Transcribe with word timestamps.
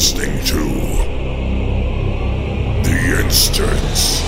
Listening 0.00 0.42
to 0.46 0.56
The 2.88 3.22
Instance. 3.22 4.20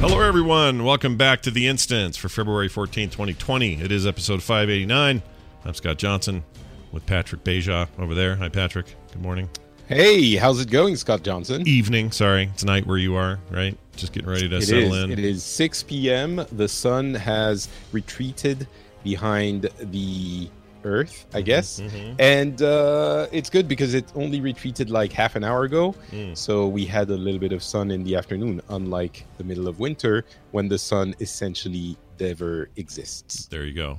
Hello, 0.00 0.20
everyone. 0.20 0.84
Welcome 0.84 1.16
back 1.16 1.40
to 1.40 1.50
The 1.50 1.66
Instance 1.68 2.18
for 2.18 2.28
February 2.28 2.68
14, 2.68 3.08
2020. 3.08 3.80
It 3.80 3.90
is 3.90 4.06
episode 4.06 4.42
589. 4.42 5.22
I'm 5.64 5.72
Scott 5.72 5.96
Johnson 5.96 6.44
with 6.92 7.06
Patrick 7.06 7.44
Beja 7.44 7.88
over 7.98 8.14
there. 8.14 8.36
Hi, 8.36 8.50
Patrick. 8.50 8.94
Good 9.10 9.22
morning. 9.22 9.48
Hey, 9.88 10.36
how's 10.36 10.60
it 10.60 10.70
going, 10.70 10.96
Scott 10.96 11.22
Johnson? 11.22 11.66
Evening. 11.66 12.10
Sorry. 12.12 12.50
It's 12.52 12.62
night 12.64 12.86
where 12.86 12.98
you 12.98 13.16
are, 13.16 13.38
right? 13.50 13.76
Just 13.96 14.12
getting 14.12 14.28
ready 14.28 14.46
to 14.48 14.56
It 14.58 14.62
settle 14.62 14.92
is. 14.94 15.04
in. 15.04 15.10
It 15.12 15.18
is 15.18 15.42
6 15.42 15.82
p.m. 15.84 16.44
The 16.52 16.68
sun 16.68 17.14
has 17.14 17.68
retreated 17.92 18.66
behind 19.02 19.70
the 19.80 20.50
Earth, 20.84 21.26
I 21.34 21.40
guess, 21.42 21.80
mhm. 21.80 22.14
and 22.20 22.62
uh, 22.62 23.26
it's 23.32 23.50
good 23.50 23.66
because 23.66 23.94
it 23.94 24.04
only 24.14 24.40
retreated 24.40 24.90
like 24.90 25.10
half 25.12 25.34
an 25.34 25.42
hour 25.42 25.64
ago. 25.64 25.94
Mm. 26.12 26.36
So 26.36 26.68
we 26.68 26.84
had 26.86 27.10
a 27.10 27.16
little 27.16 27.40
bit 27.40 27.52
of 27.52 27.62
sun 27.64 27.90
in 27.90 28.04
the 28.04 28.14
afternoon, 28.14 28.60
unlike 28.68 29.24
the 29.38 29.44
middle 29.44 29.66
of 29.66 29.80
winter 29.80 30.24
when 30.52 30.68
the 30.68 30.78
sun 30.78 31.16
essentially 31.20 31.96
never 32.20 32.68
exists. 32.76 33.46
There 33.46 33.64
you 33.64 33.74
go. 33.74 33.98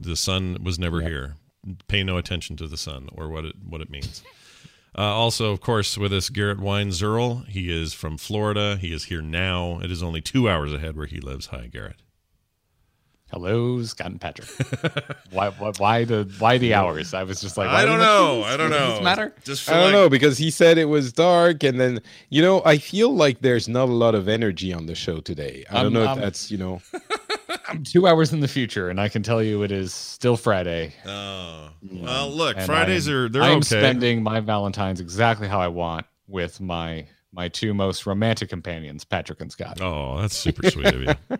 The 0.00 0.16
sun 0.16 0.56
was 0.64 0.78
never 0.78 1.00
Yep. 1.02 1.08
here. 1.10 1.34
Pay 1.86 2.02
no 2.02 2.16
attention 2.16 2.56
to 2.56 2.66
the 2.66 2.78
sun 2.78 3.08
or 3.12 3.28
what 3.28 3.44
it 3.44 3.54
what 3.68 3.80
it 3.82 3.90
means. 3.90 4.22
Uh, 4.98 5.02
also, 5.02 5.52
of 5.52 5.60
course, 5.60 5.98
with 5.98 6.12
us, 6.12 6.30
Garrett 6.30 6.58
Weinzierl. 6.58 7.46
He 7.48 7.70
is 7.70 7.92
from 7.92 8.16
Florida. 8.16 8.78
He 8.80 8.92
is 8.94 9.04
here 9.04 9.20
now. 9.20 9.78
It 9.80 9.90
is 9.90 10.02
only 10.02 10.22
two 10.22 10.48
hours 10.48 10.72
ahead 10.72 10.96
where 10.96 11.06
he 11.06 11.20
lives. 11.20 11.46
Hi, 11.48 11.66
Garrett. 11.66 11.96
Hello, 13.32 13.82
Scott 13.82 14.06
and 14.06 14.20
Patrick. 14.20 14.48
why, 15.32 15.50
why, 15.50 15.72
why 15.78 16.04
the 16.04 16.32
why 16.38 16.58
the 16.58 16.74
hours? 16.74 17.12
I 17.12 17.24
was 17.24 17.40
just 17.40 17.56
like, 17.56 17.68
I 17.68 17.84
don't 17.84 17.98
know. 17.98 18.44
I 18.44 18.56
don't 18.56 18.70
know. 18.70 18.78
does 18.78 18.94
this 18.94 19.02
matter? 19.04 19.34
Just 19.44 19.68
I 19.68 19.72
feel 19.72 19.80
don't 19.82 19.92
like- 19.92 20.00
know 20.00 20.08
because 20.08 20.38
he 20.38 20.50
said 20.50 20.78
it 20.78 20.84
was 20.84 21.12
dark, 21.12 21.64
and 21.64 21.80
then 21.80 22.00
you 22.30 22.40
know 22.40 22.62
I 22.64 22.78
feel 22.78 23.12
like 23.14 23.40
there's 23.40 23.66
not 23.68 23.88
a 23.88 23.92
lot 23.92 24.14
of 24.14 24.28
energy 24.28 24.72
on 24.72 24.86
the 24.86 24.94
show 24.94 25.18
today. 25.20 25.64
I 25.70 25.82
don't 25.82 25.86
Um, 25.88 25.92
know 25.94 26.02
if 26.04 26.08
um, 26.10 26.20
that's 26.20 26.50
you 26.52 26.58
know. 26.58 26.80
I'm 27.68 27.82
two 27.82 28.06
hours 28.06 28.32
in 28.32 28.38
the 28.40 28.48
future, 28.48 28.90
and 28.90 29.00
I 29.00 29.08
can 29.08 29.24
tell 29.24 29.42
you 29.42 29.64
it 29.64 29.72
is 29.72 29.92
still 29.92 30.36
Friday. 30.36 30.94
Oh 31.04 31.70
well, 31.90 32.30
look, 32.30 32.56
and 32.56 32.64
Fridays 32.64 33.08
am- 33.08 33.14
are 33.14 33.28
they're 33.28 33.42
I'm 33.42 33.58
okay. 33.58 33.78
spending 33.80 34.22
my 34.22 34.38
Valentine's 34.38 35.00
exactly 35.00 35.48
how 35.48 35.60
I 35.60 35.66
want 35.68 36.06
with 36.28 36.60
my 36.60 37.08
my 37.32 37.48
two 37.48 37.74
most 37.74 38.06
romantic 38.06 38.48
companions, 38.50 39.04
Patrick 39.04 39.40
and 39.40 39.50
Scott. 39.50 39.80
Oh, 39.80 40.20
that's 40.20 40.36
super 40.36 40.70
sweet 40.70 40.86
of 40.94 41.00
you. 41.02 41.14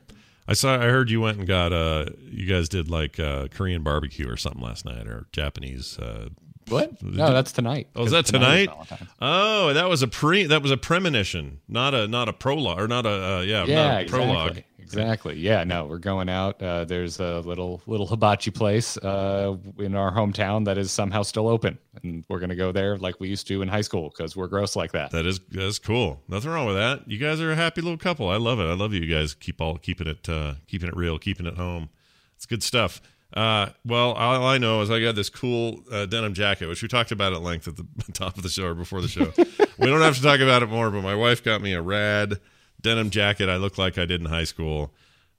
I 0.49 0.53
saw. 0.55 0.75
I 0.77 0.85
heard 0.87 1.11
you 1.11 1.21
went 1.21 1.39
and 1.39 1.47
got. 1.47 1.73
Uh, 1.73 2.07
you 2.31 2.47
guys 2.47 2.69
did 2.69 2.89
like 2.91 3.19
uh, 3.19 3.49
Korean 3.49 3.83
barbecue 3.83 4.29
or 4.31 4.37
something 4.37 4.63
last 4.63 4.85
night, 4.85 5.07
or 5.07 5.27
Japanese. 5.33 5.99
Uh, 5.99 6.29
What? 6.69 7.03
No, 7.03 7.33
that's 7.33 7.53
tonight. 7.53 7.89
Oh, 7.97 8.05
is 8.05 8.11
that 8.13 8.27
tonight? 8.27 8.69
Valentine's. 8.69 9.11
oh, 9.21 9.73
that 9.73 9.89
was 9.89 10.03
a 10.03 10.09
pre. 10.09 10.45
That 10.47 10.63
was 10.63 10.71
a 10.71 10.77
premonition, 10.77 11.61
not 11.69 11.95
a 11.95 12.07
not 12.09 12.29
a 12.29 12.33
prologue 12.33 12.79
or 12.81 12.89
not 12.89 13.07
a 13.07 13.11
uh, 13.11 13.41
yeah, 13.43 13.65
Yeah, 13.65 13.85
not 13.93 14.03
a 14.03 14.07
prologue. 14.07 14.63
Exactly. 14.87 15.37
Yeah. 15.37 15.65
No, 15.65 15.87
we're 15.87 15.99
going 15.99 16.29
out. 16.29 16.63
Uh, 16.63 16.85
there's 16.85 17.21
a 17.21 17.41
little 17.41 17.83
little 17.87 18.07
hibachi 18.07 18.51
place 18.51 18.97
uh, 18.99 19.57
in 19.79 19.95
our 19.95 20.13
hometown 20.13 20.65
that 20.67 20.79
is 20.79 20.91
somehow 20.91 21.23
still 21.23 21.49
open, 21.49 21.79
and 22.03 22.25
we're 22.29 22.39
gonna 22.39 22.57
go 22.57 22.73
there 22.73 22.97
like 22.97 23.21
we 23.21 23.29
used 23.29 23.47
to 23.49 23.63
in 23.63 23.69
high 23.69 23.81
school 23.81 24.11
because 24.11 24.37
we're 24.37 24.47
gross 24.47 24.77
like 24.77 24.93
that. 24.93 25.11
That 25.11 25.27
is 25.27 25.41
that's 25.51 25.79
cool. 25.79 26.23
Nothing 26.29 26.51
wrong 26.51 26.67
with 26.67 26.77
that. 26.77 27.11
You 27.11 27.19
guys 27.19 27.41
are 27.41 27.53
a 27.53 27.57
happy 27.57 27.81
little 27.81 27.99
couple. 27.99 28.29
I 28.29 28.37
love 28.37 28.61
it. 28.61 28.65
I 28.65 28.75
love 28.75 28.93
you 28.93 29.07
guys. 29.07 29.35
Keep 29.35 29.61
all 29.61 29.79
keeping 29.79 30.07
it 30.07 30.29
uh, 30.29 30.55
keeping 30.67 30.89
it 30.89 30.97
real, 30.97 31.19
keeping 31.19 31.47
it 31.47 31.57
home. 31.57 31.91
It's 32.37 32.47
good 32.47 32.63
stuff. 32.63 33.01
Uh, 33.35 33.71
well, 33.85 34.13
all 34.13 34.47
I 34.47 34.59
know 34.59 34.81
is 34.83 34.91
I 34.91 35.01
got 35.01 35.15
this 35.15 35.29
cool 35.29 35.83
uh, 35.91 36.07
denim 36.07 36.33
jacket, 36.33 36.69
which 36.69 36.81
we 36.81 36.89
talked 36.89 37.11
about 37.11 37.33
at 37.33 37.43
length 37.43 37.69
at 37.69 37.77
the 37.77 37.87
top 38.13 38.37
of 38.37 38.43
the 38.43 38.49
show 38.49 38.67
or 38.67 38.75
before 38.75 39.03
the 39.03 39.09
show. 39.09 39.33
we 39.79 39.87
don't 39.87 40.01
have 40.01 40.17
to 40.17 40.23
talk 40.23 40.41
about 40.41 40.63
it 40.63 40.69
more, 40.69 40.91
but 40.91 41.03
my 41.03 41.15
wife 41.15 41.43
got 41.43 41.61
me 41.61 41.73
a 41.73 41.83
rad 41.83 42.41
denim 42.87 43.11
jacket. 43.11 43.49
I 43.49 43.57
look 43.57 43.77
like 43.79 43.99
I 43.99 44.05
did 44.07 44.21
in 44.21 44.27
high 44.27 44.45
school, 44.45 44.93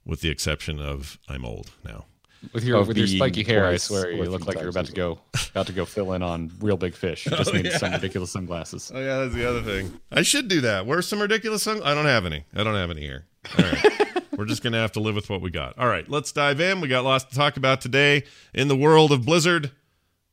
with 0.04 0.20
the 0.20 0.28
exception 0.28 0.78
of 0.80 1.18
I'm 1.28 1.44
old 1.44 1.70
now. 1.84 2.04
With 2.52 2.62
your 2.62 2.78
Of 2.78 2.86
with 2.86 2.96
your 2.96 3.08
spiky 3.08 3.42
hair, 3.42 3.66
I 3.66 3.78
swear 3.78 4.12
you 4.12 4.22
look 4.30 4.46
like 4.46 4.60
you're 4.60 4.68
about 4.68 4.86
to 4.86 4.92
go 4.92 5.18
about 5.50 5.66
to 5.66 5.72
go 5.72 5.84
fill 5.84 6.12
in 6.12 6.22
on 6.22 6.52
Reel 6.60 6.76
Big 6.76 6.94
Fish. 6.94 7.26
You 7.26 7.32
just 7.36 7.50
Oh, 7.50 7.54
need 7.54 7.64
yeah. 7.64 7.78
some 7.78 7.90
ridiculous 7.92 8.30
sunglasses. 8.30 8.92
Oh 8.94 9.00
yeah, 9.00 9.18
that's 9.18 9.34
the 9.34 9.44
other 9.48 9.62
thing. 9.62 9.98
I 10.12 10.22
should 10.22 10.46
do 10.46 10.60
that. 10.60 10.86
Wear 10.86 11.02
some 11.02 11.20
ridiculous 11.20 11.64
song. 11.64 11.82
I 11.82 11.94
don't 11.94 12.06
have 12.06 12.24
any. 12.26 12.44
I 12.54 12.62
don't 12.62 12.76
have 12.76 12.90
any 12.92 13.00
here. 13.00 13.26
All 13.58 13.64
right. 13.64 14.22
We're 14.38 14.44
just 14.44 14.62
gonna 14.62 14.78
have 14.78 14.92
to 14.92 15.00
live 15.00 15.16
with 15.16 15.28
what 15.28 15.40
we 15.40 15.50
got. 15.50 15.76
All 15.78 15.88
right, 15.88 16.08
let's 16.08 16.30
dive 16.30 16.60
in. 16.60 16.80
We 16.80 16.86
got 16.86 17.02
lots 17.02 17.24
to 17.24 17.34
talk 17.34 17.56
about 17.56 17.80
today 17.80 18.22
in 18.54 18.68
the 18.68 18.76
world 18.76 19.10
of 19.10 19.24
Blizzard, 19.26 19.72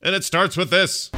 and 0.03 0.13
it 0.13 0.23
starts 0.23 0.55
with 0.55 0.69
this. 0.69 1.09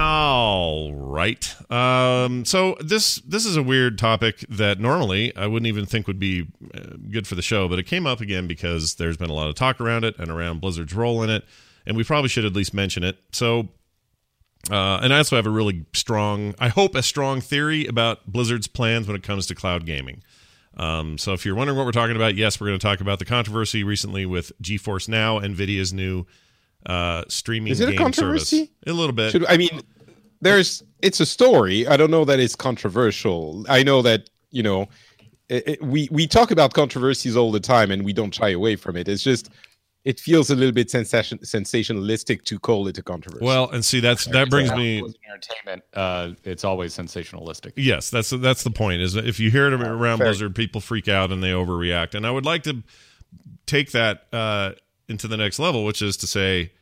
All 0.00 0.94
right. 0.94 1.54
Um, 1.70 2.46
so 2.46 2.74
this 2.80 3.16
this 3.16 3.44
is 3.44 3.58
a 3.58 3.62
weird 3.62 3.98
topic 3.98 4.46
that 4.48 4.80
normally 4.80 5.36
I 5.36 5.46
wouldn't 5.46 5.66
even 5.66 5.84
think 5.84 6.06
would 6.06 6.18
be 6.18 6.46
uh, 6.74 6.96
good 7.10 7.26
for 7.26 7.34
the 7.34 7.42
show, 7.42 7.68
but 7.68 7.78
it 7.78 7.82
came 7.82 8.06
up 8.06 8.22
again 8.22 8.46
because 8.46 8.94
there's 8.94 9.18
been 9.18 9.28
a 9.28 9.34
lot 9.34 9.50
of 9.50 9.56
talk 9.56 9.78
around 9.78 10.04
it 10.04 10.18
and 10.18 10.30
around 10.30 10.62
Blizzard's 10.62 10.94
role 10.94 11.22
in 11.22 11.28
it, 11.28 11.44
and 11.84 11.98
we 11.98 12.04
probably 12.04 12.30
should 12.30 12.46
at 12.46 12.54
least 12.54 12.72
mention 12.72 13.04
it. 13.04 13.18
So 13.32 13.68
uh, 14.70 15.00
and 15.02 15.12
I 15.12 15.18
also 15.18 15.36
have 15.36 15.46
a 15.46 15.50
really 15.50 15.84
strong, 15.92 16.54
I 16.58 16.68
hope, 16.68 16.94
a 16.94 17.02
strong 17.02 17.42
theory 17.42 17.86
about 17.86 18.26
Blizzard's 18.26 18.68
plans 18.68 19.06
when 19.06 19.16
it 19.16 19.22
comes 19.22 19.46
to 19.48 19.54
cloud 19.54 19.84
gaming. 19.84 20.22
Um, 20.78 21.18
so 21.18 21.34
if 21.34 21.44
you're 21.44 21.54
wondering 21.54 21.76
what 21.76 21.84
we're 21.84 21.92
talking 21.92 22.16
about, 22.16 22.36
yes, 22.36 22.58
we're 22.58 22.68
going 22.68 22.78
to 22.78 22.86
talk 22.86 23.02
about 23.02 23.18
the 23.18 23.24
controversy 23.26 23.84
recently 23.84 24.24
with 24.24 24.52
GeForce 24.62 25.08
Now, 25.08 25.40
NVIDIA's 25.40 25.92
new 25.92 26.26
uh, 26.86 27.24
streaming 27.28 27.72
Is 27.72 27.80
it 27.80 27.90
a 27.90 27.96
controversy? 27.96 28.56
service. 28.56 28.72
A 28.86 28.92
little 28.92 29.14
bit. 29.14 29.32
Should, 29.32 29.46
I 29.46 29.56
mean, 29.56 29.80
there's 30.40 30.82
it's 31.02 31.20
a 31.20 31.26
story. 31.26 31.86
I 31.86 31.96
don't 31.96 32.10
know 32.10 32.24
that 32.24 32.40
it's 32.40 32.56
controversial. 32.56 33.64
I 33.68 33.82
know 33.82 34.02
that 34.02 34.30
you 34.50 34.62
know 34.62 34.86
it, 35.48 35.68
it- 35.68 35.82
we 35.82 36.08
we 36.10 36.26
talk 36.26 36.50
about 36.50 36.72
controversies 36.74 37.36
all 37.36 37.52
the 37.52 37.60
time 37.60 37.90
and 37.90 38.04
we 38.04 38.12
don't 38.12 38.34
shy 38.34 38.50
away 38.50 38.76
from 38.76 38.96
it. 38.96 39.08
It's 39.08 39.22
just 39.22 39.50
it 40.02 40.18
feels 40.18 40.48
a 40.48 40.54
little 40.56 40.72
bit 40.72 40.90
sensation, 40.90 41.36
sensationalistic 41.40 42.42
to 42.44 42.58
call 42.58 42.88
it 42.88 42.96
a 42.96 43.02
controversy. 43.02 43.44
well, 43.44 43.68
and 43.68 43.84
see, 43.84 44.00
that's 44.00 44.24
that 44.28 44.48
brings 44.48 44.70
me. 44.72 45.00
Blizzard 45.00 45.18
entertainment. 45.30 45.82
Uh, 45.92 46.30
it's 46.44 46.64
always 46.64 46.96
sensationalistic. 46.96 47.72
Yes, 47.76 48.08
that's 48.08 48.30
that's 48.30 48.62
the 48.62 48.70
point. 48.70 49.02
Is 49.02 49.14
if 49.14 49.38
you 49.38 49.50
hear 49.50 49.66
it 49.66 49.74
around 49.74 50.16
fair. 50.18 50.28
Blizzard, 50.28 50.54
people 50.54 50.80
freak 50.80 51.08
out 51.08 51.30
and 51.30 51.42
they 51.42 51.50
overreact. 51.50 52.14
And 52.14 52.26
I 52.26 52.30
would 52.30 52.46
like 52.46 52.62
to 52.62 52.82
take 53.66 53.90
that 53.92 54.24
uh, 54.32 54.72
into 55.10 55.28
the 55.28 55.36
next 55.36 55.58
level, 55.58 55.84
which 55.84 56.00
is 56.00 56.16
to 56.18 56.26
say, 56.26 56.72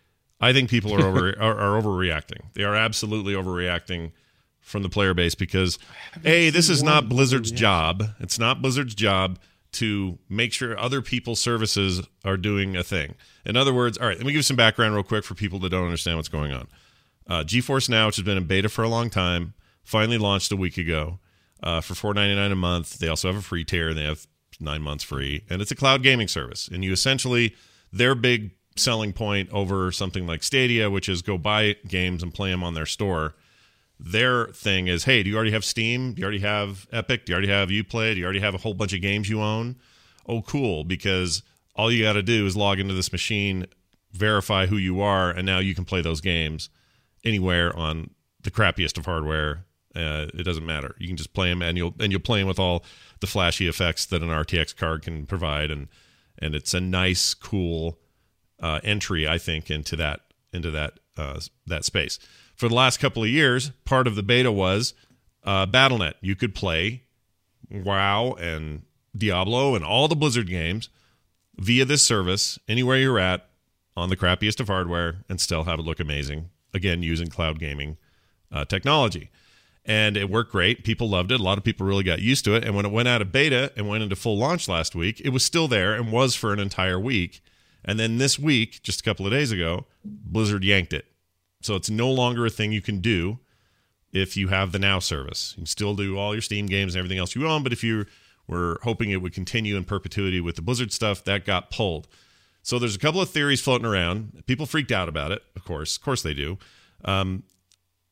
I 0.41 0.53
think 0.53 0.71
people 0.71 0.95
are 0.95 1.05
over 1.05 1.35
are, 1.41 1.59
are 1.59 1.83
overreacting. 1.83 2.43
They 2.55 2.65
are 2.65 2.77
absolutely 2.77 3.35
overreacting 3.35 4.13
from 4.61 4.83
the 4.83 4.89
player 4.89 5.15
base 5.15 5.35
because 5.35 5.79
a 6.25 6.51
this 6.51 6.69
is 6.69 6.83
not 6.83 7.09
Blizzard's 7.09 7.51
job. 7.51 8.05
It's 8.21 8.39
not 8.39 8.63
Blizzard's 8.63 8.95
job 8.95 9.39
to 9.71 10.19
make 10.29 10.53
sure 10.53 10.79
other 10.79 11.03
people's 11.03 11.41
services 11.41 12.03
are 12.25 12.37
doing 12.37 12.77
a 12.77 12.83
thing. 12.83 13.15
In 13.45 13.57
other 13.57 13.75
words, 13.75 13.99
all 13.99 14.07
right, 14.07 14.17
let 14.17 14.25
me 14.25 14.33
give 14.33 14.39
you 14.39 14.43
some 14.43 14.57
background 14.57 14.95
real 14.95 15.03
quick 15.03 15.25
for 15.25 15.35
people 15.35 15.59
that 15.61 15.71
don't 15.71 15.85
understand 15.85 16.17
what's 16.17 16.29
going 16.29 16.53
on. 16.53 16.69
Uh, 17.27 17.45
GeForce 17.45 17.89
Now, 17.89 18.07
which 18.07 18.17
has 18.17 18.25
been 18.25 18.39
in 18.39 18.45
beta 18.45 18.69
for 18.69 18.83
a 18.83 18.89
long 18.89 19.11
time, 19.11 19.55
finally 19.85 20.17
launched 20.17 20.51
a 20.53 20.57
week 20.57 20.79
ago 20.79 21.19
uh, 21.63 21.81
for 21.81 21.95
four 21.95 22.15
ninety 22.15 22.35
nine 22.35 22.53
a 22.53 22.57
month. 22.57 22.99
They 22.99 23.09
also 23.09 23.29
have 23.29 23.37
a 23.37 23.43
free 23.43 23.65
tier. 23.65 23.93
They 23.93 24.05
have 24.05 24.27
nine 24.61 24.83
months 24.83 25.05
free, 25.05 25.45
and 25.51 25.61
it's 25.61 25.71
a 25.71 25.77
cloud 25.77 26.03
gaming 26.03 26.29
service. 26.29 26.69
And 26.69 26.85
you 26.85 26.93
essentially 26.93 27.55
their 27.93 28.15
big 28.15 28.53
selling 28.77 29.13
point 29.13 29.51
over 29.51 29.91
something 29.91 30.27
like 30.27 30.43
Stadia, 30.43 30.91
which 30.91 31.09
is 31.09 31.23
go 31.23 31.39
buy 31.39 31.77
games 31.87 32.23
and 32.23 32.33
play 32.33 32.51
them 32.51 32.63
on 32.63 32.75
their 32.75 32.87
store. 32.87 33.35
Their 34.01 34.47
thing 34.49 34.87
is, 34.87 35.05
hey, 35.05 35.23
do 35.25 35.31
you 35.31 35.37
already 35.37 35.51
have 35.51 35.65
Steam? 35.65 36.13
Do 36.15 36.21
you 36.21 36.25
already 36.25 36.41
have 36.41 36.87
Epic? 36.93 37.27
Do 37.27 37.33
you 37.33 37.35
already 37.35 37.49
have 37.49 37.69
UPlay? 37.69 38.15
Do 38.15 38.21
you 38.21 38.25
already 38.25 38.41
have 38.41 38.55
a 38.55 38.59
whole 38.59 38.75
bunch 38.75 38.93
of 38.93 39.01
games 39.01 39.29
you 39.29 39.43
own? 39.43 39.77
Oh, 40.27 40.43
cool! 40.43 40.85
Because 40.85 41.43
all 41.75 41.91
you 41.91 42.05
got 42.05 42.13
to 42.13 42.23
do 42.23 42.47
is 42.47 42.57
log 42.57 42.79
into 42.79 42.95
this 42.95 43.11
machine 43.11 43.67
verify 44.13 44.67
who 44.67 44.77
you 44.77 45.01
are, 45.01 45.31
and 45.31 45.45
now 45.47 45.59
you 45.59 45.75
can 45.75 45.85
play 45.85 46.01
those 46.01 46.21
games 46.21 46.71
anywhere 47.25 47.75
on 47.77 48.11
the 48.43 48.51
crappiest 48.51 48.99
of 48.99 49.05
hardware. 49.05 49.65
Uh, 49.95 50.27
it 50.35 50.45
doesn't 50.45 50.67
matter. 50.67 50.95
You 50.99 51.09
can 51.09 51.17
just 51.17 51.33
play 51.33 51.49
them, 51.49 51.63
and 51.63 51.77
you'll 51.77 51.95
and 51.99 52.13
you'll 52.13 52.21
play 52.21 52.41
them 52.41 52.49
with 52.49 52.59
all 52.59 52.85
the 53.21 53.27
flashy 53.27 53.67
effects 53.67 54.07
that 54.07 54.23
an 54.23 54.29
RTX 54.29 54.77
card 54.77 55.03
can 55.03 55.27
provide, 55.27 55.71
and 55.71 55.89
and 56.39 56.55
it's 56.55 56.75
a 56.75 56.81
nice, 56.81 57.35
cool 57.35 57.99
uh, 58.61 58.81
entry, 58.83 59.27
I 59.29 59.39
think, 59.39 59.71
into 59.71 59.97
that 59.97 60.21
into 60.53 60.71
that 60.71 61.01
uh, 61.17 61.41
that 61.67 61.85
space. 61.85 62.19
For 62.55 62.69
the 62.69 62.75
last 62.75 62.99
couple 62.99 63.23
of 63.23 63.29
years, 63.29 63.71
part 63.85 64.07
of 64.07 64.17
the 64.17 64.23
beta 64.23 64.51
was 64.51 64.95
uh, 65.45 65.67
BattleNet. 65.67 66.15
You 66.21 66.35
could 66.35 66.55
play 66.55 67.05
WoW 67.71 68.33
and 68.41 68.83
Diablo 69.17 69.75
and 69.75 69.85
all 69.85 70.09
the 70.09 70.17
Blizzard 70.17 70.49
games 70.49 70.89
via 71.57 71.85
this 71.85 72.03
service 72.03 72.59
anywhere 72.69 72.99
you're 72.99 73.19
at 73.19 73.49
on 73.97 74.09
the 74.09 74.17
crappiest 74.17 74.61
of 74.61 74.69
hardware 74.69 75.25
and 75.29 75.41
still 75.41 75.65
have 75.65 75.79
it 75.79 75.83
look 75.83 76.01
amazing. 76.01 76.51
Again, 76.73 77.03
using 77.03 77.29
cloud 77.29 77.59
gaming 77.59 77.97
uh, 78.53 78.65
technology. 78.65 79.31
And 79.89 80.19
it 80.19 80.29
worked 80.29 80.53
great. 80.53 80.85
People 80.85 81.09
loved 81.09 81.33
it. 81.33 81.41
A 81.41 81.43
lot 81.43 81.57
of 81.57 81.65
people 81.65 81.87
really 81.87 82.05
got 82.05 82.21
used 82.21 82.45
to 82.45 82.55
it. 82.55 82.63
And 82.63 82.77
when 82.77 82.85
it 82.85 82.93
went 82.93 83.09
out 83.09 83.23
of 83.23 83.33
beta 83.33 83.73
and 83.75 83.89
went 83.89 84.03
into 84.03 84.15
full 84.15 84.37
launch 84.37 84.69
last 84.69 84.95
week, 84.95 85.21
it 85.25 85.31
was 85.31 85.43
still 85.43 85.67
there 85.67 85.95
and 85.95 86.13
was 86.13 86.35
for 86.35 86.53
an 86.53 86.61
entire 86.61 87.01
week. 87.01 87.41
And 87.85 87.99
then 87.99 88.19
this 88.19 88.39
week, 88.39 88.83
just 88.83 89.01
a 89.01 89.03
couple 89.03 89.25
of 89.25 89.33
days 89.33 89.51
ago, 89.51 89.87
Blizzard 90.05 90.63
yanked 90.63 90.93
it. 90.93 91.07
So 91.63 91.75
it's 91.75 91.89
no 91.89 92.11
longer 92.11 92.45
a 92.45 92.51
thing 92.51 92.71
you 92.71 92.83
can 92.83 93.01
do 93.01 93.39
if 94.13 94.37
you 94.37 94.49
have 94.49 94.73
the 94.73 94.79
Now 94.79 94.99
service. 94.99 95.55
You 95.57 95.63
can 95.63 95.67
still 95.67 95.95
do 95.95 96.19
all 96.19 96.35
your 96.35 96.43
Steam 96.43 96.67
games 96.67 96.95
and 96.95 96.99
everything 96.99 97.19
else 97.19 97.35
you 97.35 97.49
own, 97.49 97.63
but 97.63 97.73
if 97.73 97.83
you 97.83 98.05
were 98.47 98.81
hoping 98.83 99.11
it 99.11 99.23
would 99.23 99.35
continue 99.35 99.77
in 99.77 99.85
perpetuity 99.85 100.41
with 100.41 100.57
the 100.57 100.63
Blizzard 100.63 100.93
stuff, 100.93 101.25
that 101.25 101.45
got 101.45 101.71
pulled. 101.71 102.09
So 102.63 102.79
there's 102.79 102.97
a 102.97 102.99
couple 102.99 103.21
of 103.21 103.31
theories 103.31 103.61
floating 103.61 103.87
around. 103.87 104.45
People 104.47 104.67
freaked 104.67 104.93
out 104.93 105.09
about 105.09 105.33
it, 105.33 105.43
of 105.57 105.65
course. 105.65 105.97
Of 105.97 106.03
course 106.03 106.23
they 106.23 106.35
do. 106.35 106.59
Um, 107.05 107.45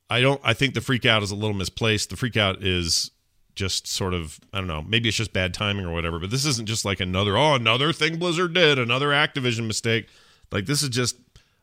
I 0.08 0.20
don't. 0.20 0.40
I 0.44 0.52
think 0.52 0.74
the 0.74 0.80
freak 0.80 1.04
out 1.04 1.22
is 1.22 1.30
a 1.30 1.36
little 1.36 1.56
misplaced. 1.56 2.10
The 2.10 2.16
freak 2.16 2.36
out 2.36 2.62
is 2.62 3.10
just 3.54 3.86
sort 3.86 4.14
of 4.14 4.38
I 4.52 4.58
don't 4.58 4.68
know. 4.68 4.82
Maybe 4.82 5.08
it's 5.08 5.16
just 5.16 5.32
bad 5.32 5.52
timing 5.54 5.84
or 5.84 5.92
whatever. 5.92 6.18
But 6.18 6.30
this 6.30 6.44
isn't 6.44 6.66
just 6.68 6.84
like 6.84 7.00
another 7.00 7.36
oh 7.36 7.54
another 7.54 7.92
thing 7.92 8.18
Blizzard 8.18 8.54
did, 8.54 8.78
another 8.78 9.08
Activision 9.08 9.66
mistake. 9.66 10.08
Like 10.52 10.66
this 10.66 10.82
is 10.82 10.90
just 10.90 11.16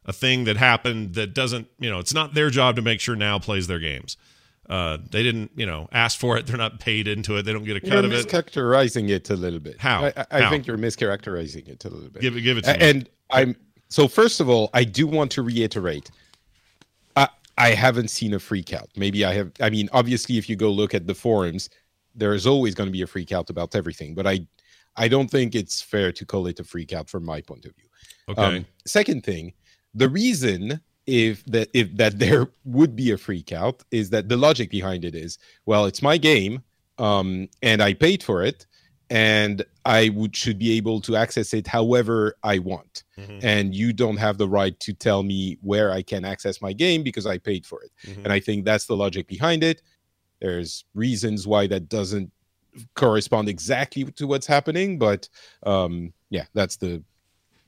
a 0.05 0.11
thing 0.11 0.43
that 0.43 0.57
happened 0.57 1.13
that 1.13 1.33
doesn't 1.33 1.67
you 1.79 1.89
know 1.89 1.99
it's 1.99 2.13
not 2.13 2.33
their 2.33 2.49
job 2.49 2.75
to 2.75 2.81
make 2.81 2.99
sure 2.99 3.15
now 3.15 3.39
plays 3.39 3.67
their 3.67 3.79
games. 3.79 4.17
Uh, 4.69 4.97
they 5.11 5.23
didn't 5.23 5.51
you 5.55 5.65
know 5.65 5.87
ask 5.91 6.19
for 6.19 6.35
it. 6.37 6.47
They're 6.47 6.57
not 6.57 6.79
paid 6.79 7.07
into 7.07 7.37
it. 7.37 7.43
They 7.43 7.53
don't 7.53 7.63
get 7.63 7.77
a 7.77 7.81
cut 7.81 7.91
You're 7.91 7.99
of 8.05 8.11
it. 8.13 8.27
mischaracterizing 8.27 9.09
it 9.09 9.29
a 9.29 9.35
little 9.35 9.59
bit. 9.59 9.79
How? 9.79 10.05
I, 10.05 10.25
I, 10.31 10.41
How? 10.41 10.49
think 10.49 10.67
you're 10.67 10.77
mischaracterizing 10.77 11.67
it 11.69 11.85
a 11.85 11.89
little 11.89 12.09
bit. 12.09 12.21
Give 12.21 12.35
it 12.35 12.41
give 12.41 12.57
it 12.57 12.63
to 12.65 12.73
me. 12.73 12.79
and 12.81 13.09
I'm 13.29 13.55
so 13.89 14.07
first 14.07 14.39
of 14.39 14.49
all, 14.49 14.69
I 14.73 14.83
do 14.83 15.05
want 15.05 15.31
to 15.33 15.43
reiterate. 15.43 16.09
I 17.57 17.69
haven't 17.71 18.09
seen 18.09 18.33
a 18.33 18.39
freak 18.39 18.73
out. 18.73 18.89
Maybe 18.95 19.25
I 19.25 19.33
have. 19.33 19.51
I 19.59 19.69
mean, 19.69 19.89
obviously, 19.93 20.37
if 20.37 20.49
you 20.49 20.55
go 20.55 20.71
look 20.71 20.93
at 20.93 21.07
the 21.07 21.13
forums, 21.13 21.69
there 22.15 22.33
is 22.33 22.47
always 22.47 22.75
going 22.75 22.87
to 22.87 22.91
be 22.91 23.01
a 23.01 23.07
freak 23.07 23.31
out 23.31 23.49
about 23.49 23.75
everything. 23.75 24.15
But 24.15 24.27
I, 24.27 24.45
I 24.95 25.07
don't 25.07 25.29
think 25.29 25.55
it's 25.55 25.81
fair 25.81 26.11
to 26.11 26.25
call 26.25 26.47
it 26.47 26.59
a 26.59 26.63
freak 26.63 26.93
out 26.93 27.09
from 27.09 27.25
my 27.25 27.41
point 27.41 27.65
of 27.65 27.75
view. 27.75 27.87
okay. 28.29 28.57
Um, 28.57 28.65
second 28.85 29.23
thing, 29.23 29.53
the 29.93 30.09
reason 30.09 30.81
if 31.05 31.43
that 31.45 31.69
if 31.73 31.95
that 31.97 32.17
there 32.19 32.47
would 32.65 32.95
be 32.95 33.11
a 33.11 33.17
freak 33.17 33.51
out 33.51 33.83
is 33.91 34.09
that 34.11 34.29
the 34.29 34.37
logic 34.37 34.69
behind 34.69 35.05
it 35.05 35.15
is 35.15 35.37
well, 35.65 35.85
it's 35.85 36.01
my 36.01 36.17
game, 36.17 36.63
um, 36.97 37.47
and 37.61 37.81
I 37.81 37.93
paid 37.93 38.23
for 38.23 38.43
it, 38.43 38.65
and 39.13 39.63
I 39.85 40.09
would 40.09 40.35
should 40.35 40.57
be 40.57 40.75
able 40.77 40.99
to 41.01 41.15
access 41.15 41.53
it 41.53 41.67
however 41.67 42.35
I 42.43 42.57
want, 42.57 43.03
Mhm. 43.17 43.43
and 43.43 43.75
you 43.75 43.93
don't 43.93 44.17
have 44.17 44.37
the 44.39 44.47
right 44.49 44.77
to 44.79 44.93
tell 44.93 45.21
me 45.21 45.57
where 45.61 45.91
I 45.91 46.01
can 46.01 46.25
access 46.25 46.61
my 46.61 46.73
game 46.73 47.03
because 47.03 47.27
I 47.27 47.37
paid 47.37 47.65
for 47.65 47.83
it. 47.83 47.91
Mhm. 48.05 48.23
And 48.23 48.33
I 48.33 48.39
think 48.39 48.65
that's 48.65 48.87
the 48.87 48.95
logic 48.95 49.27
behind 49.27 49.63
it. 49.63 49.81
There's 50.41 50.83
reasons 50.95 51.45
why 51.45 51.67
that 51.67 51.89
doesn't 51.89 52.31
correspond 52.95 53.49
exactly 53.49 54.03
to 54.03 54.25
what's 54.25 54.47
happening, 54.47 54.97
but 54.97 55.29
um, 55.63 56.11
yeah, 56.31 56.45
that's 56.55 56.77
the 56.77 57.03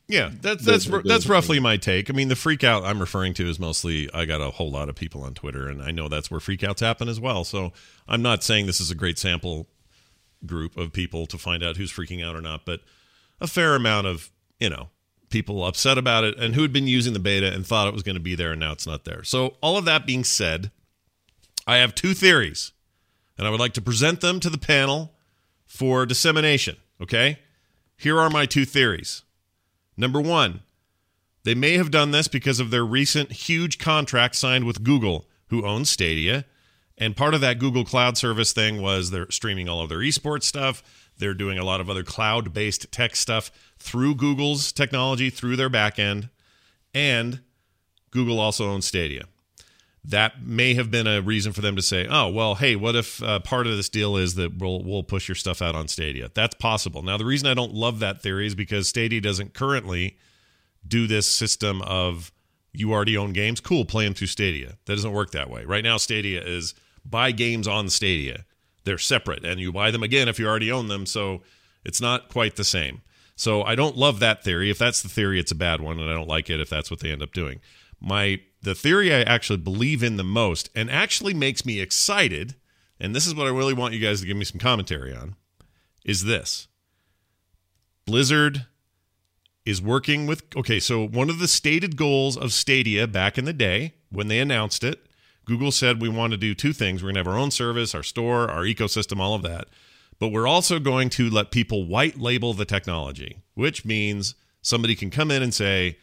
Yeah, 0.08 0.32
that's 0.42 0.64
that's 0.66 0.88
that's 1.04 1.28
roughly 1.28 1.60
my 1.60 1.78
take. 1.78 2.10
I 2.10 2.14
mean, 2.14 2.28
the 2.28 2.36
freak 2.36 2.64
out 2.64 2.84
I'm 2.84 3.00
referring 3.00 3.36
to 3.36 3.48
is 3.50 3.60
mostly 3.60 4.10
I 4.14 4.26
got 4.26 4.42
a 4.42 4.50
whole 4.52 4.72
lot 4.72 4.90
of 4.90 4.96
people 4.96 5.22
on 5.22 5.34
Twitter, 5.36 5.68
and 5.70 5.82
I 5.82 5.92
know 5.92 6.10
that's 6.10 6.32
where 6.32 6.40
freakouts 6.40 6.80
happen 6.80 7.08
as 7.08 7.20
well. 7.20 7.44
So 7.44 7.72
I'm 8.08 8.22
not 8.24 8.44
saying 8.44 8.66
this 8.66 8.82
is 8.82 8.90
a 8.90 8.96
great 8.96 9.20
sample 9.20 9.68
group 10.46 10.78
of 10.78 10.94
people 10.94 11.26
to 11.28 11.38
find 11.38 11.64
out 11.64 11.78
who's 11.78 11.92
freaking 11.92 12.24
out 12.26 12.36
or 12.36 12.42
not, 12.42 12.66
but 12.66 12.82
a 13.42 13.48
fair 13.48 13.76
amount 13.76 14.08
of 14.08 14.32
you 14.60 14.70
know 14.70 14.90
people 15.30 15.66
upset 15.66 15.98
about 15.98 16.24
it 16.24 16.38
and 16.38 16.56
who 16.56 16.62
had 16.62 16.72
been 16.72 16.88
using 16.88 17.14
the 17.14 17.20
beta 17.20 17.52
and 17.54 17.66
thought 17.66 17.88
it 17.88 17.94
was 17.94 18.04
going 18.04 18.16
to 18.16 18.22
be 18.22 18.36
there, 18.36 18.52
and 18.52 18.60
now 18.60 18.72
it's 18.72 18.88
not 18.88 19.06
there. 19.06 19.24
So 19.24 19.56
all 19.62 19.78
of 19.78 19.86
that 19.86 20.06
being 20.06 20.24
said, 20.24 20.72
I 21.68 21.78
have 21.78 21.96
two 21.96 22.14
theories, 22.14 22.72
and 23.38 23.48
I 23.48 23.50
would 23.50 23.60
like 23.60 23.74
to 23.74 23.82
present 23.82 24.22
them 24.22 24.40
to 24.40 24.50
the 24.50 24.58
panel 24.58 25.14
for 25.66 26.06
dissemination. 26.06 26.78
Okay, 27.02 27.40
here 27.98 28.20
are 28.20 28.30
my 28.30 28.46
two 28.46 28.66
theories. 28.66 29.24
Number 29.98 30.22
one, 30.22 30.62
they 31.44 31.56
may 31.56 31.78
have 31.78 31.92
done 31.92 32.12
this 32.12 32.28
because 32.28 32.60
of 32.60 32.72
their 32.72 32.86
recent 32.86 33.32
huge 33.32 33.78
contract 33.78 34.36
signed 34.36 34.66
with 34.66 34.84
Google, 34.84 35.28
who 35.50 35.66
owns 35.66 35.90
Stadia. 35.90 36.46
And 36.98 37.16
part 37.16 37.34
of 37.34 37.42
that 37.42 37.60
Google 37.60 37.84
Cloud 37.84 38.18
service 38.18 38.54
thing 38.54 38.82
was 38.82 39.12
they're 39.12 39.30
streaming 39.30 39.68
all 39.68 39.82
of 39.82 39.90
their 39.90 40.00
esports 40.00 40.44
stuff. 40.44 40.82
They're 41.18 41.34
doing 41.34 41.58
a 41.58 41.66
lot 41.66 41.82
of 41.82 41.90
other 41.90 42.04
cloud 42.04 42.54
based 42.54 42.92
tech 42.92 43.16
stuff 43.16 43.52
through 43.78 44.16
Google's 44.16 44.72
technology, 44.72 45.30
through 45.30 45.56
their 45.56 45.70
backend. 45.70 46.30
And 46.94 47.42
Google 48.12 48.40
also 48.40 48.70
owns 48.70 48.86
Stadia. 48.86 49.26
That 50.04 50.44
may 50.44 50.76
have 50.76 50.92
been 50.92 51.08
a 51.08 51.22
reason 51.22 51.52
for 51.52 51.62
them 51.62 51.76
to 51.76 51.82
say, 51.82 52.06
"Oh, 52.08 52.30
well, 52.30 52.56
hey, 52.56 52.76
what 52.76 52.96
if 52.96 53.24
uh, 53.24 53.40
part 53.40 53.66
of 53.66 53.76
this 53.76 53.90
deal 53.90 54.16
is 54.16 54.36
that 54.36 54.58
we'll 54.60 54.84
we'll 54.84 55.04
push 55.04 55.28
your 55.28 55.36
stuff 55.36 55.64
out 55.64 55.76
on 55.76 55.88
Stadia?" 55.88 56.30
That's 56.34 56.54
possible. 56.56 57.02
Now, 57.02 57.18
the 57.18 57.26
reason 57.26 57.48
I 57.48 57.56
don't 57.56 57.74
love 57.74 58.00
that 58.00 58.22
theory 58.22 58.46
is 58.46 58.54
because 58.54 58.88
Stadia 58.88 59.20
doesn't 59.20 59.56
currently 59.56 60.18
do 60.88 61.08
this 61.08 61.28
system 61.28 61.82
of 61.82 62.32
you 62.72 62.94
already 62.94 63.18
own 63.18 63.34
games, 63.34 63.60
cool, 63.60 63.84
play 63.84 64.06
them 64.06 64.14
through 64.14 64.28
Stadia. 64.28 64.78
That 64.86 64.96
doesn't 64.96 65.12
work 65.12 65.32
that 65.32 65.50
way. 65.50 65.66
Right 65.66 65.84
now, 65.84 65.98
Stadia 65.98 66.44
is 66.44 66.76
buy 67.06 67.32
games 67.32 67.68
on 67.68 67.90
Stadia. 67.90 68.46
They're 68.84 68.98
separate, 68.98 69.46
and 69.46 69.60
you 69.60 69.72
buy 69.72 69.92
them 69.92 70.04
again 70.04 70.28
if 70.28 70.40
you 70.40 70.48
already 70.48 70.72
own 70.72 70.88
them. 70.88 71.06
So 71.06 71.42
it's 71.84 72.02
not 72.02 72.30
quite 72.30 72.56
the 72.56 72.64
same. 72.64 73.02
So 73.36 73.64
I 73.64 73.76
don't 73.76 73.98
love 73.98 74.20
that 74.20 74.44
theory. 74.44 74.70
If 74.70 74.78
that's 74.78 75.02
the 75.02 75.10
theory, 75.10 75.40
it's 75.40 75.52
a 75.52 75.56
bad 75.56 75.82
one, 75.82 76.00
and 76.00 76.10
I 76.10 76.14
don't 76.14 76.28
like 76.28 76.50
it 76.50 76.60
if 76.60 76.70
that's 76.70 76.90
what 76.90 77.00
they 77.00 77.12
end 77.12 77.24
up 77.24 77.34
doing. 77.34 77.60
My 78.00 78.42
the 78.62 78.76
theory 78.76 79.14
I 79.14 79.22
actually 79.22 79.58
believe 79.58 80.04
in 80.04 80.18
the 80.18 80.24
most, 80.24 80.70
and 80.76 80.90
actually 80.90 81.34
makes 81.34 81.66
me 81.66 81.80
excited, 81.80 82.56
and 83.00 83.16
this 83.16 83.28
is 83.28 83.36
what 83.36 83.48
I 83.48 83.52
really 83.52 83.74
want 83.74 83.94
you 83.94 84.00
guys 84.00 84.22
to 84.22 84.28
give 84.28 84.38
me 84.38 84.46
some 84.46 84.60
commentary 84.60 85.14
on, 85.14 85.36
is 86.04 86.24
this. 86.24 86.68
Blizzard 88.06 88.66
is 89.66 89.82
working 89.82 90.28
with 90.28 90.44
okay 90.56 90.80
so 90.80 91.06
one 91.08 91.30
of 91.30 91.40
the 91.40 91.48
stated 91.48 91.98
goals 91.98 92.38
of 92.38 92.54
stadia 92.54 93.08
back 93.08 93.38
in 93.38 93.46
the 93.46 93.54
day 93.54 93.96
when 94.12 94.28
they 94.28 94.40
announced 94.40 94.84
it 94.84 95.08
google 95.46 95.72
said 95.72 96.02
we 96.02 96.10
want 96.10 96.32
to 96.32 96.38
do 96.38 96.54
two 96.54 96.74
things. 96.74 97.02
We're 97.02 97.08
going 97.08 97.16
to 97.16 97.20
have 97.20 97.28
our 97.28 97.40
own 97.40 97.52
service 97.52 97.96
our 97.96 98.04
store 98.04 98.50
our 98.50 98.64
ecosystem 98.64 99.20
all 99.20 99.36
of 99.36 99.44
that. 99.44 99.68
But 100.18 100.30
we're 100.30 100.48
also 100.48 100.80
going 100.80 101.10
to 101.12 101.30
let 101.30 101.52
people 101.52 101.86
white 101.86 102.18
label 102.20 102.54
the 102.54 102.66
technology 102.66 103.38
which 103.54 103.86
means 103.86 104.36
somebody 104.62 104.96
can 104.96 105.10
come 105.10 105.32
in 105.32 105.44
and 105.44 105.54
say 105.54 105.98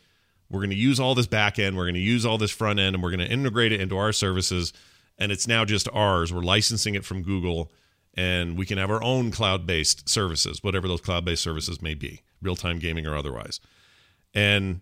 we're 0.48 0.60
going 0.60 0.70
to 0.70 0.76
use 0.76 1.00
all 1.00 1.14
this 1.14 1.26
back 1.26 1.58
end 1.58 1.76
we're 1.76 1.84
going 1.84 1.94
to 1.94 2.00
use 2.00 2.24
all 2.24 2.38
this 2.38 2.50
front 2.50 2.78
end 2.78 2.94
and 2.94 3.02
we're 3.02 3.10
going 3.10 3.26
to 3.26 3.32
integrate 3.32 3.72
it 3.72 3.80
into 3.80 3.96
our 3.96 4.12
services 4.12 4.72
and 5.18 5.30
it's 5.30 5.46
now 5.46 5.64
just 5.64 5.88
ours. 5.92 6.32
We're 6.32 6.42
licensing 6.42 6.94
it 6.94 7.04
from 7.04 7.22
google 7.22 7.72
and 8.14 8.56
we 8.56 8.66
can 8.66 8.78
have 8.78 8.90
our 8.90 9.02
own 9.02 9.30
cloud-based 9.30 10.08
services 10.08 10.62
whatever 10.62 10.86
those 10.88 11.00
cloud-based 11.00 11.42
services 11.42 11.80
may 11.82 11.94
be 11.94 12.22
real-time 12.40 12.78
gaming 12.78 13.06
or 13.06 13.16
otherwise. 13.16 13.60
And 14.34 14.80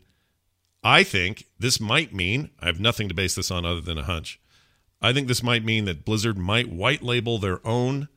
i 0.83 1.03
think 1.03 1.45
this 1.59 1.81
might 1.81 2.15
mean 2.15 2.51
i 2.61 2.67
have 2.67 2.81
nothing 2.81 3.09
to 3.09 3.15
base 3.15 3.35
this 3.35 3.51
on 3.51 3.65
other 3.65 3.81
than 3.81 3.99
a 3.99 4.03
hunch 4.03 4.41
i 5.03 5.13
think 5.13 5.29
this 5.29 5.43
might 5.43 5.65
mean 5.65 5.85
that 5.85 6.05
blizzard 6.05 6.39
might 6.39 6.71
white 6.71 7.03
label 7.03 7.39
their 7.39 7.65
own 7.67 8.09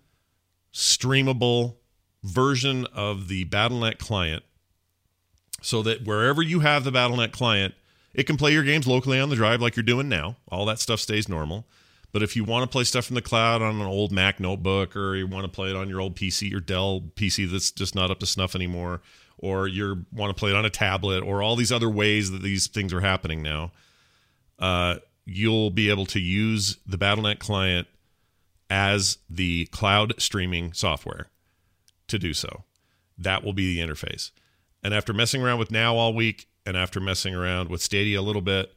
streamable 0.73 1.75
version 2.23 2.85
of 2.93 3.27
the 3.27 3.45
battlenet 3.45 3.97
client 3.97 4.43
so 5.61 5.81
that 5.81 6.03
wherever 6.03 6.41
you 6.41 6.61
have 6.61 6.83
the 6.83 6.91
battlenet 6.91 7.31
client 7.31 7.73
it 8.13 8.23
can 8.23 8.37
play 8.37 8.51
your 8.51 8.63
games 8.63 8.87
locally 8.87 9.19
on 9.19 9.29
the 9.29 9.35
drive 9.35 9.61
like 9.61 9.75
you're 9.75 9.83
doing 9.83 10.07
now. 10.07 10.37
All 10.47 10.65
that 10.65 10.79
stuff 10.79 10.99
stays 10.99 11.27
normal. 11.27 11.65
But 12.11 12.21
if 12.21 12.35
you 12.35 12.43
want 12.43 12.69
to 12.69 12.71
play 12.71 12.83
stuff 12.83 13.05
from 13.05 13.15
the 13.15 13.23
cloud 13.23 13.63
on 13.63 13.81
an 13.81 13.87
old 13.87 14.11
Mac 14.11 14.39
notebook, 14.39 14.95
or 14.95 15.15
you 15.15 15.25
want 15.25 15.45
to 15.45 15.51
play 15.51 15.69
it 15.71 15.75
on 15.75 15.89
your 15.89 15.99
old 15.99 16.15
PC, 16.15 16.49
your 16.49 16.59
Dell 16.59 17.01
PC 17.15 17.49
that's 17.49 17.71
just 17.71 17.95
not 17.95 18.11
up 18.11 18.19
to 18.19 18.27
snuff 18.27 18.53
anymore, 18.53 19.01
or 19.39 19.67
you 19.67 20.05
want 20.11 20.29
to 20.29 20.39
play 20.39 20.51
it 20.51 20.55
on 20.55 20.63
a 20.63 20.69
tablet, 20.69 21.23
or 21.23 21.41
all 21.41 21.55
these 21.55 21.71
other 21.71 21.89
ways 21.89 22.29
that 22.29 22.43
these 22.43 22.67
things 22.67 22.93
are 22.93 23.01
happening 23.01 23.41
now, 23.41 23.71
uh, 24.59 24.97
you'll 25.25 25.69
be 25.69 25.89
able 25.89 26.05
to 26.07 26.19
use 26.19 26.77
the 26.85 26.97
BattleNet 26.97 27.39
client 27.39 27.87
as 28.69 29.19
the 29.29 29.65
cloud 29.67 30.13
streaming 30.17 30.73
software 30.73 31.27
to 32.07 32.19
do 32.19 32.33
so. 32.33 32.63
That 33.17 33.43
will 33.43 33.53
be 33.53 33.73
the 33.73 33.85
interface. 33.85 34.31
And 34.83 34.93
after 34.93 35.13
messing 35.13 35.41
around 35.41 35.59
with 35.59 35.71
Now 35.71 35.95
all 35.95 36.13
week, 36.13 36.47
and 36.65 36.75
after 36.77 36.99
messing 36.99 37.35
around 37.35 37.69
with 37.69 37.81
Stadia 37.81 38.19
a 38.19 38.21
little 38.21 38.41
bit, 38.41 38.73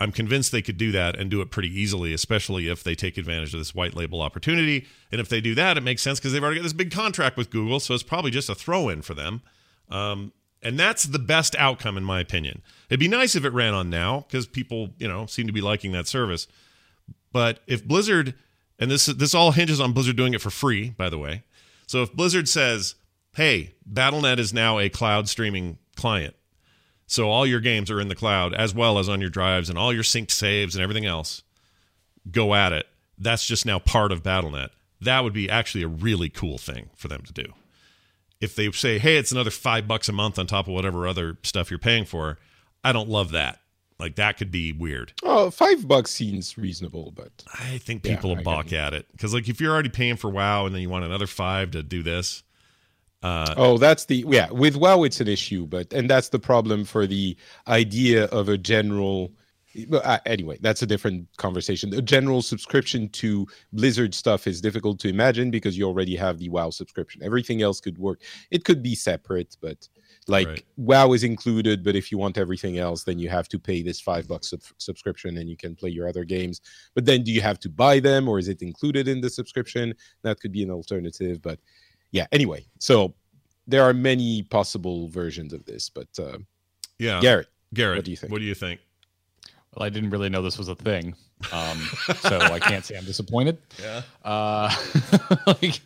I'm 0.00 0.12
convinced 0.12 0.52
they 0.52 0.62
could 0.62 0.78
do 0.78 0.92
that 0.92 1.18
and 1.18 1.30
do 1.30 1.40
it 1.40 1.50
pretty 1.50 1.68
easily, 1.68 2.12
especially 2.12 2.68
if 2.68 2.84
they 2.84 2.94
take 2.94 3.18
advantage 3.18 3.52
of 3.52 3.60
this 3.60 3.74
white 3.74 3.94
label 3.94 4.22
opportunity. 4.22 4.86
And 5.10 5.20
if 5.20 5.28
they 5.28 5.40
do 5.40 5.54
that, 5.56 5.76
it 5.76 5.82
makes 5.82 6.02
sense 6.02 6.18
because 6.18 6.32
they've 6.32 6.42
already 6.42 6.58
got 6.58 6.64
this 6.64 6.72
big 6.72 6.92
contract 6.92 7.36
with 7.36 7.50
Google, 7.50 7.80
so 7.80 7.94
it's 7.94 8.02
probably 8.02 8.30
just 8.30 8.48
a 8.48 8.54
throw 8.54 8.88
in 8.88 9.02
for 9.02 9.14
them. 9.14 9.42
Um, 9.88 10.32
and 10.62 10.78
that's 10.78 11.04
the 11.04 11.18
best 11.18 11.54
outcome, 11.56 11.96
in 11.96 12.04
my 12.04 12.20
opinion. 12.20 12.62
It'd 12.88 13.00
be 13.00 13.08
nice 13.08 13.34
if 13.34 13.44
it 13.44 13.52
ran 13.52 13.74
on 13.74 13.90
now 13.90 14.24
because 14.28 14.46
people, 14.46 14.90
you 14.98 15.08
know, 15.08 15.26
seem 15.26 15.46
to 15.46 15.52
be 15.52 15.60
liking 15.60 15.92
that 15.92 16.06
service. 16.06 16.46
But 17.32 17.60
if 17.66 17.86
Blizzard, 17.86 18.34
and 18.78 18.90
this 18.90 19.06
this 19.06 19.34
all 19.34 19.52
hinges 19.52 19.80
on 19.80 19.92
Blizzard 19.92 20.16
doing 20.16 20.34
it 20.34 20.40
for 20.40 20.50
free, 20.50 20.90
by 20.90 21.08
the 21.08 21.18
way. 21.18 21.42
So 21.86 22.02
if 22.02 22.12
Blizzard 22.12 22.48
says, 22.48 22.94
"Hey, 23.34 23.74
BattleNet 23.90 24.38
is 24.38 24.52
now 24.52 24.78
a 24.78 24.88
cloud 24.88 25.28
streaming 25.28 25.78
client," 25.96 26.34
So 27.10 27.30
all 27.30 27.46
your 27.46 27.60
games 27.60 27.90
are 27.90 28.00
in 28.00 28.08
the 28.08 28.14
cloud 28.14 28.52
as 28.52 28.74
well 28.74 28.98
as 28.98 29.08
on 29.08 29.22
your 29.22 29.30
drives 29.30 29.70
and 29.70 29.78
all 29.78 29.94
your 29.94 30.02
synced 30.02 30.30
saves 30.30 30.76
and 30.76 30.82
everything 30.82 31.06
else. 31.06 31.42
Go 32.30 32.54
at 32.54 32.74
it. 32.74 32.86
That's 33.16 33.46
just 33.46 33.64
now 33.64 33.78
part 33.78 34.12
of 34.12 34.22
BattleNet. 34.22 34.68
That 35.00 35.24
would 35.24 35.32
be 35.32 35.48
actually 35.48 35.82
a 35.82 35.88
really 35.88 36.28
cool 36.28 36.58
thing 36.58 36.90
for 36.94 37.08
them 37.08 37.22
to 37.22 37.32
do. 37.32 37.54
If 38.40 38.54
they 38.54 38.70
say, 38.72 38.98
"Hey, 38.98 39.16
it's 39.16 39.32
another 39.32 39.50
5 39.50 39.88
bucks 39.88 40.08
a 40.08 40.12
month 40.12 40.38
on 40.38 40.46
top 40.46 40.68
of 40.68 40.74
whatever 40.74 41.06
other 41.06 41.38
stuff 41.42 41.70
you're 41.70 41.78
paying 41.78 42.04
for." 42.04 42.38
I 42.84 42.92
don't 42.92 43.08
love 43.08 43.32
that. 43.32 43.58
Like 43.98 44.14
that 44.14 44.36
could 44.36 44.52
be 44.52 44.72
weird. 44.72 45.12
Oh, 45.24 45.50
five 45.50 45.88
bucks 45.88 46.12
seems 46.12 46.56
reasonable, 46.56 47.12
but 47.16 47.32
I 47.52 47.78
think 47.78 48.04
people 48.04 48.30
yeah, 48.30 48.36
will 48.36 48.42
balk 48.44 48.72
at 48.72 48.94
it 48.94 49.06
because, 49.10 49.34
like, 49.34 49.48
if 49.48 49.60
you're 49.60 49.72
already 49.72 49.88
paying 49.88 50.16
for 50.16 50.30
WoW 50.30 50.66
and 50.66 50.74
then 50.74 50.82
you 50.82 50.88
want 50.88 51.04
another 51.04 51.26
five 51.26 51.72
to 51.72 51.82
do 51.82 52.04
this, 52.04 52.44
uh, 53.22 53.54
oh, 53.56 53.78
that's 53.78 54.04
the 54.04 54.24
yeah. 54.28 54.50
With 54.52 54.76
WoW, 54.76 55.02
it's 55.02 55.20
an 55.20 55.26
issue, 55.26 55.66
but 55.66 55.92
and 55.92 56.08
that's 56.08 56.28
the 56.28 56.38
problem 56.38 56.84
for 56.84 57.06
the 57.06 57.36
idea 57.66 58.26
of 58.26 58.48
a 58.48 58.56
general. 58.56 59.32
Uh, 59.92 60.18
anyway, 60.26 60.58
that's 60.60 60.82
a 60.82 60.86
different 60.86 61.28
conversation. 61.36 61.90
The 61.90 62.02
general 62.02 62.42
subscription 62.42 63.08
to 63.10 63.46
Blizzard 63.72 64.14
stuff 64.14 64.46
is 64.46 64.60
difficult 64.60 64.98
to 65.00 65.08
imagine 65.08 65.50
because 65.50 65.76
you 65.76 65.84
already 65.86 66.16
have 66.16 66.38
the 66.38 66.48
WoW 66.48 66.70
subscription. 66.70 67.22
Everything 67.22 67.62
else 67.62 67.80
could 67.80 67.98
work. 67.98 68.22
It 68.50 68.64
could 68.64 68.82
be 68.82 68.94
separate, 68.94 69.56
but 69.60 69.88
like 70.26 70.48
right. 70.48 70.64
WoW 70.76 71.12
is 71.12 71.24
included. 71.24 71.84
But 71.84 71.96
if 71.96 72.10
you 72.12 72.18
want 72.18 72.38
everything 72.38 72.78
else, 72.78 73.04
then 73.04 73.18
you 73.18 73.28
have 73.28 73.48
to 73.48 73.58
pay 73.58 73.82
this 73.82 74.00
five 74.00 74.28
bucks 74.28 74.50
sub- 74.50 74.62
subscription, 74.78 75.38
and 75.38 75.48
you 75.48 75.56
can 75.56 75.74
play 75.74 75.90
your 75.90 76.08
other 76.08 76.24
games. 76.24 76.60
But 76.94 77.04
then, 77.04 77.22
do 77.22 77.32
you 77.32 77.40
have 77.40 77.58
to 77.60 77.68
buy 77.68 78.00
them, 78.00 78.28
or 78.28 78.38
is 78.38 78.48
it 78.48 78.62
included 78.62 79.08
in 79.08 79.20
the 79.20 79.30
subscription? 79.30 79.94
That 80.22 80.40
could 80.40 80.52
be 80.52 80.62
an 80.62 80.70
alternative, 80.70 81.40
but 81.42 81.58
yeah 82.10 82.26
anyway 82.32 82.64
so 82.78 83.14
there 83.66 83.82
are 83.82 83.92
many 83.92 84.42
possible 84.42 85.08
versions 85.08 85.52
of 85.52 85.64
this 85.64 85.88
but 85.88 86.08
uh, 86.18 86.38
yeah 86.98 87.20
garrett 87.20 87.48
garrett 87.74 87.98
what 87.98 88.04
do 88.04 88.10
you 88.10 88.16
think 88.16 88.32
what 88.32 88.38
do 88.38 88.44
you 88.44 88.54
think 88.54 88.80
well 89.74 89.86
i 89.86 89.88
didn't 89.88 90.10
really 90.10 90.28
know 90.28 90.42
this 90.42 90.58
was 90.58 90.68
a 90.68 90.74
thing 90.74 91.14
um, 91.52 91.78
so 92.20 92.38
i 92.38 92.58
can't 92.58 92.84
say 92.84 92.96
i'm 92.96 93.04
disappointed. 93.04 93.58
Yeah. 93.80 94.02
Uh, 94.24 94.74
like 95.46 95.80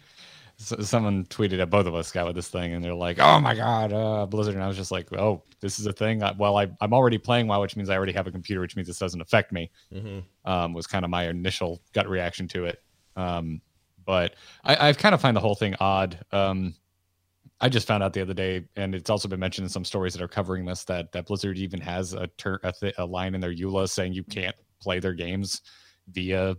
so 0.57 0.77
someone 0.81 1.25
tweeted 1.27 1.61
at 1.61 1.69
both 1.71 1.87
of 1.87 1.95
us 1.95 2.11
got 2.12 2.27
with 2.27 2.37
this 2.37 2.49
thing 2.49 2.73
and 2.73 2.85
they're 2.85 2.95
like 2.95 3.19
oh 3.19 3.41
my 3.41 3.55
god 3.55 3.93
uh, 3.93 4.27
blizzard. 4.27 4.55
And 4.55 4.62
i 4.62 4.69
was 4.69 4.77
just 4.77 4.91
like 4.91 5.12
oh 5.12 5.43
this 5.61 5.79
is 5.79 5.87
a 5.87 5.93
thing. 5.93 6.23
I, 6.23 6.33
well 6.33 6.57
I, 6.57 6.69
i'm 6.81 6.95
already 6.95 7.19
playing 7.19 7.49
wow 7.49 7.61
which 7.61 7.77
means 7.77 7.91
i 7.91 7.97
already 7.97 8.12
have 8.12 8.27
a 8.27 8.31
computer 8.33 8.61
which 8.61 8.77
means 8.77 8.89
this 8.89 8.99
doesn't 8.99 9.21
affect 9.21 9.53
me 9.53 9.71
mm-hmm. 9.93 10.21
um, 10.51 10.73
was 10.73 10.87
kind 10.87 11.05
of 11.05 11.11
my 11.11 11.29
initial 11.29 11.81
gut 11.93 12.09
reaction 12.09 12.49
to 12.49 12.65
it. 12.67 12.83
Um, 13.17 13.61
but 14.05 14.35
I, 14.65 14.89
I 14.89 14.93
kind 14.93 15.15
of 15.15 15.21
find 15.21 15.37
the 15.37 15.41
whole 15.41 15.55
thing 15.55 15.75
odd. 15.81 16.19
Um, 16.33 16.75
I 17.62 17.69
just 17.69 17.87
found 17.87 18.02
out 18.02 18.12
the 18.12 18.21
other 18.21 18.35
day, 18.35 18.64
and 18.76 18.95
it's 18.95 19.09
also 19.09 19.28
been 19.28 19.40
mentioned 19.40 19.64
in 19.64 19.69
some 19.69 19.85
stories 19.85 20.12
that 20.14 20.23
are 20.23 20.28
covering 20.28 20.64
this 20.64 20.85
that 20.85 21.12
that 21.12 21.26
Blizzard 21.26 21.57
even 21.59 21.81
has 21.81 22.12
a 22.12 22.26
ter- 22.37 22.61
a, 22.62 22.73
th- 22.73 22.95
a 22.99 23.07
line 23.07 23.35
in 23.35 23.40
their 23.40 23.54
EULA 23.54 23.88
saying 23.88 24.12
you 24.12 24.25
can't 24.25 24.57
play 24.81 24.99
their 24.99 25.14
games 25.14 25.62
via 26.09 26.57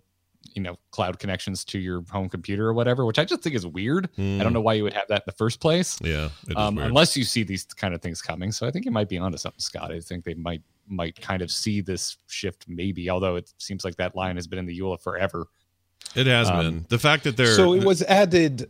you 0.53 0.61
know 0.61 0.75
cloud 0.91 1.19
connections 1.19 1.63
to 1.63 1.79
your 1.79 2.03
home 2.09 2.27
computer 2.27 2.67
or 2.67 2.73
whatever 2.73 3.05
which 3.05 3.17
i 3.17 3.23
just 3.23 3.41
think 3.41 3.55
is 3.55 3.65
weird 3.65 4.09
mm. 4.17 4.35
i 4.35 4.39
don't 4.39 4.47
hmm. 4.47 4.55
know 4.55 4.61
why 4.61 4.73
you 4.73 4.83
would 4.83 4.91
have 4.91 5.07
that 5.07 5.21
in 5.21 5.23
the 5.25 5.31
first 5.33 5.61
place 5.61 5.97
yeah 6.01 6.27
um, 6.57 6.77
unless 6.79 7.15
you 7.15 7.23
see 7.23 7.43
these 7.43 7.63
kind 7.63 7.93
of 7.93 8.01
things 8.01 8.21
coming 8.21 8.51
so 8.51 8.67
i 8.67 8.71
think 8.71 8.83
you 8.83 8.91
might 8.91 9.07
be 9.07 9.17
onto 9.17 9.37
something 9.37 9.59
scott 9.59 9.89
i 9.89 10.01
think 10.01 10.25
they 10.25 10.33
might 10.33 10.61
might 10.85 11.19
kind 11.21 11.41
of 11.41 11.49
see 11.49 11.79
this 11.79 12.17
shift 12.27 12.65
maybe 12.67 13.09
although 13.09 13.37
it 13.37 13.53
seems 13.57 13.85
like 13.85 13.95
that 13.95 14.17
line 14.17 14.35
has 14.35 14.45
been 14.45 14.59
in 14.59 14.65
the 14.65 14.77
EULA 14.77 15.01
forever 15.01 15.47
it 16.15 16.27
has 16.27 16.49
um, 16.49 16.57
been 16.57 16.85
the 16.89 16.99
fact 16.99 17.23
that 17.23 17.37
they're 17.37 17.55
so 17.55 17.73
it 17.73 17.83
was 17.83 18.03
added. 18.03 18.69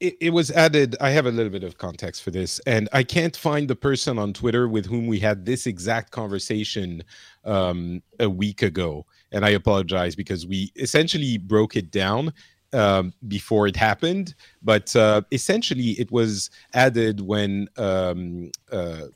It, 0.00 0.16
it, 0.20 0.30
was 0.30 0.50
added. 0.50 0.96
I 1.00 1.10
have 1.10 1.24
a 1.24 1.30
little 1.30 1.52
bit 1.52 1.62
of 1.62 1.78
context 1.78 2.22
for 2.22 2.30
this, 2.30 2.58
and 2.66 2.88
I 2.92 3.04
can't 3.04 3.36
find 3.36 3.68
the 3.68 3.76
person 3.76 4.18
on 4.18 4.32
Twitter 4.32 4.68
with 4.68 4.86
whom 4.86 5.06
we 5.06 5.20
had 5.20 5.46
this 5.46 5.66
exact 5.66 6.10
conversation 6.10 7.02
um, 7.44 8.02
a 8.18 8.28
week 8.28 8.62
ago, 8.62 9.06
and 9.30 9.44
I 9.44 9.50
apologize 9.50 10.16
because 10.16 10.46
we 10.46 10.72
essentially 10.76 11.38
broke 11.38 11.76
it 11.76 11.90
down 11.90 12.32
um, 12.72 13.14
before 13.28 13.66
it 13.66 13.76
happened. 13.76 14.34
But 14.62 14.94
uh, 14.96 15.22
essentially, 15.30 15.90
it 15.90 16.10
was 16.10 16.50
added 16.74 17.20
when 17.20 17.68
um, 17.76 18.50
uh, 18.70 19.06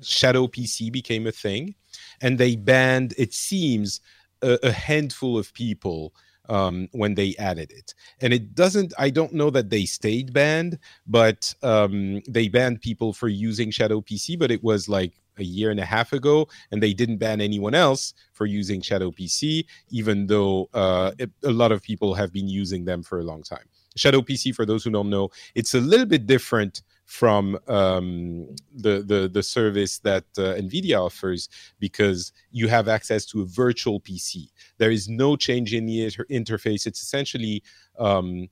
Shadow 0.00 0.46
PC 0.46 0.90
became 0.90 1.26
a 1.26 1.32
thing, 1.32 1.74
and 2.20 2.38
they 2.38 2.56
banned. 2.56 3.14
It 3.18 3.34
seems 3.34 4.00
a, 4.40 4.58
a 4.62 4.72
handful 4.72 5.38
of 5.38 5.52
people 5.54 6.14
um, 6.48 6.88
when 6.92 7.14
they 7.14 7.34
added 7.38 7.70
it. 7.70 7.94
And 8.20 8.32
it 8.32 8.54
doesn't, 8.54 8.92
I 8.98 9.10
don't 9.10 9.32
know 9.32 9.50
that 9.50 9.70
they 9.70 9.84
stayed 9.84 10.32
banned, 10.32 10.78
but 11.06 11.54
um, 11.62 12.20
they 12.28 12.48
banned 12.48 12.80
people 12.80 13.12
for 13.12 13.28
using 13.28 13.70
Shadow 13.70 14.00
PC, 14.00 14.38
but 14.38 14.50
it 14.50 14.62
was 14.62 14.88
like 14.88 15.12
a 15.38 15.44
year 15.44 15.70
and 15.70 15.80
a 15.80 15.84
half 15.84 16.12
ago, 16.12 16.48
and 16.70 16.82
they 16.82 16.92
didn't 16.92 17.18
ban 17.18 17.40
anyone 17.40 17.74
else 17.74 18.14
for 18.32 18.46
using 18.46 18.80
Shadow 18.82 19.10
PC, 19.10 19.64
even 19.90 20.26
though 20.26 20.68
uh, 20.74 21.12
it, 21.18 21.30
a 21.44 21.50
lot 21.50 21.72
of 21.72 21.82
people 21.82 22.14
have 22.14 22.32
been 22.32 22.48
using 22.48 22.84
them 22.84 23.02
for 23.02 23.20
a 23.20 23.24
long 23.24 23.42
time. 23.42 23.64
Shadow 23.96 24.20
PC, 24.20 24.54
for 24.54 24.66
those 24.66 24.84
who 24.84 24.90
don't 24.90 25.10
know, 25.10 25.30
it's 25.54 25.74
a 25.74 25.80
little 25.80 26.06
bit 26.06 26.26
different 26.26 26.82
from 27.04 27.58
um, 27.68 28.48
the, 28.74 29.02
the 29.02 29.30
the 29.32 29.42
service 29.42 29.98
that 29.98 30.24
uh, 30.38 30.54
NVIDIA 30.54 30.98
offers 30.98 31.48
because 31.78 32.32
you 32.50 32.68
have 32.68 32.88
access 32.88 33.26
to 33.26 33.42
a 33.42 33.44
virtual 33.44 34.00
PC. 34.00 34.48
There 34.78 34.90
is 34.90 35.08
no 35.08 35.36
change 35.36 35.74
in 35.74 35.86
the 35.86 36.04
inter- 36.04 36.26
interface. 36.30 36.86
It's 36.86 37.02
essentially 37.02 37.62
um, 37.98 38.48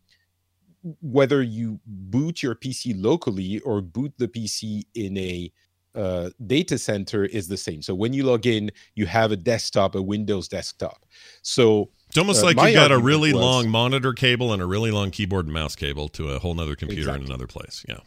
whether 1.00 1.42
you 1.42 1.80
boot 1.86 2.42
your 2.42 2.54
PC 2.54 2.94
locally 2.96 3.60
or 3.60 3.80
boot 3.80 4.12
the 4.18 4.28
PC 4.28 4.82
in 4.94 5.16
a 5.16 5.52
uh, 5.94 6.30
data 6.46 6.78
center 6.78 7.24
is 7.24 7.48
the 7.48 7.56
same. 7.56 7.82
So 7.82 7.94
when 7.94 8.12
you 8.12 8.24
log 8.24 8.46
in, 8.46 8.70
you 8.94 9.06
have 9.06 9.32
a 9.32 9.36
desktop, 9.36 9.94
a 9.94 10.02
Windows 10.02 10.48
desktop. 10.48 11.04
So 11.42 11.90
it's 12.08 12.18
almost 12.18 12.42
uh, 12.42 12.46
like 12.46 12.60
you've 12.60 12.74
got 12.74 12.92
a 12.92 12.98
really 12.98 13.32
was, 13.32 13.42
long 13.42 13.68
monitor 13.68 14.12
cable 14.12 14.52
and 14.52 14.62
a 14.62 14.66
really 14.66 14.90
long 14.90 15.10
keyboard 15.10 15.46
and 15.46 15.54
mouse 15.54 15.74
cable 15.74 16.08
to 16.10 16.30
a 16.30 16.38
whole 16.38 16.54
nother 16.54 16.76
computer 16.76 17.02
exactly. 17.02 17.24
in 17.24 17.30
another 17.30 17.46
place. 17.46 17.84
Yeah 17.88 18.00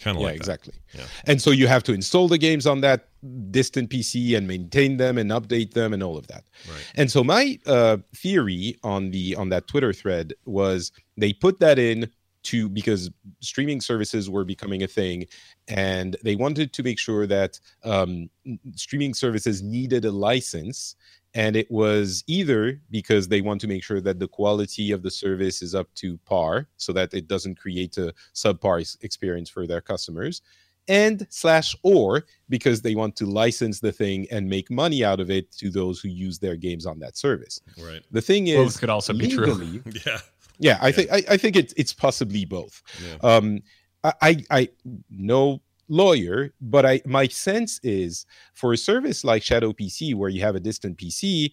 kind 0.00 0.16
of 0.16 0.22
yeah, 0.22 0.28
like 0.28 0.36
exactly. 0.36 0.74
Yeah. 0.94 1.04
And 1.26 1.40
so 1.40 1.50
you 1.50 1.66
have 1.66 1.82
to 1.84 1.92
install 1.92 2.28
the 2.28 2.38
games 2.38 2.66
on 2.66 2.80
that 2.82 3.08
distant 3.50 3.90
PC 3.90 4.36
and 4.36 4.46
maintain 4.46 4.96
them 4.96 5.18
and 5.18 5.30
update 5.30 5.72
them 5.72 5.92
and 5.92 6.02
all 6.02 6.16
of 6.16 6.26
that. 6.28 6.44
Right. 6.68 6.92
And 6.96 7.10
so 7.10 7.24
my 7.24 7.58
uh, 7.66 7.98
theory 8.14 8.76
on 8.82 9.10
the 9.10 9.36
on 9.36 9.48
that 9.50 9.66
Twitter 9.66 9.92
thread 9.92 10.34
was 10.44 10.92
they 11.16 11.32
put 11.32 11.60
that 11.60 11.78
in 11.78 12.10
to 12.44 12.68
because 12.68 13.10
streaming 13.40 13.80
services 13.80 14.28
were 14.30 14.44
becoming 14.44 14.82
a 14.82 14.86
thing 14.86 15.26
and 15.68 16.16
they 16.22 16.36
wanted 16.36 16.72
to 16.74 16.82
make 16.82 16.98
sure 16.98 17.26
that 17.26 17.58
um, 17.84 18.28
streaming 18.74 19.14
services 19.14 19.62
needed 19.62 20.04
a 20.04 20.10
license 20.10 20.94
and 21.34 21.56
it 21.56 21.70
was 21.70 22.22
either 22.26 22.80
because 22.90 23.28
they 23.28 23.40
want 23.40 23.60
to 23.60 23.66
make 23.66 23.82
sure 23.82 24.00
that 24.00 24.18
the 24.18 24.28
quality 24.28 24.92
of 24.92 25.02
the 25.02 25.10
service 25.10 25.62
is 25.62 25.74
up 25.74 25.92
to 25.94 26.16
par 26.18 26.68
so 26.76 26.92
that 26.92 27.12
it 27.12 27.26
doesn't 27.26 27.58
create 27.58 27.98
a 27.98 28.14
subpar 28.34 28.96
experience 29.02 29.50
for 29.50 29.66
their 29.66 29.80
customers 29.80 30.42
and 30.88 31.26
slash 31.30 31.74
or 31.82 32.24
because 32.48 32.82
they 32.82 32.94
want 32.94 33.16
to 33.16 33.26
license 33.26 33.80
the 33.80 33.92
thing 33.92 34.26
and 34.30 34.48
make 34.48 34.70
money 34.70 35.04
out 35.04 35.20
of 35.20 35.30
it 35.30 35.50
to 35.52 35.70
those 35.70 36.00
who 36.00 36.08
use 36.08 36.38
their 36.38 36.56
games 36.56 36.86
on 36.86 36.98
that 36.98 37.16
service. 37.16 37.60
Right. 37.78 38.02
The 38.10 38.20
thing 38.20 38.48
is 38.48 38.56
both 38.56 38.80
could 38.80 38.90
also 38.90 39.12
legally, 39.12 39.78
be 39.78 40.00
true. 40.00 40.00
yeah. 40.06 40.18
Yeah 40.58 40.78
i 40.80 40.88
yeah. 40.88 40.92
think 40.92 41.10
I, 41.10 41.22
I, 41.30 41.36
think 41.36 41.56
it's 41.56 41.74
it's 41.76 41.92
possibly 41.92 42.44
both. 42.44 42.82
Yeah. 43.04 43.16
um 43.22 43.60
I, 44.04 44.12
I 44.20 44.46
i 44.50 44.68
know 45.10 45.60
lawyer, 45.88 46.52
but 46.60 46.86
I 46.86 47.00
my 47.04 47.28
sense 47.28 47.80
is 47.82 48.26
for 48.54 48.72
a 48.72 48.76
service 48.76 49.24
like 49.24 49.42
Shadow 49.42 49.72
PC 49.72 50.14
where 50.14 50.30
you 50.30 50.40
have 50.42 50.54
a 50.54 50.60
distant 50.60 50.98
PC, 50.98 51.50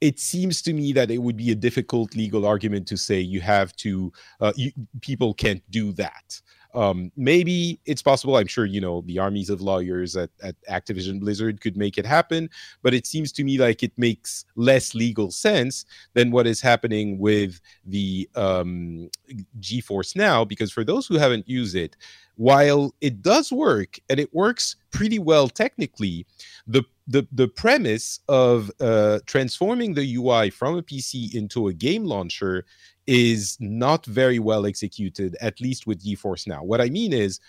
it 0.00 0.18
seems 0.18 0.60
to 0.62 0.72
me 0.72 0.92
that 0.92 1.10
it 1.10 1.18
would 1.18 1.36
be 1.36 1.50
a 1.50 1.54
difficult 1.54 2.14
legal 2.14 2.46
argument 2.46 2.86
to 2.88 2.96
say 2.96 3.20
you 3.20 3.40
have 3.40 3.74
to 3.76 4.12
uh, 4.40 4.52
you, 4.56 4.72
people 5.00 5.34
can't 5.34 5.62
do 5.70 5.92
that. 5.92 6.40
Um, 6.74 7.12
maybe 7.16 7.80
it's 7.86 8.02
possible. 8.02 8.36
I'm 8.36 8.48
sure 8.48 8.64
you 8.64 8.80
know 8.80 9.02
the 9.02 9.18
armies 9.18 9.48
of 9.48 9.60
lawyers 9.60 10.16
at, 10.16 10.30
at 10.42 10.56
Activision 10.68 11.20
Blizzard 11.20 11.60
could 11.60 11.76
make 11.76 11.98
it 11.98 12.04
happen, 12.04 12.50
but 12.82 12.92
it 12.92 13.06
seems 13.06 13.30
to 13.32 13.44
me 13.44 13.58
like 13.58 13.82
it 13.82 13.92
makes 13.96 14.44
less 14.56 14.94
legal 14.94 15.30
sense 15.30 15.84
than 16.14 16.32
what 16.32 16.46
is 16.46 16.60
happening 16.60 17.18
with 17.18 17.60
the 17.86 18.28
um, 18.34 19.08
GeForce 19.60 20.16
Now. 20.16 20.44
Because 20.44 20.72
for 20.72 20.82
those 20.82 21.06
who 21.06 21.16
haven't 21.16 21.48
used 21.48 21.76
it, 21.76 21.96
while 22.36 22.94
it 23.00 23.22
does 23.22 23.52
work 23.52 23.98
and 24.08 24.18
it 24.18 24.32
works 24.34 24.76
pretty 24.90 25.18
well 25.18 25.48
technically, 25.48 26.26
the 26.66 26.82
the 27.06 27.26
the 27.32 27.48
premise 27.48 28.20
of 28.28 28.70
uh, 28.80 29.20
transforming 29.26 29.94
the 29.94 30.16
UI 30.16 30.50
from 30.50 30.76
a 30.76 30.82
PC 30.82 31.34
into 31.34 31.68
a 31.68 31.72
game 31.72 32.04
launcher 32.04 32.64
is 33.06 33.56
not 33.60 34.06
very 34.06 34.38
well 34.38 34.66
executed, 34.66 35.36
at 35.40 35.60
least 35.60 35.86
with 35.86 36.02
GeForce 36.02 36.46
Now. 36.46 36.64
What 36.64 36.80
I 36.80 36.88
mean 36.88 37.12
is, 37.12 37.40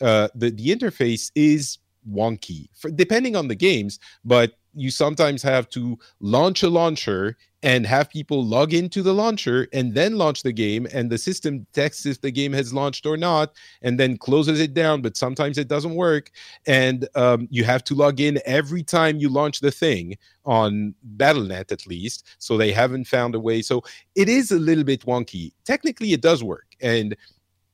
uh, 0.00 0.28
the 0.34 0.50
the 0.50 0.68
interface 0.68 1.30
is 1.34 1.78
wonky 2.08 2.68
for, 2.74 2.90
depending 2.90 3.36
on 3.36 3.48
the 3.48 3.54
games, 3.54 3.98
but 4.24 4.52
you 4.74 4.90
sometimes 4.90 5.42
have 5.42 5.68
to 5.70 5.98
launch 6.20 6.62
a 6.62 6.68
launcher 6.68 7.36
and 7.62 7.84
have 7.86 8.08
people 8.08 8.44
log 8.44 8.72
into 8.72 9.02
the 9.02 9.12
launcher 9.12 9.68
and 9.72 9.92
then 9.94 10.16
launch 10.16 10.42
the 10.42 10.52
game 10.52 10.86
and 10.94 11.10
the 11.10 11.18
system 11.18 11.60
detects 11.60 12.06
if 12.06 12.20
the 12.20 12.30
game 12.30 12.52
has 12.52 12.72
launched 12.72 13.04
or 13.04 13.16
not 13.16 13.52
and 13.82 14.00
then 14.00 14.16
closes 14.16 14.60
it 14.60 14.72
down 14.72 15.02
but 15.02 15.16
sometimes 15.16 15.58
it 15.58 15.68
doesn't 15.68 15.94
work. 15.94 16.30
And 16.66 17.06
um, 17.14 17.48
you 17.50 17.64
have 17.64 17.84
to 17.84 17.94
log 17.94 18.20
in 18.20 18.40
every 18.46 18.82
time 18.82 19.18
you 19.18 19.28
launch 19.28 19.60
the 19.60 19.70
thing 19.70 20.16
on 20.46 20.94
battlenet 21.16 21.70
at 21.70 21.86
least 21.86 22.36
so 22.38 22.56
they 22.56 22.72
haven't 22.72 23.06
found 23.06 23.34
a 23.34 23.40
way. 23.40 23.60
So 23.60 23.82
it 24.14 24.28
is 24.28 24.50
a 24.50 24.58
little 24.58 24.84
bit 24.84 25.04
wonky. 25.04 25.52
Technically 25.64 26.12
it 26.12 26.22
does 26.22 26.42
work 26.42 26.76
and 26.80 27.14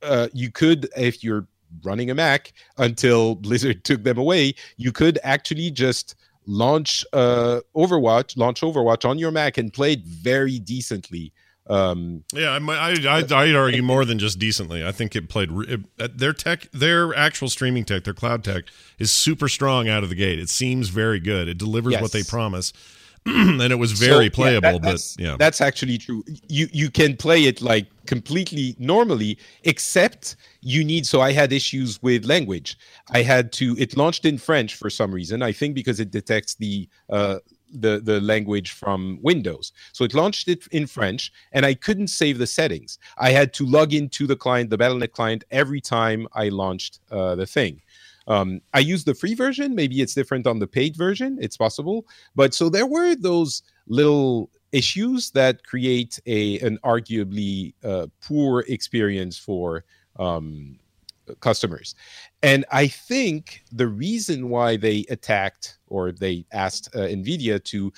uh, 0.03 0.29
you 0.33 0.51
could 0.51 0.89
if 0.97 1.23
you're 1.23 1.47
running 1.83 2.11
a 2.11 2.15
mac 2.15 2.53
until 2.79 3.35
blizzard 3.35 3.85
took 3.85 4.03
them 4.03 4.19
away 4.19 4.55
you 4.77 4.93
could 4.93 5.19
actually 5.23 5.71
just 5.71 6.15
launch 6.47 7.05
uh, 7.13 7.61
Overwatch, 7.75 8.37
launch 8.37 8.61
Overwatch 8.61 9.09
on 9.09 9.19
your 9.19 9.31
Mac 9.33 9.59
and 9.59 9.73
play 9.73 9.95
it 9.95 10.05
very 10.05 10.59
decently. 10.59 11.33
Um, 11.69 12.23
yeah, 12.33 12.51
I, 12.51 12.59
I, 12.59 12.91
I'd, 12.91 13.33
I'd 13.33 13.55
argue 13.57 13.83
more 13.83 14.05
than 14.05 14.21
just 14.21 14.39
decently. 14.39 14.87
I 14.87 14.93
think 14.93 15.17
it 15.17 15.29
played 15.29 15.51
it, 15.69 16.17
their 16.19 16.33
tech, 16.33 16.71
their 16.71 17.13
actual 17.17 17.49
streaming 17.49 17.85
tech, 17.85 18.05
their 18.05 18.15
cloud 18.15 18.45
tech 18.45 18.65
is 19.01 19.11
super 19.11 19.49
strong 19.49 19.89
out 19.89 20.05
of 20.05 20.09
the 20.09 20.15
gate. 20.15 20.39
It 20.39 20.49
seems 20.49 20.89
very 20.89 21.19
good. 21.19 21.49
It 21.49 21.59
delivers 21.59 21.95
Yes. 21.95 22.03
what 22.03 22.13
they 22.13 22.23
promise, 22.23 22.73
and 23.63 23.73
it 23.73 23.79
was 23.79 23.93
very 23.93 24.11
So, 24.13 24.21
yeah, 24.21 24.29
playable. 24.31 24.61
that- 24.63 24.83
but 24.83 24.89
that's, 24.91 25.17
yeah, 25.19 25.37
that's 25.39 25.61
actually 25.61 25.99
true. 25.99 26.25
You 26.49 26.69
you 26.73 26.91
can 26.91 27.17
play 27.17 27.45
it 27.45 27.61
like 27.61 27.87
completely 28.07 28.77
normally, 28.79 29.39
except 29.65 30.37
you 30.61 30.85
need. 30.85 31.07
So 31.07 31.21
I 31.21 31.33
had 31.33 31.53
issues 31.53 32.01
with 32.03 32.25
language. 32.25 32.77
I 33.11 33.23
had 33.23 33.53
to. 33.55 33.77
It 33.79 33.97
launched 33.97 34.25
in 34.25 34.39
French 34.39 34.75
for 34.77 34.91
some 34.91 35.13
reason. 35.13 35.43
I 35.43 35.53
think 35.53 35.75
because 35.75 35.99
it 36.01 36.11
detects 36.11 36.55
the 36.55 36.89
uh, 37.11 37.39
the 37.73 38.01
the 38.01 38.21
language 38.21 38.71
from 38.73 39.19
Windows. 39.23 39.73
So 39.93 40.05
it 40.05 40.15
launched 40.15 40.47
it 40.49 40.67
in 40.71 40.87
French, 40.87 41.33
and 41.53 41.67
I 41.67 41.75
couldn't 41.75 42.09
save 42.09 42.39
the 42.39 42.47
settings. 42.47 42.99
I 43.19 43.31
had 43.31 43.53
to 43.55 43.67
log 43.67 43.93
into 43.93 44.27
the 44.27 44.37
client, 44.37 44.71
the 44.71 44.79
BattleNet 44.79 45.13
client, 45.13 45.43
every 45.51 45.81
time 45.81 46.29
I 46.33 46.49
launched 46.49 47.01
uh, 47.11 47.35
the 47.35 47.47
thing. 47.47 47.83
Um, 48.27 48.61
I 48.75 48.81
used 48.81 49.07
the 49.07 49.15
free 49.15 49.35
version. 49.35 49.75
Maybe 49.75 50.01
it's 50.01 50.15
different 50.15 50.47
on 50.47 50.59
the 50.59 50.67
paid 50.67 50.97
version. 50.97 51.39
It's 51.41 51.57
possible. 51.57 52.07
But 52.35 52.55
so 52.55 52.69
there 52.69 52.87
were 52.87 53.15
those 53.15 53.63
little 53.87 54.51
issues 54.73 55.31
that 55.31 55.65
create 55.65 56.19
a 56.27 56.59
an 56.61 56.79
arguably 56.85 57.75
uh, 57.85 58.09
poor 58.21 58.65
experience 58.69 59.39
for 59.39 59.85
um, 60.19 60.79
customers. 61.41 61.95
And 62.43 62.65
I 62.71 62.87
think 62.87 63.63
the 63.73 63.89
reason 63.89 64.49
why 64.49 64.77
they 64.77 65.05
attacked 65.09 65.79
or 65.89 66.13
they 66.13 66.45
asked 66.53 66.95
uh, 66.95 67.01
Nvidia 67.01 67.63
to 67.65 67.93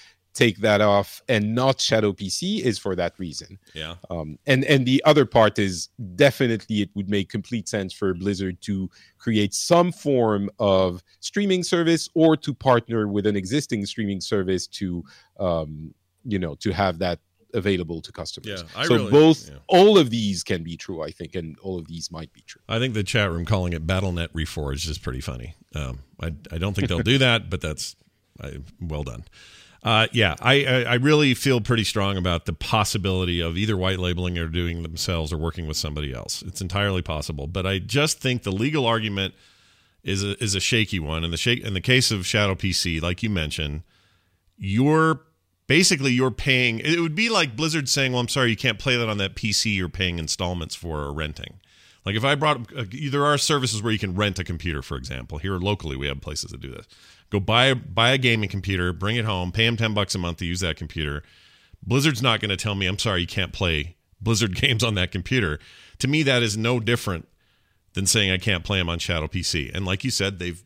take 0.44 0.58
that 0.68 0.80
off 0.80 1.20
and 1.28 1.42
not 1.54 1.80
Shadow 1.80 2.12
PC 2.12 2.60
is 2.70 2.78
for 2.78 2.94
that 2.96 3.12
reason. 3.18 3.58
yeah, 3.74 3.94
Um, 4.08 4.38
and 4.46 4.60
and 4.72 4.86
the 4.86 5.02
other 5.10 5.26
part 5.26 5.58
is 5.58 5.88
definitely 6.14 6.76
it 6.84 6.90
would 6.94 7.10
make 7.16 7.28
complete 7.28 7.66
sense 7.68 7.92
for 7.92 8.14
Blizzard 8.14 8.56
to 8.68 8.88
create 9.24 9.52
some 9.52 9.90
form 9.92 10.48
of 10.60 11.02
streaming 11.20 11.62
service 11.64 12.08
or 12.14 12.36
to 12.44 12.50
partner 12.54 13.00
with 13.14 13.26
an 13.26 13.36
existing 13.36 13.84
streaming 13.92 14.20
service 14.20 14.64
to 14.80 14.86
um, 15.40 15.92
you 16.32 16.38
know 16.38 16.54
to 16.64 16.70
have 16.72 16.94
that 17.04 17.18
available 17.54 18.00
to 18.02 18.12
customers. 18.12 18.62
Yeah, 18.62 18.80
I 18.80 18.84
so 18.86 18.94
really- 18.96 19.10
both 19.10 19.48
yeah. 19.48 19.56
all 19.78 19.98
of 19.98 20.10
these 20.10 20.44
can 20.44 20.62
be 20.62 20.76
true, 20.76 21.02
I 21.08 21.10
think, 21.18 21.34
and 21.34 21.58
all 21.64 21.76
of 21.80 21.86
these 21.88 22.06
might 22.12 22.32
be 22.32 22.42
true. 22.50 22.60
I 22.68 22.78
think 22.78 22.94
the 22.94 23.02
chat 23.02 23.30
room 23.32 23.44
calling 23.44 23.72
it 23.72 23.86
BattleNet 23.86 24.28
Reforged 24.42 24.88
is 24.88 24.98
pretty 24.98 25.20
funny. 25.20 25.54
Um, 25.74 25.94
I 26.20 26.28
I 26.54 26.58
don't 26.58 26.74
think 26.74 26.88
they'll 26.88 27.10
do 27.16 27.18
that, 27.18 27.50
but 27.50 27.60
that's 27.60 27.96
I, 28.40 28.58
well 28.80 29.02
done. 29.02 29.24
Uh, 29.82 30.08
yeah, 30.12 30.34
I, 30.40 30.64
I 30.64 30.82
I 30.82 30.94
really 30.94 31.34
feel 31.34 31.60
pretty 31.60 31.84
strong 31.84 32.16
about 32.16 32.46
the 32.46 32.52
possibility 32.52 33.40
of 33.40 33.56
either 33.56 33.76
white 33.76 33.98
labeling 33.98 34.36
or 34.36 34.48
doing 34.48 34.82
themselves 34.82 35.32
or 35.32 35.38
working 35.38 35.68
with 35.68 35.76
somebody 35.76 36.12
else. 36.12 36.42
It's 36.42 36.60
entirely 36.60 37.00
possible, 37.00 37.46
but 37.46 37.64
I 37.64 37.78
just 37.78 38.20
think 38.20 38.42
the 38.42 38.50
legal 38.50 38.86
argument 38.86 39.34
is 40.02 40.24
a, 40.24 40.42
is 40.42 40.54
a 40.54 40.60
shaky 40.60 40.98
one. 40.98 41.22
And 41.22 41.32
the 41.32 41.36
shake 41.36 41.62
in 41.64 41.74
the 41.74 41.80
case 41.80 42.10
of 42.10 42.26
Shadow 42.26 42.54
PC, 42.54 43.00
like 43.00 43.22
you 43.22 43.30
mentioned, 43.30 43.82
you're 44.56 45.20
basically 45.68 46.12
you're 46.12 46.32
paying. 46.32 46.80
It 46.80 46.98
would 46.98 47.14
be 47.14 47.28
like 47.28 47.54
Blizzard 47.54 47.88
saying, 47.88 48.12
"Well, 48.12 48.20
I'm 48.20 48.28
sorry, 48.28 48.50
you 48.50 48.56
can't 48.56 48.80
play 48.80 48.96
that 48.96 49.08
on 49.08 49.18
that 49.18 49.36
PC 49.36 49.76
you're 49.76 49.88
paying 49.88 50.18
installments 50.18 50.74
for 50.74 51.00
or 51.02 51.12
renting." 51.12 51.60
Like 52.04 52.16
if 52.16 52.24
I 52.24 52.34
brought, 52.34 52.72
uh, 52.74 52.84
there 53.10 53.24
are 53.26 53.36
services 53.36 53.82
where 53.82 53.92
you 53.92 53.98
can 53.98 54.14
rent 54.14 54.38
a 54.38 54.44
computer, 54.44 54.82
for 54.82 54.96
example. 54.96 55.38
Here 55.38 55.58
locally, 55.58 55.96
we 55.96 56.06
have 56.08 56.20
places 56.20 56.50
that 56.50 56.60
do 56.60 56.70
this. 56.70 56.86
Go 57.30 57.40
buy 57.40 57.74
buy 57.74 58.10
a 58.10 58.18
gaming 58.18 58.48
computer, 58.48 58.92
bring 58.92 59.16
it 59.16 59.24
home, 59.24 59.52
pay 59.52 59.66
them 59.66 59.76
ten 59.76 59.94
bucks 59.94 60.14
a 60.14 60.18
month 60.18 60.38
to 60.38 60.46
use 60.46 60.60
that 60.60 60.76
computer. 60.76 61.22
Blizzard's 61.82 62.22
not 62.22 62.40
going 62.40 62.50
to 62.50 62.56
tell 62.56 62.74
me, 62.74 62.86
I'm 62.86 62.98
sorry, 62.98 63.22
you 63.22 63.26
can't 63.26 63.52
play 63.52 63.96
Blizzard 64.20 64.54
games 64.60 64.82
on 64.82 64.94
that 64.94 65.12
computer. 65.12 65.58
To 65.98 66.08
me, 66.08 66.22
that 66.24 66.42
is 66.42 66.56
no 66.56 66.80
different 66.80 67.28
than 67.94 68.06
saying 68.06 68.30
I 68.30 68.38
can't 68.38 68.64
play 68.64 68.78
them 68.78 68.88
on 68.88 68.98
Shadow 68.98 69.26
PC. 69.26 69.74
And 69.74 69.84
like 69.84 70.04
you 70.04 70.10
said, 70.10 70.38
they've 70.38 70.62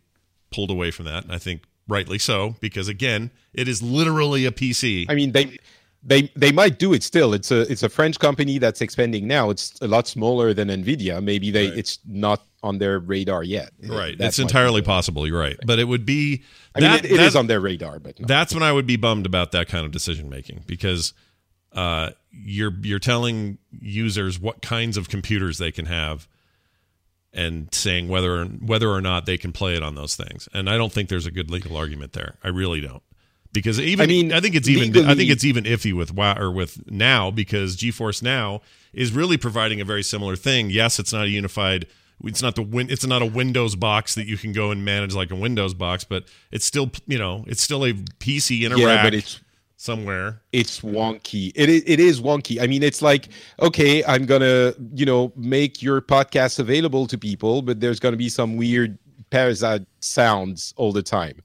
pulled 0.51 0.71
away 0.71 0.91
from 0.91 1.07
that, 1.07 1.25
and 1.25 1.33
I 1.33 1.39
think 1.39 1.63
rightly 1.89 2.19
so, 2.19 2.57
because 2.61 2.89
again, 2.89 3.31
it 3.53 3.69
is 3.69 3.83
literally 3.83 4.45
a 4.47 4.53
PC. 4.53 5.07
I 5.09 5.15
mean, 5.15 5.33
they 5.33 5.59
they 6.05 6.31
they 6.35 6.53
might 6.53 6.79
do 6.79 6.93
it 6.93 7.03
still. 7.03 7.33
It's 7.35 7.51
a 7.51 7.61
it's 7.71 7.83
a 7.83 7.89
French 7.89 8.19
company 8.19 8.59
that's 8.59 8.81
expanding 8.81 9.27
now. 9.29 9.51
It's 9.51 9.81
a 9.81 9.87
lot 9.89 10.09
smaller 10.09 10.53
than 10.55 10.69
Nvidia. 10.69 11.23
Maybe 11.23 11.51
they 11.51 11.69
Right. 11.69 11.79
it's 11.79 11.99
not 12.07 12.43
on 12.65 12.79
their 12.79 12.99
radar 13.01 13.43
yet. 13.43 13.71
right. 13.87 14.17
That 14.19 14.29
it's 14.29 14.39
entirely 14.39 14.83
possible. 14.83 15.27
You're 15.27 15.39
right. 15.41 15.57
But 15.65 15.79
it 15.79 15.85
would 15.85 16.05
be. 16.05 16.43
I 16.75 16.81
mean, 16.81 16.91
it, 16.93 17.05
it 17.05 17.17
that- 17.17 17.27
is 17.27 17.37
on 17.37 17.47
their 17.47 17.61
radar, 17.61 17.99
but 17.99 18.19
no. 18.21 18.27
that's 18.27 18.53
when 18.55 18.63
I 18.63 18.73
would 18.73 18.87
be 18.87 18.97
bummed 18.97 19.27
about 19.27 19.53
that 19.53 19.69
kind 19.69 19.85
of 19.85 19.93
decision 19.93 20.29
making 20.29 20.65
because 20.67 21.13
uh, 21.73 22.11
you're 22.31 22.73
you're 22.83 22.99
telling 22.99 23.59
users 23.81 24.39
what 24.41 24.61
kinds 24.63 24.97
of 24.97 25.09
computers 25.09 25.59
they 25.59 25.71
can 25.73 25.87
have 25.87 26.27
and 27.33 27.73
saying 27.73 28.09
whether 28.09 28.45
whether 28.45 28.91
or 28.91 29.01
not 29.01 29.25
they 29.27 29.39
can 29.39 29.53
play 29.53 29.75
it 29.77 29.83
on 29.83 29.95
those 29.95 30.17
things. 30.17 30.49
And 30.53 30.69
I 30.69 30.77
don't 30.77 30.93
think 30.93 31.09
there's 31.09 31.27
a 31.27 31.31
good 31.31 31.51
legal 31.51 31.77
argument 31.77 32.13
there. 32.13 32.37
I 32.45 32.49
really 32.49 32.81
don't. 32.81 33.03
Because 33.53 33.79
even 33.79 34.05
I 34.05 34.07
mean, 34.07 34.33
I 34.33 34.41
think 34.41 34.55
it's 34.55 34.69
even 34.69 35.07
I 35.07 35.15
think 35.15 35.31
it's 35.31 35.45
even 35.45 35.65
iffy 35.65 35.93
with 35.93 36.19
or 36.19 36.51
with 36.51 36.91
Now 36.91 37.31
because 37.31 37.77
GeForce 37.77 38.23
Now 38.23 38.63
is 38.93 39.13
really 39.13 39.37
providing 39.37 39.81
a 39.81 39.85
very 39.85 40.03
similar 40.03 40.37
thing. 40.37 40.71
Yes, 40.71 40.99
it's 40.99 41.13
not 41.13 41.25
a 41.25 41.29
unified 41.29 41.87
it's 42.25 42.43
not 42.43 42.55
the 42.55 42.63
win 42.63 42.89
it's 42.91 43.07
not 43.07 43.23
a 43.23 43.27
Windows 43.27 43.77
box 43.77 44.15
that 44.15 44.27
you 44.27 44.37
can 44.37 44.53
go 44.53 44.71
and 44.71 44.85
manage 44.85 45.15
like 45.15 45.31
a 45.31 45.37
Windows 45.37 45.75
box, 45.75 46.05
but 46.05 46.25
it's 46.51 46.65
still 46.65 46.91
you 47.07 47.19
know, 47.19 47.45
it's 47.47 47.63
still 47.63 47.85
a 47.85 47.93
PC 47.93 48.65
in 48.65 48.73
a 48.73 48.79
yeah, 48.79 48.87
rack 48.87 49.05
but 49.05 49.15
it's 49.15 49.41
somewhere. 49.77 50.41
it's 50.53 50.81
wonky. 50.81 51.53
It 51.55 51.69
it 51.69 52.01
is 52.01 52.21
wonky. 52.21 52.63
I 52.63 52.67
mean, 52.67 52.83
it's 52.83 53.03
like 53.03 53.29
okay, 53.61 54.05
I'm 54.05 54.27
gonna 54.27 54.75
you 54.95 55.05
know 55.05 55.33
make 55.37 55.83
your 55.83 56.01
podcast 56.01 56.59
available 56.59 57.07
to 57.09 57.19
people, 57.19 57.63
but 57.63 57.81
there's 57.81 58.01
gonna 58.01 58.17
be 58.17 58.29
some 58.29 58.57
weird 58.57 58.99
parasite 59.31 59.83
sounds 60.01 60.75
all 60.77 60.93
the 60.93 61.03
time. 61.03 61.43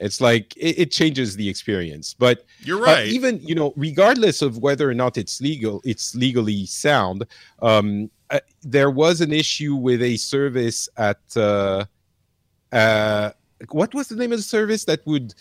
It's 0.00 0.20
like 0.20 0.56
it, 0.56 0.78
it 0.78 0.90
changes 0.90 1.36
the 1.36 1.48
experience, 1.48 2.14
but 2.18 2.44
You're 2.62 2.82
uh, 2.82 2.94
right. 2.94 3.06
even 3.06 3.38
you 3.42 3.54
know, 3.54 3.72
regardless 3.76 4.40
of 4.42 4.58
whether 4.58 4.88
or 4.90 4.94
not 4.94 5.16
it's 5.18 5.40
legal, 5.40 5.80
it's 5.84 6.14
legally 6.14 6.66
sound. 6.66 7.26
Um, 7.60 8.10
uh, 8.30 8.40
there 8.62 8.90
was 8.90 9.20
an 9.20 9.32
issue 9.32 9.74
with 9.74 10.00
a 10.02 10.16
service 10.16 10.88
at 10.96 11.20
uh, 11.36 11.84
uh, 12.72 13.30
what 13.72 13.92
was 13.94 14.08
the 14.08 14.16
name 14.16 14.32
of 14.32 14.38
the 14.38 14.42
service 14.42 14.84
that 14.86 15.00
would 15.06 15.34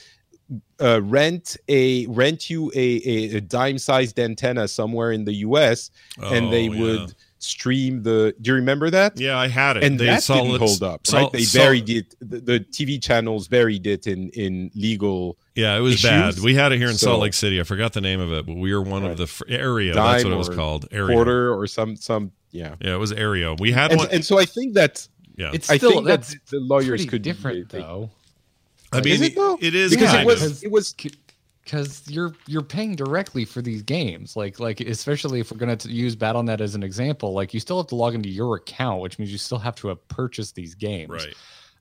uh, 0.82 1.02
rent 1.04 1.56
a 1.68 2.06
rent 2.08 2.50
you 2.50 2.72
a, 2.76 3.02
a, 3.06 3.38
a 3.38 3.42
dime-sized 3.42 4.20
antenna 4.20 4.68
somewhere 4.68 5.12
in 5.12 5.24
the 5.24 5.34
U.S. 5.48 5.92
and 6.22 6.52
they 6.52 6.68
Oh, 6.70 6.74
yeah. 6.74 6.82
would 6.82 7.16
stream 7.40 8.04
the. 8.04 8.36
Do 8.42 8.52
you 8.52 8.56
remember 8.56 8.90
that? 8.90 9.20
Yeah, 9.20 9.38
I 9.38 9.48
had 9.48 9.78
it. 9.78 9.84
And 9.84 10.00
they 10.00 10.06
that 10.06 10.24
saw 10.24 10.36
didn't 10.36 10.56
it- 10.56 10.60
hold 10.60 10.84
up, 10.84 11.08
saw- 11.08 11.24
right? 11.24 11.32
They 11.32 11.44
saw- 11.44 11.60
buried 11.60 11.90
it. 11.90 12.16
The, 12.22 12.40
the 12.40 12.60
TV 12.60 13.02
channels 13.02 13.48
buried 13.48 13.88
it 13.88 14.06
in 14.08 14.30
in 14.30 14.72
legal 14.76 15.38
Yeah, 15.56 15.76
it 15.78 15.80
was 15.82 15.94
issues. 15.96 16.10
bad. 16.10 16.40
We 16.40 16.54
had 16.56 16.72
it 16.72 16.78
here 16.78 16.90
in 16.90 16.98
Salt 16.98 17.22
Lake 17.22 17.34
City. 17.34 17.60
I 17.60 17.64
forgot 17.64 17.94
the 17.94 18.02
name 18.02 18.20
of 18.20 18.32
it, 18.32 18.46
but 18.46 18.56
we 18.56 18.74
were 18.74 18.82
one 18.82 19.04
of 19.06 19.18
the 19.18 19.28
fr- 19.28 19.44
area. 19.48 19.94
That's 19.94 20.24
what 20.24 20.34
it 20.34 20.38
was 20.38 20.50
called. 20.50 20.90
Aereo. 20.92 21.14
quarter 21.14 21.54
or 21.54 21.66
some 21.68 21.96
some 21.96 22.32
yeah. 22.52 22.76
Yeah, 22.82 22.96
it 22.96 22.98
was 23.00 23.12
Aereo 23.14 23.60
We 23.60 23.72
had 23.72 23.92
And, 23.92 24.00
one. 24.00 24.08
and 24.12 24.24
so 24.26 24.40
I 24.40 24.46
think 24.46 24.74
that 24.76 25.08
yeah, 25.36 25.52
It's 25.54 25.70
I 25.70 25.78
still 25.78 25.92
think 25.92 26.06
that 26.08 26.22
that's 26.22 26.36
the 26.52 26.60
lawyers 26.60 26.88
pretty 26.88 27.06
could 27.08 27.22
different 27.22 27.70
they- 27.70 27.80
though. 27.80 28.10
I 28.92 29.02
mean, 29.02 29.14
is 29.14 29.22
it 29.22 29.36
though? 29.36 29.58
it 29.62 29.76
is 29.76 29.92
because 29.92 30.10
kind 30.12 30.24
it 30.24 30.26
was 30.26 30.42
of. 30.44 30.64
it 30.64 30.72
was 30.72 30.94
because 31.70 32.02
you're 32.10 32.34
you're 32.48 32.64
paying 32.64 32.96
directly 32.96 33.46
for 33.46 33.62
these 33.62 33.84
games 33.84 34.36
like 34.36 34.60
like 34.60 34.80
especially 34.82 35.40
if 35.40 35.52
we're 35.52 35.58
going 35.58 35.78
to 35.78 35.90
use 35.92 36.16
battle.net 36.16 36.62
as 36.62 36.74
an 36.74 36.82
example 36.84 37.34
like 37.34 37.54
you 37.54 37.60
still 37.60 37.78
have 37.78 37.88
to 37.88 37.96
log 37.96 38.16
into 38.16 38.30
your 38.30 38.56
account 38.56 39.02
which 39.02 39.20
means 39.20 39.32
you 39.32 39.38
still 39.38 39.60
have 39.60 39.76
to 39.76 39.88
have 39.90 40.08
purchased 40.08 40.56
these 40.56 40.74
games 40.74 41.10
Right. 41.12 41.34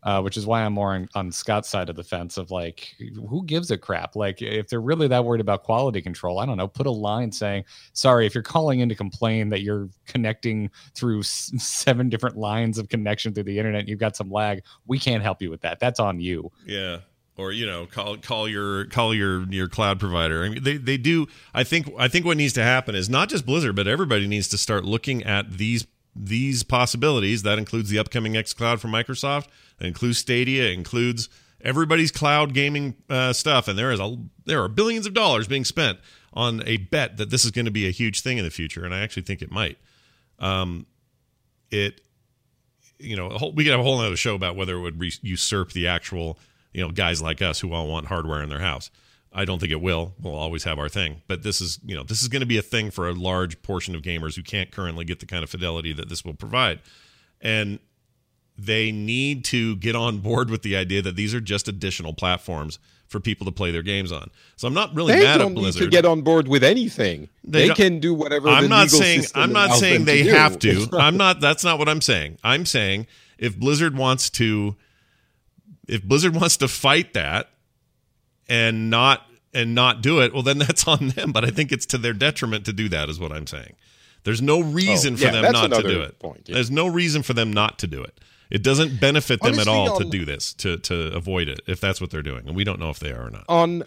uh, 0.03 0.21
which 0.21 0.37
is 0.37 0.45
why 0.47 0.63
i'm 0.63 0.75
more 0.75 0.93
on, 0.95 1.09
on 1.15 1.33
scott's 1.33 1.69
side 1.71 1.89
of 1.89 1.97
the 1.97 2.05
fence 2.05 2.37
of 2.37 2.51
like 2.51 2.95
who 3.29 3.45
gives 3.47 3.71
a 3.71 3.79
crap 3.79 4.15
like 4.15 4.43
if 4.43 4.69
they're 4.69 4.81
really 4.81 5.09
that 5.09 5.25
worried 5.25 5.41
about 5.41 5.63
quality 5.63 6.03
control 6.03 6.39
i 6.39 6.45
don't 6.47 6.59
know 6.59 6.69
put 6.69 6.87
a 6.87 6.91
line 6.91 7.33
saying 7.33 7.65
sorry 7.95 8.27
if 8.27 8.35
you're 8.35 8.43
calling 8.43 8.81
in 8.81 8.89
to 8.91 8.95
complain 8.95 9.49
that 9.49 9.63
you're 9.63 9.89
connecting 10.07 10.71
through 10.95 11.21
s- 11.21 11.51
seven 11.57 12.09
different 12.11 12.37
lines 12.37 12.77
of 12.79 12.89
connection 12.91 13.33
through 13.33 13.45
the 13.45 13.59
internet 13.59 13.81
and 13.81 13.89
you've 13.89 13.99
got 13.99 14.15
some 14.17 14.31
lag 14.31 14.63
we 14.87 14.99
can't 14.99 15.23
help 15.23 15.41
you 15.41 15.49
with 15.51 15.63
that 15.63 15.81
that's 15.81 15.99
on 16.01 16.21
you 16.21 16.51
Yeah. 16.67 16.99
Or 17.39 17.53
you 17.53 17.67
know, 17.67 17.87
call 17.87 18.17
call 18.17 18.49
your 18.49 18.87
call 18.87 19.15
your 19.15 19.45
your 19.45 19.69
cloud 19.69 20.01
provider. 20.01 20.43
I 20.43 20.49
mean, 20.49 20.63
they 20.63 20.77
they 20.77 20.97
do. 20.97 21.29
I 21.55 21.63
think 21.65 21.89
I 21.97 22.09
think 22.09 22.27
what 22.27 22.37
needs 22.37 22.53
to 22.55 22.63
happen 22.63 22.95
is 22.95 23.09
not 23.09 23.29
just 23.29 23.47
Blizzard, 23.47 23.77
but 23.77 23.87
everybody 23.87 24.27
needs 24.27 24.49
to 24.49 24.59
start 24.59 24.85
looking 24.85 25.23
at 25.23 25.53
these 25.53 25.87
these 26.17 26.65
possibilities. 26.65 27.45
That 27.45 27.59
includes 27.59 27.91
the 27.91 27.99
upcoming 27.99 28.37
X 28.37 28.53
Cloud 28.53 28.81
from 28.81 28.91
Microsoft. 28.91 29.47
Includes 29.81 30.19
Stadia. 30.19 30.71
Includes 30.73 31.29
everybody's 31.61 32.11
cloud 32.11 32.55
gaming 32.55 32.97
uh, 33.09 33.33
stuff. 33.33 33.69
And 33.69 33.79
there 33.79 33.93
is 33.93 34.01
a 34.01 34.17
there 34.45 34.63
are 34.63 34.69
billions 34.69 35.07
of 35.07 35.15
dollars 35.15 35.47
being 35.47 35.65
spent 35.65 35.99
on 36.33 36.63
a 36.67 36.77
bet 36.77 37.19
that 37.19 37.31
this 37.31 37.45
is 37.45 37.53
going 37.53 37.65
to 37.67 37.71
be 37.71 37.87
a 37.87 37.91
huge 37.91 38.21
thing 38.21 38.39
in 38.39 38.45
the 38.45 38.51
future. 38.51 38.85
And 38.85 38.93
I 38.93 39.01
actually 39.01 39.23
think 39.23 39.43
it 39.43 39.51
might. 39.53 39.79
Um, 40.41 40.87
it 41.71 42.01
you 42.99 43.17
know, 43.17 43.31
whole, 43.31 43.53
we 43.53 43.65
could 43.65 43.71
have 43.71 43.81
a 43.81 43.85
whole 43.85 44.01
other 44.01 44.17
show 44.17 44.35
about 44.35 44.57
whether 44.57 44.75
it 44.77 44.81
would 44.81 45.01
re- 45.01 45.13
usurp 45.23 45.73
the 45.73 45.87
actual, 45.87 46.39
you 46.73 46.83
know, 46.83 46.91
guys 46.91 47.21
like 47.23 47.43
us 47.43 47.61
who 47.61 47.73
all 47.73 47.89
want 47.89 48.07
hardware 48.07 48.43
in 48.43 48.49
their 48.49 48.61
house. 48.61 48.91
I 49.33 49.45
don't 49.45 49.59
think 49.59 49.73
it 49.73 49.81
will. 49.81 50.15
We'll 50.23 50.35
always 50.35 50.65
have 50.65 50.79
our 50.79 50.89
thing, 50.89 51.23
but 51.29 51.43
this 51.43 51.61
is, 51.61 51.79
you 51.85 51.95
know, 51.95 52.03
this 52.03 52.23
is 52.23 52.29
going 52.29 52.41
to 52.41 52.47
be 52.47 52.57
a 52.57 52.63
thing 52.63 52.91
for 52.91 53.09
a 53.09 53.13
large 53.13 53.61
portion 53.63 53.95
of 53.95 54.01
gamers 54.03 54.37
who 54.37 54.43
can't 54.43 54.71
currently 54.71 55.05
get 55.05 55.21
the 55.21 55.27
kind 55.27 55.45
of 55.45 55.51
fidelity 55.51 55.93
that 55.93 56.09
this 56.09 56.25
will 56.25 56.33
provide, 56.35 56.81
and 57.41 57.79
they 58.57 58.91
need 58.91 59.45
to 59.45 59.77
get 59.77 59.95
on 59.95 60.19
board 60.19 60.51
with 60.51 60.63
the 60.63 60.75
idea 60.77 61.03
that 61.03 61.15
these 61.15 61.35
are 61.35 61.41
just 61.41 61.69
additional 61.69 62.13
platforms 62.15 62.79
for 63.07 63.21
people 63.21 63.45
to 63.47 63.53
play 63.53 63.71
their 63.71 63.83
games 63.83 64.11
on. 64.11 64.31
So 64.57 64.67
I'm 64.67 64.75
not 64.75 64.95
really 64.95 65.15
They 65.15 65.25
mad 65.25 65.39
don't 65.39 65.53
at 65.53 65.55
need 65.55 65.61
Blizzard. 65.61 65.83
to 65.85 65.89
get 65.89 66.05
on 66.05 66.23
board 66.23 66.49
with 66.49 66.65
anything. 66.65 67.29
They 67.45 67.69
They, 67.69 67.75
can 67.75 68.01
do 68.01 68.15
whatever. 68.15 68.49
I'm 68.49 68.69
not 68.69 68.91
saying 68.91 69.25
I'm 69.35 69.53
not 69.53 69.77
saying 69.79 70.05
they 70.07 70.25
have 70.25 70.59
to. 70.61 70.89
I'm 70.93 71.17
not 71.17 71.41
that's 71.41 71.65
not 71.65 71.79
what 71.79 71.89
I'm 71.89 72.01
saying. 72.01 72.39
I'm 72.43 72.67
saying 72.67 73.07
if 73.39 73.57
Blizzard 73.59 73.97
wants 73.97 74.29
to 74.31 74.77
if 75.89 76.03
Blizzard 76.05 76.35
wants 76.35 76.57
to 76.59 76.69
fight 76.69 77.15
that 77.15 77.51
and 78.49 78.91
not 78.91 79.23
and 79.55 79.75
not 79.75 80.03
do 80.03 80.21
it, 80.21 80.33
well 80.33 80.43
then 80.43 80.59
that's 80.65 80.87
on 80.87 81.09
them, 81.09 81.33
but 81.33 81.45
I 81.45 81.49
think 81.51 81.73
it's 81.73 81.87
to 81.87 81.99
their 81.99 82.13
detriment 82.13 82.65
to 82.67 82.73
do 82.73 82.89
that 82.91 83.09
is 83.09 83.19
what 83.19 83.33
I'm 83.33 83.47
saying. 83.47 83.75
There's 84.25 84.43
no 84.43 84.61
reason 84.61 85.15
Oh, 85.15 85.17
for 85.17 85.25
yeah, 85.25 85.31
them 85.41 85.53
not 85.53 85.73
to 85.73 85.83
do 85.83 86.01
it. 86.03 86.19
point, 86.19 86.43
yeah. 86.49 86.55
There's 86.55 86.71
no 86.71 86.87
reason 86.87 87.23
for 87.23 87.33
them 87.33 87.53
not 87.53 87.79
to 87.81 87.87
do 87.87 88.03
it. 88.03 88.21
It 88.51 88.63
doesn't 88.63 88.99
benefit 89.01 89.41
them 89.43 89.59
at 89.59 89.69
Honestly, 89.69 89.73
all 89.73 89.99
to 89.99 90.05
do 90.05 90.25
this, 90.25 90.53
to 90.55 90.79
to 90.79 91.13
avoid 91.15 91.49
it, 91.49 91.61
if 91.67 91.81
that's 91.81 92.01
what 92.01 92.11
they're 92.11 92.23
doing. 92.23 92.47
And 92.47 92.57
we 92.57 92.65
don't 92.65 92.81
know 92.81 92.91
if 92.91 92.99
they 92.99 93.13
are 93.13 93.27
or 93.27 93.31
not. 93.31 93.45
on 93.49 93.85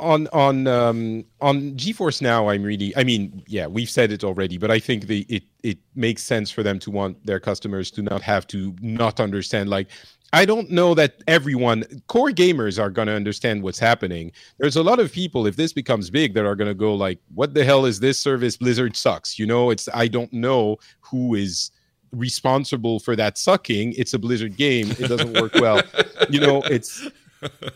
on 0.00 0.26
on 0.32 0.66
um 0.66 1.24
on 1.40 1.72
GeForce 1.76 2.20
Now 2.20 2.48
I'm 2.48 2.62
really 2.64 2.92
I 2.96 3.04
mean 3.04 3.42
yeah 3.46 3.68
we've 3.68 3.90
said 3.90 4.10
it 4.10 4.24
already 4.24 4.58
but 4.58 4.70
I 4.70 4.80
think 4.80 5.06
the 5.06 5.24
it 5.28 5.44
it 5.62 5.78
makes 5.94 6.22
sense 6.24 6.50
for 6.50 6.62
them 6.64 6.78
to 6.80 6.90
want 6.90 7.24
their 7.24 7.38
customers 7.38 7.90
to 7.92 8.02
not 8.02 8.20
have 8.22 8.46
to 8.48 8.74
not 8.80 9.20
understand 9.20 9.70
like 9.70 9.88
I 10.32 10.46
don't 10.46 10.70
know 10.70 10.94
that 10.94 11.22
everyone 11.28 11.84
core 12.06 12.30
gamers 12.30 12.82
are 12.82 12.90
going 12.90 13.08
to 13.08 13.14
understand 13.14 13.62
what's 13.62 13.78
happening. 13.78 14.32
There's 14.58 14.76
a 14.76 14.82
lot 14.82 14.98
of 14.98 15.12
people 15.12 15.46
if 15.46 15.56
this 15.56 15.72
becomes 15.72 16.08
big 16.08 16.32
that 16.34 16.46
are 16.46 16.56
going 16.56 16.68
to 16.68 16.74
go 16.74 16.94
like 16.94 17.18
what 17.34 17.52
the 17.52 17.64
hell 17.64 17.84
is 17.84 18.00
this 18.00 18.18
service? 18.18 18.56
Blizzard 18.56 18.96
sucks. 18.96 19.38
You 19.38 19.46
know 19.46 19.70
it's 19.70 19.88
I 19.92 20.08
don't 20.08 20.32
know 20.32 20.78
who 21.00 21.34
is 21.34 21.70
responsible 22.12 22.98
for 22.98 23.14
that 23.16 23.36
sucking. 23.36 23.94
It's 23.96 24.14
a 24.14 24.18
Blizzard 24.18 24.56
game. 24.56 24.90
It 24.92 25.08
doesn't 25.08 25.38
work 25.38 25.54
well. 25.54 25.82
You 26.30 26.40
know 26.40 26.62
it's 26.62 27.06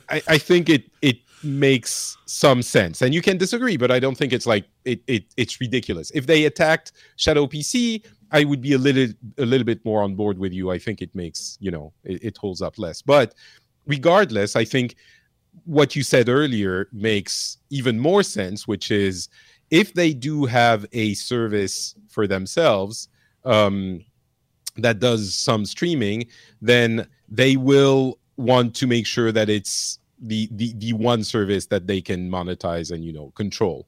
I, 0.08 0.22
I 0.28 0.38
think 0.38 0.70
it 0.70 0.90
it 1.02 1.18
makes 1.42 2.16
some 2.24 2.62
sense. 2.62 3.02
And 3.02 3.12
you 3.12 3.20
can 3.20 3.36
disagree 3.36 3.76
but 3.76 3.90
i 3.90 4.00
don't 4.00 4.16
think 4.16 4.32
it's 4.32 4.46
like 4.46 4.64
it, 4.86 5.02
it 5.06 5.24
it's 5.36 5.60
ridiculous. 5.60 6.10
If 6.14 6.26
they 6.26 6.46
attacked 6.46 6.92
shadow 7.16 7.46
pc 7.46 8.02
i 8.38 8.44
would 8.44 8.62
be 8.68 8.74
a 8.74 8.82
little 8.86 9.08
a 9.38 9.46
little 9.52 9.68
bit 9.72 9.84
more 9.84 10.02
on 10.02 10.14
board 10.14 10.36
with 10.38 10.52
you. 10.52 10.70
I 10.76 10.78
think 10.84 10.98
it 11.02 11.12
makes 11.22 11.40
you 11.64 11.70
know 11.74 11.86
it, 12.04 12.18
it 12.28 12.36
holds 12.36 12.60
up 12.66 12.74
less. 12.78 12.98
But 13.02 13.34
regardless 13.86 14.56
i 14.56 14.64
think 14.64 14.96
what 15.64 15.94
you 15.96 16.02
said 16.02 16.28
earlier 16.28 16.88
makes 16.92 17.58
even 17.70 17.98
more 17.98 18.22
sense 18.22 18.68
which 18.72 18.90
is 18.90 19.28
if 19.70 19.94
they 19.94 20.12
do 20.12 20.44
have 20.44 20.80
a 20.92 21.14
service 21.14 21.94
for 22.08 22.26
themselves 22.26 23.08
um, 23.44 24.04
that 24.76 24.98
does 24.98 25.34
some 25.34 25.64
streaming 25.64 26.26
then 26.60 27.06
they 27.28 27.56
will 27.56 28.18
want 28.36 28.74
to 28.74 28.86
make 28.86 29.06
sure 29.06 29.30
that 29.32 29.48
it's 29.48 30.00
the 30.18 30.48
the 30.52 30.74
the 30.84 30.92
one 30.92 31.22
service 31.22 31.66
that 31.66 31.86
they 31.86 32.00
can 32.00 32.28
monetize 32.28 32.90
and 32.90 33.04
you 33.04 33.12
know 33.12 33.30
control. 33.42 33.78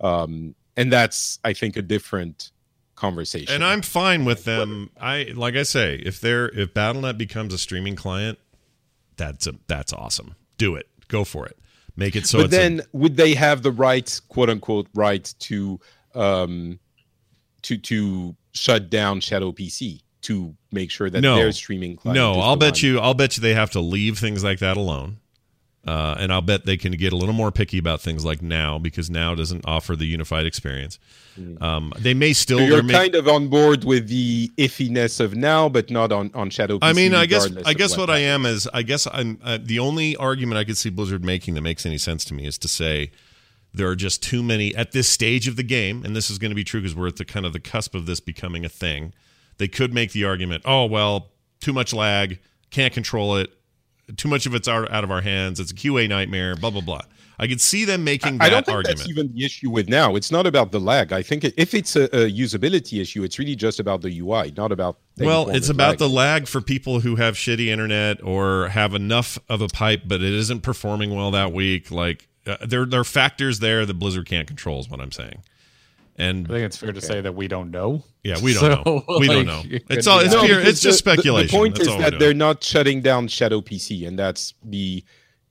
Um 0.00 0.54
and 0.76 0.92
that's 0.92 1.38
i 1.50 1.52
think 1.52 1.76
a 1.76 1.82
different 1.82 2.52
conversation 2.96 3.54
And 3.54 3.62
I'm 3.64 3.82
fine 3.82 4.24
with 4.24 4.44
them. 4.44 4.90
I 5.00 5.32
like 5.34 5.54
I 5.54 5.62
say, 5.62 5.96
if 5.96 6.20
they're 6.20 6.48
if 6.48 6.74
BattleNet 6.74 7.16
becomes 7.18 7.54
a 7.54 7.58
streaming 7.58 7.94
client, 7.96 8.38
that's 9.16 9.46
a, 9.46 9.54
that's 9.66 9.92
awesome. 9.92 10.34
Do 10.58 10.74
it. 10.74 10.88
Go 11.08 11.24
for 11.24 11.46
it. 11.46 11.56
Make 11.94 12.16
it 12.16 12.26
so 12.26 12.38
but 12.38 12.46
it's 12.46 12.54
a- 12.54 12.58
then 12.58 12.82
would 12.92 13.16
they 13.16 13.34
have 13.34 13.62
the 13.62 13.70
right 13.70 14.20
quote 14.28 14.50
unquote 14.50 14.88
right 14.94 15.32
to 15.40 15.78
um 16.14 16.78
to 17.62 17.76
to 17.78 18.34
shut 18.52 18.88
down 18.90 19.20
shadow 19.20 19.52
pc 19.52 20.00
to 20.22 20.54
make 20.72 20.90
sure 20.90 21.08
that 21.10 21.20
No. 21.20 21.36
their 21.36 21.52
streaming 21.52 21.98
no, 22.04 22.40
I'll 22.40 22.56
bet 22.56 22.82
you 22.82 22.98
I'll 22.98 23.14
bet 23.14 23.36
you 23.36 23.40
they 23.42 23.54
have 23.54 23.70
to 23.72 23.80
leave 23.80 24.18
things 24.18 24.42
like 24.42 24.58
that 24.58 24.76
alone. 24.76 25.18
Uh, 25.86 26.16
and 26.18 26.32
I'll 26.32 26.42
bet 26.42 26.66
they 26.66 26.76
can 26.76 26.92
get 26.92 27.12
a 27.12 27.16
little 27.16 27.34
more 27.34 27.52
picky 27.52 27.78
about 27.78 28.00
things 28.00 28.24
like 28.24 28.42
now 28.42 28.76
because 28.76 29.08
now 29.08 29.36
doesn't 29.36 29.64
offer 29.64 29.94
the 29.94 30.06
unified 30.06 30.44
experience. 30.44 30.98
Um, 31.60 31.92
they 31.98 32.14
may 32.14 32.32
still. 32.32 32.58
So 32.58 32.64
you're 32.64 32.76
there 32.76 32.82
may- 32.82 32.92
kind 32.92 33.14
of 33.14 33.28
on 33.28 33.48
board 33.48 33.84
with 33.84 34.08
the 34.08 34.50
iffiness 34.56 35.20
of 35.20 35.36
now, 35.36 35.68
but 35.68 35.90
not 35.90 36.10
on 36.10 36.30
on 36.34 36.50
Shadow. 36.50 36.78
PC 36.78 36.88
I 36.88 36.92
mean, 36.92 37.14
I 37.14 37.26
guess 37.26 37.48
I 37.64 37.74
guess 37.74 37.96
what 37.96 38.10
I 38.10 38.18
am 38.18 38.46
is 38.46 38.68
I 38.74 38.82
guess 38.82 39.06
I'm 39.12 39.38
uh, 39.44 39.58
the 39.62 39.78
only 39.78 40.16
argument 40.16 40.58
I 40.58 40.64
could 40.64 40.76
see 40.76 40.90
Blizzard 40.90 41.24
making 41.24 41.54
that 41.54 41.60
makes 41.60 41.86
any 41.86 41.98
sense 41.98 42.24
to 42.26 42.34
me 42.34 42.46
is 42.46 42.58
to 42.58 42.68
say 42.68 43.12
there 43.72 43.88
are 43.88 43.96
just 43.96 44.22
too 44.22 44.42
many 44.42 44.74
at 44.74 44.92
this 44.92 45.08
stage 45.08 45.46
of 45.46 45.56
the 45.56 45.62
game, 45.62 46.04
and 46.04 46.16
this 46.16 46.30
is 46.30 46.38
going 46.38 46.50
to 46.50 46.54
be 46.56 46.64
true 46.64 46.80
because 46.80 46.96
we're 46.96 47.08
at 47.08 47.16
the 47.16 47.24
kind 47.24 47.44
of 47.46 47.52
the 47.52 47.60
cusp 47.60 47.94
of 47.94 48.06
this 48.06 48.20
becoming 48.20 48.64
a 48.64 48.68
thing. 48.70 49.12
They 49.58 49.68
could 49.68 49.92
make 49.94 50.12
the 50.12 50.24
argument, 50.24 50.62
oh 50.64 50.86
well, 50.86 51.28
too 51.60 51.72
much 51.72 51.92
lag, 51.92 52.38
can't 52.70 52.92
control 52.92 53.36
it, 53.36 53.50
too 54.16 54.28
much 54.28 54.46
of 54.46 54.54
it's 54.54 54.68
out, 54.68 54.90
out 54.90 55.04
of 55.04 55.10
our 55.10 55.20
hands, 55.20 55.58
it's 55.60 55.72
a 55.72 55.74
QA 55.74 56.08
nightmare, 56.08 56.56
blah 56.56 56.70
blah 56.70 56.80
blah. 56.80 57.02
I 57.38 57.46
could 57.46 57.60
see 57.60 57.84
them 57.84 58.02
making 58.02 58.38
that 58.38 58.44
I 58.44 58.48
don't 58.48 58.64
think 58.64 58.76
argument. 58.76 58.98
that's 59.00 59.10
even 59.10 59.32
the 59.34 59.44
issue 59.44 59.70
with 59.70 59.88
now. 59.88 60.16
It's 60.16 60.30
not 60.30 60.46
about 60.46 60.72
the 60.72 60.80
lag. 60.80 61.12
I 61.12 61.22
think 61.22 61.44
if 61.44 61.74
it's 61.74 61.94
a, 61.94 62.04
a 62.04 62.30
usability 62.30 63.00
issue, 63.00 63.24
it's 63.24 63.38
really 63.38 63.54
just 63.54 63.78
about 63.78 64.00
the 64.00 64.20
UI, 64.20 64.52
not 64.56 64.72
about. 64.72 64.98
Well, 65.18 65.50
it's 65.50 65.68
about 65.68 65.90
lag. 65.90 65.98
the 65.98 66.08
lag 66.08 66.48
for 66.48 66.60
people 66.60 67.00
who 67.00 67.16
have 67.16 67.34
shitty 67.34 67.66
internet 67.66 68.22
or 68.22 68.68
have 68.68 68.94
enough 68.94 69.38
of 69.48 69.60
a 69.60 69.68
pipe, 69.68 70.02
but 70.06 70.22
it 70.22 70.32
isn't 70.32 70.62
performing 70.62 71.14
well 71.14 71.30
that 71.32 71.52
week. 71.52 71.90
Like 71.90 72.28
uh, 72.46 72.56
there, 72.66 72.86
there 72.86 73.00
are 73.00 73.04
factors 73.04 73.58
there 73.58 73.84
that 73.84 73.94
Blizzard 73.94 74.26
can't 74.26 74.46
control. 74.46 74.80
Is 74.80 74.88
what 74.88 75.00
I'm 75.00 75.12
saying. 75.12 75.42
And 76.18 76.46
I 76.46 76.48
think 76.48 76.64
it's 76.64 76.76
fair 76.78 76.92
to 76.92 77.00
say 77.00 77.20
that 77.20 77.34
we 77.34 77.46
don't 77.46 77.70
know. 77.70 78.02
yeah, 78.24 78.36
we 78.42 78.54
don't 78.54 78.84
So, 78.84 78.92
know. 79.06 79.18
We 79.18 79.26
don't 79.26 79.46
know. 79.46 79.62
It's 79.90 80.06
all 80.06 80.20
it's 80.20 80.32
that. 80.34 80.44
pure. 80.46 80.60
It's 80.60 80.80
just 80.80 81.04
the- 81.04 81.10
the- 81.10 81.16
speculation. 81.16 81.48
The, 81.48 81.56
point 81.58 81.76
That's 81.76 81.88
is 81.88 81.96
that 81.98 82.18
they're 82.18 82.32
not 82.34 82.64
shutting 82.64 83.02
down 83.02 83.28
Shadow 83.28 83.60
PC, 83.60 84.06
and 84.08 84.18
that's 84.18 84.54
the 84.64 85.04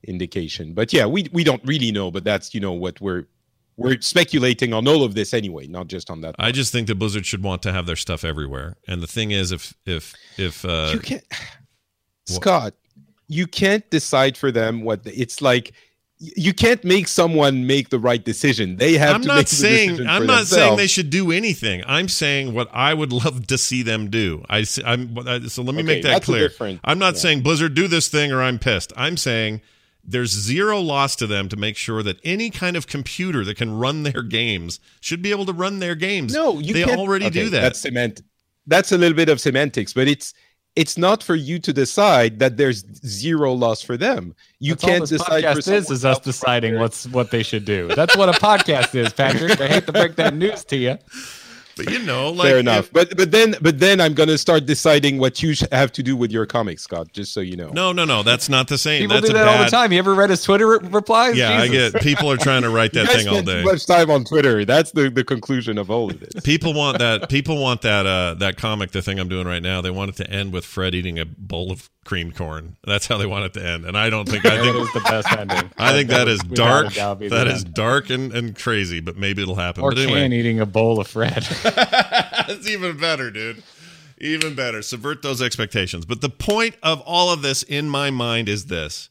indication. 0.08 0.74
But 0.74 0.92
yeah, 0.94 1.06
we 1.06 1.28
we 1.32 1.44
don't 1.44 1.62
really 1.66 1.92
know, 1.92 2.10
but 2.12 2.24
that's 2.24 2.54
you 2.54 2.60
know 2.60 2.74
what 2.74 3.00
we're 3.00 3.26
we're 3.78 4.00
speculating 4.02 4.74
on 4.74 4.88
all 4.88 5.04
of 5.04 5.16
this 5.16 5.34
anyway, 5.34 5.68
not 5.68 5.88
just 5.88 6.10
on 6.10 6.22
that. 6.22 6.34
I 6.40 6.52
just 6.52 6.72
think 6.72 6.88
that 6.88 6.96
Blizzard 6.96 7.26
should 7.26 7.44
want 7.44 7.62
to 7.64 7.72
have 7.74 7.86
their 7.86 7.96
stuff 7.98 8.24
everywhere. 8.24 8.78
And 8.88 9.02
the 9.04 9.08
thing 9.08 9.32
is, 9.32 9.52
if 9.52 9.74
if 9.86 10.14
if 10.38 10.64
uh, 10.66 10.92
you 10.94 11.00
can't 11.00 11.24
scott 12.26 12.74
you 13.28 13.48
can't 13.48 13.90
decide 13.90 14.38
for 14.38 14.52
them 14.52 14.82
what 14.84 15.04
the, 15.04 15.20
it's 15.20 15.42
like 15.42 15.74
y- 15.74 15.76
you 16.18 16.54
can't 16.54 16.84
make 16.86 17.08
someone 17.10 17.68
make 17.68 17.90
the 17.90 18.00
right 18.00 18.24
decision 18.24 18.78
they 18.78 18.94
have 18.94 19.16
I'm 19.16 19.22
to 19.24 19.28
not 19.28 19.38
make 19.38 19.48
the 19.48 19.56
saying 19.56 19.90
decision 19.92 20.08
I'm 20.10 20.22
for 20.22 20.28
not 20.28 20.46
saying 20.48 20.78
they 20.78 20.88
should 20.88 21.10
do 21.10 21.32
anything. 21.32 21.84
I'm 21.86 22.08
saying 22.08 22.54
what 22.54 22.70
I 22.74 22.94
would 22.94 23.12
love 23.24 23.48
to 23.48 23.58
see 23.58 23.84
them 23.84 24.10
do. 24.10 24.44
I 24.50 24.62
s- 24.62 24.80
I'm 24.86 25.18
uh, 25.18 25.42
so 25.50 25.62
let 25.62 25.76
me 25.76 25.82
Okay, 25.82 25.96
make 25.96 26.04
that 26.04 26.24
clear. 26.24 26.50
I'm 26.86 27.00
not 27.00 27.16
yeah. 27.16 27.20
saying 27.20 27.42
Blizzard 27.44 27.74
do 27.74 27.88
this 27.88 28.08
thing 28.08 28.32
or 28.32 28.42
I'm 28.42 28.60
pissed. 28.60 28.94
I'm 28.96 29.18
saying 29.18 29.62
there's 30.08 30.32
zero 30.32 30.80
loss 30.80 31.16
to 31.18 31.28
them 31.28 31.50
to 31.50 31.58
make 31.58 31.76
sure 31.76 32.02
that 32.04 32.18
any 32.24 32.50
kind 32.50 32.78
of 32.78 32.88
computer 32.88 33.44
that 33.44 33.58
can 33.58 33.78
run 33.78 34.04
their 34.04 34.22
games 34.22 34.80
should 35.02 35.22
be 35.22 35.32
able 35.32 35.46
to 35.48 35.54
run 35.54 35.80
their 35.80 35.96
games. 35.96 36.34
no 36.34 36.60
you 36.60 36.74
they 36.74 36.84
can't- 36.84 37.00
already 37.00 37.26
okay, 37.26 37.44
do 37.44 37.50
that. 37.50 37.62
that's 37.62 37.82
cement 37.82 38.22
that's 38.68 38.92
a 38.92 38.98
little 38.98 39.16
bit 39.16 39.30
of 39.30 39.40
semantics 39.42 39.94
but 39.94 40.08
it's 40.08 40.34
it's 40.76 40.98
not 40.98 41.24
for 41.24 41.36
you 41.36 41.58
to 41.60 41.72
decide 41.72 42.40
that 42.40 42.58
there's 42.58 42.84
zero 43.06 43.54
loss 43.54 43.82
for 43.82 43.96
them. 43.98 44.36
You 44.60 44.76
That's 44.76 44.84
can't 44.84 45.08
decide 45.08 45.44
for 45.44 45.62
podcast 45.62 45.74
is 45.74 45.92
is 45.92 46.06
us 46.06 46.20
deciding 46.20 46.80
what's 46.80 47.08
what 47.08 47.32
they 47.32 47.44
should 47.44 47.66
do. 47.66 47.88
That's 47.96 48.18
what 48.18 48.30
a 48.30 48.34
podcast 48.34 48.94
is, 48.96 49.14
Patrick. 49.14 49.60
I 49.62 49.68
hate 49.68 49.86
to 49.86 49.94
break 49.94 50.16
that 50.16 50.36
news 50.36 50.66
to 50.66 50.76
you. 50.76 50.98
But 51.78 51.90
you 51.92 52.00
know, 52.00 52.30
like 52.32 52.48
Fair 52.50 52.60
enough, 52.60 52.86
if- 52.86 52.94
but 52.94 53.18
but 53.18 53.32
then 53.32 53.56
but 53.62 53.80
then 53.80 54.00
I'm 54.00 54.14
gonna 54.14 54.38
start 54.38 54.66
deciding 54.66 55.18
what 55.18 55.44
you 55.44 55.54
have 55.72 55.92
to 55.94 56.04
do 56.04 56.16
with 56.16 56.32
your 56.32 56.46
comics, 56.46 56.84
Scott. 56.84 57.12
Just 57.12 57.34
so 57.34 57.42
you 57.42 57.58
know. 57.58 57.70
no, 57.70 57.92
no, 57.92 58.06
no. 58.06 58.24
That's 58.24 58.48
not 58.50 58.68
the 58.68 58.78
same. 58.78 59.02
People 59.02 59.16
that's 59.18 59.26
do 59.28 59.32
a 59.32 59.40
that 59.40 59.46
bad. 59.46 59.58
all 59.58 59.64
the 59.66 59.70
time. 59.72 59.92
You 59.92 60.00
ever 60.00 60.14
read 60.16 60.30
his 60.30 60.42
Twitter 60.44 60.68
re- 60.68 60.88
replies? 60.90 61.36
Yeah, 61.38 61.60
I 61.60 61.68
get 61.68 61.96
people 62.02 62.32
are 62.32 62.38
trying 62.38 62.62
to 62.62 62.70
write 62.70 62.94
that 62.94 63.08
thing 63.10 63.28
all 63.28 63.42
day. 63.42 63.62
Too 63.62 63.66
much 63.66 63.86
time 63.86 64.10
on 64.10 64.24
Twitter. 64.24 64.64
That's 64.64 64.92
the, 64.92 65.10
the 65.10 65.24
conclusion 65.26 65.78
of 65.78 65.92
all 65.92 66.10
of 66.12 66.20
this. 66.20 66.42
People 66.44 66.74
want 66.74 67.00
that. 67.00 67.30
People 67.30 67.62
want 67.62 67.82
that. 67.82 68.06
Uh, 68.06 68.36
that 68.36 68.56
comic, 68.58 68.92
the 68.92 69.02
thing 69.02 69.20
I'm 69.20 69.28
doing 69.30 69.46
right 69.48 69.62
now. 69.64 69.82
They 69.82 69.92
want 69.92 70.10
it 70.12 70.16
to 70.24 70.30
end 70.30 70.54
with 70.54 70.64
Fred 70.66 70.96
eating 70.96 71.20
a 71.20 71.26
bowl 71.26 71.72
of 71.72 71.90
creamed 72.06 72.36
corn. 72.36 72.78
That's 72.86 73.08
how 73.08 73.18
they 73.18 73.26
want 73.26 73.46
it 73.46 73.54
to 73.60 73.66
end. 73.66 73.84
And 73.86 73.98
I 73.98 74.10
don't 74.10 74.30
think. 74.30 74.46
I 74.46 74.58
That 74.58 74.64
think. 74.64 74.76
is 74.78 74.94
the 74.94 75.00
best 75.02 75.32
ending. 75.32 75.72
I 75.78 75.92
think 75.92 76.10
that 76.10 76.28
is 76.28 76.40
dark. 76.40 76.88
a 76.92 76.96
doubt 76.96 77.20
be 77.20 77.28
the 77.28 77.36
That 77.36 77.48
is 77.48 77.66
end. 77.66 77.74
dark 77.74 78.10
and, 78.10 78.32
and 78.34 78.56
crazy. 78.56 79.00
But 79.02 79.18
maybe 79.18 79.42
it'll 79.42 79.56
happen. 79.56 79.84
Or 79.84 79.90
but 79.92 79.98
Can 79.98 80.10
anyway, 80.16 80.38
eating 80.40 80.60
a 80.62 80.66
bowl 80.66 81.00
of 81.02 81.08
Fred. 81.08 81.46
That's 82.48 82.68
even 82.68 82.98
better, 82.98 83.32
dude. 83.32 83.64
Even 84.20 84.56
better. 84.56 84.82
Subvert 84.82 85.22
those 85.22 85.42
expectations. 85.42 86.06
But 86.06 86.22
the 86.22 86.30
point 86.30 86.76
of 86.84 87.02
all 87.02 87.32
of 87.32 87.42
this 87.42 87.64
in 87.64 87.90
my 87.90 88.10
mind 88.10 88.48
is 88.48 88.66
this 88.66 89.10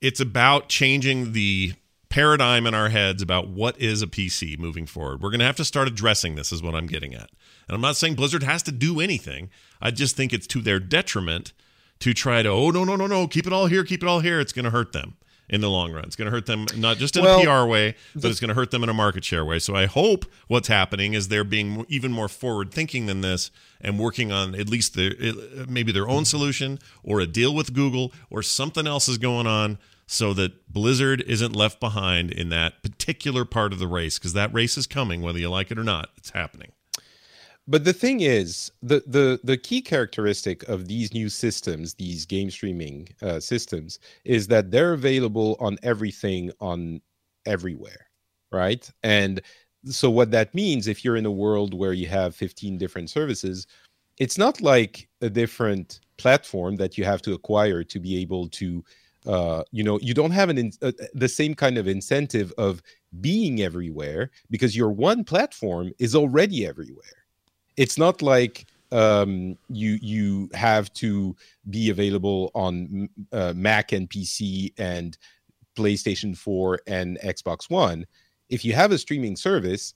it's 0.00 0.20
about 0.20 0.68
changing 0.68 1.32
the 1.32 1.72
paradigm 2.10 2.66
in 2.66 2.74
our 2.74 2.90
heads 2.90 3.22
about 3.22 3.48
what 3.48 3.80
is 3.80 4.02
a 4.02 4.06
PC 4.06 4.58
moving 4.58 4.86
forward. 4.86 5.20
We're 5.22 5.30
going 5.30 5.40
to 5.40 5.46
have 5.46 5.56
to 5.56 5.64
start 5.64 5.88
addressing 5.88 6.34
this, 6.34 6.52
is 6.52 6.62
what 6.62 6.74
I'm 6.74 6.86
getting 6.86 7.14
at. 7.14 7.30
And 7.66 7.74
I'm 7.74 7.80
not 7.80 7.96
saying 7.96 8.14
Blizzard 8.14 8.42
has 8.42 8.62
to 8.64 8.72
do 8.72 9.00
anything, 9.00 9.50
I 9.80 9.90
just 9.90 10.14
think 10.14 10.32
it's 10.32 10.46
to 10.48 10.60
their 10.60 10.78
detriment 10.78 11.52
to 12.00 12.12
try 12.12 12.42
to, 12.42 12.50
oh, 12.50 12.70
no, 12.70 12.84
no, 12.84 12.96
no, 12.96 13.06
no, 13.06 13.26
keep 13.26 13.46
it 13.46 13.52
all 13.52 13.66
here, 13.66 13.82
keep 13.82 14.02
it 14.02 14.08
all 14.08 14.20
here. 14.20 14.38
It's 14.38 14.52
going 14.52 14.66
to 14.66 14.70
hurt 14.70 14.92
them 14.92 15.16
in 15.48 15.60
the 15.60 15.70
long 15.70 15.92
run. 15.92 16.04
It's 16.04 16.16
going 16.16 16.26
to 16.26 16.30
hurt 16.30 16.46
them 16.46 16.66
not 16.76 16.96
just 16.96 17.16
in 17.16 17.24
Well, 17.24 17.40
a 17.40 17.64
PR 17.64 17.68
way, 17.68 17.94
but 18.14 18.30
it's 18.30 18.40
going 18.40 18.48
to 18.48 18.54
hurt 18.54 18.70
them 18.70 18.82
in 18.82 18.88
a 18.88 18.94
market 18.94 19.24
share 19.24 19.44
way. 19.44 19.58
So 19.58 19.74
I 19.74 19.86
hope 19.86 20.24
what's 20.48 20.68
happening 20.68 21.12
is 21.14 21.28
they're 21.28 21.44
being 21.44 21.84
even 21.88 22.12
more 22.12 22.28
forward 22.28 22.72
thinking 22.72 23.06
than 23.06 23.20
this 23.20 23.50
and 23.80 23.98
working 23.98 24.32
on 24.32 24.54
at 24.54 24.68
least 24.68 24.94
the 24.94 25.14
eh, 25.20 25.64
maybe 25.68 25.92
their 25.92 26.08
own 26.08 26.24
solution 26.24 26.78
or 27.02 27.20
a 27.20 27.26
deal 27.26 27.54
with 27.54 27.74
Google 27.74 28.12
or 28.30 28.42
something 28.42 28.86
else 28.86 29.08
is 29.08 29.18
going 29.18 29.46
on 29.46 29.78
so 30.06 30.34
that 30.34 30.70
Blizzard 30.72 31.22
isn't 31.26 31.54
left 31.56 31.80
behind 31.80 32.30
in 32.30 32.48
that 32.50 32.82
particular 32.82 33.44
part 33.44 33.72
of 33.72 33.78
the 33.78 33.86
race 33.88 34.18
because 34.18 34.32
that 34.34 34.52
race 34.52 34.76
is 34.76 34.86
coming 34.86 35.22
whether 35.22 35.38
you 35.38 35.48
like 35.48 35.70
it 35.70 35.78
or 35.78 35.84
not. 35.84 36.10
It's 36.16 36.30
happening. 36.30 36.72
But 37.66 37.84
the 37.84 37.94
thing 37.94 38.20
is, 38.20 38.70
the 38.82 39.02
the 39.06 39.40
the 39.42 39.56
key 39.56 39.80
characteristic 39.80 40.68
of 40.68 40.86
these 40.86 41.14
new 41.14 41.28
systems, 41.30 41.94
these 41.94 42.26
game 42.26 42.50
streaming 42.50 43.08
uh, 43.22 43.40
systems, 43.40 43.98
is 44.24 44.46
that 44.48 44.70
they're 44.70 44.92
available 44.92 45.56
on 45.60 45.78
everything 45.82 46.52
on 46.60 47.00
everywhere, 47.46 48.06
right? 48.52 48.88
And 49.02 49.40
so 49.86 50.10
what 50.10 50.30
that 50.32 50.54
means, 50.54 50.86
if 50.88 51.04
you're 51.04 51.16
in 51.16 51.26
a 51.26 51.30
world 51.30 51.72
where 51.74 51.94
you 51.94 52.06
have 52.08 52.36
15 52.36 52.76
different 52.78 53.08
services, 53.10 53.66
it's 54.18 54.38
not 54.38 54.60
like 54.60 55.08
a 55.22 55.30
different 55.30 56.00
platform 56.18 56.76
that 56.76 56.98
you 56.98 57.04
have 57.04 57.22
to 57.22 57.32
acquire 57.34 57.82
to 57.84 57.98
be 58.00 58.18
able 58.18 58.48
to 58.50 58.84
uh, 59.26 59.62
you 59.72 59.82
know 59.82 59.98
you 60.02 60.12
don't 60.14 60.32
have 60.32 60.50
an 60.50 60.58
in, 60.58 60.72
uh, 60.82 60.92
the 61.14 61.28
same 61.28 61.54
kind 61.54 61.78
of 61.78 61.88
incentive 61.88 62.52
of 62.58 62.82
being 63.22 63.62
everywhere 63.62 64.30
because 64.50 64.76
your 64.76 64.90
one 64.92 65.24
platform 65.24 65.92
is 65.98 66.14
already 66.14 66.66
everywhere 66.66 67.23
it's 67.76 67.98
not 67.98 68.22
like 68.22 68.66
um, 68.92 69.56
you 69.68 69.98
you 70.00 70.48
have 70.54 70.92
to 70.94 71.34
be 71.70 71.90
available 71.90 72.50
on 72.54 73.08
uh, 73.32 73.52
Mac 73.56 73.92
and 73.92 74.08
PC 74.08 74.72
and 74.78 75.18
PlayStation 75.76 76.36
4 76.36 76.80
and 76.86 77.18
Xbox 77.20 77.68
One. 77.68 78.06
If 78.48 78.64
you 78.64 78.72
have 78.74 78.92
a 78.92 78.98
streaming 78.98 79.36
service, 79.36 79.94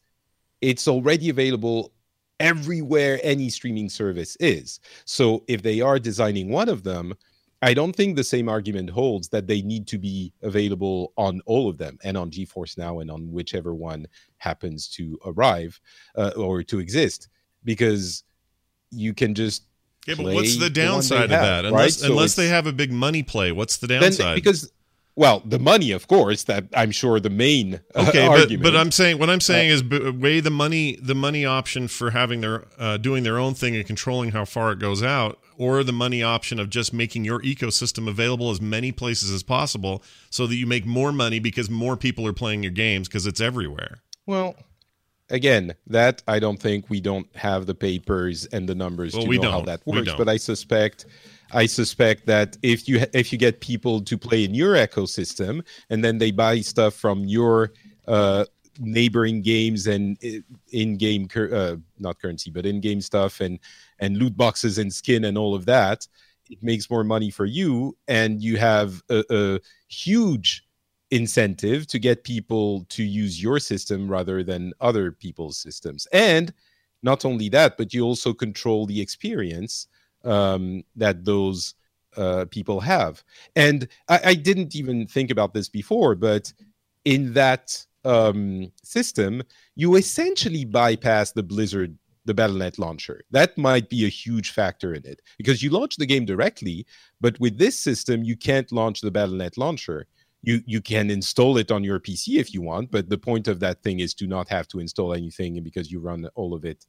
it's 0.61 0.89
already 0.89 1.29
available 1.29 1.93
everywhere 2.41 3.21
any 3.23 3.49
streaming 3.51 3.89
service 3.89 4.37
is. 4.41 4.81
So 5.05 5.45
if 5.49 5.63
they 5.63 5.81
are 5.81 5.99
designing 5.99 6.51
one 6.51 6.69
of 6.69 6.83
them, 6.83 7.15
I 7.63 7.75
don't 7.75 7.95
think 7.95 8.15
the 8.15 8.25
same 8.25 8.49
argument 8.49 8.91
holds 8.91 9.29
that 9.31 9.49
they 9.49 9.63
need 9.63 9.89
to 9.89 9.99
be 9.99 10.33
available 10.43 11.13
on 11.17 11.41
all 11.47 11.69
of 11.69 11.77
them 11.77 11.99
and 12.05 12.17
on 12.17 12.31
GeForce 12.31 12.79
Now 12.79 13.01
and 13.01 13.11
on 13.11 13.33
whichever 13.33 13.75
one 13.75 14.07
happens 14.37 14.89
to 14.91 15.19
arrive 15.25 15.81
uh, 16.17 16.33
or 16.37 16.63
to 16.63 16.79
exist 16.79 17.29
because 17.69 18.25
you 18.91 19.13
can 19.13 19.35
just 19.35 19.63
Yeah, 20.07 20.15
but 20.17 20.33
what's 20.35 20.55
the 20.57 20.65
the 20.65 20.71
downside 20.71 21.25
of 21.25 21.31
have, 21.31 21.43
that? 21.43 21.65
right? 21.65 21.69
Unless 21.73 21.97
So 21.99 22.07
unless 22.11 22.35
they 22.35 22.49
have 22.49 22.67
a 22.67 22.73
big 22.73 22.91
money 22.91 23.23
play, 23.23 23.53
what's 23.53 23.77
the 23.77 23.87
then 23.87 24.01
downside? 24.01 24.35
because 24.35 24.73
well 25.15 25.43
the 25.45 25.59
money 25.59 25.91
of 25.91 26.07
course 26.07 26.45
that 26.45 26.65
i'm 26.75 26.93
sure 26.93 27.19
the 27.19 27.29
main 27.29 27.75
uh, 27.97 28.07
okay, 28.09 28.27
but, 28.29 28.39
argument 28.41 28.63
but 28.63 28.77
I'm 28.77 28.93
saying 28.93 29.19
what 29.19 29.29
I'm 29.29 29.41
saying 29.41 29.69
is 29.69 29.83
b- 29.83 30.11
weigh 30.11 30.39
the 30.41 30.51
money 30.65 30.97
the 31.03 31.15
money 31.27 31.45
option 31.45 31.89
for 31.89 32.11
having 32.13 32.41
their 32.41 32.65
uh, 32.79 32.97
doing 32.99 33.25
their 33.25 33.37
own 33.37 33.55
thing 33.55 33.75
and 33.77 33.85
controlling 33.85 34.31
how 34.31 34.45
far 34.45 34.71
it 34.73 34.79
goes 34.79 35.03
out, 35.03 35.39
or 35.57 35.83
the 35.83 35.93
money 35.93 36.23
option 36.23 36.61
of 36.61 36.71
just 36.71 36.93
making 36.95 37.25
your 37.25 37.41
ecosystem 37.43 38.09
available 38.09 38.49
as 38.51 38.61
many 38.61 38.93
places 38.93 39.29
as 39.33 39.43
possible, 39.43 40.03
so 40.31 40.47
that 40.47 40.55
you 40.55 40.67
make 40.69 40.87
more 40.87 41.11
money 41.11 41.41
because 41.41 41.69
more 41.69 41.97
people 41.97 42.25
are 42.25 42.33
playing 42.33 42.63
your 42.63 42.73
games 42.73 43.09
because 43.09 43.27
it's 43.27 43.41
everywhere. 43.41 43.95
well 44.25 44.55
again 45.31 45.75
that 45.87 46.23
i 46.29 46.39
don't 46.39 46.61
think 46.61 46.89
we 46.89 47.01
don't 47.01 47.29
have 47.37 47.67
the 47.67 47.75
papers 47.75 48.47
and 48.47 48.69
the 48.69 48.75
numbers 48.75 49.15
Well, 49.15 49.25
to 49.25 49.29
we 49.29 49.39
know 49.39 49.51
how 49.51 49.61
that 49.63 49.87
works 49.87 50.13
but 50.17 50.29
i 50.29 50.37
suspect 50.37 51.07
i 51.53 51.67
suspect 51.67 52.27
that 52.27 52.57
if 52.63 52.89
you 52.89 53.05
if 53.13 53.33
you 53.33 53.39
get 53.39 53.61
people 53.61 54.01
to 54.03 54.17
play 54.19 54.45
in 54.45 54.55
your 54.55 54.75
ecosystem 54.75 55.65
and 55.91 56.05
then 56.05 56.19
they 56.19 56.31
buy 56.31 56.61
stuff 56.61 56.95
from 56.95 57.25
your 57.25 57.73
uh 58.07 58.45
neighboring 58.81 59.43
games 59.43 59.89
and 59.89 60.17
in-game 60.73 61.27
cur- 61.27 61.53
uh, 61.53 61.77
not 61.99 62.21
currency 62.21 62.51
but 62.51 62.65
in-game 62.65 63.01
stuff 63.01 63.41
and 63.41 63.59
and 63.99 64.17
loot 64.19 64.37
boxes 64.37 64.79
and 64.79 64.93
skin 64.93 65.25
and 65.25 65.37
all 65.37 65.55
of 65.55 65.67
that 65.67 66.07
it 66.49 66.63
makes 66.63 66.89
more 66.89 67.05
money 67.05 67.31
for 67.31 67.45
you 67.45 67.97
and 68.07 68.41
you 68.41 68.57
have 68.57 69.03
a, 69.11 69.25
a 69.31 69.61
huge 69.89 70.65
incentive 71.11 71.87
to 71.87 71.99
get 71.99 72.25
people 72.25 72.85
to 72.91 73.03
use 73.03 73.43
your 73.43 73.59
system 73.59 74.11
rather 74.11 74.43
than 74.43 74.73
other 74.81 75.13
people's 75.13 75.57
systems. 75.57 76.07
And 76.13 76.53
not 77.03 77.25
only 77.25 77.49
that 77.49 77.77
but 77.77 77.95
you 77.95 78.03
also 78.03 78.33
control 78.33 78.87
the 78.87 79.01
experience 79.01 79.89
um, 80.25 80.83
that 80.97 81.25
those 81.25 81.75
uh, 82.17 82.45
people 82.51 82.81
have. 82.81 83.23
And 83.55 83.87
I, 84.09 84.21
I 84.25 84.35
didn't 84.35 84.75
even 84.75 85.07
think 85.07 85.31
about 85.31 85.55
this 85.55 85.69
before 85.69 86.15
but 86.15 86.53
in 87.05 87.33
that 87.35 87.85
um, 88.05 88.71
system 88.83 89.43
you 89.77 89.97
essentially 89.97 90.65
bypass 90.65 91.33
the 91.33 91.43
blizzard 91.43 91.97
the 92.25 92.35
battle.net 92.35 92.79
launcher. 92.79 93.23
That 93.31 93.57
might 93.57 93.89
be 93.89 94.05
a 94.05 94.09
huge 94.09 94.51
factor 94.51 94.93
in 94.93 95.07
it 95.07 95.23
because 95.39 95.63
you 95.63 95.71
launch 95.71 95.97
the 95.97 96.05
game 96.05 96.27
directly 96.27 96.85
but 97.21 97.41
with 97.41 97.57
this 97.57 97.79
system 97.79 98.23
you 98.23 98.37
can't 98.37 98.71
launch 98.73 99.01
the 99.01 99.11
battle.net 99.11 99.57
launcher 99.57 100.07
you 100.43 100.63
you 100.67 100.81
can 100.81 101.11
install 101.11 101.57
it 101.59 101.71
on 101.71 101.83
your 101.83 101.99
pc 102.01 102.39
if 102.39 102.55
you 102.55 102.63
want 102.63 102.91
but 102.91 103.09
the 103.09 103.19
point 103.19 103.49
of 103.49 103.59
that 103.61 103.83
thing 103.83 104.01
is 104.01 104.15
to 104.15 104.27
not 104.27 104.49
have 104.49 104.69
to 104.69 104.79
install 104.79 105.13
anything 105.15 105.63
because 105.63 105.91
you 105.91 105.99
run 106.01 106.29
all 106.35 106.55
of 106.55 106.65
it 106.65 106.87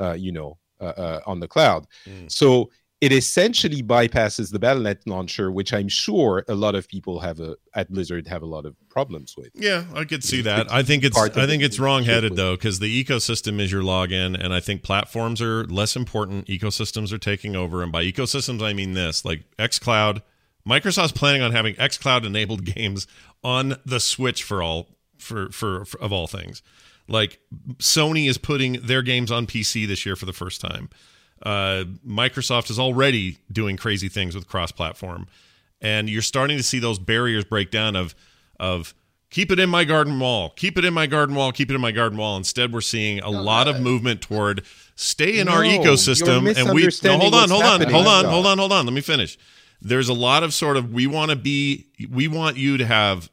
uh, 0.00 0.12
you 0.12 0.32
know 0.32 0.58
uh, 0.80 0.84
uh, 0.96 1.20
on 1.26 1.40
the 1.40 1.48
cloud 1.48 1.86
Mm. 2.06 2.30
so 2.30 2.70
it 3.00 3.12
essentially 3.12 3.82
bypasses 3.82 4.52
the 4.52 4.58
battle.net 4.58 4.98
launcher 5.06 5.50
which 5.50 5.72
i'm 5.72 5.88
sure 5.88 6.44
a 6.48 6.54
lot 6.54 6.74
of 6.74 6.86
people 6.88 7.18
have 7.18 7.40
a 7.40 7.56
at 7.74 7.90
blizzard 7.90 8.26
have 8.28 8.42
a 8.42 8.46
lot 8.46 8.66
of 8.66 8.76
problems 8.90 9.34
with 9.38 9.50
Yeah, 9.54 9.84
I 9.94 10.04
could 10.04 10.22
see 10.24 10.42
that. 10.42 10.70
I 10.70 10.82
think 10.82 11.04
it's 11.04 11.16
I 11.16 11.46
think 11.46 11.62
it's 11.62 11.78
wrong-headed 11.78 12.36
though 12.36 12.56
because 12.56 12.78
the 12.80 13.04
ecosystem 13.04 13.60
is 13.60 13.70
your 13.72 13.82
login, 13.82 14.38
and 14.38 14.52
I 14.52 14.60
think 14.60 14.82
platforms 14.82 15.40
are 15.40 15.64
less 15.66 15.94
important. 15.96 16.46
Ecosystems 16.48 17.12
are 17.12 17.18
taking 17.18 17.54
over, 17.56 17.82
and 17.84 17.92
by 17.92 18.02
ecosystems 18.04 18.62
I 18.62 18.72
mean 18.72 18.92
this: 18.94 19.24
like 19.24 19.44
XCloud. 19.58 20.22
Microsoft's 20.70 21.12
planning 21.12 21.42
on 21.42 21.50
having 21.50 21.74
XCloud 21.74 22.24
enabled 22.24 22.64
games 22.76 23.08
on 23.42 23.74
the 23.84 23.98
Switch 23.98 24.44
for 24.44 24.62
all 24.62 24.88
for, 25.18 25.50
for 25.50 25.84
for 25.84 26.00
of 26.00 26.12
all 26.12 26.26
things. 26.26 26.62
Like 27.08 27.40
Sony 27.78 28.28
is 28.28 28.38
putting 28.38 28.74
their 28.74 29.02
games 29.02 29.32
on 29.32 29.46
PC 29.46 29.86
this 29.88 30.06
year 30.06 30.14
for 30.14 30.26
the 30.26 30.32
first 30.32 30.60
time. 30.60 30.88
Uh, 31.42 31.84
Microsoft 32.06 32.70
is 32.70 32.78
already 32.78 33.38
doing 33.50 33.76
crazy 33.76 34.08
things 34.08 34.34
with 34.34 34.46
cross-platform, 34.46 35.26
and 35.80 36.08
you're 36.08 36.22
starting 36.22 36.56
to 36.58 36.62
see 36.62 36.78
those 36.78 36.98
barriers 36.98 37.44
break 37.44 37.70
down. 37.70 37.96
Of 37.96 38.14
of 38.60 38.94
keep 39.30 39.50
it 39.50 39.58
in 39.58 39.70
my 39.70 39.84
garden 39.84 40.20
wall, 40.20 40.50
keep 40.50 40.78
it 40.78 40.84
in 40.84 40.94
my 40.94 41.06
garden 41.06 41.34
wall, 41.34 41.50
keep 41.50 41.70
it 41.70 41.74
in 41.74 41.80
my 41.80 41.92
garden 41.92 42.16
wall. 42.16 42.36
Instead, 42.36 42.72
we're 42.72 42.80
seeing 42.80 43.18
a 43.20 43.30
lot 43.30 43.66
of 43.66 43.80
movement 43.80 44.20
toward 44.20 44.62
stay 44.94 45.38
in 45.38 45.48
our 45.48 45.64
No, 45.64 45.70
you're 45.70 45.82
ecosystem, 45.82 46.56
and 46.56 46.74
we 46.74 46.88
no, 47.02 47.18
hold 47.18 47.34
on, 47.34 47.48
hold 47.48 47.64
on, 47.64 47.80
hold 47.90 48.06
on, 48.06 48.24
hold 48.26 48.46
on, 48.46 48.58
hold 48.58 48.72
on. 48.72 48.84
Let 48.84 48.94
me 48.94 49.00
finish. 49.00 49.36
There's 49.82 50.08
a 50.08 50.14
lot 50.14 50.42
of 50.42 50.52
sort 50.52 50.76
of 50.76 50.92
we 50.92 51.06
want 51.06 51.30
to 51.30 51.36
be, 51.36 51.86
we 52.10 52.28
want 52.28 52.56
you 52.56 52.76
to 52.76 52.86
have 52.86 53.30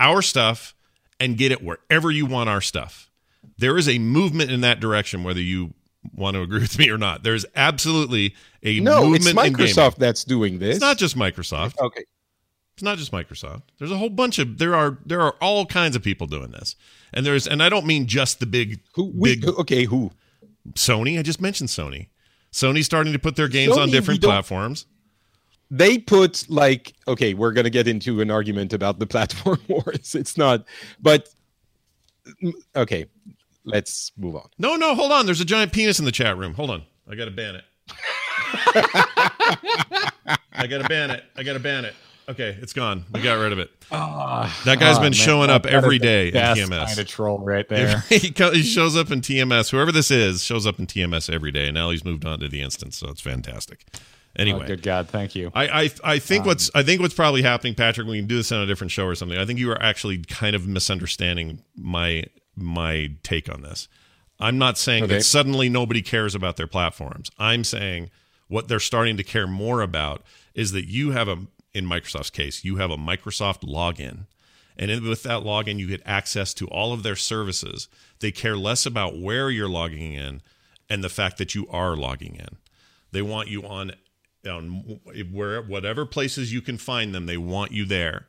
our 0.00 0.22
stuff 0.22 0.74
and 1.20 1.36
get 1.36 1.52
it 1.52 1.62
wherever 1.62 2.10
you 2.10 2.26
want 2.26 2.48
our 2.48 2.60
stuff. 2.60 3.10
There 3.58 3.76
is 3.76 3.88
a 3.88 3.98
movement 3.98 4.50
in 4.50 4.62
that 4.62 4.80
direction, 4.80 5.22
whether 5.22 5.40
you 5.40 5.74
want 6.12 6.34
to 6.34 6.42
agree 6.42 6.60
with 6.60 6.78
me 6.78 6.90
or 6.90 6.98
not. 6.98 7.22
There's 7.22 7.46
absolutely 7.54 8.34
a 8.62 8.80
No, 8.80 9.12
it's 9.14 9.24
movement 9.24 9.46
in. 9.46 9.54
Microsoft 9.54 9.96
that's 9.96 10.24
doing 10.24 10.58
this. 10.58 10.76
It's 10.76 10.82
not 10.82 10.98
just 10.98 11.16
Microsoft. 11.16 11.78
okay. 11.78 12.04
It's 12.74 12.82
not 12.82 12.98
just 12.98 13.12
Microsoft. 13.12 13.62
There's 13.78 13.92
a 13.92 13.96
whole 13.96 14.10
bunch 14.10 14.40
of 14.40 14.58
there 14.58 14.74
are 14.74 14.98
there 15.06 15.20
are 15.20 15.36
all 15.40 15.64
kinds 15.64 15.94
of 15.94 16.02
people 16.02 16.26
doing 16.26 16.50
this, 16.50 16.74
and 17.12 17.24
there's 17.24 17.46
and 17.46 17.62
I 17.62 17.68
don't 17.68 17.86
mean 17.86 18.06
just 18.06 18.40
the 18.40 18.46
big 18.46 18.80
Who? 18.94 19.12
We, 19.14 19.36
big 19.36 19.48
okay, 19.60 19.84
who? 19.84 20.10
Sony. 20.72 21.16
I 21.16 21.22
just 21.22 21.40
mentioned 21.40 21.68
Sony. 21.68 22.08
Sony's 22.52 22.86
starting 22.86 23.12
to 23.12 23.18
put 23.20 23.36
their 23.36 23.46
games 23.46 23.74
Sony, 23.74 23.82
on 23.82 23.90
different 23.90 24.22
platforms. 24.22 24.86
They 25.76 25.98
put 25.98 26.46
like 26.48 26.94
okay, 27.08 27.34
we're 27.34 27.50
gonna 27.52 27.68
get 27.68 27.88
into 27.88 28.20
an 28.20 28.30
argument 28.30 28.72
about 28.72 29.00
the 29.00 29.06
platform 29.14 29.58
wars. 29.66 30.14
It's 30.14 30.38
not, 30.38 30.64
but 31.02 31.28
mm, 32.42 32.52
okay, 32.76 33.06
let's 33.64 34.12
move 34.16 34.36
on. 34.36 34.48
No, 34.56 34.76
no, 34.76 34.94
hold 34.94 35.10
on. 35.10 35.26
There's 35.26 35.40
a 35.40 35.44
giant 35.44 35.72
penis 35.72 35.98
in 35.98 36.04
the 36.04 36.12
chat 36.12 36.38
room. 36.38 36.54
Hold 36.54 36.70
on. 36.70 36.82
I 37.10 37.16
gotta 37.16 37.32
ban 37.32 37.56
it. 37.56 37.64
I 40.52 40.66
gotta 40.68 40.88
ban 40.88 41.10
it. 41.10 41.24
I 41.36 41.42
gotta 41.42 41.58
ban 41.58 41.84
it. 41.86 41.94
Okay, 42.28 42.56
it's 42.62 42.72
gone. 42.72 43.04
We 43.12 43.20
got 43.20 43.34
rid 43.34 43.52
of 43.52 43.58
it. 43.58 43.70
that 43.90 44.78
guy's 44.78 44.96
Oh, 44.96 45.00
been 45.00 45.06
man, 45.06 45.12
showing 45.12 45.50
up 45.50 45.64
that 45.64 45.72
every 45.72 45.96
is 45.96 46.00
the 46.02 46.06
day 46.06 46.28
in 46.28 46.34
TMS. 46.34 46.86
Kind 46.86 46.98
of 47.00 47.06
troll 47.08 47.38
right 47.40 47.68
there. 47.68 47.98
he, 48.08 48.32
he 48.32 48.62
shows 48.62 48.96
up 48.96 49.10
in 49.10 49.20
TMS. 49.20 49.70
Whoever 49.70 49.90
this 49.92 50.10
is 50.10 50.42
shows 50.42 50.66
up 50.66 50.78
in 50.78 50.86
TMS 50.86 51.28
every 51.32 51.50
day, 51.50 51.66
and 51.66 51.74
now 51.74 51.90
he's 51.90 52.04
moved 52.04 52.24
on 52.24 52.38
to 52.40 52.48
the 52.48 52.62
instance, 52.62 52.96
so 52.96 53.08
it's 53.08 53.20
fantastic. 53.20 53.84
Anyway, 54.36 54.60
Oh, 54.62 54.66
good 54.66 54.82
God, 54.82 55.08
thank 55.08 55.34
you. 55.34 55.50
I, 55.54 55.84
I 55.84 55.90
I 56.02 56.18
think 56.18 56.42
um, 56.42 56.48
what's 56.48 56.70
I 56.74 56.82
think 56.82 57.00
what's 57.00 57.14
probably 57.14 57.42
happening, 57.42 57.74
Patrick. 57.74 58.06
We 58.06 58.18
can 58.18 58.26
do 58.26 58.36
this 58.36 58.50
on 58.50 58.60
a 58.62 58.66
different 58.66 58.90
show 58.90 59.06
or 59.06 59.14
something. 59.14 59.38
I 59.38 59.44
think 59.46 59.58
you 59.58 59.70
are 59.70 59.80
actually 59.82 60.18
kind 60.18 60.56
of 60.56 60.66
misunderstanding 60.66 61.62
my 61.76 62.24
my 62.56 63.12
take 63.22 63.48
on 63.48 63.62
this. 63.62 63.88
I'm 64.40 64.58
not 64.58 64.76
saying 64.78 65.04
Okay. 65.04 65.14
that 65.14 65.22
suddenly 65.24 65.68
nobody 65.68 66.02
cares 66.02 66.34
about 66.34 66.56
their 66.56 66.66
platforms. 66.66 67.30
I'm 67.38 67.62
saying 67.64 68.10
what 68.48 68.66
they're 68.68 68.80
starting 68.80 69.16
to 69.16 69.22
care 69.24 69.46
more 69.46 69.80
about 69.80 70.24
is 70.54 70.72
that 70.72 70.86
you 70.88 71.12
have 71.12 71.28
a 71.28 71.38
in 71.72 71.86
Microsoft's 71.86 72.30
case, 72.30 72.64
you 72.64 72.76
have 72.76 72.90
a 72.90 72.96
Microsoft 72.96 73.60
login. 73.62 74.26
And 74.76 74.90
in, 74.90 75.08
with 75.08 75.22
that 75.22 75.42
login, 75.44 75.78
you 75.78 75.86
get 75.86 76.02
access 76.04 76.52
to 76.54 76.66
all 76.66 76.92
of 76.92 77.04
their 77.04 77.14
services. 77.16 77.88
They 78.18 78.32
care 78.32 78.56
less 78.56 78.86
about 78.86 79.16
where 79.16 79.48
you're 79.50 79.68
logging 79.68 80.12
in 80.14 80.42
and 80.90 81.02
the 81.04 81.08
fact 81.08 81.38
that 81.38 81.54
you 81.54 81.66
are 81.68 81.96
logging 81.96 82.34
in. 82.34 82.58
They 83.12 83.22
want 83.22 83.48
you 83.48 83.64
on 83.64 83.92
on 84.46 85.00
where 85.32 85.62
whatever 85.62 86.06
places 86.06 86.52
you 86.52 86.60
can 86.60 86.78
find 86.78 87.14
them, 87.14 87.26
they 87.26 87.36
want 87.36 87.72
you 87.72 87.84
there. 87.84 88.26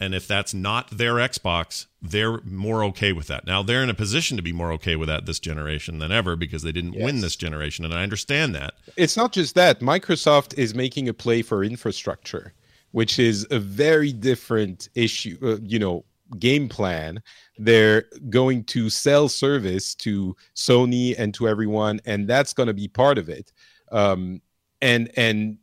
And 0.00 0.14
if 0.14 0.26
that's 0.26 0.54
not 0.54 0.90
their 0.90 1.16
Xbox, 1.16 1.84
they're 2.00 2.40
more 2.40 2.82
okay 2.84 3.12
with 3.12 3.26
that. 3.26 3.46
Now 3.46 3.62
they're 3.62 3.82
in 3.82 3.90
a 3.90 3.94
position 3.94 4.38
to 4.38 4.42
be 4.42 4.52
more 4.52 4.72
okay 4.72 4.96
with 4.96 5.08
that 5.08 5.26
this 5.26 5.38
generation 5.38 5.98
than 5.98 6.10
ever 6.10 6.36
because 6.36 6.62
they 6.62 6.72
didn't 6.72 6.98
win 6.98 7.20
this 7.20 7.36
generation, 7.36 7.84
and 7.84 7.92
I 7.92 8.02
understand 8.02 8.54
that. 8.54 8.74
It's 8.96 9.16
not 9.16 9.32
just 9.32 9.54
that. 9.56 9.80
Microsoft 9.80 10.56
is 10.58 10.74
making 10.74 11.10
a 11.10 11.14
play 11.14 11.42
for 11.42 11.62
infrastructure, 11.62 12.54
which 12.92 13.18
is 13.18 13.46
a 13.50 13.58
very 13.58 14.10
different 14.10 14.88
issue, 14.94 15.36
uh, 15.42 15.58
you 15.62 15.78
know, 15.78 16.06
game 16.38 16.66
plan. 16.66 17.22
They're 17.58 18.04
going 18.30 18.64
to 18.64 18.88
sell 18.88 19.28
service 19.28 19.94
to 19.96 20.34
Sony 20.54 21.14
and 21.18 21.34
to 21.34 21.46
everyone, 21.46 22.00
and 22.06 22.26
that's 22.26 22.54
going 22.54 22.68
to 22.68 22.74
be 22.74 22.88
part 22.88 23.18
of 23.18 23.28
it. 23.28 23.52
Um, 23.92 24.40
and 24.82 25.10
and 25.16 25.58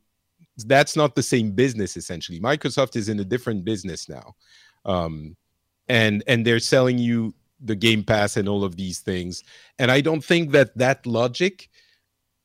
that's 0.65 0.95
not 0.95 1.15
the 1.15 1.23
same 1.23 1.51
business 1.51 1.97
essentially. 1.97 2.39
Microsoft 2.39 2.95
is 2.95 3.09
in 3.09 3.19
a 3.19 3.25
different 3.25 3.63
business 3.63 4.09
now. 4.09 4.35
Um, 4.85 5.35
and 5.89 6.23
and 6.27 6.45
they're 6.45 6.59
selling 6.59 6.97
you 6.97 7.33
the 7.59 7.75
Game 7.75 8.03
Pass 8.03 8.37
and 8.37 8.47
all 8.47 8.63
of 8.63 8.75
these 8.75 8.99
things. 8.99 9.43
And 9.79 9.91
I 9.91 10.01
don't 10.01 10.23
think 10.23 10.51
that 10.51 10.77
that 10.77 11.05
logic 11.05 11.69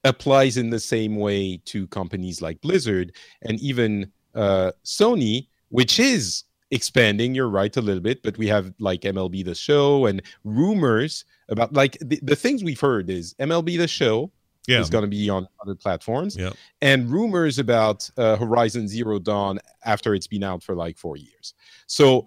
applies 0.04 0.56
in 0.56 0.70
the 0.70 0.80
same 0.80 1.16
way 1.16 1.58
to 1.66 1.86
companies 1.88 2.42
like 2.42 2.60
Blizzard 2.60 3.12
and 3.42 3.60
even 3.60 4.10
uh, 4.34 4.72
Sony, 4.84 5.48
which 5.68 6.00
is 6.00 6.44
expanding. 6.70 7.34
You're 7.34 7.48
right 7.48 7.76
a 7.76 7.82
little 7.82 8.02
bit, 8.02 8.22
but 8.22 8.38
we 8.38 8.48
have 8.48 8.72
like 8.78 9.02
MLB 9.02 9.44
the 9.44 9.54
Show 9.54 10.06
and 10.06 10.22
rumors 10.44 11.24
about 11.48 11.72
like 11.72 11.98
the, 12.00 12.18
the 12.22 12.36
things 12.36 12.64
we've 12.64 12.80
heard 12.80 13.10
is 13.10 13.34
MLB 13.34 13.78
the 13.78 13.88
Show 13.88 14.32
Yeah. 14.68 14.80
is 14.80 14.88
going 14.90 15.02
to 15.02 15.08
be 15.10 15.28
on 15.28 15.46
other 15.60 15.74
platforms, 15.74 16.36
Yeah. 16.36 16.50
and 16.80 17.10
rumors 17.10 17.58
about 17.58 18.08
uh, 18.16 18.36
Horizon 18.36 18.86
Zero 18.88 19.18
Dawn 19.18 19.58
after 19.84 20.14
it's 20.14 20.28
been 20.28 20.44
out 20.44 20.62
for 20.62 20.74
like 20.76 20.96
four 20.98 21.16
years. 21.16 21.54
So 21.86 22.26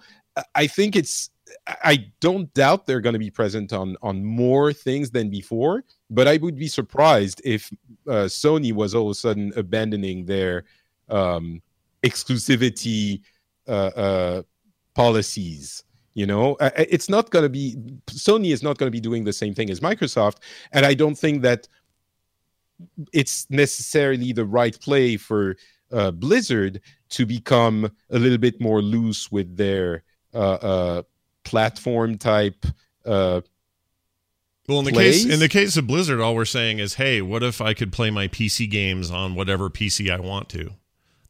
I- 0.54 0.68
think 0.68 0.96
it's. 0.96 1.30
I- 1.68 2.12
don't 2.20 2.54
doubt 2.54 2.86
they're 2.86 3.00
going 3.00 3.14
to 3.14 3.20
be 3.20 3.30
present 3.32 3.72
on 3.72 3.96
on 4.02 4.24
more 4.26 4.74
things 4.74 5.12
than 5.12 5.30
before, 5.30 5.86
but 6.10 6.28
I 6.28 6.36
would 6.38 6.58
be 6.58 6.68
surprised 6.68 7.42
if 7.46 7.72
uh, 8.10 8.28
Sony 8.28 8.74
was 8.74 8.94
all 8.96 9.06
of 9.08 9.12
a 9.12 9.16
sudden 9.16 9.54
abandoning 9.56 10.26
their 10.26 10.66
um, 11.10 11.62
exclusivity 12.04 13.22
uh, 13.68 13.72
uh, 13.72 14.42
policies. 14.94 15.84
You 16.14 16.26
know, 16.26 16.56
it's 16.78 17.10
not 17.10 17.30
going 17.30 17.44
to 17.44 17.50
be 17.50 17.76
Sony 18.08 18.54
is 18.54 18.64
not 18.64 18.78
going 18.78 18.88
to 18.88 18.92
be 18.92 19.02
doing 19.02 19.24
the 19.26 19.34
same 19.34 19.54
thing 19.54 19.70
as 19.70 19.82
Microsoft, 19.82 20.38
and 20.72 20.86
I 20.86 20.94
don't 20.94 21.16
think 21.18 21.42
that 21.42 21.68
it's 23.14 23.48
necessarily 23.50 24.34
the 24.34 24.46
right 24.46 24.80
play 24.80 25.18
for 25.18 25.56
uh, 25.92 26.12
Blizzard 26.12 26.82
to 27.10 27.26
become 27.26 27.90
a 28.10 28.20
little 28.20 28.38
bit 28.38 28.60
more 28.60 28.82
loose 28.82 29.32
with 29.32 29.56
their 29.56 30.04
uh, 30.34 30.38
uh, 30.38 31.02
platform 31.44 32.18
type. 32.18 32.66
Uh, 33.06 33.42
Well, 34.68 34.80
in 34.80 34.86
the 34.86 34.92
case 34.92 35.26
in 35.26 35.40
the 35.40 35.48
case 35.50 35.78
of 35.78 35.86
Blizzard, 35.88 36.20
all 36.20 36.36
we're 36.36 36.46
saying 36.46 36.80
is, 36.80 36.96
hey, 36.96 37.22
what 37.22 37.44
if 37.44 37.62
I 37.62 37.74
could 37.74 37.92
play 37.92 38.10
my 38.10 38.28
PC 38.28 38.70
games 38.70 39.12
on 39.12 39.36
whatever 39.36 39.70
PC 39.70 40.10
I 40.10 40.20
want 40.20 40.50
to? 40.50 40.72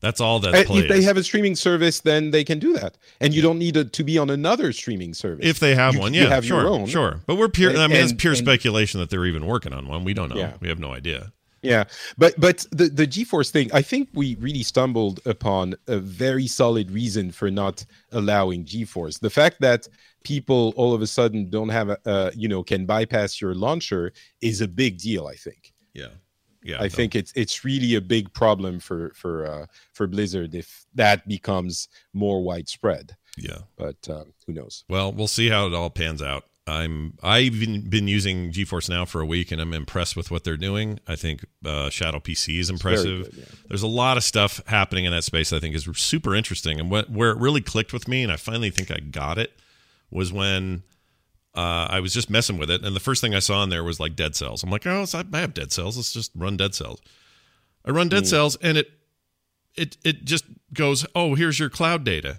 That's 0.06 0.22
all 0.22 0.40
that 0.42 0.54
uh, 0.54 0.64
plays. 0.66 0.84
if 0.84 0.90
they 0.90 1.02
have 1.02 1.18
a 1.18 1.24
streaming 1.24 1.56
service, 1.56 2.00
then 2.02 2.32
they 2.32 2.44
can 2.44 2.60
do 2.60 2.72
that, 2.80 2.98
and 3.20 3.34
you 3.34 3.42
don't 3.42 3.60
need 3.60 3.76
a, 3.76 3.86
to 3.98 4.04
be 4.04 4.18
on 4.18 4.30
another 4.30 4.72
streaming 4.72 5.14
service. 5.14 5.46
if 5.46 5.58
they 5.60 5.74
have 5.76 5.96
You- 5.96 6.00
one, 6.02 6.14
you 6.14 6.22
yeah, 6.24 6.30
have 6.30 6.46
sure, 6.46 6.62
your 6.62 6.70
own. 6.70 6.86
sure. 6.86 7.22
But 7.28 7.36
we're 7.40 7.50
pure. 7.50 7.72
I 7.76 7.88
mean, 7.88 7.98
it's 8.04 8.14
pure 8.14 8.34
and- 8.34 8.38
speculation 8.46 9.00
that 9.00 9.10
they're 9.10 9.26
even 9.26 9.46
working 9.46 9.74
on 9.74 9.88
one. 9.88 10.04
We 10.04 10.14
don't 10.14 10.30
know. 10.30 10.38
Yeah. 10.38 10.54
We 10.62 10.70
have 10.70 10.80
no 10.80 10.92
idea. 10.94 11.32
Yeah, 11.62 11.86
but 12.16 12.40
but 12.40 12.58
the 12.72 12.90
the 12.90 13.08
GeForce 13.08 13.50
thing, 13.50 13.72
I 13.74 13.82
think 13.82 14.10
we 14.14 14.36
really 14.36 14.62
stumbled 14.62 15.20
upon 15.26 15.74
a 15.88 15.98
very 15.98 16.46
solid 16.46 16.92
reason 16.92 17.32
for 17.32 17.50
not 17.50 17.84
allowing 18.12 18.66
GeForce. 18.66 19.20
The 19.20 19.32
fact 19.32 19.58
that 19.62 19.88
people 20.24 20.74
all 20.78 20.94
of 20.94 21.02
a 21.02 21.08
sudden 21.08 21.50
don't 21.50 21.70
have 21.70 21.90
a, 21.90 21.98
uh, 22.06 22.30
you 22.36 22.48
know, 22.48 22.62
can 22.62 22.86
bypass 22.86 23.42
your 23.42 23.56
launcher 23.56 24.14
is 24.42 24.62
a 24.62 24.68
big 24.68 25.00
deal. 25.00 25.26
I 25.26 25.34
think. 25.46 25.74
Yeah, 25.96 26.14
yeah. 26.66 26.78
I 26.80 26.88
the- 26.88 26.90
think 26.90 27.16
it's 27.16 27.32
it's 27.36 27.64
really 27.64 27.96
a 27.96 28.02
big 28.02 28.34
problem 28.34 28.80
for 28.80 29.12
for 29.16 29.46
uh, 29.46 29.66
for 29.94 30.08
Blizzard 30.08 30.54
if 30.56 30.86
that 30.96 31.28
becomes 31.28 31.88
more 32.14 32.44
widespread. 32.44 33.16
Yeah. 33.38 33.60
But 33.78 33.98
uh, 34.10 34.26
who 34.48 34.54
knows? 34.54 34.84
Well, 34.90 35.12
we'll 35.12 35.28
see 35.28 35.50
how 35.50 35.68
it 35.68 35.74
all 35.74 35.90
pans 35.90 36.22
out. 36.22 36.46
I'm 36.68 37.14
I've 37.22 37.60
been, 37.60 37.90
been 37.90 38.08
using 38.08 38.52
GeForce 38.52 38.90
now 38.90 39.06
for 39.06 39.22
a 39.22 39.26
week, 39.26 39.52
and 39.52 39.62
I'm 39.62 39.74
impressed 39.74 40.16
with 40.16 40.32
what 40.32 40.44
they're 40.44 40.58
doing. 40.58 41.00
I 41.08 41.16
think 41.16 41.46
uh, 41.64 41.92
Shadow 41.92 42.20
PC 42.20 42.60
is 42.60 42.72
impressive. 42.72 43.26
good, 43.26 43.38
yeah. 43.38 43.46
There's 43.68 43.84
a 43.84 43.88
lot 43.88 44.18
of 44.18 44.24
stuff 44.24 44.62
happening 44.66 45.06
in 45.06 45.12
that 45.12 45.24
space. 45.24 45.54
I 45.54 45.60
think 45.60 45.76
is 45.76 45.88
super 45.96 46.34
interesting, 46.34 46.80
and 46.80 46.90
what, 46.90 47.10
where 47.12 47.30
it 47.30 47.38
really 47.38 47.62
clicked 47.62 47.94
with 47.94 48.08
me, 48.08 48.24
and 48.24 48.32
I 48.32 48.38
finally 48.38 48.72
think 48.72 48.90
I 48.90 48.98
got 48.98 49.38
it, 49.38 49.52
was 50.10 50.34
when 50.34 50.82
uh, 51.56 51.88
I 51.90 52.00
was 52.00 52.14
just 52.14 52.30
messing 52.30 52.58
with 52.58 52.70
it, 52.70 52.84
and 52.84 52.96
the 52.96 53.00
first 53.00 53.22
thing 53.22 53.34
I 53.34 53.40
saw 53.40 53.64
in 53.64 53.70
there 53.70 53.84
was 53.84 54.00
like 54.00 54.16
Dead 54.16 54.36
Cells. 54.36 54.64
I'm 54.64 54.70
like, 54.70 54.86
oh, 54.86 55.06
I 55.14 55.38
have 55.38 55.54
Dead 55.54 55.72
Cells. 55.72 55.98
Let's 55.98 56.14
just 56.14 56.32
run 56.36 56.58
Dead 56.58 56.76
Cells. 56.76 57.02
I 57.86 57.92
run 57.92 58.10
Dead 58.10 58.28
Cells, 58.28 58.58
and 58.62 58.78
it 58.78 58.92
it 59.76 59.98
it 60.04 60.26
just 60.26 60.46
goes, 60.74 61.06
oh, 61.16 61.36
here's 61.36 61.60
your 61.60 61.70
cloud 61.70 62.04
data 62.04 62.38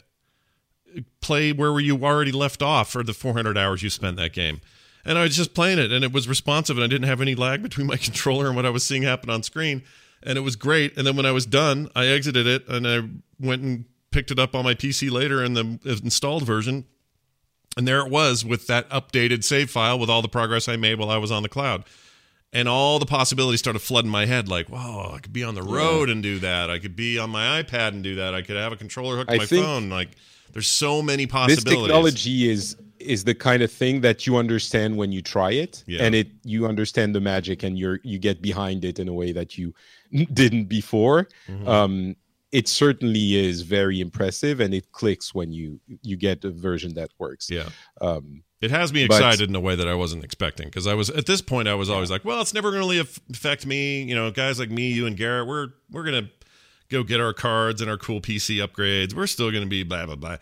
play 1.21 1.53
where 1.53 1.79
you 1.81 2.05
already 2.05 2.33
left 2.33 2.63
off 2.63 2.91
for 2.91 3.03
the 3.03 3.13
400 3.13 3.59
hours 3.59 3.83
you 3.83 3.91
spent 3.91 4.17
that 4.17 4.33
game. 4.33 4.61
And 5.05 5.19
I 5.19 5.23
was 5.23 5.37
just 5.37 5.55
playing 5.55 5.79
it, 5.79 5.93
and 5.93 6.05
it 6.05 6.13
was 6.13 6.29
responsive, 6.29 6.77
and 6.77 6.85
I 6.85 6.89
didn't 6.89 7.09
have 7.09 7.21
any 7.21 7.35
lag 7.35 7.63
between 7.63 7.87
my 7.87 7.97
controller 8.09 8.47
and 8.47 8.57
what 8.57 8.67
I 8.67 8.71
was 8.71 8.85
seeing 8.85 9.03
happen 9.03 9.31
on 9.31 9.43
screen, 9.43 9.83
and 10.23 10.37
it 10.37 10.41
was 10.41 10.57
great. 10.57 10.97
And 10.97 11.07
then 11.07 11.17
when 11.17 11.27
I 11.27 11.31
was 11.31 11.47
done, 11.47 11.89
I 11.95 12.07
exited 12.07 12.47
it, 12.47 12.67
and 12.69 12.87
I 12.87 13.03
went 13.39 13.63
and 13.63 13.85
picked 14.11 14.31
it 14.31 14.39
up 14.39 14.55
on 14.55 14.65
my 14.65 14.75
PC 14.75 15.11
later 15.11 15.45
in 15.45 15.55
the 15.55 15.79
installed 15.85 16.45
version, 16.45 16.87
and 17.77 17.87
there 17.87 18.01
it 18.01 18.11
was 18.11 18.45
with 18.45 18.67
that 18.69 18.89
updated 18.91 19.45
save 19.45 19.71
file 19.71 19.99
with 19.99 20.09
all 20.11 20.23
the 20.23 20.29
progress 20.29 20.69
I 20.69 20.77
made 20.77 20.99
while 20.99 21.11
I 21.11 21.19
was 21.19 21.31
on 21.31 21.43
the 21.43 21.49
cloud. 21.49 21.85
And 22.53 22.69
all 22.69 22.99
the 22.99 23.07
possibilities 23.07 23.61
started 23.61 23.81
flooding 23.81 24.11
my 24.11 24.25
head 24.25 24.49
like, 24.49 24.71
wow, 24.71 25.13
I 25.15 25.19
could 25.19 25.33
be 25.33 25.45
on 25.45 25.55
the 25.55 25.63
road 25.63 26.09
and 26.09 26.23
do 26.23 26.39
that. 26.39 26.71
I 26.71 26.79
could 26.79 26.97
be 26.97 27.19
on 27.19 27.29
my 27.29 27.63
iPad 27.63 27.89
and 27.89 28.03
do 28.03 28.15
that. 28.15 28.35
I 28.35 28.41
could 28.41 28.57
have 28.57 28.73
a 28.73 28.77
controller 28.77 29.17
hooked 29.17 29.29
to 29.31 29.35
I 29.35 29.39
my 29.39 29.47
phone. 29.47 29.91
Like, 29.91 30.11
there's 30.53 30.69
so 30.69 31.03
many 31.03 31.27
possibilities. 31.27 31.65
this 31.65 31.83
technology 31.83 32.49
is 32.49 32.77
is 32.99 33.25
the 33.25 33.35
kind 33.35 33.63
of 33.63 33.71
thing 33.71 34.01
that 34.01 34.27
you 34.27 34.37
understand 34.39 34.97
when 34.97 35.13
you 35.13 35.21
try 35.21 35.51
it 35.53 35.85
Yeah. 35.87 36.03
and 36.03 36.15
it 36.15 36.29
you 36.45 36.67
understand 36.67 37.15
the 37.15 37.21
magic 37.21 37.63
and 37.63 37.79
you're 37.79 38.01
you 38.05 38.19
get 38.19 38.41
behind 38.41 38.87
it 38.87 38.99
in 38.99 39.07
a 39.07 39.13
way 39.13 39.33
that 39.33 39.59
you 39.59 39.75
didn't 40.33 40.65
before 40.65 41.29
Mhm. 41.47 41.69
um 41.69 42.17
it 42.59 42.67
certainly 42.69 43.27
is 43.37 43.63
very 43.63 43.99
impressive 44.01 44.61
and 44.61 44.73
it 44.73 44.91
clicks 44.93 45.35
when 45.35 45.53
you 45.53 45.79
you 46.03 46.17
get 46.17 46.45
a 46.45 46.51
version 46.51 46.95
that 46.95 47.11
works 47.19 47.51
yeah. 47.51 47.69
um 48.01 48.43
It 48.61 48.71
has 48.71 48.93
me 48.93 49.07
But- 49.07 49.17
excited 49.17 49.49
in 49.51 49.55
a 49.57 49.61
way 49.69 49.75
that 49.77 49.89
I 49.89 49.95
wasn't 49.95 50.25
expecting 50.25 50.67
because 50.69 50.87
I 50.87 50.95
was 50.95 51.11
at 51.11 51.27
this 51.27 51.43
point 51.43 51.69
I 51.69 51.75
was 51.75 51.91
always 51.91 52.11
like, 52.11 52.25
well, 52.25 52.41
it's 52.41 52.55
never 52.55 52.71
going 52.71 52.83
to 52.83 52.89
really 52.89 53.01
affect 53.01 53.67
me. 53.67 54.03
You 54.09 54.15
know, 54.15 54.31
guys 54.31 54.59
like 54.59 54.71
me, 54.71 54.87
you 54.93 55.07
and 55.07 55.17
Garrett, 55.17 55.47
we're 55.47 55.69
we're 55.91 56.05
gonna 56.05 56.29
go 56.89 57.03
get 57.03 57.21
our 57.21 57.35
cards 57.35 57.81
and 57.83 57.91
our 57.91 57.99
cool 57.99 58.21
PC 58.21 58.65
upgrades. 58.67 59.13
We're 59.13 59.27
still 59.27 59.51
going 59.51 59.65
to 59.65 59.69
be 59.69 59.83
blah 59.83 60.07
blah 60.07 60.17
blah. 60.17 60.37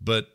But 0.00 0.28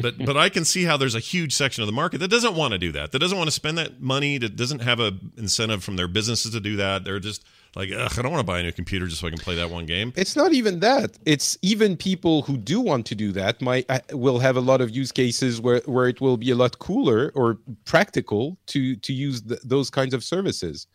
but 0.00 0.14
but 0.28 0.36
I 0.36 0.48
can 0.48 0.64
see 0.64 0.84
how 0.84 0.96
there's 0.96 1.16
a 1.16 1.20
huge 1.34 1.52
section 1.54 1.82
of 1.82 1.86
the 1.88 1.92
market 2.02 2.18
that 2.18 2.28
doesn't 2.36 2.54
want 2.54 2.72
to 2.72 2.78
do 2.78 2.92
that. 2.92 3.10
That 3.12 3.18
doesn't 3.18 3.36
want 3.36 3.48
to 3.48 3.58
spend 3.62 3.76
that 3.78 4.00
money. 4.00 4.38
That 4.38 4.54
doesn't 4.56 4.82
have 4.82 5.00
a 5.00 5.10
incentive 5.36 5.82
from 5.82 5.96
their 5.96 6.08
businesses 6.08 6.52
to 6.52 6.60
do 6.60 6.76
that. 6.76 7.04
They're 7.04 7.18
just 7.20 7.44
like, 7.76 7.90
Ugh, 7.92 8.12
I 8.18 8.22
don't 8.22 8.32
want 8.32 8.40
to 8.40 8.46
buy 8.46 8.58
a 8.58 8.62
new 8.62 8.72
computer 8.72 9.06
just 9.06 9.20
so 9.20 9.26
I 9.26 9.30
can 9.30 9.38
play 9.38 9.54
that 9.54 9.70
one 9.70 9.84
game. 9.84 10.12
It's 10.16 10.34
not 10.34 10.54
even 10.54 10.80
that. 10.80 11.18
It's 11.26 11.58
even 11.60 11.96
people 11.96 12.42
who 12.42 12.56
do 12.56 12.80
want 12.80 13.04
to 13.06 13.14
do 13.14 13.32
that 13.32 13.60
might 13.60 13.84
uh, 13.90 14.00
will 14.12 14.38
have 14.38 14.56
a 14.56 14.60
lot 14.60 14.80
of 14.80 14.90
use 14.90 15.12
cases 15.12 15.60
where 15.60 15.82
where 15.84 16.08
it 16.08 16.20
will 16.20 16.38
be 16.38 16.50
a 16.50 16.54
lot 16.54 16.78
cooler 16.78 17.30
or 17.34 17.58
practical 17.84 18.56
to 18.68 18.96
to 18.96 19.12
use 19.12 19.42
th- 19.42 19.60
those 19.62 19.90
kinds 19.90 20.14
of 20.14 20.24
services. 20.24 20.86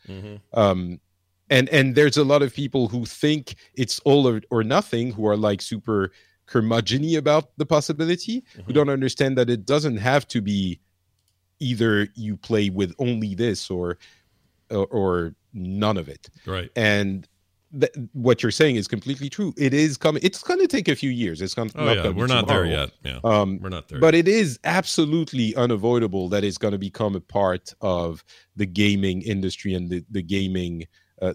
Um, 0.53 0.99
and 1.51 1.69
and 1.69 1.93
there's 1.95 2.17
a 2.17 2.23
lot 2.23 2.41
of 2.41 2.53
people 2.53 2.87
who 2.87 3.05
think 3.05 3.55
it's 3.75 3.99
all 3.99 4.27
or, 4.27 4.41
or 4.49 4.63
nothing, 4.63 5.11
who 5.11 5.27
are 5.27 5.37
like 5.37 5.61
super 5.61 6.11
curmudgeony 6.47 7.15
about 7.15 7.51
the 7.57 7.65
possibility, 7.65 8.43
who 8.65 8.73
don't 8.73 8.89
understand 8.89 9.37
that 9.37 9.49
it 9.49 9.65
doesn't 9.65 9.97
have 9.97 10.27
to 10.29 10.41
be 10.41 10.79
either 11.59 12.07
you 12.15 12.35
play 12.37 12.69
with 12.71 12.93
only 12.97 13.35
this 13.35 13.69
or 13.69 13.97
or, 14.71 14.87
or 14.87 15.35
none 15.53 15.97
of 15.97 16.07
it 16.09 16.29
Right. 16.45 16.69
and 16.75 17.27
th- 17.79 17.91
what 18.13 18.41
you're 18.43 18.51
saying 18.51 18.75
is 18.77 18.87
completely 18.87 19.29
true. 19.29 19.53
It 19.57 19.73
is 19.73 19.97
coming. 19.97 20.21
It's 20.23 20.41
going 20.43 20.59
to 20.59 20.67
take 20.67 20.87
a 20.87 20.95
few 20.95 21.09
years. 21.09 21.41
It's 21.41 21.53
going. 21.53 21.71
Oh 21.75 21.85
not 21.85 21.97
yeah, 21.97 22.09
we're 22.09 22.27
not 22.27 22.47
there 22.47 22.65
yet. 22.65 22.91
Yeah, 23.03 23.19
Um, 23.23 23.59
we're 23.61 23.69
not 23.69 23.87
there. 23.89 23.99
but 23.99 24.13
it 24.15 24.27
is 24.27 24.59
absolutely 24.63 25.55
unavoidable 25.55 26.27
that 26.29 26.43
it's 26.43 26.57
going 26.57 26.73
to 26.73 26.77
become 26.77 27.15
a 27.15 27.21
part 27.21 27.73
of 27.81 28.23
the 28.55 28.65
gaming 28.65 29.21
industry 29.21 29.73
and 29.73 29.89
the 29.89 30.03
the 30.09 30.21
gaming 30.21 30.85
uh, 31.21 31.33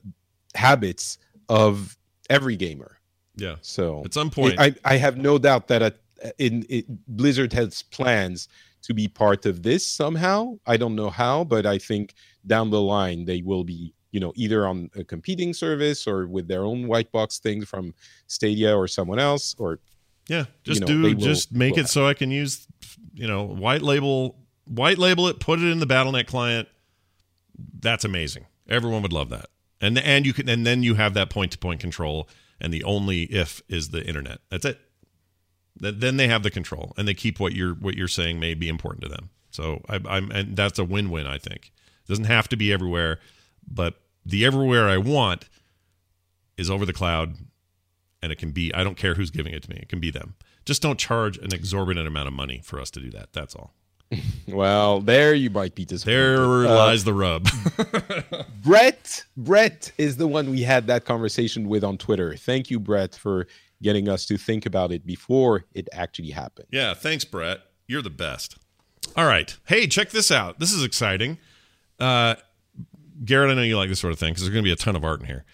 habits 0.54 1.18
of 1.48 1.96
every 2.30 2.56
gamer. 2.56 2.98
yeah, 3.36 3.56
So 3.62 4.02
at 4.04 4.12
some 4.14 4.30
point, 4.30 4.58
I, 4.58 4.74
I 4.84 4.96
have 4.96 5.16
no 5.16 5.38
doubt 5.38 5.68
that 5.68 5.82
at, 5.82 5.96
in 6.38 6.64
it, 6.68 6.86
Blizzard 7.06 7.52
has 7.52 7.82
plans 7.82 8.48
to 8.82 8.94
be 8.94 9.06
part 9.08 9.46
of 9.46 9.62
this 9.62 9.84
somehow. 9.86 10.58
I 10.66 10.76
don't 10.76 10.96
know 10.96 11.10
how, 11.10 11.44
but 11.44 11.66
I 11.66 11.78
think 11.78 12.14
down 12.46 12.70
the 12.70 12.80
line 12.80 13.24
they 13.24 13.42
will 13.42 13.64
be, 13.64 13.92
you 14.12 14.20
know, 14.20 14.32
either 14.36 14.66
on 14.66 14.90
a 14.96 15.04
competing 15.04 15.52
service 15.52 16.06
or 16.06 16.26
with 16.26 16.48
their 16.48 16.62
own 16.64 16.86
white 16.86 17.10
box 17.12 17.38
thing 17.38 17.64
from 17.64 17.92
Stadia 18.26 18.76
or 18.76 18.86
someone 18.88 19.18
else. 19.18 19.54
Or 19.58 19.80
Yeah, 20.28 20.44
just 20.64 20.80
know, 20.80 20.86
they 20.86 20.92
do 20.92 21.02
will- 21.16 21.24
just 21.24 21.52
make 21.52 21.76
it 21.76 21.88
so 21.88 22.06
I 22.06 22.14
can 22.14 22.30
use 22.30 22.66
you 23.14 23.26
know, 23.26 23.44
white 23.44 23.82
label 23.82 24.36
white 24.66 24.98
label 24.98 25.28
it, 25.28 25.40
put 25.40 25.58
it 25.60 25.70
in 25.70 25.78
the 25.80 25.86
BattleNet 25.86 26.26
client. 26.26 26.68
That's 27.80 28.04
amazing. 28.04 28.46
Everyone 28.68 29.02
would 29.02 29.12
love 29.12 29.30
that. 29.30 29.46
And 29.80 29.98
and 29.98 30.26
you 30.26 30.32
can 30.32 30.48
and 30.48 30.66
then 30.66 30.82
you 30.82 30.94
have 30.94 31.14
that 31.14 31.30
point 31.30 31.52
to 31.52 31.58
point 31.58 31.80
control 31.80 32.28
and 32.60 32.72
the 32.72 32.84
only 32.84 33.22
if 33.24 33.62
is 33.68 33.90
the 33.90 34.04
internet. 34.06 34.38
That's 34.50 34.64
it. 34.64 34.80
Th- 35.80 35.94
Then 35.96 36.16
they 36.16 36.28
have 36.28 36.42
the 36.42 36.50
control 36.50 36.92
and 36.96 37.06
they 37.06 37.14
keep 37.14 37.38
what 37.40 37.52
you're 37.54 37.74
what 37.74 37.94
you're 37.94 38.08
saying 38.08 38.40
may 38.40 38.54
be 38.54 38.68
important 38.68 39.02
to 39.04 39.08
them. 39.08 39.30
So 39.50 39.82
I, 39.88 40.00
I'm 40.08 40.30
and 40.30 40.56
that's 40.56 40.78
a 40.78 40.84
win-win. 40.84 41.26
I 41.26 41.38
think 41.38 41.72
it 42.06 42.08
doesn't 42.08 42.24
have 42.26 42.48
to 42.48 42.56
be 42.56 42.72
everywhere, 42.72 43.18
but 43.68 44.00
the 44.24 44.44
everywhere 44.44 44.88
I 44.88 44.96
want 44.98 45.48
is 46.56 46.70
over 46.70 46.86
the 46.86 46.92
cloud 46.92 47.34
and 48.22 48.32
it 48.32 48.36
can 48.38 48.50
be 48.50 48.72
i 48.74 48.82
don't 48.82 48.96
care 48.96 49.14
who's 49.14 49.30
giving 49.30 49.52
it 49.52 49.62
to 49.62 49.70
me 49.70 49.76
it 49.76 49.88
can 49.88 50.00
be 50.00 50.10
them. 50.10 50.34
Just 50.64 50.82
don't 50.82 50.98
charge 50.98 51.36
an 51.38 51.52
exorbitant 51.52 52.08
amount 52.08 52.26
of 52.26 52.34
money 52.34 52.60
for 52.64 52.80
us 52.80 52.90
to 52.92 53.00
do 53.00 53.10
that 53.10 53.32
that's 53.32 53.54
all. 53.54 53.74
Well, 54.48 55.00
there 55.00 55.34
you 55.34 55.50
might 55.50 55.74
be 55.74 55.84
disappointed. 55.84 56.16
there 56.16 56.66
Uh, 56.66 56.74
lies 56.76 57.02
the 57.04 57.12
rub. 57.12 57.48
Brett, 58.62 59.24
Brett 59.36 59.92
is 59.98 60.16
the 60.16 60.26
one 60.28 60.50
we 60.50 60.62
had 60.62 60.86
that 60.86 61.04
conversation 61.04 61.68
with 61.68 61.82
on 61.84 61.98
Twitter. 61.98 62.36
Thank 62.36 62.70
you, 62.70 62.78
Brett, 62.80 63.14
for 63.16 63.46
getting 63.82 64.08
us 64.08 64.24
to 64.26 64.36
think 64.38 64.64
about 64.64 64.92
it 64.92 65.04
before 65.04 65.64
it 65.74 65.88
actually 65.92 66.30
happened. 66.30 66.68
yeah 66.70 66.94
thanks 66.94 67.24
brett. 67.24 67.60
You're 67.86 68.02
the 68.02 68.10
best. 68.10 68.56
All 69.16 69.26
right. 69.26 69.54
Hey 69.66 69.86
check 69.86 70.10
this 70.10 70.30
out. 70.30 70.58
This 70.58 70.72
is 70.72 70.82
exciting 70.82 71.38
uh 72.00 72.34
garrett 73.24 73.50
i 73.50 73.54
know 73.54 73.62
you 73.62 73.76
like 73.76 73.88
this 73.88 74.00
sort 74.00 74.12
of 74.12 74.18
thing 74.18 74.30
because 74.30 74.42
there's 74.42 74.52
going 74.52 74.62
to 74.64 74.68
be 74.68 74.72
a 74.72 74.76
ton 74.76 74.94
of 74.96 75.04
art 75.04 75.20
in 75.20 75.26
here 75.26 75.44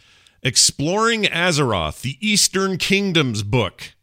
exploring 0.43 1.23
azeroth 1.25 2.01
the 2.03 2.17
eastern 2.21 2.77
kingdoms 2.77 3.43
book 3.43 3.95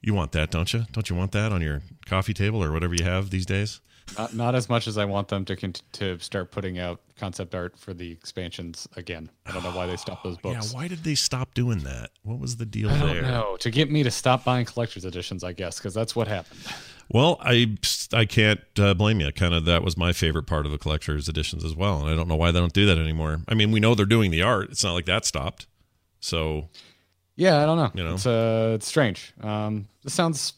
you 0.00 0.14
want 0.14 0.32
that 0.32 0.50
don't 0.50 0.72
you 0.72 0.84
don't 0.92 1.10
you 1.10 1.16
want 1.16 1.32
that 1.32 1.52
on 1.52 1.60
your 1.60 1.82
coffee 2.06 2.32
table 2.34 2.62
or 2.62 2.72
whatever 2.72 2.94
you 2.94 3.04
have 3.04 3.30
these 3.30 3.44
days 3.46 3.80
Not, 4.16 4.34
not 4.34 4.54
as 4.54 4.68
much 4.68 4.86
as 4.86 4.96
I 4.98 5.04
want 5.04 5.26
them 5.28 5.44
to 5.46 5.56
to 5.56 6.18
start 6.20 6.52
putting 6.52 6.78
out 6.78 7.00
concept 7.18 7.54
art 7.56 7.76
for 7.76 7.92
the 7.92 8.12
expansions 8.12 8.86
again. 8.94 9.28
I 9.46 9.52
don't 9.52 9.64
know 9.64 9.72
why 9.72 9.86
they 9.86 9.96
stopped 9.96 10.22
those 10.22 10.36
books. 10.42 10.72
yeah 10.72 10.78
why 10.78 10.86
did 10.86 11.02
they 11.02 11.16
stop 11.16 11.54
doing 11.54 11.80
that 11.80 12.10
what 12.22 12.38
was 12.38 12.56
the 12.56 12.66
deal 12.66 12.88
I 12.88 12.98
there 12.98 13.22
don't 13.22 13.30
know. 13.32 13.56
To 13.58 13.70
get 13.70 13.90
me 13.90 14.04
to 14.04 14.10
stop 14.12 14.44
buying 14.44 14.64
collector's 14.64 15.04
editions, 15.04 15.42
I 15.42 15.52
guess, 15.52 15.78
because 15.78 15.92
that's 15.92 16.14
what 16.14 16.28
happened. 16.28 16.60
Well, 17.08 17.38
I 17.40 17.76
I 18.12 18.24
can't 18.24 18.60
uh, 18.78 18.94
blame 18.94 19.20
you. 19.20 19.30
Kind 19.32 19.54
of 19.54 19.64
that 19.64 19.82
was 19.82 19.96
my 19.96 20.12
favorite 20.12 20.46
part 20.46 20.66
of 20.66 20.72
the 20.72 20.78
collector's 20.78 21.28
editions 21.28 21.64
as 21.64 21.74
well, 21.76 22.00
and 22.00 22.10
I 22.10 22.14
don't 22.16 22.28
know 22.28 22.36
why 22.36 22.50
they 22.50 22.58
don't 22.58 22.72
do 22.72 22.86
that 22.86 22.98
anymore. 22.98 23.42
I 23.48 23.54
mean, 23.54 23.70
we 23.70 23.80
know 23.80 23.94
they're 23.94 24.06
doing 24.06 24.30
the 24.30 24.42
art. 24.42 24.70
It's 24.70 24.82
not 24.82 24.94
like 24.94 25.06
that 25.06 25.24
stopped. 25.24 25.66
So 26.20 26.68
Yeah, 27.36 27.62
I 27.62 27.66
don't 27.66 27.76
know. 27.76 27.90
You 27.94 28.04
know? 28.08 28.14
it's 28.14 28.26
uh, 28.26 28.72
it's 28.74 28.86
strange. 28.86 29.32
Um, 29.40 29.86
this 30.02 30.14
sounds 30.14 30.54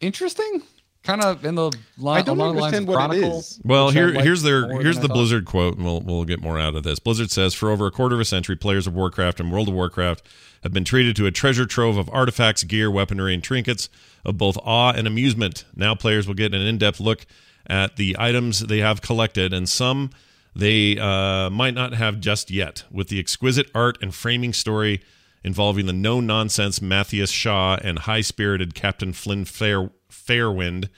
interesting. 0.00 0.62
Kind 1.10 1.24
of 1.24 1.44
in 1.44 1.54
the 1.56 1.72
line. 1.98 2.18
I 2.18 2.22
don't 2.22 2.38
along 2.38 2.56
understand 2.56 2.86
what 2.86 2.94
it 2.94 2.96
Chronicle, 2.96 3.38
is. 3.38 3.60
Well, 3.64 3.90
here 3.90 4.08
like 4.08 4.24
here's 4.24 4.42
their 4.42 4.68
here's 4.80 4.96
than 4.96 4.98
I 4.98 5.02
the 5.02 5.08
thought. 5.08 5.14
Blizzard 5.14 5.44
quote, 5.44 5.76
and 5.76 5.84
we'll 5.84 6.00
we'll 6.00 6.24
get 6.24 6.40
more 6.40 6.58
out 6.58 6.76
of 6.76 6.84
this. 6.84 6.98
Blizzard 6.98 7.30
says, 7.30 7.52
"For 7.52 7.70
over 7.70 7.86
a 7.86 7.90
quarter 7.90 8.14
of 8.14 8.20
a 8.20 8.24
century, 8.24 8.56
players 8.56 8.86
of 8.86 8.94
Warcraft 8.94 9.40
and 9.40 9.50
World 9.50 9.68
of 9.68 9.74
Warcraft 9.74 10.22
have 10.62 10.72
been 10.72 10.84
treated 10.84 11.16
to 11.16 11.26
a 11.26 11.30
treasure 11.30 11.66
trove 11.66 11.96
of 11.96 12.08
artifacts, 12.12 12.62
gear, 12.62 12.90
weaponry, 12.90 13.34
and 13.34 13.42
trinkets 13.42 13.88
of 14.24 14.38
both 14.38 14.56
awe 14.62 14.92
and 14.92 15.06
amusement. 15.06 15.64
Now, 15.74 15.94
players 15.94 16.26
will 16.26 16.34
get 16.34 16.54
an 16.54 16.60
in-depth 16.60 17.00
look 17.00 17.26
at 17.66 17.96
the 17.96 18.14
items 18.18 18.60
they 18.60 18.78
have 18.78 19.00
collected, 19.02 19.52
and 19.52 19.68
some 19.68 20.10
they 20.54 20.98
uh, 20.98 21.50
might 21.50 21.74
not 21.74 21.94
have 21.94 22.20
just 22.20 22.50
yet. 22.50 22.84
With 22.90 23.08
the 23.08 23.18
exquisite 23.18 23.70
art 23.74 23.98
and 24.02 24.14
framing 24.14 24.52
story 24.52 25.00
involving 25.42 25.86
the 25.86 25.92
no-nonsense 25.92 26.82
Matthias 26.82 27.30
Shaw 27.30 27.78
and 27.82 28.00
high-spirited 28.00 28.74
Captain 28.74 29.12
Flynn 29.12 29.46
Fair, 29.46 29.90
Fairwind." 30.10 30.88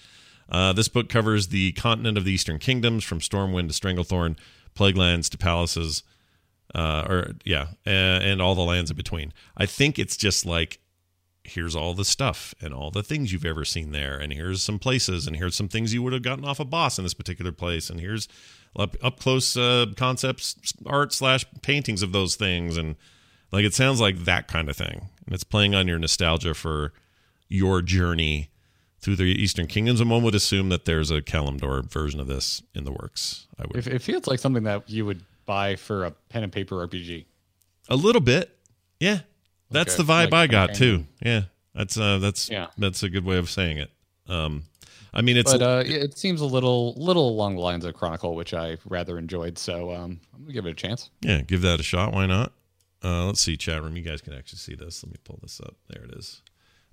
Uh, 0.48 0.72
this 0.72 0.88
book 0.88 1.08
covers 1.08 1.48
the 1.48 1.72
continent 1.72 2.18
of 2.18 2.24
the 2.24 2.32
Eastern 2.32 2.58
Kingdoms, 2.58 3.04
from 3.04 3.20
Stormwind 3.20 3.68
to 3.68 3.74
Stranglethorn, 3.74 4.36
Plaguelands 4.74 5.30
to 5.30 5.38
Palaces, 5.38 6.02
uh, 6.74 7.06
or 7.08 7.30
yeah, 7.44 7.68
and, 7.86 8.22
and 8.22 8.42
all 8.42 8.54
the 8.54 8.62
lands 8.62 8.90
in 8.90 8.96
between. 8.96 9.32
I 9.56 9.66
think 9.66 9.98
it's 9.98 10.16
just 10.16 10.44
like 10.44 10.78
here's 11.44 11.74
all 11.74 11.92
the 11.94 12.04
stuff 12.04 12.54
and 12.60 12.72
all 12.72 12.90
the 12.90 13.02
things 13.02 13.32
you've 13.32 13.44
ever 13.44 13.64
seen 13.64 13.92
there, 13.92 14.18
and 14.18 14.32
here's 14.32 14.62
some 14.62 14.78
places, 14.78 15.26
and 15.26 15.36
here's 15.36 15.56
some 15.56 15.68
things 15.68 15.92
you 15.92 16.02
would 16.02 16.12
have 16.12 16.22
gotten 16.22 16.44
off 16.44 16.60
a 16.60 16.64
boss 16.64 16.98
in 16.98 17.04
this 17.04 17.14
particular 17.14 17.52
place, 17.52 17.90
and 17.90 18.00
here's 18.00 18.28
up, 18.76 18.96
up 19.02 19.18
close 19.18 19.56
uh, 19.56 19.86
concepts, 19.96 20.54
art 20.86 21.12
slash 21.12 21.44
paintings 21.62 22.02
of 22.02 22.12
those 22.12 22.36
things, 22.36 22.76
and 22.76 22.96
like 23.50 23.64
it 23.64 23.74
sounds 23.74 24.00
like 24.00 24.24
that 24.24 24.48
kind 24.48 24.68
of 24.68 24.76
thing, 24.76 25.08
and 25.26 25.34
it's 25.34 25.44
playing 25.44 25.74
on 25.74 25.88
your 25.88 25.98
nostalgia 25.98 26.54
for 26.54 26.92
your 27.48 27.82
journey 27.82 28.51
through 29.02 29.16
the 29.16 29.24
Eastern 29.24 29.66
Kingdoms, 29.66 30.00
and 30.00 30.08
one 30.08 30.22
would 30.22 30.34
assume 30.34 30.68
that 30.70 30.84
there's 30.86 31.10
a 31.10 31.20
Kalimdor 31.20 31.90
version 31.90 32.20
of 32.20 32.28
this 32.28 32.62
in 32.74 32.84
the 32.84 32.92
works. 32.92 33.46
I 33.58 33.64
would 33.66 33.76
It, 33.86 33.94
it 33.94 34.02
feels 34.02 34.26
like 34.26 34.38
something 34.38 34.62
that 34.62 34.88
you 34.88 35.04
would 35.04 35.22
buy 35.44 35.76
for 35.76 36.04
a 36.04 36.12
pen 36.12 36.44
and 36.44 36.52
paper 36.52 36.76
RPG. 36.86 37.24
a 37.88 37.96
little 37.96 38.20
bit, 38.22 38.56
yeah. 39.00 39.20
That's 39.70 39.94
Okay. 39.94 40.02
the 40.04 40.12
vibe 40.12 40.30
Like 40.32 40.34
I 40.34 40.46
got 40.46 40.74
too. 40.74 41.04
Yeah, 41.24 41.42
that's 41.74 41.96
uh, 41.98 42.18
that's 42.18 42.48
Yeah. 42.50 42.68
that's 42.78 43.02
a 43.02 43.08
good 43.10 43.24
way 43.24 43.36
of 43.38 43.50
saying 43.50 43.78
it. 43.78 43.90
Um, 44.28 44.64
I 45.14 45.20
mean, 45.22 45.36
it's 45.36 45.50
But 45.52 45.62
uh, 45.62 45.82
it 45.84 46.16
seems 46.16 46.40
a 46.40 46.46
little 46.46 46.94
little 46.96 47.28
along 47.28 47.56
the 47.56 47.62
lines 47.62 47.84
of 47.84 47.94
Chronicle, 47.94 48.34
which 48.34 48.54
I 48.54 48.76
rather 48.86 49.18
enjoyed. 49.18 49.58
So 49.58 49.92
um, 49.92 50.20
I'm 50.34 50.42
gonna 50.42 50.52
give 50.52 50.66
it 50.66 50.70
a 50.70 50.74
chance. 50.74 51.10
yeah, 51.22 51.40
give 51.42 51.62
that 51.62 51.80
a 51.80 51.82
shot. 51.82 52.12
Why 52.12 52.26
not? 52.26 52.52
Uh, 53.02 53.24
let's 53.26 53.40
see, 53.40 53.56
chat 53.56 53.82
room. 53.82 53.96
You 53.96 54.02
guys 54.02 54.20
can 54.20 54.32
actually 54.32 54.58
see 54.58 54.74
this. 54.74 55.02
Let 55.02 55.10
me 55.10 55.18
pull 55.24 55.38
this 55.42 55.60
up. 55.60 55.74
There 55.88 56.04
it 56.04 56.12
is. 56.14 56.40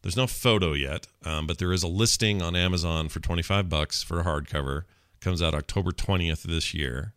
There's 0.01 0.17
no 0.17 0.27
photo 0.27 0.73
yet, 0.73 1.07
um, 1.25 1.45
but 1.45 1.57
there 1.57 1.73
is 1.73 1.83
a 1.83 1.87
listing 1.87 2.41
on 2.41 2.55
Amazon 2.55 3.09
for 3.09 3.19
25 3.19 3.67
bucks 3.67 4.01
for 4.01 4.19
a 4.19 4.23
hardcover. 4.23 4.83
Comes 5.19 5.41
out 5.41 5.53
October 5.53 5.91
20th 5.91 6.43
this 6.43 6.73
year, 6.73 7.13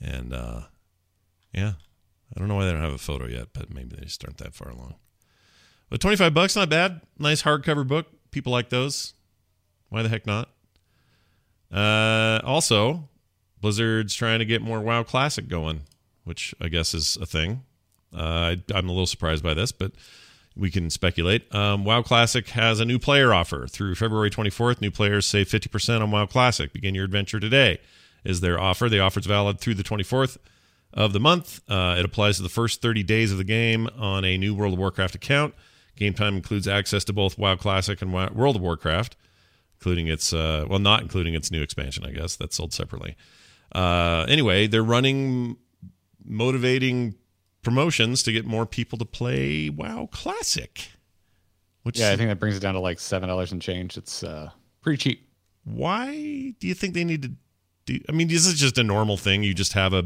and 0.00 0.34
uh, 0.34 0.62
yeah, 1.52 1.72
I 2.34 2.38
don't 2.38 2.48
know 2.48 2.56
why 2.56 2.66
they 2.66 2.72
don't 2.72 2.82
have 2.82 2.92
a 2.92 2.98
photo 2.98 3.26
yet, 3.26 3.48
but 3.54 3.72
maybe 3.72 3.96
they 3.96 4.04
just 4.04 4.22
aren't 4.24 4.38
that 4.38 4.54
far 4.54 4.68
along. 4.70 4.96
But 5.88 6.00
25 6.00 6.34
bucks, 6.34 6.54
not 6.54 6.68
bad. 6.68 7.00
Nice 7.18 7.42
hardcover 7.42 7.86
book. 7.86 8.06
People 8.30 8.52
like 8.52 8.68
those. 8.68 9.14
Why 9.88 10.02
the 10.02 10.08
heck 10.08 10.26
not? 10.26 10.50
Uh, 11.72 12.40
also, 12.44 13.08
Blizzard's 13.60 14.14
trying 14.14 14.38
to 14.38 14.44
get 14.44 14.62
more 14.62 14.80
WoW 14.80 15.02
Classic 15.02 15.48
going, 15.48 15.82
which 16.24 16.54
I 16.60 16.68
guess 16.68 16.94
is 16.94 17.16
a 17.20 17.26
thing. 17.26 17.62
Uh, 18.14 18.54
I, 18.54 18.62
I'm 18.74 18.88
a 18.88 18.92
little 18.92 19.06
surprised 19.06 19.42
by 19.42 19.54
this, 19.54 19.72
but 19.72 19.92
we 20.56 20.70
can 20.70 20.90
speculate. 20.90 21.52
Um, 21.54 21.84
WoW 21.84 22.02
Classic 22.02 22.48
has 22.50 22.80
a 22.80 22.84
new 22.84 22.98
player 22.98 23.32
offer 23.32 23.66
through 23.66 23.94
February 23.94 24.30
24th. 24.30 24.80
New 24.80 24.90
players 24.90 25.26
save 25.26 25.48
50% 25.48 26.00
on 26.02 26.10
WoW 26.10 26.26
Classic. 26.26 26.72
Begin 26.72 26.94
your 26.94 27.04
adventure 27.04 27.40
today. 27.40 27.78
Is 28.24 28.40
their 28.40 28.60
offer? 28.60 28.88
The 28.88 29.00
offer 29.00 29.20
is 29.20 29.26
valid 29.26 29.60
through 29.60 29.74
the 29.74 29.82
24th 29.82 30.36
of 30.92 31.12
the 31.12 31.20
month. 31.20 31.60
Uh, 31.68 31.96
it 31.98 32.04
applies 32.04 32.36
to 32.36 32.42
the 32.42 32.48
first 32.48 32.82
30 32.82 33.02
days 33.02 33.32
of 33.32 33.38
the 33.38 33.44
game 33.44 33.88
on 33.96 34.24
a 34.24 34.36
new 34.36 34.54
World 34.54 34.74
of 34.74 34.78
Warcraft 34.78 35.14
account. 35.14 35.54
Game 35.96 36.14
time 36.14 36.36
includes 36.36 36.66
access 36.66 37.04
to 37.04 37.12
both 37.12 37.38
WoW 37.38 37.56
Classic 37.56 38.00
and 38.02 38.12
WoW- 38.12 38.30
World 38.32 38.56
of 38.56 38.62
Warcraft, 38.62 39.16
including 39.78 40.08
its 40.08 40.32
uh, 40.32 40.64
well, 40.68 40.78
not 40.78 41.02
including 41.02 41.34
its 41.34 41.50
new 41.50 41.62
expansion. 41.62 42.04
I 42.04 42.10
guess 42.10 42.36
that's 42.36 42.56
sold 42.56 42.72
separately. 42.72 43.16
Uh, 43.72 44.26
anyway, 44.28 44.66
they're 44.66 44.82
running 44.82 45.56
motivating 46.24 47.14
promotions 47.62 48.22
to 48.24 48.32
get 48.32 48.44
more 48.46 48.66
people 48.66 48.98
to 48.98 49.04
play 49.04 49.68
WoW 49.70 50.08
Classic. 50.12 50.88
Which 51.82 51.98
Yeah, 51.98 52.10
I 52.12 52.16
think 52.16 52.28
that 52.28 52.38
brings 52.38 52.56
it 52.56 52.60
down 52.60 52.74
to 52.74 52.80
like 52.80 52.98
seven 53.00 53.28
dollars 53.28 53.52
and 53.52 53.60
change. 53.62 53.96
It's 53.96 54.22
uh, 54.22 54.50
pretty 54.82 54.98
cheap. 54.98 55.28
why 55.64 56.54
do 56.58 56.66
you 56.66 56.74
think 56.74 56.94
they 56.94 57.04
need 57.04 57.22
to 57.22 57.30
do? 57.86 58.00
I 58.08 58.12
mean, 58.12 58.28
this 58.28 58.46
is 58.46 58.54
just 58.60 58.76
a 58.78 58.84
normal 58.84 59.16
thing. 59.16 59.42
You 59.42 59.54
just 59.54 59.72
have 59.72 59.92
a 59.94 60.04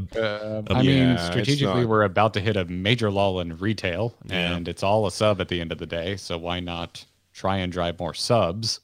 I 0.69 0.81
mean, 0.81 1.09
it's 1.09 1.25
strategically, 1.25 1.81
not- 1.81 1.89
we're 1.89 2.03
about 2.03 2.33
to 2.35 2.39
hit 2.39 2.55
a 2.55 2.65
major 2.65 3.11
lull 3.11 3.39
in 3.41 3.57
retail, 3.57 4.15
Yeah. 4.25 4.53
and 4.55 4.67
it's 4.67 4.83
all 4.83 5.05
a 5.05 5.11
sub 5.11 5.41
at 5.41 5.49
the 5.49 5.59
end 5.61 5.71
of 5.73 5.77
the 5.77 5.85
day. 5.85 6.15
So 6.15 6.37
why 6.37 6.59
not 6.61 7.05
try 7.33 7.57
and 7.57 7.71
drive 7.71 7.99
more 7.99 8.13
subs? 8.13 8.79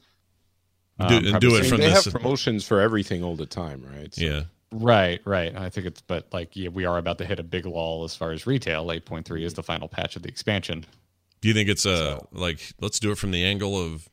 do, 1.00 1.06
Um, 1.16 1.26
and 1.28 1.40
do 1.40 1.56
it 1.56 1.66
from 1.66 1.80
they 1.80 1.88
this. 1.90 2.04
have 2.06 2.14
promotions 2.14 2.68
for 2.68 2.80
everything 2.82 3.24
all 3.24 3.36
the 3.38 3.46
time, 3.48 3.84
right? 3.96 4.14
So- 4.14 4.22
yeah, 4.24 4.44
Right, 4.72 5.20
right. 5.26 5.54
I 5.56 5.70
think 5.70 5.88
it's, 5.88 6.02
but 6.02 6.28
like, 6.32 6.56
yeah, 6.56 6.70
we 6.70 6.86
are 6.86 6.98
about 6.98 7.18
to 7.18 7.26
hit 7.26 7.40
a 7.40 7.44
big 7.44 7.66
lull 7.66 8.04
as 8.06 8.16
far 8.16 8.32
as 8.32 8.48
retail. 8.48 8.86
8.3 8.88 9.44
is 9.44 9.54
the 9.54 9.64
final 9.64 9.88
patch 9.90 10.16
of 10.16 10.22
the 10.24 10.30
expansion. 10.30 10.86
Do 11.42 11.48
you 11.48 11.54
think 11.54 11.70
it's 11.70 11.86
uh 11.86 12.20
like 12.32 12.60
let's 12.80 13.00
do 13.00 13.12
it 13.12 13.18
from 13.18 13.32
the 13.32 13.44
angle 13.44 13.76
of 13.76 14.08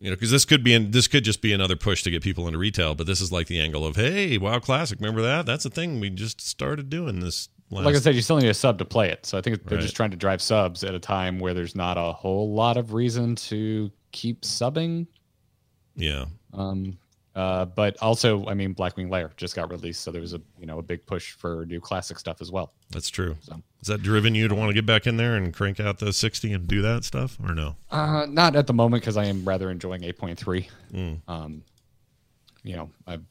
you 0.00 0.08
know 0.10 0.16
because 0.16 0.30
this 0.30 0.44
could 0.46 0.64
be 0.64 0.72
an, 0.74 0.90
this 0.90 1.08
could 1.08 1.24
just 1.24 1.42
be 1.42 1.52
another 1.52 1.76
push 1.76 2.02
to 2.04 2.10
get 2.10 2.22
people 2.22 2.46
into 2.46 2.58
retail, 2.58 2.94
but 2.94 3.06
this 3.06 3.20
is 3.20 3.30
like 3.30 3.46
the 3.48 3.60
angle 3.60 3.86
of 3.86 3.96
hey, 3.96 4.38
WoW 4.38 4.58
Classic, 4.58 4.98
remember 4.98 5.22
that? 5.22 5.44
That's 5.46 5.64
a 5.66 5.70
thing 5.70 6.00
we 6.00 6.08
just 6.10 6.40
started 6.40 6.88
doing 6.90 7.20
this. 7.20 7.48
Last, 7.70 7.84
Like 7.84 7.96
I 7.96 7.98
said, 7.98 8.14
you 8.14 8.22
still 8.22 8.38
need 8.38 8.48
a 8.48 8.54
sub 8.54 8.78
to 8.78 8.84
play 8.84 9.10
it. 9.10 9.26
So 9.26 9.36
I 9.36 9.40
think 9.42 9.64
they're 9.66 9.76
Right. 9.76 9.82
just 9.82 9.96
trying 9.96 10.12
to 10.12 10.16
drive 10.16 10.40
subs 10.40 10.84
at 10.84 10.94
a 10.94 11.00
time 11.00 11.38
where 11.40 11.52
there's 11.52 11.74
not 11.74 11.98
a 11.98 12.12
whole 12.12 12.54
lot 12.54 12.76
of 12.76 12.94
reason 12.94 13.34
to 13.36 13.90
keep 14.12 14.42
subbing. 14.42 15.06
yeah, 15.96 16.26
Um, 16.54 16.96
uh, 17.36 17.66
but 17.66 17.96
also, 18.02 18.46
I 18.46 18.54
mean, 18.54 18.74
Blackwing 18.74 19.10
Lair 19.10 19.30
just 19.36 19.54
got 19.54 19.70
released, 19.70 20.00
so 20.02 20.10
there 20.10 20.20
was 20.22 20.32
a 20.34 20.40
you 20.58 20.66
know 20.66 20.78
a 20.78 20.82
big 20.82 21.04
push 21.06 21.32
for 21.32 21.64
new 21.66 21.80
classic 21.80 22.18
stuff 22.18 22.40
as 22.40 22.50
well. 22.50 22.72
that's 22.90 23.10
true. 23.10 23.36
So. 23.42 23.60
Is 23.82 23.88
that 23.88 24.02
driven 24.02 24.34
you 24.34 24.48
to 24.48 24.54
want 24.54 24.70
to 24.70 24.74
get 24.74 24.86
back 24.86 25.06
in 25.06 25.16
there 25.18 25.36
and 25.36 25.54
crank 25.54 25.78
out 25.78 25.98
the 25.98 26.12
sixty 26.12 26.52
and 26.52 26.66
do 26.66 26.82
that 26.82 27.04
stuff, 27.04 27.38
or 27.46 27.54
no? 27.54 27.76
Uh, 27.90 28.26
not 28.28 28.56
at 28.56 28.66
the 28.66 28.72
moment 28.74 29.02
because 29.02 29.16
I 29.16 29.26
am 29.26 29.44
rather 29.44 29.70
enjoying 29.70 30.00
8.3. 30.00 30.68
Mm. 30.92 31.20
Um, 31.28 31.62
you 32.64 32.74
know, 32.74 32.90
I've 33.06 33.22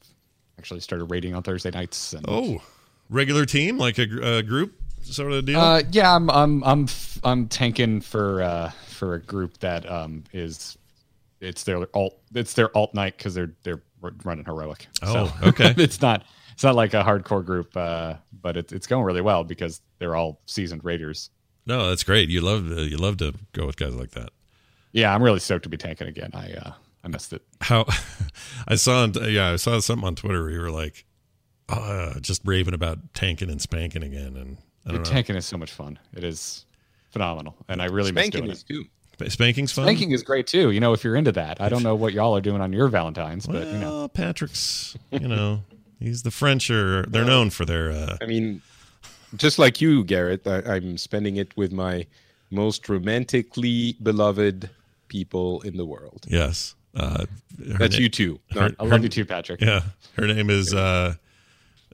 actually 0.58 0.80
started 0.80 1.06
raiding 1.06 1.34
on 1.34 1.42
Thursday 1.42 1.70
nights. 1.70 2.14
And, 2.14 2.24
Oh, 2.28 2.62
regular 3.10 3.44
team 3.44 3.76
like 3.76 3.98
a, 3.98 4.36
a 4.38 4.42
group 4.42 4.80
sort 5.02 5.32
of 5.32 5.44
deal. 5.44 5.60
uh, 5.60 5.82
yeah, 5.90 6.14
I'm 6.14 6.30
I'm 6.30 6.62
I'm 6.64 6.86
I'm 7.24 7.48
tanking 7.48 8.00
for 8.00 8.42
uh 8.42 8.70
for 8.88 9.14
a 9.14 9.20
group 9.20 9.58
that 9.58 9.90
um 9.90 10.24
is 10.32 10.78
it's 11.40 11.64
their 11.64 11.86
alt 11.94 12.18
it's 12.34 12.54
their 12.54 12.74
alt 12.76 12.94
night 12.94 13.16
because 13.18 13.34
they're 13.34 13.52
they're 13.62 13.82
running 14.24 14.44
heroic. 14.44 14.86
Oh, 15.02 15.36
okay. 15.42 15.74
it's 15.78 16.00
not 16.00 16.24
it's 16.52 16.64
not 16.64 16.74
like 16.74 16.94
a 16.94 17.02
hardcore 17.02 17.44
group, 17.44 17.76
uh, 17.76 18.14
but 18.40 18.56
it's 18.56 18.72
it's 18.72 18.86
going 18.86 19.04
really 19.04 19.20
well 19.20 19.44
because 19.44 19.80
they're 19.98 20.16
all 20.16 20.40
seasoned 20.46 20.84
raiders. 20.84 21.30
no, 21.66 21.88
that's 21.88 22.04
great. 22.04 22.28
You 22.28 22.40
love 22.40 22.70
uh, 22.70 22.82
you 22.82 22.96
love 22.96 23.16
to 23.18 23.34
go 23.52 23.66
with 23.66 23.76
guys 23.76 23.94
like 23.94 24.12
that. 24.12 24.30
Yeah, 24.92 25.14
I'm 25.14 25.22
really 25.22 25.40
stoked 25.40 25.64
to 25.64 25.68
be 25.68 25.76
tanking 25.76 26.08
again. 26.08 26.30
I 26.34 26.52
uh 26.52 26.72
I 27.04 27.08
missed 27.08 27.32
it. 27.32 27.42
how 27.60 27.84
I 28.68 28.74
saw 28.76 29.02
on 29.02 29.12
yeah 29.30 29.52
I 29.52 29.56
saw 29.56 29.78
something 29.80 30.06
on 30.06 30.14
Twitter 30.16 30.42
where 30.42 30.50
you 30.50 30.60
were 30.60 30.70
like 30.70 31.04
uh, 31.68 32.18
just 32.20 32.42
raving 32.44 32.74
about 32.74 32.98
tanking 33.14 33.50
and 33.50 33.60
spanking 33.60 34.02
again 34.04 34.36
and 34.36 34.58
I 34.86 34.92
don't 34.92 34.98
know 34.98 35.04
Tanking 35.04 35.34
is 35.34 35.44
so 35.44 35.56
much 35.56 35.72
fun. 35.72 35.98
It 36.14 36.22
is 36.22 36.64
phenomenal, 37.10 37.56
and 37.68 37.82
I 37.82 37.86
really 37.86 38.12
miss 38.12 38.22
Spanking 38.26 38.40
doing 38.42 38.52
is 38.52 38.62
it. 38.62 38.68
too. 38.68 38.84
Sp- 39.18 39.30
spanking's 39.30 39.72
fun. 39.72 39.84
Spanking 39.84 40.10
is 40.12 40.22
great 40.22 40.46
too. 40.46 40.70
You 40.70 40.80
know, 40.80 40.92
if 40.92 41.02
you're 41.04 41.16
into 41.16 41.32
that. 41.32 41.60
I 41.60 41.68
don't 41.68 41.82
know 41.82 41.94
what 41.94 42.12
y'all 42.12 42.36
are 42.36 42.40
doing 42.40 42.60
on 42.60 42.72
your 42.72 42.88
Valentines, 42.88 43.46
but 43.46 43.66
you 43.66 43.78
know, 43.78 44.08
Patrick's 44.08 44.96
you 45.10 45.28
know 45.28 45.62
he's 46.00 46.22
the 46.22 46.30
French 46.30 46.70
are 46.70 47.02
they're 47.06 47.24
known 47.24 47.50
for 47.50 47.64
their 47.64 47.90
uh, 47.90 48.16
I 48.20 48.26
mean, 48.26 48.62
just 49.36 49.58
like 49.58 49.80
you, 49.80 50.04
Garrett, 50.04 50.46
I, 50.46 50.58
I'm 50.76 50.98
spending 50.98 51.36
it 51.36 51.56
with 51.56 51.72
my 51.72 52.06
most 52.50 52.88
romantically 52.88 53.96
beloved 54.02 54.70
people 55.08 55.60
in 55.62 55.76
the 55.76 55.84
world. 55.84 56.24
yes 56.28 56.74
uh, 56.94 57.26
That's 57.58 57.96
na- 57.96 58.00
you 58.02 58.08
too. 58.08 58.40
her- 58.52 58.74
I 58.78 58.84
love 58.84 59.02
you 59.02 59.08
too, 59.08 59.24
Patrick. 59.24 59.60
yeah 59.60 59.82
her 60.16 60.26
name 60.26 60.48
is 60.50 60.72
uh, 60.74 61.14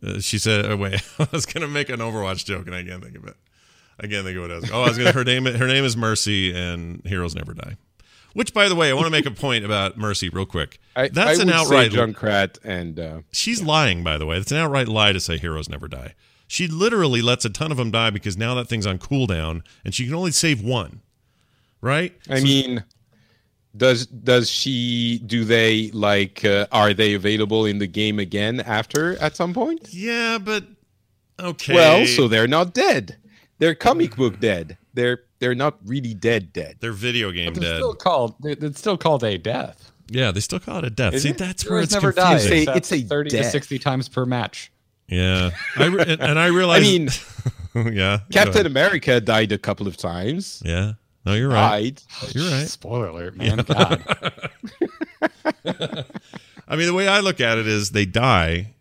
uh 0.02 0.20
she 0.20 0.38
said 0.38 0.66
oh, 0.66 0.76
wait 0.84 1.00
I 1.18 1.28
was 1.32 1.46
gonna 1.46 1.68
make 1.68 1.88
an 1.88 2.00
Overwatch 2.00 2.44
joke 2.44 2.66
and 2.66 2.74
I 2.74 2.82
can't 2.84 3.02
think 3.02 3.16
of 3.16 3.26
it 3.26 3.36
I 4.02 4.08
can't 4.08 4.24
think 4.24 4.36
of 4.36 4.42
what 4.42 4.50
I 4.50 4.56
was 4.56 4.70
oh 4.70 4.82
I 4.82 4.88
was 4.88 4.98
gonna 4.98 5.12
her 5.12 5.24
name 5.24 5.44
her 5.44 5.66
name 5.66 5.84
is 5.84 5.96
Mercy 5.96 6.54
and 6.54 7.02
Heroes 7.06 7.34
Never 7.34 7.54
Die. 7.54 7.76
Which, 8.34 8.54
by 8.54 8.68
the 8.68 8.74
way, 8.74 8.90
I 8.90 8.94
want 8.94 9.06
to 9.06 9.10
make 9.10 9.26
a 9.26 9.30
point 9.30 9.64
about 9.64 9.98
Mercy 9.98 10.30
real 10.30 10.46
quick. 10.46 10.80
I, 10.96 11.08
That's 11.08 11.38
I 11.38 11.42
an 11.42 11.50
outright 11.50 11.90
Junkrat 11.90 12.58
and 12.64 12.98
uh, 12.98 13.20
She's 13.30 13.62
lying, 13.62 14.02
by 14.02 14.16
the 14.16 14.24
way. 14.24 14.38
That's 14.38 14.50
an 14.52 14.56
outright 14.56 14.88
lie 14.88 15.12
to 15.12 15.20
say 15.20 15.36
heroes 15.36 15.68
never 15.68 15.86
die. 15.86 16.14
She 16.46 16.66
literally 16.66 17.22
lets 17.22 17.44
a 17.44 17.50
ton 17.50 17.70
of 17.70 17.78
them 17.78 17.90
die 17.90 18.10
because 18.10 18.36
now 18.36 18.54
that 18.54 18.68
thing's 18.68 18.86
on 18.86 18.98
cooldown 18.98 19.62
and 19.84 19.94
she 19.94 20.06
can 20.06 20.14
only 20.14 20.32
save 20.32 20.62
one. 20.62 21.00
Right? 21.80 22.14
I 22.30 22.40
mean, 22.40 22.84
does 23.76 24.06
does 24.06 24.50
she 24.50 25.18
do 25.24 25.44
they 25.44 25.90
like 25.90 26.44
uh, 26.44 26.66
are 26.72 26.94
they 26.94 27.14
available 27.14 27.66
in 27.66 27.78
the 27.78 27.86
game 27.86 28.18
again 28.18 28.60
after 28.60 29.18
at 29.20 29.34
some 29.36 29.52
point? 29.52 29.88
Yeah, 29.90 30.38
but 30.38 30.64
okay. 31.40 31.74
Well, 31.74 32.06
so 32.06 32.28
they're 32.28 32.46
not 32.46 32.72
dead. 32.74 33.16
They're 33.62 33.76
comic 33.76 34.16
book 34.22 34.40
dead. 34.40 34.76
They're 34.92 35.20
they're 35.38 35.54
not 35.54 35.78
really 35.86 36.14
dead 36.14 36.52
dead. 36.52 36.78
they're 36.80 36.90
video 36.92 37.30
game 37.30 37.50
It's 37.52 37.60
dead. 37.60 37.76
still 37.76 37.94
called. 37.94 38.34
It's 38.42 38.80
still 38.80 38.96
called 38.98 39.22
a 39.22 39.38
death. 39.38 39.92
yeah, 40.08 40.32
they 40.32 40.40
still 40.40 40.58
call 40.58 40.78
it 40.78 40.84
a 40.84 40.90
death. 40.90 41.14
Is 41.14 41.22
See, 41.22 41.28
it? 41.30 41.38
that's 41.38 41.64
where 41.70 41.80
it's 41.80 41.92
never 41.92 42.10
die. 42.10 42.38
confusing. 42.40 42.58
It's 42.58 42.66
a- 42.68 42.70
except 42.72 42.76
it's 42.78 42.92
a 42.92 43.00
thirty 43.02 43.30
to 43.30 43.44
sixty 43.44 43.78
times 43.78 44.08
per 44.08 44.26
match. 44.26 44.72
Yeah, 45.06 45.50
I 45.76 45.86
re- 45.86 46.04
and, 46.08 46.20
and 46.20 46.38
I 46.40 46.46
I 46.70 46.80
mean, 46.80 47.08
yeah, 47.94 48.20
Captain. 48.32 48.66
America 48.66 49.20
died 49.20 49.52
a 49.52 49.58
couple 49.58 49.86
of 49.86 49.96
times. 49.96 50.60
Yeah, 50.64 50.94
no, 51.24 51.34
you're 51.34 51.48
right. 51.48 52.02
Died. 52.20 52.34
You're 52.34 52.50
right. 52.50 52.66
Spoiler 52.66 53.06
alert, 53.08 53.36
man. 53.36 53.58
God. 53.58 54.02
I 55.64 56.76
mean, 56.76 56.86
the 56.86 56.94
way 56.94 57.08
I 57.08 57.20
look 57.20 57.40
at 57.40 57.58
it 57.58 57.66
is 57.66 57.90
they 57.90 58.06
die, 58.06 58.74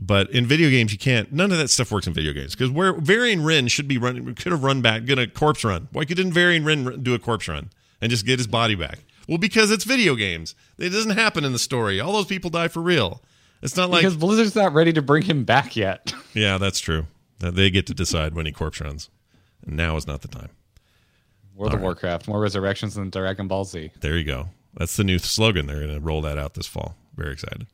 but 0.00 0.30
in 0.30 0.46
video 0.46 0.70
games 0.70 0.92
you 0.92 0.98
can't. 0.98 1.30
None 1.32 1.52
of 1.52 1.58
that 1.58 1.68
stuff 1.68 1.92
works 1.92 2.06
in 2.06 2.14
video 2.14 2.32
games 2.32 2.54
because 2.54 2.70
where 2.70 2.94
Varian 2.94 3.40
Wrynn 3.40 3.70
should 3.70 3.86
be 3.86 3.98
running, 3.98 4.34
could 4.34 4.52
have 4.52 4.64
run 4.64 4.80
back, 4.80 5.04
gonna 5.04 5.26
corpse 5.26 5.62
run. 5.62 5.88
Why 5.92 6.04
couldn't 6.04 6.32
Varian 6.32 6.64
run- 6.64 7.02
do 7.02 7.14
a 7.14 7.18
corpse 7.18 7.48
run 7.48 7.70
and 8.00 8.10
just 8.10 8.24
get 8.24 8.38
his 8.38 8.46
body 8.46 8.74
back? 8.74 9.00
Well, 9.28 9.38
because 9.38 9.70
it's 9.70 9.84
video 9.84 10.16
games. 10.16 10.54
It 10.78 10.88
doesn't 10.90 11.16
happen 11.16 11.44
in 11.44 11.52
the 11.52 11.58
story. 11.58 12.00
All 12.00 12.12
those 12.12 12.26
people 12.26 12.50
die 12.50 12.68
for 12.68 12.80
real. 12.80 13.22
It's 13.62 13.76
not 13.76 13.90
like 13.90 14.02
because 14.02 14.16
Blizzard's 14.16 14.56
not 14.56 14.72
ready 14.72 14.92
to 14.94 15.02
bring 15.02 15.22
him 15.22 15.44
back 15.44 15.76
yet. 15.76 16.12
yeah, 16.34 16.58
that's 16.58 16.80
true. 16.80 17.06
They 17.38 17.70
get 17.70 17.86
to 17.86 17.94
decide 17.94 18.34
when 18.34 18.46
he 18.46 18.52
corpse 18.52 18.80
runs. 18.80 19.10
And 19.66 19.76
now 19.76 19.96
is 19.96 20.06
not 20.06 20.22
the 20.22 20.28
time. 20.28 20.50
World 21.54 21.74
of 21.74 21.80
Warcraft, 21.82 22.26
more 22.26 22.40
resurrections 22.40 22.94
than 22.94 23.10
Dragon 23.10 23.48
Ball 23.48 23.64
Z. 23.64 23.92
There 24.00 24.16
you 24.16 24.24
go. 24.24 24.48
That's 24.74 24.96
the 24.96 25.04
new 25.04 25.18
slogan. 25.18 25.66
They're 25.66 25.80
going 25.80 25.94
to 25.94 26.00
roll 26.00 26.22
that 26.22 26.38
out 26.38 26.54
this 26.54 26.66
fall. 26.66 26.96
Very 27.14 27.32
excited. 27.32 27.66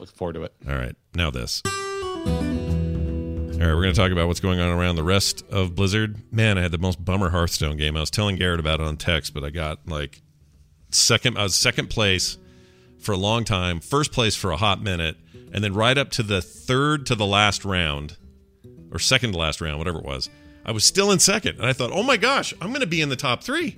Look 0.00 0.16
forward 0.16 0.32
to 0.32 0.44
it. 0.44 0.54
All 0.66 0.74
right, 0.74 0.96
now 1.14 1.30
this. 1.30 1.60
All 1.66 1.72
right, 3.66 3.74
we're 3.74 3.82
going 3.82 3.92
to 3.92 4.00
talk 4.00 4.10
about 4.10 4.28
what's 4.28 4.40
going 4.40 4.58
on 4.58 4.70
around 4.70 4.96
the 4.96 5.02
rest 5.02 5.44
of 5.50 5.74
Blizzard. 5.74 6.32
Man, 6.32 6.56
I 6.56 6.62
had 6.62 6.72
the 6.72 6.78
most 6.78 7.04
bummer 7.04 7.28
Hearthstone 7.28 7.76
game. 7.76 7.98
I 7.98 8.00
was 8.00 8.10
telling 8.10 8.36
Garrett 8.36 8.60
about 8.60 8.80
it 8.80 8.86
on 8.86 8.96
text, 8.96 9.34
but 9.34 9.44
I 9.44 9.50
got 9.50 9.86
like 9.86 10.22
second. 10.88 11.36
I 11.36 11.42
was 11.42 11.54
second 11.54 11.90
place 11.90 12.38
for 12.98 13.12
a 13.12 13.18
long 13.18 13.44
time, 13.44 13.80
first 13.80 14.10
place 14.10 14.34
for 14.34 14.50
a 14.50 14.56
hot 14.56 14.82
minute, 14.82 15.18
and 15.52 15.62
then 15.62 15.74
right 15.74 15.98
up 15.98 16.08
to 16.12 16.22
the 16.22 16.40
third 16.40 17.04
to 17.06 17.14
the 17.14 17.26
last 17.26 17.66
round, 17.66 18.16
or 18.90 18.98
second 18.98 19.32
to 19.32 19.38
last 19.38 19.60
round, 19.60 19.76
whatever 19.76 19.98
it 19.98 20.04
was. 20.06 20.30
I 20.64 20.72
was 20.72 20.84
still 20.84 21.10
in 21.10 21.18
second, 21.18 21.58
and 21.58 21.66
I 21.66 21.74
thought, 21.74 21.90
oh 21.92 22.02
my 22.02 22.16
gosh, 22.16 22.54
I'm 22.62 22.68
going 22.68 22.80
to 22.80 22.86
be 22.86 23.02
in 23.02 23.10
the 23.10 23.16
top 23.16 23.42
three. 23.42 23.76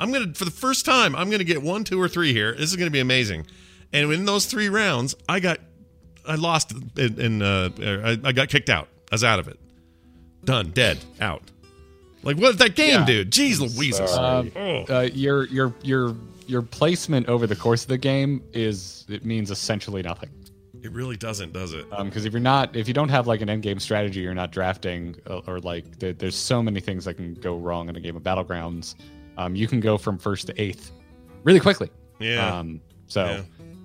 I'm 0.00 0.10
going 0.10 0.32
to, 0.32 0.34
for 0.36 0.44
the 0.44 0.50
first 0.50 0.84
time, 0.84 1.14
I'm 1.14 1.28
going 1.28 1.38
to 1.38 1.44
get 1.44 1.62
one, 1.62 1.84
two, 1.84 2.00
or 2.02 2.08
three 2.08 2.32
here. 2.32 2.52
This 2.52 2.70
is 2.70 2.76
going 2.76 2.88
to 2.88 2.92
be 2.92 2.98
amazing. 2.98 3.46
And 3.92 4.12
in 4.12 4.24
those 4.24 4.46
three 4.46 4.68
rounds, 4.68 5.14
I 5.28 5.40
got, 5.40 5.58
I 6.26 6.36
lost, 6.36 6.72
in, 6.96 7.20
in 7.20 7.42
uh, 7.42 7.68
I, 7.80 8.28
I 8.28 8.32
got 8.32 8.48
kicked 8.48 8.70
out. 8.70 8.88
I 9.10 9.14
was 9.14 9.24
out 9.24 9.38
of 9.38 9.48
it. 9.48 9.58
Done, 10.44 10.70
dead, 10.70 10.98
out. 11.20 11.42
Like 12.22 12.36
what 12.36 12.58
that 12.58 12.74
game, 12.76 13.00
Yeah. 13.00 13.04
dude? 13.04 13.30
Jeez 13.30 13.58
Louises. 13.60 14.16
Um, 14.16 14.50
Oh. 14.56 14.84
uh, 14.88 15.08
your 15.12 15.44
your 15.46 15.74
your 15.82 16.14
your 16.46 16.62
placement 16.62 17.28
over 17.28 17.46
the 17.46 17.56
course 17.56 17.82
of 17.82 17.88
the 17.88 17.98
game 17.98 18.42
is 18.52 19.04
it 19.08 19.24
means 19.24 19.50
essentially 19.50 20.02
nothing. 20.02 20.30
It 20.82 20.90
really 20.92 21.16
doesn't, 21.16 21.52
does 21.52 21.72
it? 21.72 21.84
because 22.04 22.24
if 22.24 22.32
you're 22.32 22.40
not 22.40 22.74
if 22.76 22.86
you 22.88 22.94
don't 22.94 23.08
have 23.08 23.26
like 23.28 23.40
an 23.40 23.48
end 23.48 23.62
game 23.62 23.78
strategy 23.80 24.20
you're 24.20 24.34
not 24.34 24.50
drafting 24.52 25.16
uh, 25.28 25.40
or 25.46 25.60
like 25.60 25.98
there, 26.00 26.12
there's 26.12 26.34
so 26.36 26.62
many 26.62 26.80
things 26.80 27.04
that 27.04 27.14
can 27.14 27.34
go 27.34 27.56
wrong 27.56 27.88
in 27.88 27.94
a 27.96 28.00
game 28.00 28.16
of 28.16 28.22
battlegrounds 28.24 28.96
um, 29.38 29.54
you 29.54 29.68
can 29.68 29.78
go 29.80 29.96
from 29.96 30.18
first 30.18 30.46
to 30.48 30.60
eighth 30.60 30.90
really 31.44 31.60
quickly 31.60 31.88
Yeah. 32.18 32.58
um, 32.58 32.80
so 33.06 33.24
Yeah. 33.24 33.42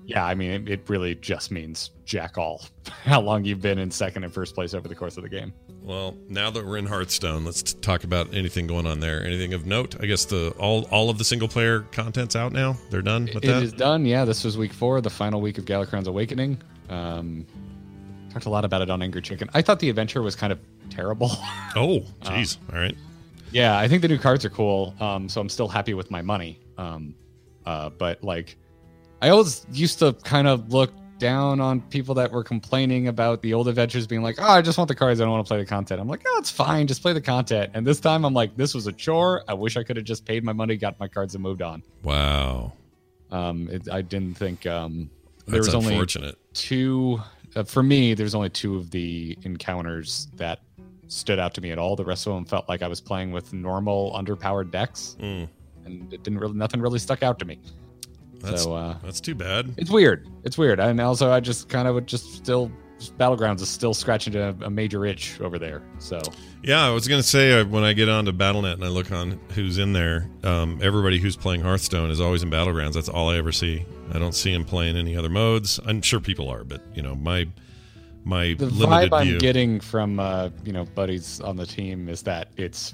Yeah, 0.09 0.25
i 0.25 0.33
mean 0.33 0.49
it, 0.51 0.69
it 0.69 0.81
really 0.89 1.13
just 1.15 1.51
means 1.51 1.91
jack 2.05 2.37
all 2.37 2.63
how 3.03 3.19
long 3.21 3.43
you've 3.45 3.61
been 3.61 3.77
in 3.77 3.91
second 3.91 4.23
and 4.23 4.33
first 4.33 4.55
place 4.55 4.73
over 4.73 4.87
the 4.87 4.95
course 4.95 5.17
of 5.17 5.23
the 5.23 5.29
game 5.29 5.51
Well, 5.83 6.15
now 6.27 6.49
that 6.51 6.65
we're 6.65 6.77
in 6.77 6.85
Hearthstone, 6.87 7.45
let's 7.45 7.61
t- 7.63 7.77
talk 7.81 8.03
about 8.03 8.33
anything 8.33 8.67
going 8.67 8.85
on 8.85 8.99
there. 8.99 9.23
Anything 9.23 9.53
of 9.53 9.65
note? 9.65 9.95
I 10.01 10.05
guess 10.05 10.25
the 10.25 10.51
all 10.59 10.83
all 10.91 11.09
of 11.09 11.17
the 11.17 11.23
single 11.23 11.47
player 11.47 11.81
content's 11.93 12.35
out 12.35 12.51
now. 12.51 12.75
They're 12.89 13.01
done 13.01 13.29
with 13.33 13.43
It 13.43 13.47
that. 13.47 13.63
is 13.63 13.71
done 13.73 14.05
yeah 14.05 14.25
this 14.25 14.43
was 14.43 14.57
week 14.57 14.73
four 14.73 14.99
the 15.01 15.09
final 15.09 15.39
week 15.41 15.57
of 15.57 15.65
Galakrond's 15.65 16.07
awakening 16.07 16.61
um, 16.89 17.45
talked 18.31 18.45
a 18.45 18.49
lot 18.49 18.65
about 18.65 18.81
it 18.81 18.89
on 18.89 19.01
angry 19.01 19.21
chicken 19.21 19.49
i 19.53 19.61
thought 19.61 19.79
the 19.79 19.89
adventure 19.89 20.21
was 20.21 20.35
kind 20.35 20.51
of 20.53 20.59
terrible 20.89 21.29
Oh, 21.75 21.99
jeez. 22.23 22.57
all 22.73 22.79
right. 22.79 22.95
Yeah, 23.51 23.77
I 23.77 23.87
think 23.87 24.01
the 24.01 24.07
new 24.09 24.17
cards 24.17 24.43
are 24.43 24.49
cool. 24.49 24.93
Um, 24.99 25.29
so 25.29 25.39
I'm 25.39 25.47
still 25.49 25.67
happy 25.69 25.93
with 25.93 26.11
my 26.11 26.21
money. 26.21 26.59
Um, 26.77 27.15
uh, 27.65 27.89
but 27.89 28.21
like, 28.23 28.57
I 29.21 29.29
always 29.29 29.65
used 29.71 29.99
to 29.99 30.13
kind 30.23 30.47
of 30.47 30.71
look 30.71 30.91
down 31.17 31.59
on 31.59 31.81
people 31.81 32.13
that 32.15 32.31
were 32.31 32.43
complaining 32.43 33.07
about 33.07 33.41
the 33.41 33.53
old 33.53 33.67
adventures 33.67 34.05
being 34.05 34.21
like, 34.21 34.35
oh, 34.39 34.47
I 34.47 34.61
just 34.61 34.77
want 34.77 34.87
the 34.87 34.95
cards. 34.95 35.19
I 35.19 35.23
don't 35.23 35.31
want 35.31 35.45
to 35.45 35.49
play 35.49 35.57
the 35.57 35.65
content. 35.65 35.99
I'm 35.99 36.07
like, 36.07 36.21
oh, 36.27 36.37
it's 36.37 36.51
fine. 36.51 36.85
Just 36.85 37.01
play 37.01 37.13
the 37.13 37.21
content. 37.21 37.71
And 37.73 37.85
this 37.85 37.99
time 37.99 38.23
I'm 38.23 38.35
like, 38.35 38.55
this 38.55 38.75
was 38.75 38.85
a 38.85 38.91
chore. 38.91 39.43
I 39.47 39.55
wish 39.55 39.77
I 39.77 39.83
could 39.83 39.97
have 39.97 40.05
just 40.05 40.25
paid 40.25 40.43
my 40.43 40.53
money, 40.53 40.77
got 40.77 40.99
my 40.99 41.07
cards, 41.07 41.33
and 41.33 41.41
moved 41.41 41.63
on. 41.63 41.81
Wow. 42.03 42.73
Um, 43.31 43.67
it, 43.71 43.89
I 43.91 44.03
didn't 44.03 44.35
think 44.35 44.67
um, 44.67 45.09
there 45.47 45.61
That's 45.61 45.73
was 45.73 45.85
only 45.85 45.95
two 46.53 47.19
uh, 47.55 47.63
for 47.63 47.81
me 47.81 48.13
there's 48.13 48.35
only 48.35 48.49
two 48.49 48.75
of 48.75 48.91
the 48.91 49.37
encounters 49.43 50.27
that 50.35 50.59
stood 51.07 51.39
out 51.39 51.53
to 51.53 51.61
me 51.61 51.71
at 51.71 51.79
all 51.79 51.95
the 51.95 52.03
rest 52.03 52.27
of 52.27 52.33
them 52.33 52.43
felt 52.45 52.67
like 52.67 52.81
i 52.81 52.87
was 52.87 52.99
playing 52.99 53.31
with 53.31 53.53
normal 53.53 54.11
underpowered 54.13 54.71
decks 54.71 55.15
Mm, 55.19 55.47
and 55.85 56.13
it 56.13 56.23
didn't 56.23 56.39
really 56.39 56.53
nothing 56.53 56.81
really 56.81 56.99
stuck 56.99 57.23
out 57.23 57.39
to 57.39 57.45
me 57.45 57.59
that's 58.41 58.63
so 58.63 58.73
uh 58.73 58.97
that's 59.03 59.19
too 59.21 59.35
bad. 59.35 59.73
it's 59.77 59.89
weird 59.91 60.27
it's 60.43 60.57
weird 60.57 60.79
and 60.79 60.99
also 61.01 61.31
i 61.31 61.39
just 61.39 61.69
kind 61.69 61.87
of 61.87 61.95
would 61.95 62.07
just 62.07 62.33
still 62.35 62.71
battlegrounds 63.19 63.61
is 63.61 63.69
still 63.69 63.93
scratching 63.93 64.35
a, 64.35 64.55
a 64.61 64.69
major 64.69 65.05
itch 65.05 65.39
over 65.41 65.59
there 65.59 65.83
so 65.99 66.19
Yeah, 66.63 66.83
I 66.83 66.89
was 66.89 67.07
gonna 67.07 67.21
say 67.21 67.59
uh, 67.61 67.65
when 67.65 67.83
I 67.83 67.93
get 67.93 68.09
onto 68.09 68.31
BattleNet 68.31 68.73
and 68.73 68.83
I 68.83 68.87
look 68.87 69.11
on 69.11 69.39
who's 69.53 69.77
in 69.77 69.93
there, 69.93 70.27
um, 70.43 70.79
everybody 70.81 71.19
who's 71.19 71.35
playing 71.37 71.61
Hearthstone 71.61 72.09
is 72.09 72.19
always 72.19 72.41
in 72.41 72.49
Battlegrounds. 72.49 72.93
That's 72.93 73.07
all 73.07 73.29
I 73.29 73.37
ever 73.37 73.51
see. 73.51 73.85
I 74.11 74.17
don't 74.17 74.33
see 74.33 74.51
them 74.51 74.65
playing 74.65 74.97
any 74.97 75.15
other 75.15 75.29
modes. 75.29 75.79
I'm 75.85 76.01
sure 76.01 76.19
people 76.19 76.49
are, 76.49 76.63
but 76.63 76.81
you 76.95 77.03
know 77.03 77.13
my 77.15 77.47
my 78.25 78.55
the 78.57 78.65
limited 78.65 79.11
vibe 79.11 79.23
view. 79.23 79.33
i'm 79.35 79.39
getting 79.39 79.79
from 79.79 80.19
uh 80.19 80.49
you 80.65 80.73
know 80.73 80.83
buddies 80.95 81.39
on 81.41 81.55
the 81.55 81.65
team 81.67 82.09
is 82.09 82.23
that 82.23 82.49
it's 82.57 82.93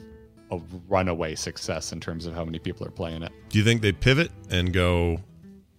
a 0.51 0.59
runaway 0.89 1.33
success 1.33 1.91
in 1.93 1.99
terms 2.01 2.25
of 2.27 2.35
how 2.35 2.43
many 2.45 2.59
people 2.59 2.85
are 2.85 2.91
playing 2.91 3.23
it 3.23 3.31
Do 3.49 3.57
you 3.57 3.63
think 3.63 3.81
they 3.81 3.93
pivot 3.93 4.29
and 4.51 4.71
go, 4.73 5.17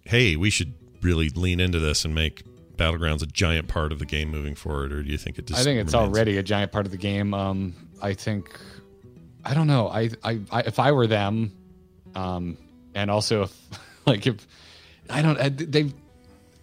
"Hey, 0.05 0.35
we 0.35 0.49
should 0.49 0.73
really 1.01 1.29
lean 1.29 1.59
into 1.59 1.79
this 1.79 2.05
and 2.05 2.15
make 2.15 2.43
Battlegrounds 2.77 3.21
a 3.21 3.25
giant 3.27 3.67
part 3.67 3.91
of 3.91 3.99
the 3.99 4.05
game 4.05 4.29
moving 4.29 4.55
forward," 4.55 4.91
or 4.91 5.03
do 5.03 5.09
you 5.11 5.17
think 5.17 5.37
it 5.39 5.47
just? 5.47 5.59
I 5.59 5.63
think 5.63 5.79
it's 5.81 5.93
already 5.93 6.37
a 6.37 6.43
giant 6.43 6.71
part 6.71 6.85
of 6.85 6.91
the 6.91 6.97
game. 6.97 7.33
Um, 7.33 7.73
I 8.01 8.13
think, 8.13 8.59
I 9.43 9.53
don't 9.53 9.67
know. 9.67 9.87
I, 9.87 10.09
I, 10.23 10.39
I 10.51 10.59
if 10.61 10.79
I 10.79 10.91
were 10.91 11.07
them, 11.07 11.51
um, 12.15 12.57
and 12.93 13.09
also 13.11 13.43
if, 13.43 13.61
like 14.05 14.27
if, 14.27 14.45
I 15.09 15.21
don't, 15.21 15.37
they, 15.71 15.91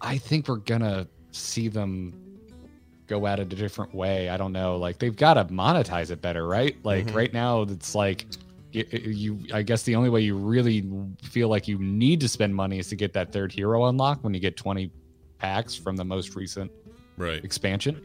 I 0.01 0.17
think 0.17 0.47
we're 0.47 0.57
gonna 0.57 1.07
see 1.31 1.67
them 1.67 2.13
go 3.07 3.25
at 3.27 3.39
it 3.39 3.51
a 3.51 3.55
different 3.55 3.93
way. 3.93 4.29
I 4.29 4.37
don't 4.37 4.53
know. 4.53 4.77
Like 4.77 4.99
they've 4.99 5.15
got 5.15 5.33
to 5.35 5.45
monetize 5.45 6.09
it 6.11 6.21
better, 6.21 6.45
right? 6.47 6.75
Like 6.85 7.07
Mm-hmm. 7.07 7.15
right 7.17 7.33
now, 7.33 7.63
it's 7.63 7.95
like. 7.95 8.25
You, 8.73 9.39
I 9.53 9.61
guess 9.61 9.83
the 9.83 9.95
only 9.95 10.09
way 10.09 10.21
you 10.21 10.35
really 10.35 10.89
feel 11.21 11.47
like 11.47 11.67
you 11.67 11.77
need 11.77 12.19
to 12.21 12.27
spend 12.27 12.55
money 12.55 12.79
is 12.79 12.87
to 12.87 12.95
get 12.95 13.13
that 13.13 13.31
third 13.31 13.51
hero 13.51 13.85
unlock 13.85 14.23
when 14.23 14.33
you 14.33 14.39
get 14.39 14.57
20 14.57 14.91
packs 15.37 15.75
from 15.75 15.95
the 15.95 16.03
most 16.03 16.35
recent 16.35 16.71
right, 17.17 17.43
expansion. 17.43 18.01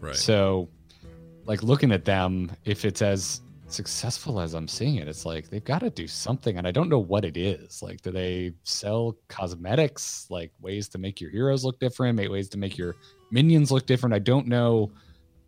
right. 0.00 0.14
So, 0.14 0.68
like 1.46 1.62
looking 1.62 1.90
at 1.92 2.04
them, 2.04 2.52
if 2.64 2.84
it's 2.84 3.02
as 3.02 3.40
successful 3.68 4.40
as 4.40 4.54
I'm 4.54 4.68
seeing 4.68 4.96
it, 4.96 5.08
it's 5.08 5.24
like 5.26 5.48
they've 5.48 5.64
got 5.64 5.80
to 5.80 5.90
do 5.90 6.06
something, 6.06 6.58
and 6.58 6.66
I 6.66 6.70
don't 6.70 6.88
know 6.88 6.98
what 6.98 7.24
it 7.24 7.36
is. 7.36 7.82
Like, 7.82 8.00
do 8.02 8.10
they 8.10 8.52
sell 8.64 9.16
cosmetics, 9.28 10.26
like 10.30 10.52
ways 10.60 10.88
to 10.90 10.98
make 10.98 11.20
your 11.20 11.30
heroes 11.30 11.64
look 11.64 11.78
different, 11.80 12.16
make 12.16 12.30
ways 12.30 12.48
to 12.50 12.58
make 12.58 12.76
your 12.78 12.96
minions 13.30 13.70
look 13.70 13.86
different? 13.86 14.14
I 14.14 14.18
don't 14.18 14.46
know 14.46 14.90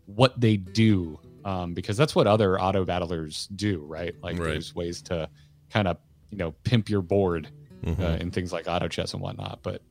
what 0.07 0.39
they 0.39 0.57
do, 0.57 1.19
um, 1.45 1.73
because 1.73 1.97
that's 1.97 2.15
what 2.15 2.27
other 2.27 2.59
auto 2.61 2.85
battlers 2.85 3.47
do, 3.55 3.79
right? 3.85 4.15
Like, 4.21 4.37
Right. 4.37 4.49
there's 4.51 4.73
ways 4.75 5.01
to 5.03 5.29
kind 5.69 5.87
of 5.87 5.97
you 6.29 6.37
know 6.37 6.51
pimp 6.63 6.89
your 6.89 7.01
board 7.01 7.49
Mhm. 7.85 7.99
uh, 7.99 8.17
in 8.21 8.31
things 8.31 8.53
like 8.53 8.67
auto 8.67 8.87
chess 8.87 9.13
and 9.13 9.21
whatnot, 9.21 9.59
but. 9.63 9.81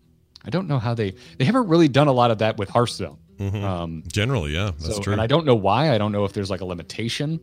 I 0.42 0.48
don't 0.48 0.68
know 0.68 0.78
how 0.78 0.94
they 0.94 1.12
they 1.36 1.44
haven't 1.44 1.68
really 1.68 1.86
done 1.88 2.08
a 2.08 2.12
lot 2.12 2.30
of 2.30 2.38
that 2.38 2.56
with 2.56 2.70
Hearthstone. 2.70 3.18
Mhm. 3.38 3.62
Um, 3.62 4.02
Generally, 4.10 4.54
yeah, 4.54 4.70
that's 4.80 4.96
so, 4.96 5.02
true. 5.02 5.12
And 5.12 5.20
I 5.20 5.26
don't 5.26 5.44
know 5.44 5.54
why. 5.54 5.92
I 5.94 5.98
don't 5.98 6.12
know 6.12 6.24
if 6.24 6.32
there's 6.32 6.48
like 6.48 6.62
a 6.62 6.64
limitation. 6.64 7.38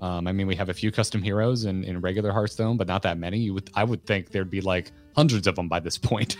Um, 0.00 0.28
I 0.28 0.32
mean, 0.32 0.46
we 0.46 0.54
have 0.54 0.68
a 0.68 0.72
few 0.74 0.92
custom 0.92 1.24
heroes 1.24 1.64
in, 1.64 1.82
in 1.82 2.00
regular 2.00 2.30
Hearthstone, 2.30 2.76
but 2.76 2.86
not 2.86 3.02
that 3.02 3.18
many. 3.18 3.38
You 3.40 3.54
would, 3.54 3.68
I 3.74 3.82
would 3.82 4.06
think 4.06 4.30
there'd 4.30 4.48
be 4.48 4.60
like 4.60 4.92
hundreds 5.16 5.48
of 5.48 5.56
them 5.56 5.66
by 5.68 5.80
this 5.80 5.98
point. 6.10 6.36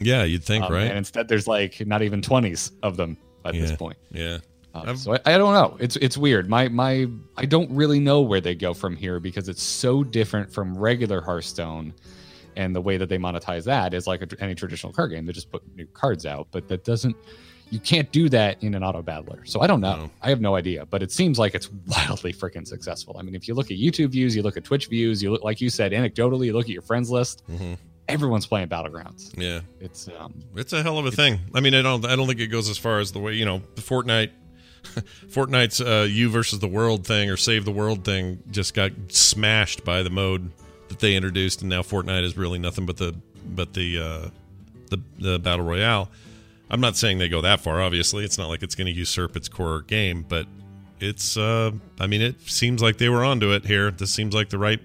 yeah, 0.00 0.24
you'd 0.24 0.42
think, 0.42 0.64
Um, 0.64 0.72
right? 0.72 0.88
And 0.88 0.98
instead, 0.98 1.28
there's 1.28 1.46
like 1.46 1.86
not 1.86 2.02
even 2.02 2.20
twenties 2.20 2.72
of 2.82 2.96
them 2.96 3.16
by 3.44 3.52
this 3.52 3.70
point. 3.76 3.96
yeah. 4.10 4.38
Um, 4.74 4.96
so 4.96 5.14
I, 5.14 5.20
I 5.34 5.38
don't 5.38 5.54
know. 5.54 5.76
It's 5.80 5.96
it's 5.96 6.16
weird. 6.18 6.48
My 6.48 6.68
my 6.68 7.06
I 7.36 7.46
don't 7.46 7.70
really 7.70 8.00
know 8.00 8.20
where 8.22 8.40
they 8.40 8.54
go 8.54 8.74
from 8.74 8.96
here 8.96 9.20
because 9.20 9.48
it's 9.48 9.62
so 9.62 10.02
different 10.02 10.52
from 10.52 10.76
regular 10.76 11.20
Hearthstone, 11.20 11.94
and 12.56 12.74
the 12.74 12.80
way 12.80 12.96
that 12.96 13.08
they 13.08 13.18
monetize 13.18 13.64
that 13.64 13.94
is 13.94 14.06
like 14.06 14.22
a, 14.22 14.42
any 14.42 14.54
traditional 14.54 14.92
card 14.92 15.10
game. 15.12 15.26
They 15.26 15.32
just 15.32 15.50
put 15.50 15.62
new 15.76 15.86
cards 15.86 16.26
out, 16.26 16.48
but 16.50 16.66
that 16.68 16.84
doesn't. 16.84 17.16
You 17.70 17.80
can't 17.80 18.10
do 18.12 18.28
that 18.28 18.62
in 18.62 18.74
an 18.74 18.84
auto 18.84 19.00
battler. 19.02 19.44
So 19.46 19.60
I 19.60 19.66
don't 19.66 19.80
know. 19.80 19.96
No. 19.96 20.10
I 20.22 20.28
have 20.28 20.40
no 20.40 20.54
idea, 20.54 20.86
but 20.86 21.02
it 21.02 21.10
seems 21.10 21.38
like 21.38 21.54
it's 21.54 21.70
wildly 21.86 22.32
freaking 22.32 22.66
successful. 22.66 23.16
I 23.18 23.22
mean, 23.22 23.34
if 23.34 23.48
you 23.48 23.54
look 23.54 23.70
at 23.70 23.78
YouTube 23.78 24.10
views, 24.10 24.36
you 24.36 24.42
look 24.42 24.56
at 24.56 24.64
Twitch 24.64 24.88
views, 24.88 25.22
you 25.22 25.30
look 25.30 25.42
like 25.42 25.60
you 25.60 25.70
said 25.70 25.92
anecdotally, 25.92 26.46
you 26.46 26.52
look 26.52 26.66
at 26.66 26.72
your 26.72 26.82
friends 26.82 27.10
list. 27.10 27.42
Mhm. 27.50 27.78
Everyone's 28.06 28.46
playing 28.46 28.68
battlegrounds. 28.68 29.32
Yeah. 29.36 29.60
It's 29.80 30.08
um, 30.18 30.34
It's 30.54 30.74
a 30.74 30.82
hell 30.82 30.98
of 30.98 31.06
a 31.06 31.10
thing. 31.10 31.40
I 31.54 31.60
mean, 31.60 31.74
I 31.74 31.80
don't 31.80 32.04
I 32.04 32.14
don't 32.16 32.26
think 32.26 32.38
it 32.40 32.48
goes 32.48 32.68
as 32.68 32.76
far 32.76 33.00
as 33.00 33.12
the 33.12 33.18
way, 33.18 33.32
you 33.32 33.46
know, 33.46 33.62
the 33.76 33.80
Fortnite 33.82 34.30
Fortnite's 35.28 35.80
uh 35.80 36.06
you 36.08 36.30
versus 36.30 36.58
the 36.60 36.68
world 36.68 37.06
thing 37.06 37.30
or 37.30 37.36
save 37.36 37.64
the 37.64 37.72
world 37.72 38.04
thing 38.04 38.42
just 38.50 38.74
got 38.74 38.92
smashed 39.08 39.84
by 39.84 40.02
the 40.02 40.10
mode 40.10 40.50
that 40.88 41.00
they 41.00 41.16
introduced 41.16 41.62
and 41.62 41.70
now 41.70 41.82
Fortnite 41.82 42.22
is 42.22 42.36
really 42.36 42.58
nothing 42.58 42.86
but 42.86 42.96
the 42.96 43.14
but 43.44 43.74
the 43.74 43.98
uh 43.98 44.28
the 44.90 45.00
the 45.18 45.38
battle 45.38 45.64
royale. 45.64 46.10
I'm 46.70 46.80
not 46.80 46.96
saying 46.96 47.18
they 47.18 47.28
go 47.28 47.40
that 47.40 47.60
far 47.60 47.82
obviously. 47.82 48.24
It's 48.24 48.38
not 48.38 48.48
like 48.48 48.62
it's 48.62 48.74
going 48.74 48.86
to 48.86 48.92
usurp 48.92 49.36
its 49.36 49.48
core 49.48 49.82
game, 49.82 50.24
but 50.28 50.46
it's 51.00 51.36
uh 51.36 51.72
I 51.98 52.06
mean, 52.06 52.22
it 52.22 52.40
seems 52.42 52.82
like 52.82 52.98
they 52.98 53.08
were 53.08 53.24
onto 53.24 53.52
it 53.52 53.66
here. 53.66 53.90
This 53.90 54.12
seems 54.12 54.34
like 54.34 54.50
the 54.50 54.58
right 54.58 54.80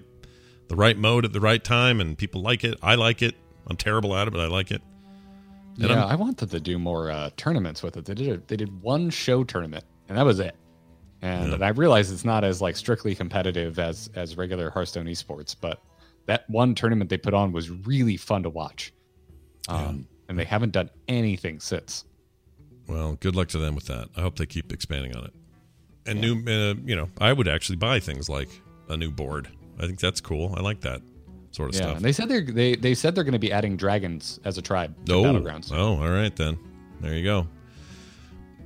the 0.68 0.76
right 0.76 0.96
mode 0.96 1.24
at 1.24 1.32
the 1.32 1.40
right 1.40 1.62
time 1.62 2.00
and 2.00 2.16
people 2.16 2.42
like 2.42 2.64
it. 2.64 2.78
I 2.82 2.94
like 2.94 3.22
it. 3.22 3.34
I'm 3.66 3.76
terrible 3.76 4.16
at 4.16 4.28
it, 4.28 4.32
but 4.32 4.40
I 4.40 4.46
like 4.46 4.70
it. 4.70 4.82
And 5.76 5.88
yeah, 5.88 6.04
I'm- 6.04 6.08
I 6.08 6.14
want 6.16 6.38
them 6.38 6.48
to 6.50 6.60
do 6.60 6.78
more 6.78 7.10
uh, 7.10 7.30
tournaments 7.36 7.82
with 7.82 7.96
it. 7.96 8.04
They 8.04 8.14
did 8.14 8.28
a, 8.28 8.36
they 8.46 8.56
did 8.56 8.82
one 8.82 9.10
show 9.10 9.44
tournament, 9.44 9.84
and 10.08 10.16
that 10.18 10.24
was 10.24 10.40
it. 10.40 10.54
And, 11.22 11.48
Yeah. 11.48 11.54
and 11.54 11.64
I 11.64 11.68
realize 11.68 12.10
it's 12.10 12.24
not 12.24 12.44
as 12.44 12.60
like 12.62 12.76
strictly 12.76 13.14
competitive 13.14 13.78
as 13.78 14.10
as 14.14 14.36
regular 14.36 14.70
Hearthstone 14.70 15.06
esports, 15.06 15.54
but 15.58 15.82
that 16.26 16.48
one 16.48 16.74
tournament 16.74 17.10
they 17.10 17.18
put 17.18 17.34
on 17.34 17.52
was 17.52 17.70
really 17.70 18.16
fun 18.16 18.42
to 18.42 18.50
watch. 18.50 18.92
Um, 19.68 20.06
And 20.28 20.38
they 20.38 20.44
haven't 20.44 20.70
done 20.72 20.90
anything 21.08 21.58
since. 21.60 22.04
Well, 22.86 23.16
good 23.20 23.34
luck 23.34 23.48
to 23.48 23.58
them 23.58 23.74
with 23.74 23.86
that. 23.86 24.08
I 24.16 24.20
hope 24.20 24.36
they 24.36 24.46
keep 24.46 24.72
expanding 24.72 25.14
on 25.16 25.24
it. 25.24 25.32
And 26.06 26.20
new, 26.20 26.34
uh, 26.46 26.74
you 26.84 26.94
know, 26.96 27.08
I 27.20 27.32
would 27.32 27.48
actually 27.48 27.76
buy 27.76 27.98
things 28.00 28.28
like 28.28 28.48
a 28.88 28.96
new 28.96 29.10
board. 29.10 29.48
I 29.78 29.86
think 29.86 29.98
that's 29.98 30.20
cool. 30.20 30.54
I 30.56 30.60
like 30.60 30.80
that 30.82 31.02
sort 31.52 31.70
of 31.70 31.74
Yeah, 31.74 31.80
stuff. 31.82 31.96
and 31.96 32.04
they 32.04 32.12
said 32.12 32.28
they're 32.28 32.40
they 32.42 32.74
they 32.76 32.94
said 32.94 33.14
they're 33.14 33.24
going 33.24 33.32
to 33.32 33.38
be 33.38 33.52
adding 33.52 33.76
dragons 33.76 34.38
as 34.44 34.58
a 34.58 34.62
tribe 34.62 34.94
to 35.06 35.14
oh, 35.14 35.22
battlegrounds. 35.24 35.72
oh, 35.72 36.00
all 36.02 36.10
right 36.10 36.34
then. 36.36 36.58
There 37.00 37.14
you 37.14 37.24
go. 37.24 37.46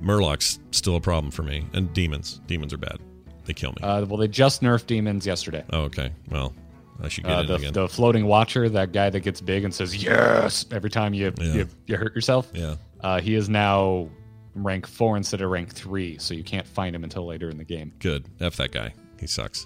Murloc's 0.01 0.59
still 0.71 0.95
a 0.97 1.01
problem 1.01 1.31
for 1.31 1.43
me, 1.43 1.65
and 1.73 1.91
demons. 1.93 2.41
Demons 2.47 2.73
are 2.73 2.77
bad. 2.77 2.99
They 3.45 3.53
kill 3.53 3.71
me. 3.71 3.77
Uh, 3.81 4.05
well, 4.05 4.17
they 4.17 4.27
just 4.27 4.61
nerfed 4.61 4.87
demons 4.87 5.25
yesterday. 5.25 5.63
oh, 5.71 5.81
okay. 5.83 6.11
Well, 6.29 6.53
I 7.01 7.07
should 7.07 7.23
get 7.23 7.31
Uh, 7.33 7.43
the, 7.43 7.55
again. 7.55 7.73
the 7.73 7.87
floating 7.87 8.25
watcher, 8.25 8.67
that 8.69 8.91
guy 8.91 9.09
that 9.09 9.19
gets 9.21 9.39
big 9.41 9.63
and 9.63 9.73
says 9.73 9.95
yes 10.03 10.65
every 10.71 10.89
time 10.89 11.13
you 11.13 11.31
Yeah. 11.39 11.53
you, 11.53 11.69
you 11.87 11.95
hurt 11.97 12.13
yourself. 12.15 12.49
yeah. 12.53 12.75
Uh, 13.01 13.21
he 13.21 13.35
is 13.35 13.49
now 13.49 14.09
rank 14.55 14.87
four 14.87 15.15
instead 15.15 15.41
of 15.41 15.49
rank 15.51 15.71
three, 15.73 16.17
so 16.17 16.33
you 16.33 16.43
can't 16.43 16.65
find 16.67 16.95
him 16.95 17.03
until 17.03 17.25
later 17.25 17.49
in 17.49 17.57
the 17.57 17.63
game. 17.63 17.93
Good. 17.99 18.25
F 18.39 18.55
that 18.57 18.71
guy. 18.71 18.93
He 19.19 19.27
sucks. 19.27 19.65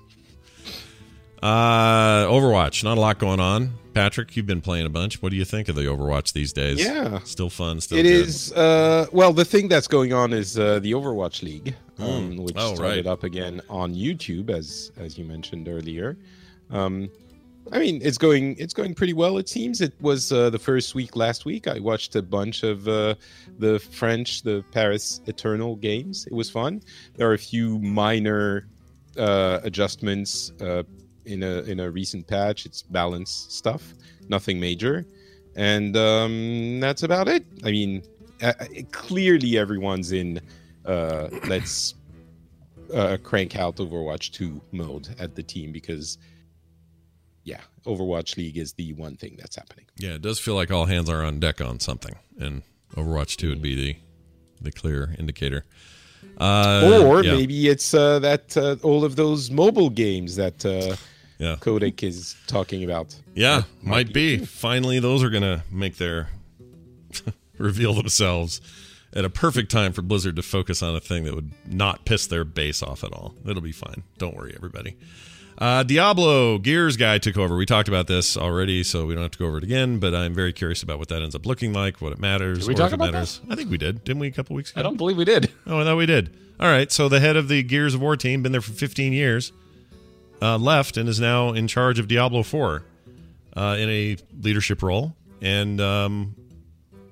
Uh, 1.41 2.25
Overwatch. 2.25 2.83
Not 2.83 2.97
a 2.97 3.01
lot 3.01 3.19
going 3.19 3.39
on. 3.39 3.73
Patrick, 3.93 4.35
you've 4.37 4.45
been 4.45 4.61
playing 4.61 4.85
a 4.85 4.89
bunch. 4.89 5.21
What 5.21 5.29
do 5.31 5.35
you 5.37 5.45
think 5.45 5.67
of 5.67 5.75
the 5.75 5.83
Overwatch 5.83 6.33
these 6.33 6.53
days? 6.53 6.79
Yeah. 6.79 7.19
still 7.19 7.49
fun. 7.49 7.81
Still 7.81 7.97
It 7.97 8.03
good. 8.03 8.11
is 8.11 8.53
uh, 8.53 9.07
well. 9.11 9.33
The 9.33 9.45
thing 9.45 9.67
that's 9.67 9.87
going 9.87 10.13
on 10.13 10.31
is 10.33 10.57
uh, 10.59 10.79
the 10.79 10.91
Overwatch 10.93 11.41
League, 11.43 11.75
um, 11.97 12.37
which 12.37 12.55
Oh, 12.57 12.75
started 12.75 13.05
right. 13.05 13.07
up 13.11 13.23
again 13.23 13.61
on 13.69 13.95
YouTube, 13.95 14.49
as 14.49 14.91
as 14.97 15.17
you 15.17 15.25
mentioned 15.25 15.67
earlier. 15.67 16.17
Um, 16.69 17.09
I 17.71 17.79
mean, 17.79 17.99
it's 18.03 18.17
going 18.17 18.55
it's 18.57 18.73
going 18.73 18.93
pretty 18.93 19.13
well. 19.13 19.37
It 19.37 19.49
seems 19.49 19.81
it 19.81 19.93
was 20.01 20.31
uh, 20.31 20.49
the 20.49 20.59
first 20.59 20.93
week 20.95 21.15
last 21.15 21.45
week. 21.45 21.67
I 21.67 21.79
watched 21.79 22.15
a 22.15 22.21
bunch 22.21 22.63
of 22.63 22.87
uh, 22.87 23.15
the 23.57 23.79
French, 23.79 24.43
the 24.43 24.63
Paris 24.71 25.19
Eternal 25.25 25.75
games. 25.77 26.25
It 26.27 26.33
was 26.33 26.49
fun. 26.49 26.81
There 27.15 27.29
are 27.29 27.33
a 27.33 27.37
few 27.39 27.79
minor 27.79 28.67
uh, 29.17 29.59
adjustments 29.63 30.51
uh, 30.61 30.83
in 31.29 31.43
a 31.43 31.61
in 31.61 31.79
a 31.79 31.89
recent 31.89 32.27
patch. 32.27 32.65
It's 32.65 32.81
balance 32.81 33.47
stuff, 33.49 33.93
nothing 34.27 34.59
major, 34.59 35.05
and 35.55 35.95
um, 35.95 36.79
that's 36.79 37.03
about 37.03 37.27
it. 37.27 37.45
I 37.63 37.71
mean, 37.71 38.03
uh, 38.41 38.53
clearly 38.91 39.57
everyone's 39.57 40.11
in. 40.11 40.41
Uh, 40.85 41.29
let's 41.47 41.93
uh, 42.93 43.17
crank 43.23 43.55
out 43.55 43.75
Overwatch 43.77 44.31
2 44.31 44.61
mode 44.71 45.09
at 45.19 45.35
the 45.35 45.43
team 45.43 45.71
because, 45.71 46.17
yeah, 47.43 47.61
Overwatch 47.85 48.37
League 48.37 48.57
is 48.57 48.73
the 48.73 48.93
one 48.93 49.15
thing 49.15 49.35
that's 49.37 49.55
happening. 49.55 49.85
Yeah, 49.97 50.11
it 50.11 50.21
does 50.21 50.39
feel 50.39 50.55
like 50.55 50.71
all 50.71 50.85
hands 50.85 51.09
are 51.09 51.23
on 51.23 51.39
deck 51.39 51.61
on 51.61 51.79
something, 51.79 52.15
and 52.39 52.63
Overwatch 52.95 53.35
Two 53.35 53.49
would 53.49 53.61
be 53.61 53.75
the 53.75 53.95
the 54.61 54.71
clear 54.71 55.15
indicator. 55.17 55.65
Uh, 56.37 57.01
or 57.05 57.23
yeah, 57.23 57.35
maybe 57.35 57.67
it's 57.67 57.93
uh, 57.93 58.19
that 58.19 58.55
uh, 58.57 58.75
all 58.83 59.05
of 59.05 59.15
those 59.15 59.49
mobile 59.51 59.89
games 59.89 60.35
that 60.35 60.65
uh, 60.65 60.95
yeah, 61.39 61.55
Kotaku 61.59 62.03
is 62.03 62.35
talking 62.47 62.83
about. 62.83 63.15
yeah, 63.33 63.63
might 63.81 64.13
be. 64.13 64.37
Finally, 64.37 64.99
those 64.99 65.23
are 65.23 65.29
gonna 65.31 65.63
make 65.71 65.97
their 65.97 66.29
reveal 67.57 67.93
themselves 67.93 68.61
at 69.13 69.25
a 69.25 69.29
perfect 69.29 69.71
time 69.71 69.91
for 69.91 70.01
Blizzard 70.03 70.35
to 70.35 70.43
focus 70.43 70.83
on 70.83 70.95
a 70.95 70.99
thing 70.99 71.23
that 71.23 71.33
would 71.33 71.51
not 71.65 72.05
piss 72.05 72.27
their 72.27 72.43
base 72.43 72.83
off 72.83 73.03
at 73.03 73.11
all. 73.11 73.33
It'll 73.47 73.61
be 73.61 73.71
fine. 73.71 74.03
Don't 74.19 74.35
worry, 74.35 74.53
everybody. 74.55 74.95
Uh, 75.57 75.83
Diablo 75.83 76.57
Gears 76.57 76.95
guy 76.95 77.17
took 77.17 77.35
over. 77.37 77.57
We 77.57 77.65
talked 77.65 77.89
about 77.89 78.07
this 78.07 78.37
already, 78.37 78.81
so 78.83 79.05
we 79.05 79.13
don't 79.13 79.23
have 79.23 79.31
to 79.31 79.39
go 79.39 79.45
over 79.47 79.57
it 79.57 79.63
again. 79.63 79.99
But 79.99 80.15
I'm 80.15 80.33
very 80.33 80.53
curious 80.53 80.83
about 80.83 80.99
what 80.99 81.09
that 81.09 81.21
ends 81.21 81.35
up 81.35 81.45
looking 81.45 81.73
like, 81.73 81.99
what 82.01 82.13
it 82.13 82.19
matters. 82.19 82.59
Did 82.59 82.67
we 82.69 82.73
or 82.75 82.77
talk 82.77 82.93
about 82.93 83.11
matters. 83.11 83.41
I 83.49 83.55
think 83.55 83.69
we 83.69 83.77
did, 83.77 84.03
didn't 84.05 84.19
we? 84.19 84.27
A 84.27 84.31
couple 84.31 84.55
weeks 84.55 84.71
ago. 84.71 84.79
I 84.79 84.83
don't 84.83 84.95
believe 84.95 85.17
we 85.17 85.25
did. 85.25 85.51
Oh, 85.67 85.79
I 85.79 85.83
thought 85.83 85.97
we 85.97 86.05
did. 86.05 86.33
All 86.61 86.69
right. 86.69 86.89
So 86.91 87.09
the 87.09 87.19
head 87.19 87.35
of 87.35 87.49
the 87.49 87.61
Gears 87.63 87.93
of 87.93 88.01
War 88.01 88.15
team, 88.15 88.41
been 88.41 88.53
there 88.53 88.61
for 88.61 88.71
15 88.71 89.11
years, 89.11 89.51
uh, 90.41 90.57
left 90.57 90.97
and 90.97 91.07
is 91.09 91.19
now 91.19 91.53
in 91.53 91.67
charge 91.67 91.99
of 91.99 92.07
Diablo 92.07 92.43
4 92.43 92.83
uh, 93.55 93.75
in 93.79 93.89
a 93.89 94.17
leadership 94.41 94.81
role. 94.83 95.15
And 95.41 95.79
um, 95.81 96.35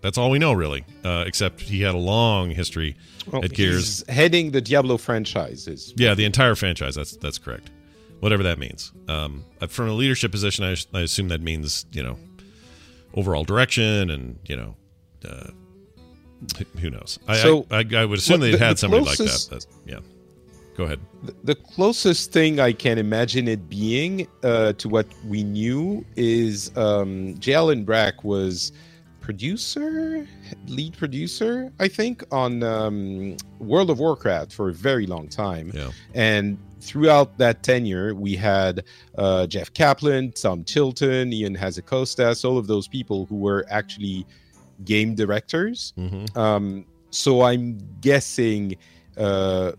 that's 0.01 0.17
all 0.17 0.29
we 0.29 0.39
know, 0.39 0.53
really, 0.53 0.85
uh, 1.03 1.23
except 1.25 1.61
he 1.61 1.81
had 1.81 1.95
a 1.95 1.97
long 1.97 2.49
history 2.51 2.95
Well, 3.31 3.43
at 3.43 3.53
Gears. 3.53 4.03
he's 4.05 4.09
heading 4.15 4.51
the 4.51 4.61
Diablo 4.61 4.97
franchise. 4.97 5.67
Is 5.67 5.93
Yeah, 5.97 6.13
the 6.13 6.25
entire 6.25 6.55
franchise. 6.55 6.95
That's 6.95 7.15
that's 7.17 7.37
correct. 7.37 7.69
Whatever 8.19 8.43
that 8.43 8.57
means. 8.59 8.91
Um, 9.07 9.43
uh, 9.61 9.67
from 9.67 9.89
a 9.89 9.93
leadership 9.93 10.31
position, 10.31 10.65
I, 10.65 10.75
I 10.97 11.01
assume 11.01 11.27
that 11.29 11.41
means 11.41 11.85
you 11.91 12.03
know 12.03 12.17
overall 13.13 13.43
direction 13.43 14.09
and 14.09 14.39
you 14.45 14.55
know 14.57 14.75
uh, 15.27 15.47
who- 16.79 16.89
knows. 16.89 17.19
I, 17.27 17.37
So, 17.37 17.65
I, 17.71 17.77
I, 17.77 17.85
I 18.01 18.05
would 18.05 18.19
assume 18.19 18.39
what- 18.39 18.45
they 18.45 18.51
the- 18.51 18.57
had 18.59 18.77
somebody 18.79 19.03
closest- 19.05 19.51
like 19.51 19.61
that. 19.61 19.67
But, 19.85 19.91
yeah, 19.91 19.99
go 20.77 20.83
ahead. 20.83 20.99
the, 21.43 21.55
closest 21.55 22.31
thing 22.31 22.59
I 22.59 22.71
can 22.71 22.97
imagine 22.99 23.47
it 23.47 23.67
being 23.67 24.27
uh, 24.43 24.73
to 24.73 24.87
what 24.87 25.07
we 25.25 25.43
knew 25.43 26.05
is 26.15 26.75
um, 26.77 27.35
J. 27.39 27.55
Allen 27.55 27.83
Brack 27.83 28.23
was 28.23 28.71
producer, 29.19 30.25
lead 30.67 30.95
producer, 30.95 31.73
I 31.79 31.87
think, 31.87 32.23
on 32.31 32.63
um, 32.63 33.35
World 33.59 33.89
of 33.89 33.99
Warcraft 33.99 34.53
for 34.53 34.69
a 34.69 34.73
very 34.73 35.07
long 35.07 35.27
time. 35.27 35.71
Yeah. 35.73 35.91
And 36.13 36.57
throughout 36.79 37.37
that 37.39 37.63
tenure, 37.63 38.13
we 38.15 38.35
had 38.35 38.85
uh, 39.17 39.47
Jeff 39.47 39.73
Kaplan, 39.73 40.31
Tom 40.33 40.63
Chilton, 40.63 41.33
Ion 41.33 41.57
Hazzikostas, 41.57 42.45
all 42.45 42.57
of 42.57 42.67
those 42.67 42.87
people 42.87 43.25
who 43.25 43.35
were 43.35 43.65
actually 43.69 44.25
game 44.85 45.15
directors. 45.15 45.93
hmm 45.97 46.25
Um, 46.35 46.85
so 47.09 47.41
I'm 47.41 47.79
guessing 47.99 48.75
uh, 49.17 49.71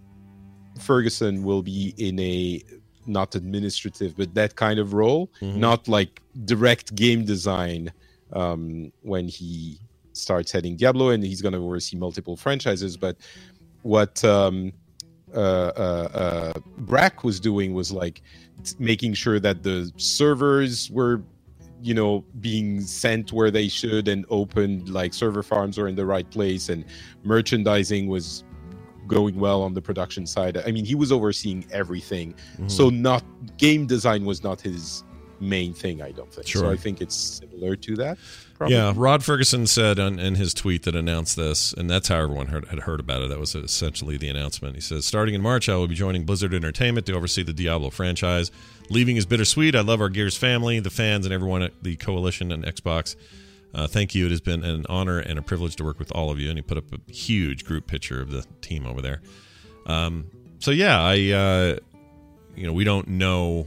Ferguson 0.78 1.42
will 1.44 1.62
be 1.62 1.94
in 1.98 2.18
a 2.20 2.62
not 3.06 3.34
administrative, 3.34 4.16
but 4.16 4.34
that 4.34 4.54
kind 4.56 4.78
of 4.78 4.92
role, 4.92 5.30
Mhm. 5.40 5.56
not 5.56 5.88
like 5.88 6.22
direct 6.44 6.94
game 6.94 7.24
design 7.24 7.90
um, 8.34 8.92
when 9.02 9.26
he 9.28 9.78
starts 10.12 10.52
heading 10.52 10.76
Diablo, 10.76 11.08
and 11.10 11.24
he's 11.24 11.40
going 11.40 11.54
to 11.54 11.58
oversee 11.58 11.96
multiple 11.96 12.36
franchises. 12.36 12.96
But 12.96 13.16
what 13.82 14.22
um, 14.24 14.72
uh, 15.34 15.38
uh, 15.38 16.08
uh, 16.14 16.52
Brack 16.78 17.24
was 17.24 17.40
doing 17.40 17.72
was 17.72 17.90
like 17.92 18.20
t- 18.64 18.74
making 18.78 19.14
sure 19.14 19.40
that 19.40 19.62
the 19.62 19.90
servers 19.96 20.90
were 20.90 21.22
you 21.80 21.94
know 21.94 22.24
being 22.40 22.80
sent 22.80 23.32
where 23.32 23.50
they 23.52 23.68
should 23.68 24.08
and 24.08 24.26
opened 24.30 24.88
like 24.88 25.14
server 25.14 25.44
farms 25.44 25.78
were 25.78 25.86
in 25.86 25.94
the 25.94 26.04
right 26.04 26.28
place 26.28 26.68
and 26.70 26.84
merchandising 27.22 28.08
was 28.08 28.42
going 29.08 29.36
well 29.40 29.62
on 29.62 29.74
the 29.74 29.82
production 29.82 30.26
side 30.26 30.56
i 30.66 30.70
mean 30.70 30.84
he 30.84 30.94
was 30.94 31.10
overseeing 31.10 31.64
everything 31.72 32.34
Mm-hmm. 32.34 32.68
so 32.68 32.88
not 32.90 33.24
game 33.56 33.86
design 33.86 34.24
was 34.24 34.42
not 34.44 34.60
his 34.60 35.02
main 35.40 35.72
thing 35.72 36.02
i 36.02 36.10
don't 36.12 36.32
think 36.32 36.46
so 36.46 36.60
Sure. 36.60 36.70
i 36.72 36.76
think 36.76 37.00
it's 37.00 37.14
similar 37.16 37.74
to 37.76 37.96
that 37.96 38.18
probably. 38.56 38.74
Yeah, 38.76 38.92
Rod 38.96 39.22
Ferguson 39.24 39.66
said 39.68 40.00
on, 40.00 40.18
in 40.18 40.34
his 40.34 40.52
tweet 40.52 40.82
that 40.82 40.96
announced 40.96 41.36
this, 41.36 41.72
and 41.72 41.88
that's 41.88 42.08
how 42.08 42.16
everyone 42.18 42.48
heard, 42.48 42.66
had 42.66 42.80
heard 42.80 42.98
about 42.98 43.22
it. 43.22 43.28
That 43.28 43.38
was 43.38 43.54
essentially 43.54 44.16
the 44.16 44.28
announcement. 44.28 44.74
He 44.74 44.80
says, 44.80 45.06
Starting 45.06 45.34
in 45.36 45.40
March, 45.42 45.68
I 45.68 45.76
will 45.76 45.86
be 45.86 45.94
joining 45.94 46.24
Blizzard 46.24 46.52
Entertainment 46.52 47.06
to 47.06 47.12
oversee 47.14 47.44
the 47.44 47.52
Diablo 47.52 47.90
franchise. 47.90 48.50
Leaving 48.90 49.16
is 49.16 49.26
bittersweet. 49.26 49.76
I 49.76 49.82
love 49.82 50.00
our 50.00 50.08
Gears 50.08 50.36
family, 50.36 50.80
the 50.80 50.90
fans, 50.90 51.24
and 51.24 51.32
everyone 51.32 51.62
at 51.62 51.84
the 51.84 51.94
Coalition 51.94 52.50
and 52.50 52.64
Xbox. 52.64 53.14
Uh, 53.74 53.86
thank 53.86 54.14
you. 54.14 54.26
It 54.26 54.30
has 54.30 54.40
been 54.40 54.64
an 54.64 54.86
honor 54.88 55.18
and 55.18 55.38
a 55.38 55.42
privilege 55.42 55.76
to 55.76 55.84
work 55.84 55.98
with 55.98 56.10
all 56.12 56.30
of 56.30 56.38
you. 56.38 56.48
And 56.48 56.58
he 56.58 56.62
put 56.62 56.78
up 56.78 56.84
a 56.92 57.12
huge 57.12 57.64
group 57.64 57.86
picture 57.86 58.20
of 58.20 58.30
the 58.30 58.44
team 58.60 58.86
over 58.86 59.02
there. 59.02 59.20
Um, 59.86 60.26
so, 60.58 60.70
yeah, 60.70 61.00
I, 61.00 61.12
uh, 61.30 61.76
you 62.56 62.66
know, 62.66 62.72
we 62.72 62.84
don't 62.84 63.08
know 63.08 63.66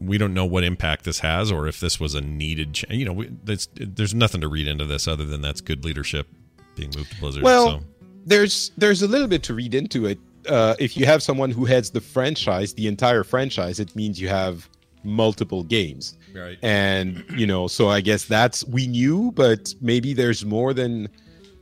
we 0.00 0.16
don't 0.16 0.32
know 0.32 0.44
what 0.44 0.62
impact 0.62 1.04
this 1.04 1.18
has 1.18 1.50
or 1.50 1.66
if 1.66 1.80
this 1.80 1.98
was 1.98 2.14
a 2.14 2.20
needed 2.20 2.72
cha- 2.72 2.92
you 2.92 3.04
know 3.04 3.12
we, 3.12 3.28
there's 3.74 4.14
nothing 4.14 4.40
to 4.40 4.46
read 4.46 4.68
into 4.68 4.84
this 4.84 5.08
other 5.08 5.24
than 5.24 5.40
that's 5.40 5.60
good 5.60 5.84
leadership 5.84 6.28
being 6.76 6.92
moved 6.96 7.10
to 7.10 7.20
blizzard 7.20 7.42
Well, 7.42 7.80
so 7.80 7.84
there's 8.24 8.70
there's 8.76 9.02
a 9.02 9.08
little 9.08 9.26
bit 9.26 9.42
to 9.44 9.54
read 9.54 9.74
into 9.74 10.06
it. 10.06 10.18
Uh, 10.46 10.76
if 10.78 10.96
you 10.96 11.04
have 11.06 11.22
someone 11.22 11.50
who 11.50 11.64
heads 11.64 11.90
the 11.90 12.00
franchise, 12.00 12.74
the 12.74 12.86
entire 12.86 13.24
franchise, 13.24 13.80
it 13.80 13.94
means 13.96 14.20
you 14.20 14.28
have 14.28 14.68
multiple 15.02 15.62
games. 15.62 16.16
right 16.34 16.58
And 16.62 17.24
you 17.36 17.46
know, 17.46 17.68
so 17.68 17.88
I 17.88 18.00
guess 18.00 18.24
that's 18.24 18.64
we 18.66 18.86
knew, 18.86 19.32
but 19.32 19.74
maybe 19.80 20.12
there's 20.14 20.44
more 20.44 20.74
than 20.74 21.08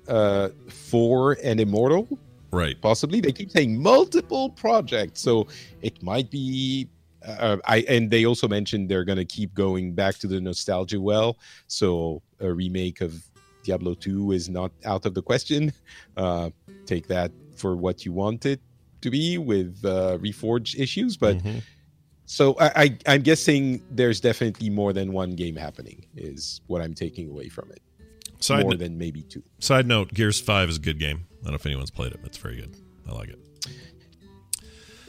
uh, 0.08 0.48
four 0.68 1.36
and 1.42 1.60
immortal. 1.60 2.08
right 2.52 2.80
Possibly, 2.80 3.20
they 3.20 3.32
keep 3.32 3.50
saying 3.50 3.80
multiple 3.82 4.50
projects, 4.50 5.20
so 5.20 5.46
it 5.82 6.02
might 6.02 6.30
be. 6.30 6.88
Uh, 7.26 7.56
I 7.66 7.78
and 7.88 8.08
they 8.08 8.24
also 8.24 8.46
mentioned 8.46 8.88
they're 8.88 9.04
going 9.04 9.18
to 9.18 9.24
keep 9.24 9.52
going 9.54 9.94
back 9.94 10.14
to 10.18 10.28
the 10.28 10.40
nostalgia 10.40 11.00
well. 11.00 11.38
So 11.66 12.22
a 12.38 12.52
remake 12.52 13.00
of 13.00 13.20
Diablo 13.64 13.94
2 13.94 14.30
is 14.30 14.48
not 14.48 14.70
out 14.84 15.06
of 15.06 15.14
the 15.14 15.22
question. 15.22 15.72
Uh, 16.16 16.50
take 16.86 17.08
that 17.08 17.32
for 17.56 17.74
what 17.74 18.04
you 18.04 18.12
want 18.12 18.46
it 18.46 18.60
to 19.00 19.10
be 19.10 19.38
with 19.38 19.84
uh, 19.84 20.18
Reforged 20.18 20.78
issues, 20.78 21.16
but 21.16 21.36
Mhm. 21.38 21.62
So 22.26 22.54
I, 22.58 22.82
I, 22.82 22.98
I'm 23.06 23.22
guessing 23.22 23.82
there's 23.90 24.20
definitely 24.20 24.68
more 24.70 24.92
than 24.92 25.12
one 25.12 25.30
game 25.36 25.56
happening. 25.56 26.04
Is 26.16 26.60
what 26.66 26.82
I'm 26.82 26.92
taking 26.94 27.30
away 27.30 27.48
from 27.48 27.70
it. 27.70 27.80
side, 28.40 28.62
more 28.62 28.72
no- 28.72 28.76
than 28.78 28.98
maybe 28.98 29.22
two. 29.22 29.42
side 29.60 29.86
note 29.86 30.12
gears 30.12 30.38
5 30.40 30.68
is 30.68 30.76
a 30.76 30.80
good 30.80 30.98
game 30.98 31.24
i 31.40 31.44
don't 31.44 31.52
know 31.52 31.56
if 31.56 31.64
anyone's 31.66 31.90
played 31.90 32.12
it 32.12 32.18
but 32.20 32.26
it's 32.28 32.36
very 32.38 32.56
good 32.56 32.76
i 33.08 33.12
like 33.12 33.30
it 33.30 33.38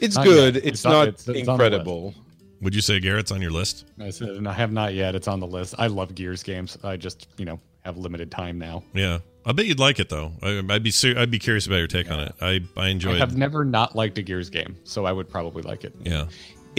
It's 0.00 0.16
Not 0.16 0.24
good. 0.24 0.54
yet. 0.54 0.64
It's, 0.64 0.66
It's 0.78 0.86
on- 0.86 0.92
not 0.92 1.08
it's- 1.08 1.28
it's 1.28 1.48
incredible. 1.48 2.14
would 2.62 2.74
you 2.74 2.80
say 2.80 3.00
garrett's 3.00 3.30
on 3.32 3.42
your 3.42 3.50
list 3.50 3.84
I 4.00 4.10
said, 4.10 4.46
I 4.46 4.52
have 4.52 4.72
not 4.72 4.94
yet. 4.94 5.14
It's 5.14 5.28
on 5.28 5.40
the 5.40 5.46
list. 5.46 5.74
I 5.78 5.88
love 5.88 6.14
Gears 6.14 6.42
games. 6.42 6.78
I 6.84 6.96
just, 6.96 7.28
you 7.36 7.44
know, 7.44 7.58
have 7.84 7.96
limited 7.98 8.30
time 8.30 8.58
now. 8.58 8.82
yeah 8.94 9.18
i 9.46 9.52
bet 9.52 9.64
you'd 9.66 9.78
like 9.78 9.98
it 9.98 10.08
though 10.10 10.32
I, 10.42 10.62
i'd 10.70 10.82
be 10.82 10.90
ser- 10.90 11.16
i'd 11.18 11.30
be 11.30 11.38
curious 11.38 11.66
about 11.66 11.76
your 11.76 11.86
take 11.86 12.10
on 12.10 12.20
it 12.20 12.34
i 12.42 12.60
i 12.76 12.88
enjoy 12.88 13.12
I 13.12 13.14
it 13.14 13.20
have 13.20 13.36
never 13.36 13.64
not 13.64 13.96
liked 13.96 14.18
a 14.18 14.22
Gears 14.22 14.50
game, 14.50 14.76
so 14.84 15.06
I 15.06 15.12
would 15.12 15.28
probably 15.30 15.62
like 15.62 15.84
it. 15.84 15.94
yeah 16.02 16.26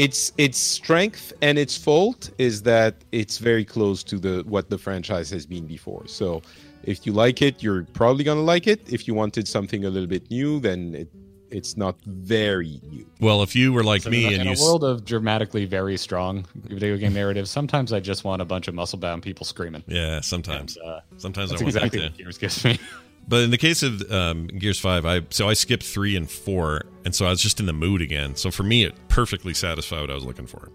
its 0.06 0.20
its 0.38 0.58
strength 0.80 1.26
and 1.42 1.56
its 1.64 1.76
fault 1.86 2.22
is 2.38 2.56
that 2.72 2.94
it's 3.12 3.38
very 3.50 3.66
close 3.76 4.00
to 4.12 4.16
the 4.26 4.36
what 4.54 4.66
the 4.74 4.78
franchise 4.78 5.30
has 5.36 5.46
been 5.54 5.66
before. 5.78 6.04
So 6.08 6.42
if 6.84 6.98
you 7.06 7.12
like 7.26 7.38
it, 7.48 7.56
you're 7.64 7.84
probably 8.02 8.24
gonna 8.24 8.48
like 8.54 8.66
it. 8.74 8.80
If 8.98 9.02
you 9.08 9.14
wanted 9.14 9.46
something 9.48 9.82
a 9.86 9.90
little 9.90 10.08
bit 10.16 10.24
new, 10.32 10.60
then 10.68 10.80
it 11.02 11.10
it's 11.52 11.76
not 11.76 11.96
very 12.06 12.80
new. 12.94 13.06
Well, 13.20 13.42
if 13.48 13.56
you 13.56 13.74
were 13.74 13.84
like 13.94 14.04
So 14.04 14.12
me 14.12 14.20
in, 14.26 14.30
a- 14.30 14.34
and 14.34 14.42
in 14.42 14.48
you 14.48 14.54
a 14.54 14.60
s- 14.62 14.62
world 14.66 14.84
of 14.84 15.04
dramatically 15.04 15.66
very 15.66 15.98
strong 15.98 16.46
video 16.82 16.96
game 16.98 17.14
narratives, 17.14 17.50
sometimes 17.52 17.92
I 17.92 18.00
just 18.00 18.24
want 18.24 18.42
a 18.42 18.46
bunch 18.46 18.68
of 18.70 18.76
muscle 18.76 19.00
bound 19.00 19.24
people 19.24 19.46
screaming. 19.46 19.84
yeah, 19.88 20.22
sometimes, 20.22 20.78
And, 20.78 20.86
uh, 20.90 21.00
sometimes 21.18 21.50
I 21.52 21.54
that's 21.54 21.64
want 21.64 21.76
exactly 21.76 22.00
that 22.00 22.06
what 22.12 22.18
too. 22.18 22.24
Gears 22.24 22.38
gives 22.38 22.64
me. 22.64 22.78
But 23.30 23.44
in 23.44 23.52
the 23.52 23.60
case 23.60 23.84
of 23.84 24.12
um, 24.12 24.48
Gears 24.48 24.80
Five, 24.80 25.06
I 25.06 25.22
so 25.30 25.48
I 25.48 25.54
skipped 25.54 25.84
three 25.84 26.16
and 26.16 26.30
four, 26.30 26.82
and 27.06 27.14
so 27.14 27.28
I 27.28 27.30
was 27.30 27.40
just 27.40 27.60
in 27.60 27.68
the 27.68 27.74
mood 27.74 28.02
again. 28.02 28.36
So 28.36 28.50
for 28.50 28.64
me, 28.64 28.84
it 28.84 28.96
perfectly 29.08 29.54
satisfied 29.54 30.02
what 30.02 30.10
I 30.10 30.16
was 30.16 30.26
looking 30.26 30.48
for. 30.48 30.72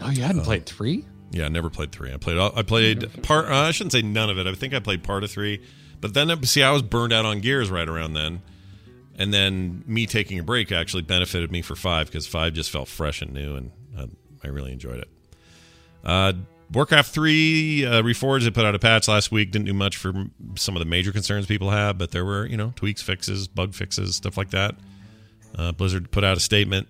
Oh, 0.00 0.10
you 0.10 0.22
hadn't 0.22 0.42
played 0.42 0.66
three? 0.66 1.06
Yeah, 1.30 1.44
I 1.44 1.48
never 1.48 1.70
played 1.70 1.92
three. 1.92 2.12
I 2.12 2.16
played. 2.16 2.38
I 2.38 2.62
played 2.62 3.22
part. 3.22 3.46
Uh, 3.46 3.54
I 3.54 3.70
shouldn't 3.70 3.92
say 3.92 4.02
none 4.02 4.30
of 4.30 4.38
it. 4.38 4.48
I 4.48 4.54
think 4.54 4.74
I 4.74 4.80
played 4.80 5.04
part 5.04 5.22
of 5.22 5.30
three, 5.30 5.62
but 6.00 6.12
then 6.12 6.28
uh, 6.28 6.42
see, 6.42 6.64
I 6.64 6.72
was 6.72 6.82
burned 6.82 7.12
out 7.12 7.24
on 7.24 7.38
Gears 7.38 7.70
right 7.70 7.88
around 7.88 8.14
then, 8.14 8.42
and 9.16 9.32
then 9.32 9.84
me 9.86 10.06
taking 10.06 10.40
a 10.40 10.42
break 10.42 10.72
actually 10.72 11.02
benefited 11.02 11.52
me 11.52 11.62
for 11.62 11.76
five 11.76 12.08
because 12.08 12.26
five 12.26 12.52
just 12.52 12.70
felt 12.70 12.88
fresh 12.88 13.22
and 13.22 13.32
new, 13.32 13.54
and 13.54 13.70
uh, 13.96 14.06
I 14.42 14.48
really 14.48 14.72
enjoyed 14.72 14.98
it. 14.98 15.08
Uh, 16.04 16.32
Warcraft 16.72 17.12
three 17.12 17.84
uh, 17.84 18.02
Reforged. 18.02 18.44
They 18.44 18.50
put 18.50 18.64
out 18.64 18.74
a 18.74 18.78
patch 18.78 19.08
last 19.08 19.30
week. 19.30 19.52
Didn't 19.52 19.66
do 19.66 19.74
much 19.74 19.96
for 19.96 20.12
some 20.56 20.74
of 20.74 20.80
the 20.80 20.86
major 20.86 21.12
concerns 21.12 21.46
people 21.46 21.70
have, 21.70 21.96
but 21.98 22.10
there 22.10 22.24
were 22.24 22.46
you 22.46 22.56
know 22.56 22.72
tweaks, 22.76 23.02
fixes, 23.02 23.46
bug 23.48 23.74
fixes, 23.74 24.16
stuff 24.16 24.36
like 24.36 24.50
that. 24.50 24.74
Uh, 25.56 25.72
Blizzard 25.72 26.10
put 26.10 26.24
out 26.24 26.36
a 26.36 26.40
statement 26.40 26.88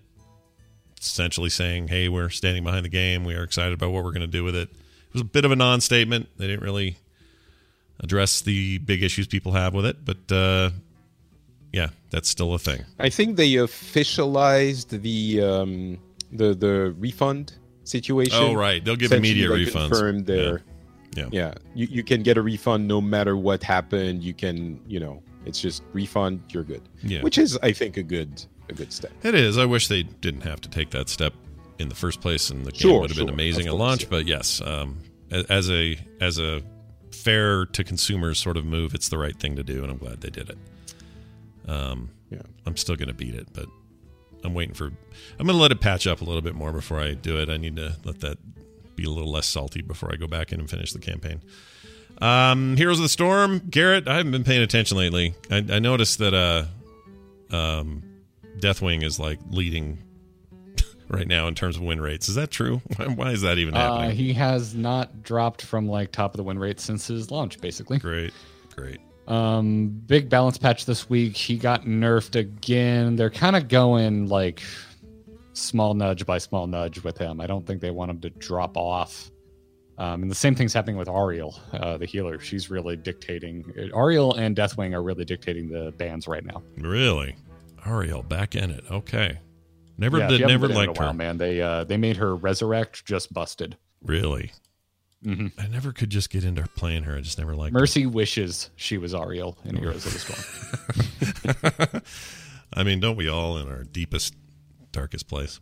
essentially 1.01 1.51
saying, 1.51 1.89
"Hey, 1.89 2.09
we're 2.09 2.31
standing 2.31 2.65
behind 2.65 2.85
the 2.85 2.91
game. 2.91 3.25
We 3.25 3.35
are 3.35 3.43
excited 3.43 3.75
about 3.75 3.91
what 3.91 4.03
we're 4.03 4.13
going 4.13 4.21
to 4.23 4.27
do 4.27 4.45
with 4.45 4.57
it." 4.57 4.71
It 4.71 5.13
was 5.13 5.23
a 5.23 5.27
bit 5.27 5.45
of 5.45 5.53
a 5.53 5.57
non-statement. 5.57 6.29
They 6.39 6.47
didn't 6.47 6.63
really 6.63 6.97
address 8.01 8.41
the 8.41 8.79
big 8.79 9.03
issues 9.03 9.27
people 9.27 9.53
have 9.53 9.75
with 9.75 9.87
it, 9.87 10.05
but 10.05 10.33
uh, 10.33 10.71
yeah, 11.73 11.89
that's 12.11 12.29
still 12.29 12.55
a 12.55 12.59
thing. 12.59 12.85
I 12.99 13.11
think 13.11 13.37
they 13.37 13.53
officialized 13.53 15.01
the 15.03 15.43
um, 15.43 15.99
the 16.33 16.55
the 16.55 16.95
refund 16.99 17.55
situation. 17.87 18.37
Oh, 18.39 18.55
right. 18.55 18.85
They'll 18.85 18.97
give 18.97 19.13
immediate 19.13 19.51
refunds. 19.51 19.89
Confirmed 19.91 20.27
their, 20.27 20.63
Yeah. 21.17 21.29
yeah. 21.33 21.55
You 21.75 21.87
you 21.91 22.03
can 22.05 22.23
get 22.23 22.37
a 22.37 22.43
refund 22.43 22.87
no 22.87 23.01
matter 23.01 23.37
what 23.37 23.63
happened. 23.63 24.23
You 24.23 24.35
can 24.35 24.81
you 24.87 25.01
know 25.01 25.23
it's 25.45 25.61
just 25.61 25.83
refund. 25.93 26.43
You're 26.51 26.65
good. 26.65 26.83
Yeah. 27.03 27.23
Which 27.23 27.39
is 27.39 27.59
I 27.63 27.73
think 27.73 27.97
a 27.97 28.03
good 28.03 28.45
a 28.69 28.73
good 28.75 28.93
step. 28.93 29.13
It 29.23 29.35
is. 29.35 29.57
I 29.59 29.65
wish 29.65 29.89
they 29.89 30.03
didn't 30.03 30.43
have 30.43 30.61
to 30.63 30.69
take 30.69 30.91
that 30.91 31.09
step 31.09 31.33
in 31.79 31.89
the 31.89 31.95
first 31.95 32.21
place, 32.21 32.51
and 32.51 32.65
the 32.65 32.73
game 32.73 32.81
Sure, 32.81 33.01
would 33.01 33.11
have 33.11 33.19
been 33.19 33.29
amazing 33.29 33.67
at 33.67 33.75
launch. 33.75 34.03
yeah. 34.05 34.09
But 34.11 34.27
yes, 34.27 34.61
um, 34.63 34.99
as 35.31 35.71
a 35.71 35.97
as 36.21 36.39
a 36.39 36.63
fair 37.13 37.67
to 37.67 37.85
consumers 37.85 38.39
sort 38.39 38.57
of 38.57 38.65
move, 38.65 38.95
it's 38.95 39.09
the 39.09 39.19
right 39.19 39.39
thing 39.39 39.57
to 39.57 39.63
do, 39.63 39.83
and 39.83 39.91
I'm 39.93 39.99
glad 39.99 40.21
they 40.21 40.31
did 40.31 40.51
it. 40.51 40.59
Um, 41.69 42.11
Yeah. 42.31 42.43
I'm 42.67 42.77
still 42.77 42.97
going 42.97 43.09
to 43.09 43.15
beat 43.15 43.35
it, 43.35 43.49
but 43.53 43.67
I'm 44.47 44.55
waiting 44.55 44.75
for. 44.75 44.87
I'm 44.87 45.47
going 45.47 45.57
to 45.57 45.63
let 45.63 45.73
it 45.73 45.81
patch 45.81 46.07
up 46.07 46.21
a 46.21 46.25
little 46.25 46.41
bit 46.43 46.55
more 46.55 46.73
before 46.73 47.01
I 47.01 47.13
do 47.15 47.39
it. 47.39 47.49
I 47.51 47.57
need 47.57 47.77
to 47.77 47.97
let 48.05 48.21
that 48.21 48.39
be 48.97 49.05
a 49.05 49.11
little 49.11 49.31
less 49.31 49.47
salty 49.47 49.83
before 49.83 50.11
I 50.13 50.17
go 50.17 50.27
back 50.27 50.53
in 50.53 50.61
and 50.61 50.71
finish 50.71 50.93
the 50.93 50.99
campaign. 50.99 51.43
Um, 52.19 52.77
Heroes 52.79 52.99
of 52.99 53.03
the 53.03 53.09
Storm, 53.11 53.61
Garrett. 53.69 54.09
I 54.09 54.17
haven't 54.17 54.33
been 54.33 54.45
paying 54.45 54.63
attention 54.63 54.97
lately. 54.97 55.35
I, 55.51 55.57
I 55.59 55.79
noticed 55.81 56.19
that 56.21 56.33
uh, 56.33 56.65
um, 57.55 58.03
Deathwing 58.59 59.03
is 59.05 59.21
like 59.21 59.39
leading 59.51 59.99
right 61.09 61.27
now 61.29 61.47
in 61.49 61.55
terms 61.55 61.77
of 61.77 61.83
win 61.83 62.01
rates. 62.01 62.29
Is 62.31 62.37
that 62.37 62.51
true? 62.51 62.81
Why, 62.97 63.07
why 63.09 63.31
is 63.33 63.43
that 63.43 63.59
even 63.59 63.75
Uh, 63.75 63.97
happening? 63.99 64.17
he 64.17 64.33
has 64.33 64.75
not 64.75 65.23
dropped 65.23 65.61
from 65.63 65.89
like 65.89 66.11
top 66.13 66.33
of 66.33 66.39
the 66.39 66.43
win 66.45 66.59
rate 66.59 66.81
since 66.81 67.07
his 67.07 67.31
launch, 67.31 67.61
basically. 67.61 67.99
great, 67.99 68.33
great. 68.75 69.01
Um, 69.27 69.89
big 70.07 70.29
balance 70.29 70.57
patch 70.59 70.87
this 70.87 71.09
week. 71.11 71.37
He 71.37 71.57
got 71.59 71.85
nerfed 71.85 72.37
again. 72.37 73.17
They're 73.17 73.31
kind 73.31 73.57
of 73.57 73.69
going 73.69 74.29
like 74.29 74.63
small 75.53 75.95
nudge 75.95 76.25
by 76.27 76.39
small 76.39 76.67
nudge 76.67 77.03
with 77.03 77.19
him. 77.19 77.41
I 77.41 77.47
don't 77.47 77.67
think 77.67 77.81
they 77.81 77.91
want 77.91 78.11
him 78.11 78.21
to 78.21 78.31
drop 78.31 78.77
off. 78.77 79.31
Um, 79.99 80.23
and 80.23 80.31
the 80.31 80.35
same 80.35 80.55
thing's 80.55 80.75
happening 80.75 80.97
with 80.99 81.09
Auriel, 81.09 81.59
uh, 81.73 81.97
the 81.97 82.05
healer. 82.05 82.39
She's 82.39 82.71
really 82.71 82.97
dictating. 82.97 83.65
Auriel 83.95 84.35
and 84.39 84.55
Deathwing 84.55 84.93
are 84.93 85.03
really 85.03 85.25
dictating 85.25 85.71
the 85.71 85.91
bans 85.97 86.29
right 86.29 86.45
now. 86.45 86.63
Really, 86.77 87.35
Auriel 87.87 88.23
back 88.23 88.55
in 88.55 88.71
it. 88.71 88.85
Okay, 88.91 89.39
never 89.97 90.19
Yeah, 90.19 90.29
never 90.47 90.69
been 90.69 90.73
in 90.73 90.77
liked 90.87 90.99
a 90.99 91.01
while, 91.01 91.13
her. 91.13 91.15
man. 91.15 91.39
They 91.39 91.63
uh, 91.63 91.85
they 91.85 91.97
made 91.97 92.19
her 92.19 92.37
resurrect 92.37 93.07
just 93.07 93.33
busted. 93.33 93.79
Really, 94.03 94.53
Mhm. 95.25 95.53
I 95.59 95.67
never 95.69 95.93
could 95.93 96.11
just 96.11 96.31
get 96.31 96.45
into 96.45 96.63
playing 96.77 97.05
her. 97.05 97.17
I 97.17 97.21
just 97.21 97.39
never 97.39 97.55
liked. 97.57 97.73
her. 97.75 97.81
Mercy 97.81 98.07
wishes 98.07 98.71
she 98.77 98.99
was 98.99 99.15
Auriel 99.15 99.57
in 99.65 99.77
Heroes 99.77 100.05
of 100.07 100.13
the 100.13 100.19
Storm. 100.19 102.03
I 102.73 102.83
mean, 102.83 103.01
don't 103.01 103.17
we 103.17 103.29
all 103.29 103.57
in 103.59 103.69
our 103.69 103.85
deepest, 103.85 104.35
darkest 104.93 105.29
place? 105.29 105.61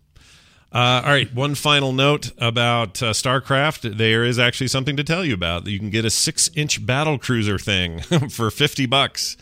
Uh, 0.72 1.02
all 1.05 1.12
right, 1.12 1.32
one 1.32 1.55
final 1.55 1.92
note 1.92 2.32
about 2.38 3.00
uh, 3.00 3.12
StarCraft. 3.12 3.96
There 3.96 4.24
is 4.24 4.40
actually 4.40 4.66
something 4.68 4.96
to 4.96 5.05
tell 5.05 5.24
you 5.24 5.34
about. 5.34 5.66
You 5.68 5.78
can 5.78 5.90
get 5.90 6.05
a 6.05 6.11
six-inch 6.11 6.84
battle 6.84 7.16
cruiser 7.16 7.59
thing 7.59 8.00
for 8.30 8.50
fifty 8.50 8.86
bucks. 8.86 9.36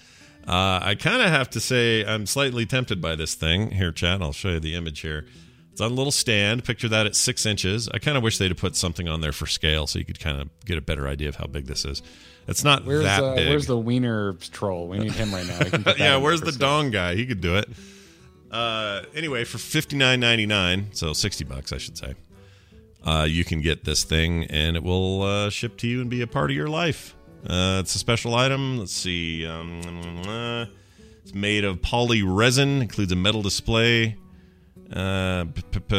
Uh, 0.47 0.81
I 0.83 0.95
kind 0.97 1.23
of 1.23 1.29
have 1.31 1.49
to 1.51 1.61
say 1.61 2.05
I'm 2.05 2.27
slightly 2.27 2.67
tempted 2.67 3.01
by 3.01 3.15
this 3.17 3.35
thing. 3.35 3.71
Here, 3.71 3.93
chat. 3.93 4.21
I'll 4.21 4.33
show 4.33 4.51
you 4.51 4.61
the 4.61 4.75
image 4.75 5.01
here. 5.01 5.25
It's 5.73 5.81
on 5.81 5.91
a 5.91 5.95
little 5.95 6.13
stand. 6.13 6.65
Picture 6.65 6.89
that 6.89 7.07
at 7.07 7.17
six 7.17 7.47
inches. 7.47 7.89
I 7.89 7.99
kind 7.99 8.17
of 8.17 8.23
wish 8.23 8.39
they'd 8.39 8.51
have 8.51 8.59
put 8.59 8.77
something 8.77 9.09
on 9.09 9.23
there 9.23 9.33
for 9.33 9.47
scale 9.47 9.87
so 9.87 9.99
you 9.99 10.05
could 10.05 10.21
kind 10.21 10.41
of 10.41 10.49
get 10.67 10.77
a 10.79 10.83
better 10.83 11.09
idea 11.09 11.29
of 11.31 11.37
how 11.37 11.47
big 11.47 11.67
this 11.67 11.85
is. 11.85 12.03
It's 12.47 12.63
not 12.63 12.85
Where's 12.85 13.05
that 13.05 13.23
uh, 13.23 13.35
big. 13.37 13.49
where's 13.49 13.67
the 13.67 13.79
wiener 13.79 14.35
troll? 14.35 14.89
We 14.89 14.99
need 14.99 15.13
him 15.13 15.33
right 15.33 15.47
now. 15.47 15.59
He 15.65 15.71
can 15.71 15.83
put 15.85 15.97
that 15.97 15.99
yeah, 15.99 16.17
where's 16.19 16.41
the 16.43 16.53
dong 16.53 16.91
guy? 16.91 17.15
He 17.15 17.25
could 17.25 17.41
do 17.41 17.57
it. 17.57 17.69
Uh, 18.51 19.03
anyway, 19.15 19.45
for 19.45 19.59
fifty 19.59 19.97
nine 19.97 20.21
ninety 20.21 20.45
nine, 20.45 20.89
so 20.93 21.13
sixty 21.15 21.45
bucks, 21.45 21.73
I 21.73 21.79
should 21.79 21.97
say. 21.97 22.15
Uh, 23.05 23.27
you 23.29 23.45
can 23.45 23.61
get 23.63 23.85
this 23.85 24.05
thing, 24.05 24.45
and 24.45 24.77
it 24.77 24.83
will 24.83 25.23
uh, 25.23 25.51
ship 25.51 25.77
to 25.79 25.89
you 25.89 26.01
and 26.01 26.11
be 26.11 26.21
a 26.21 26.27
part 26.27 26.51
of 26.51 26.57
your 26.57 26.69
life. 26.69 27.17
Uh, 27.47 27.79
it's 27.81 27.95
a 27.95 27.99
special 27.99 28.35
item. 28.35 28.79
Let's 28.79 28.93
see. 28.93 29.47
Um, 29.47 29.81
uh, 30.29 30.67
it's 31.23 31.35
made 31.35 31.65
of 31.65 31.81
poly 31.81 32.23
resin. 32.23 32.83
Includes 32.83 33.11
a 33.11 33.17
metal 33.17 33.41
display. 33.43 34.17
Uh, 34.95 35.47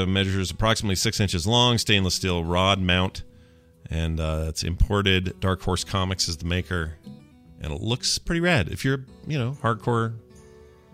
measures 0.06 0.52
approximately 0.52 0.96
six 0.96 1.20
inches 1.20 1.48
long. 1.48 1.78
Stainless 1.78 2.14
steel 2.14 2.44
rod 2.44 2.80
mount, 2.80 3.24
and 3.90 4.20
uh, 4.20 4.46
it's 4.48 4.64
imported. 4.64 5.40
Dark 5.40 5.62
Horse 5.62 5.84
Comics 5.84 6.28
is 6.28 6.38
the 6.38 6.46
maker, 6.46 6.98
and 7.60 7.74
it 7.74 7.82
looks 7.82 8.20
pretty 8.20 8.42
rad. 8.42 8.70
If 8.70 8.86
you're, 8.86 9.06
you 9.26 9.40
know, 9.40 9.58
hardcore 9.64 10.14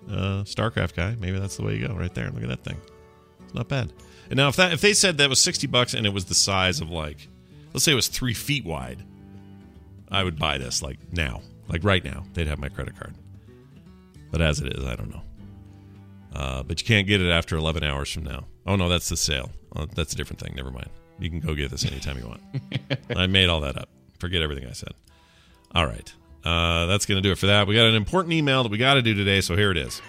uh, 0.10 0.43
StarCraft 0.43 0.95
guy, 0.95 1.16
maybe 1.20 1.39
that's 1.39 1.58
the 1.58 1.64
way 1.64 1.76
you 1.76 1.88
go. 1.88 1.93
Right 1.93 2.14
there, 2.14 2.30
look 2.32 2.43
at 2.43 2.50
that 2.50 2.64
thing. 2.64 2.78
It's 3.43 3.54
not 3.54 3.68
bad. 3.68 3.91
And 4.30 4.38
now, 4.38 4.47
if 4.47 4.56
that 4.56 4.72
if 4.72 4.80
they 4.80 4.93
said 4.93 5.18
that 5.18 5.30
was 5.30 5.41
sixty 5.41 5.68
bucks 5.68 5.93
and 5.93 6.06
it 6.06 6.14
was 6.14 6.26
the 6.26 6.36
size 6.36 6.80
of 6.80 6.89
like, 6.89 7.28
let's 7.74 7.84
say 7.84 7.91
it 7.91 7.95
was 7.95 8.08
three 8.08 8.34
feet 8.34 8.64
wide, 8.64 9.04
I 10.10 10.24
would 10.24 10.39
buy 10.39 10.58
this 10.58 10.82
like 10.82 11.00
now, 11.12 11.41
like 11.68 11.84
right 11.84 12.04
now. 12.04 12.24
They'd 12.34 12.47
have 12.47 12.60
my 12.60 12.70
credit 12.70 12.97
card. 12.97 13.16
But 14.32 14.41
as 14.41 14.62
it 14.62 14.78
is, 14.78 14.86
I 14.86 14.95
don't 14.95 15.10
know. 15.10 15.24
Uh, 16.34 16.64
but 16.64 16.80
you 16.80 16.86
can't 16.86 17.08
get 17.08 17.22
it 17.22 17.30
after 17.30 17.56
11 17.58 17.84
hours 17.84 18.12
from 18.12 18.24
now. 18.24 18.46
Oh 18.66 18.76
no, 18.76 18.88
that's 18.90 19.10
the 19.10 19.18
sale. 19.18 19.52
Oh, 19.76 19.86
that's 19.86 20.14
a 20.14 20.16
different 20.16 20.40
thing. 20.40 20.54
Never 20.56 20.72
mind. 20.72 20.90
You 21.20 21.30
can 21.30 21.40
go 21.40 21.54
get 21.56 21.72
this 21.72 21.86
anytime 21.86 22.18
you 22.18 22.28
want. 22.28 22.42
I 23.16 23.28
made 23.28 23.50
all 23.50 23.62
that 23.62 23.78
up. 23.78 23.90
Forget 24.20 24.42
everything 24.42 24.68
I 24.68 24.74
said. 24.74 24.94
All 25.74 25.86
right. 25.86 26.14
Uh, 26.44 26.86
that's 26.86 27.06
going 27.06 27.22
to 27.22 27.22
do 27.22 27.32
it 27.32 27.38
for 27.38 27.48
that. 27.48 27.68
We 27.68 27.76
got 27.76 27.86
an 27.86 27.96
important 27.96 28.34
email 28.34 28.64
that 28.64 28.72
we 28.72 28.78
got 28.78 28.94
to 28.94 29.02
do 29.02 29.14
today, 29.14 29.42
so 29.42 29.56
here 29.56 29.72
it 29.72 29.78
is. 29.78 30.02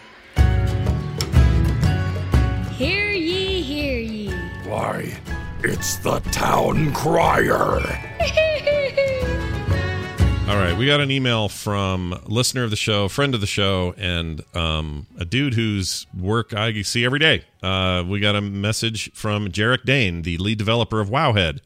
Hear 2.76 3.10
ye, 3.10 3.60
hear 3.62 3.98
ye. 3.98 4.30
Why, 4.68 5.18
it's 5.62 5.96
the 5.98 6.20
town 6.30 6.92
crier. 6.94 8.09
All 10.48 10.56
right, 10.56 10.76
we 10.76 10.84
got 10.86 11.00
an 11.00 11.12
email 11.12 11.48
from 11.48 12.18
listener 12.26 12.64
of 12.64 12.70
the 12.70 12.76
show, 12.76 13.06
friend 13.06 13.36
of 13.36 13.40
the 13.40 13.46
show, 13.46 13.94
and 13.96 14.42
um, 14.56 15.06
a 15.16 15.24
dude 15.24 15.54
whose 15.54 16.08
work 16.18 16.52
I 16.52 16.82
see 16.82 17.04
every 17.04 17.20
day. 17.20 17.44
Uh, 17.62 18.02
we 18.06 18.18
got 18.18 18.34
a 18.34 18.40
message 18.40 19.12
from 19.12 19.48
Jarek 19.48 19.84
Dane, 19.84 20.22
the 20.22 20.38
lead 20.38 20.58
developer 20.58 20.98
of 21.00 21.08
Wowhead, 21.08 21.60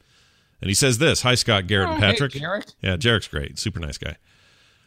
and 0.61 0.68
he 0.68 0.75
says 0.75 0.99
this: 0.99 1.22
"Hi, 1.22 1.35
Scott, 1.35 1.66
Garrett, 1.66 1.91
and 1.91 1.97
Oh, 2.05 2.07
Patrick. 2.07 2.33
Jarek. 2.33 2.75
Yeah, 2.83 2.97
Jarek's 2.97 3.27
great, 3.29 3.59
super 3.59 3.81
nice 3.81 3.97
guy. 3.97 4.16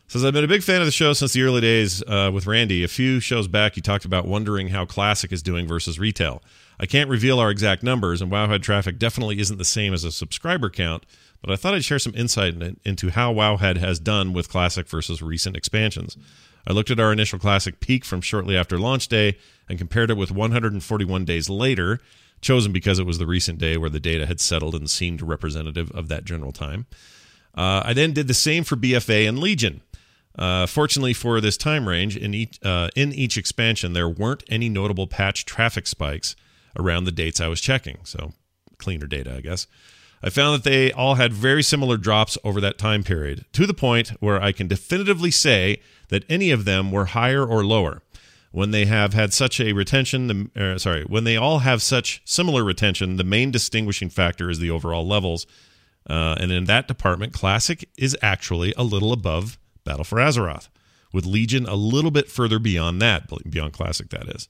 Says 0.08 0.24
I've 0.24 0.34
been 0.34 0.44
a 0.44 0.48
big 0.48 0.62
fan 0.64 0.80
of 0.80 0.86
the 0.86 0.92
show 0.92 1.14
since 1.14 1.34
the 1.34 1.42
early 1.42 1.62
days 1.62 2.04
uh, 2.04 2.30
with 2.32 2.46
Randy. 2.46 2.84
A 2.84 2.88
few 2.88 3.20
shows 3.20 3.48
back, 3.48 3.76
you 3.76 3.82
talked 3.82 4.06
about 4.06 4.28
wondering 4.28 4.68
how 4.70 4.86
Classic 4.86 5.32
is 5.32 5.42
doing 5.42 5.68
versus 5.68 5.98
retail. 5.98 6.44
I 6.80 6.86
can't 6.86 7.10
reveal 7.10 7.40
our 7.40 7.50
exact 7.50 7.82
numbers, 7.82 8.22
and 8.22 8.32
Wowhead 8.32 8.62
traffic 8.62 9.00
definitely 9.00 9.40
isn't 9.40 9.58
the 9.58 9.66
same 9.66 9.94
as 9.94 10.04
a 10.04 10.12
subscriber 10.12 10.70
count. 10.70 11.04
But 11.42 11.52
I 11.52 11.56
thought 11.56 11.76
I'd 11.76 11.86
share 11.86 12.00
some 12.00 12.16
insight 12.16 12.56
into 12.84 13.10
how 13.12 13.34
Wowhead 13.34 13.78
has 13.78 14.00
done 14.00 14.34
with 14.34 14.50
Classic 14.50 14.88
versus 14.88 15.22
recent 15.22 15.56
expansions. 15.56 16.18
I 16.68 16.74
looked 16.74 16.92
at 16.92 17.00
our 17.00 17.14
initial 17.14 17.40
Classic 17.40 17.80
peak 17.80 18.04
from 18.04 18.22
shortly 18.22 18.58
after 18.58 18.78
launch 18.78 19.08
day 19.08 19.38
and 19.70 19.78
compared 19.78 20.12
it 20.12 20.18
with 20.18 20.32
141 20.32 21.26
days 21.26 21.50
later, 21.50 22.00
chosen 22.42 22.72
because 22.72 23.00
it 23.00 23.06
was 23.06 23.18
the 23.18 23.26
recent 23.26 23.60
day 23.60 23.78
where 23.78 23.90
the 23.90 24.00
data 24.00 24.26
had 24.26 24.40
settled 24.40 24.76
and 24.76 24.90
seemed 24.90 25.22
representative 25.22 25.92
of 25.92 26.08
that 26.10 26.26
general 26.26 26.52
time. 26.52 26.86
Uh, 27.56 27.82
I 27.86 27.94
then 27.94 28.14
did 28.14 28.28
the 28.28 28.34
same 28.34 28.64
for 28.64 28.76
BFA 28.76 29.28
and 29.28 29.40
Legion. 29.40 29.82
Uh, 30.38 30.68
fortunately 30.68 31.14
for 31.14 31.42
this 31.42 31.58
time 31.58 31.88
range, 31.88 32.16
in 32.16 32.34
each 32.34 32.60
uh, 32.64 32.90
in 32.96 33.12
each 33.12 33.38
expansion, 33.38 33.94
there 33.94 34.08
weren't 34.08 34.44
any 34.50 34.70
notable 34.70 35.08
patch 35.08 35.46
traffic 35.46 35.88
spikes 35.88 36.36
around 36.78 37.06
the 37.06 37.12
dates 37.12 37.42
I 37.42 37.48
was 37.48 37.60
checking. 37.60 37.98
So 38.04 38.34
cleaner 38.78 39.08
data, 39.08 39.36
I 39.36 39.42
guess. 39.42 39.66
I 40.24 40.30
found 40.30 40.56
that 40.56 40.70
they 40.70 40.92
all 40.92 41.16
had 41.16 41.32
very 41.32 41.62
similar 41.62 41.98
drops 41.98 42.38
over 42.44 42.60
that 42.62 42.78
time 42.78 43.04
period, 43.04 43.46
to 43.54 43.68
the 43.68 43.74
point 43.74 44.10
where 44.20 44.42
I 44.42 44.52
can 44.52 44.68
definitively 44.68 45.32
say 45.32 45.82
that 46.10 46.26
any 46.30 46.52
of 46.52 46.66
them 46.66 46.92
were 46.92 47.06
higher 47.06 47.46
or 47.46 47.64
lower. 47.64 48.02
When 48.52 48.72
they 48.72 48.86
have 48.86 49.14
had 49.14 49.34
such 49.34 49.60
a 49.60 49.74
retention, 49.74 50.28
the, 50.28 50.50
uh, 50.56 50.78
sorry, 50.80 51.04
when 51.04 51.26
they 51.26 51.38
all 51.38 51.60
have 51.60 51.82
such 51.82 52.22
similar 52.26 52.64
retention, 52.64 53.18
the 53.18 53.24
main 53.24 53.52
distinguishing 53.52 54.10
factor 54.10 54.50
is 54.50 54.60
the 54.60 54.72
overall 54.72 55.06
levels. 55.06 55.46
Uh, 56.10 56.36
and 56.40 56.52
in 56.52 56.66
that 56.66 56.88
department, 56.88 57.34
Classic 57.34 57.88
is 57.98 58.18
actually 58.22 58.74
a 58.78 58.84
little 58.84 59.12
above 59.12 59.60
Battle 59.84 60.06
for 60.06 60.18
Azeroth, 60.18 60.70
with 61.14 61.26
Legion 61.26 61.68
a 61.68 61.76
little 61.76 62.12
bit 62.12 62.30
further 62.30 62.58
beyond 62.58 63.02
that, 63.02 63.30
beyond 63.50 63.74
Classic, 63.74 64.10
that 64.10 64.28
is. 64.30 64.48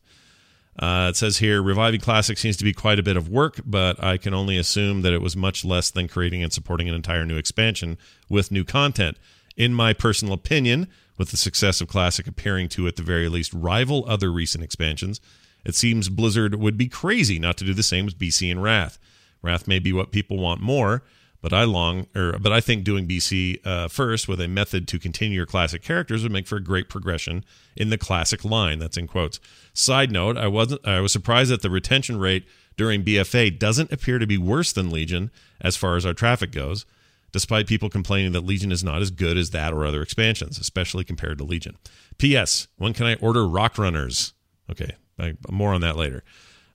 Uh, 0.80 1.07
it 1.09 1.15
says 1.15 1.38
here, 1.38 1.61
reviving 1.61 1.99
Classic 1.99 2.38
seems 2.38 2.55
to 2.57 2.63
be 2.63 2.73
quite 2.73 2.99
a 2.99 3.03
bit 3.03 3.17
of 3.17 3.30
work, 3.30 3.59
but 3.65 4.01
I 4.03 4.17
can 4.17 4.34
only 4.34 4.57
assume 4.57 5.01
that 5.01 5.13
it 5.13 5.21
was 5.21 5.36
much 5.36 5.65
less 5.65 5.89
than 5.89 6.07
creating 6.07 6.43
and 6.43 6.53
supporting 6.53 6.88
an 6.88 6.93
entire 6.93 7.25
new 7.25 7.38
expansion 7.38 7.97
with 8.30 8.51
new 8.51 8.63
content. 8.63 9.17
In 9.55 9.73
my 9.73 9.93
personal 9.93 10.36
opinion, 10.36 10.88
with 11.17 11.32
the 11.32 11.38
success 11.38 11.82
of 11.82 11.88
Classic 11.88 12.28
appearing 12.28 12.69
to, 12.69 12.88
at 12.88 12.95
the 12.95 13.01
very 13.01 13.28
least, 13.28 13.53
rival 13.53 14.05
other 14.07 14.32
recent 14.32 14.63
expansions, 14.63 15.19
it 15.65 15.73
seems 15.73 16.09
Blizzard 16.09 16.53
would 16.55 16.78
be 16.78 16.88
crazy 16.88 17.39
not 17.39 17.57
to 17.57 17.65
do 17.65 17.73
the 17.73 17.82
same 17.82 18.05
with 18.05 18.19
BC 18.19 18.51
and 18.51 18.61
Wrath. 18.61 18.99
Wrath 19.41 19.67
may 19.67 19.80
be 19.80 19.91
what 19.91 20.11
people 20.11 20.38
want 20.38 20.61
more, 20.61 21.03
but 21.47 21.57
I 21.57 21.63
long, 21.63 22.07
or 22.13 22.37
but 22.39 22.51
I 22.51 22.59
think 22.59 22.83
doing 22.83 23.07
BC 23.07 23.65
uh, 23.65 23.87
first 23.87 24.27
with 24.27 24.41
a 24.41 24.49
method 24.49 24.85
to 24.89 24.99
continue 24.99 25.37
your 25.37 25.45
classic 25.45 25.81
characters 25.81 26.21
would 26.23 26.31
make 26.33 26.45
for 26.45 26.57
a 26.57 26.61
great 26.61 26.89
progression 26.89 27.45
in 27.73 27.89
the 27.89 27.97
classic 27.97 28.43
line. 28.43 28.79
That's 28.79 28.97
in 28.97 29.07
quotes. 29.07 29.39
Side 29.73 30.11
note: 30.11 30.35
I 30.35 30.47
wasn't. 30.47 30.85
I 30.85 30.99
was 30.99 31.13
surprised 31.13 31.49
that 31.49 31.61
the 31.61 31.69
retention 31.69 32.19
rate 32.19 32.45
during 32.75 33.01
BFA 33.01 33.57
doesn't 33.57 33.93
appear 33.93 34.19
to 34.19 34.27
be 34.27 34.37
worse 34.37 34.73
than 34.73 34.91
Legion 34.91 35.31
as 35.61 35.77
far 35.77 35.95
as 35.95 36.05
our 36.05 36.13
traffic 36.13 36.51
goes 36.51 36.85
despite 37.31 37.67
people 37.67 37.89
complaining 37.89 38.33
that 38.33 38.45
Legion 38.45 38.71
is 38.71 38.83
not 38.83 39.01
as 39.01 39.11
good 39.11 39.37
as 39.37 39.51
that 39.51 39.73
or 39.73 39.85
other 39.85 40.01
expansions, 40.01 40.57
especially 40.57 41.03
compared 41.03 41.37
to 41.37 41.43
Legion. 41.45 41.77
P.S. 42.17 42.67
When 42.77 42.93
can 42.93 43.05
I 43.05 43.15
order 43.15 43.47
Rock 43.47 43.77
Runners? 43.77 44.33
Okay, 44.69 44.95
I, 45.17 45.35
more 45.49 45.73
on 45.73 45.81
that 45.81 45.95
later. 45.95 46.23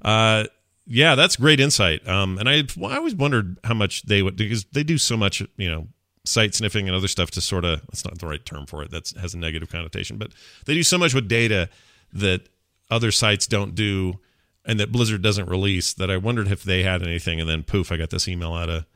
Uh, 0.00 0.44
yeah, 0.86 1.14
that's 1.14 1.36
great 1.36 1.60
insight. 1.60 2.06
Um, 2.08 2.38
and 2.38 2.48
I, 2.48 2.64
well, 2.76 2.92
I 2.92 2.96
always 2.96 3.14
wondered 3.14 3.58
how 3.64 3.74
much 3.74 4.02
they 4.02 4.22
would 4.22 4.36
because 4.36 4.64
they 4.72 4.82
do 4.82 4.98
so 4.98 5.16
much, 5.16 5.42
you 5.56 5.70
know, 5.70 5.88
site 6.24 6.54
sniffing 6.54 6.88
and 6.88 6.96
other 6.96 7.08
stuff 7.08 7.30
to 7.32 7.40
sort 7.40 7.64
of 7.64 7.80
that's 7.86 8.04
not 8.04 8.18
the 8.18 8.26
right 8.26 8.44
term 8.44 8.66
for 8.66 8.82
it. 8.82 8.90
That 8.90 9.10
has 9.20 9.34
a 9.34 9.38
negative 9.38 9.70
connotation, 9.70 10.18
but 10.18 10.32
they 10.66 10.74
do 10.74 10.82
so 10.82 10.98
much 10.98 11.14
with 11.14 11.28
data 11.28 11.68
that 12.12 12.48
other 12.90 13.10
sites 13.10 13.46
don't 13.46 13.74
do 13.74 14.20
and 14.64 14.78
that 14.78 14.92
Blizzard 14.92 15.22
doesn't 15.22 15.48
release 15.48 15.92
that 15.94 16.10
I 16.10 16.16
wondered 16.16 16.50
if 16.50 16.62
they 16.62 16.82
had 16.82 17.02
anything. 17.02 17.40
And 17.40 17.48
then 17.48 17.62
poof, 17.62 17.90
I 17.90 17.96
got 17.96 18.10
this 18.10 18.28
email 18.28 18.54
out 18.54 18.68
of 18.68 18.86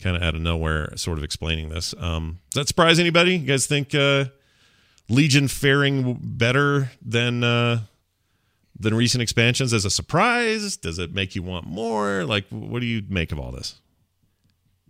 kind 0.00 0.16
of 0.16 0.22
out 0.22 0.34
of 0.34 0.40
nowhere, 0.40 0.94
sort 0.96 1.18
of 1.18 1.24
explaining 1.24 1.70
this. 1.70 1.94
Um, 1.98 2.40
does 2.50 2.62
that 2.62 2.68
surprise 2.68 2.98
anybody? 2.98 3.36
You 3.36 3.46
guys 3.46 3.66
think 3.66 3.94
uh, 3.94 4.26
Legion 5.08 5.48
faring 5.48 6.18
better 6.20 6.90
than 7.00 7.42
uh, 7.42 7.80
than 8.78 8.94
recent 8.94 9.22
expansions 9.22 9.72
as 9.72 9.84
a 9.84 9.90
surprise? 9.90 10.76
Does 10.76 10.98
it 10.98 11.12
make 11.12 11.34
you 11.34 11.42
want 11.42 11.66
more? 11.66 12.24
Like, 12.24 12.46
what 12.50 12.80
do 12.80 12.86
you 12.86 13.02
make 13.08 13.32
of 13.32 13.40
all 13.40 13.52
this? 13.52 13.80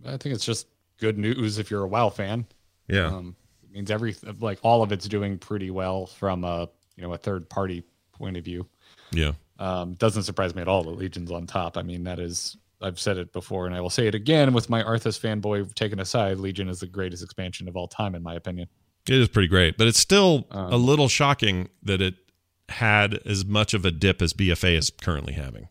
I 0.05 0.17
think 0.17 0.35
it's 0.35 0.45
just 0.45 0.67
good 0.97 1.17
news 1.17 1.57
if 1.57 1.71
you're 1.71 1.83
a 1.83 1.87
WoW 1.87 2.09
fan. 2.09 2.45
Yeah, 2.87 3.07
um, 3.07 3.35
it 3.63 3.71
means 3.71 3.91
every 3.91 4.15
like 4.39 4.59
all 4.61 4.83
of 4.83 4.91
it's 4.91 5.07
doing 5.07 5.37
pretty 5.37 5.71
well 5.71 6.05
from 6.05 6.43
a 6.43 6.69
you 6.95 7.03
know 7.03 7.13
a 7.13 7.17
third 7.17 7.49
party 7.49 7.83
point 8.13 8.37
of 8.37 8.45
view. 8.45 8.65
Yeah, 9.11 9.33
um, 9.59 9.95
doesn't 9.95 10.23
surprise 10.23 10.55
me 10.55 10.61
at 10.61 10.67
all 10.67 10.83
that 10.83 10.91
Legion's 10.91 11.31
on 11.31 11.47
top. 11.47 11.77
I 11.77 11.81
mean, 11.81 12.03
that 12.03 12.19
is 12.19 12.57
I've 12.81 12.99
said 12.99 13.17
it 13.17 13.33
before 13.33 13.65
and 13.65 13.75
I 13.75 13.81
will 13.81 13.89
say 13.89 14.07
it 14.07 14.15
again 14.15 14.53
with 14.53 14.69
my 14.69 14.83
Arthas 14.83 15.19
fanboy 15.19 15.73
taken 15.73 15.99
aside. 15.99 16.37
Legion 16.37 16.69
is 16.69 16.79
the 16.79 16.87
greatest 16.87 17.23
expansion 17.23 17.67
of 17.67 17.75
all 17.75 17.87
time, 17.87 18.13
in 18.13 18.21
my 18.21 18.35
opinion. 18.35 18.67
It 19.07 19.15
is 19.15 19.29
pretty 19.29 19.47
great, 19.47 19.77
but 19.77 19.87
it's 19.87 19.99
still 19.99 20.45
um, 20.51 20.73
a 20.73 20.77
little 20.77 21.07
shocking 21.07 21.69
that 21.83 22.01
it 22.01 22.15
had 22.69 23.15
as 23.25 23.45
much 23.45 23.73
of 23.73 23.85
a 23.85 23.91
dip 23.91 24.21
as 24.21 24.33
BFA 24.33 24.77
is 24.77 24.89
currently 24.89 25.33
having. 25.33 25.69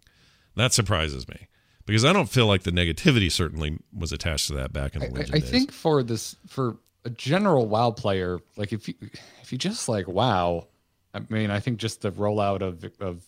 That 0.56 0.72
surprises 0.72 1.28
me 1.28 1.48
because 1.84 2.04
I 2.04 2.12
don't 2.12 2.28
feel 2.28 2.46
like 2.46 2.62
the 2.62 2.70
negativity 2.70 3.30
certainly 3.30 3.78
was 3.96 4.12
attached 4.12 4.48
to 4.48 4.54
that 4.54 4.72
back 4.72 4.94
in 4.94 5.00
the 5.00 5.18
I, 5.18 5.36
I 5.36 5.38
days. 5.40 5.50
think 5.50 5.72
for 5.72 6.02
this 6.02 6.36
for 6.46 6.78
a 7.04 7.10
general 7.10 7.66
WoW 7.66 7.92
player, 7.92 8.40
like 8.56 8.72
if 8.72 8.88
you 8.88 8.94
if 9.42 9.52
you 9.52 9.58
just 9.58 9.88
like 9.88 10.08
WoW, 10.08 10.66
I 11.14 11.20
mean, 11.28 11.50
I 11.50 11.60
think 11.60 11.78
just 11.78 12.02
the 12.02 12.10
rollout 12.12 12.62
of 12.62 12.84
of 13.00 13.24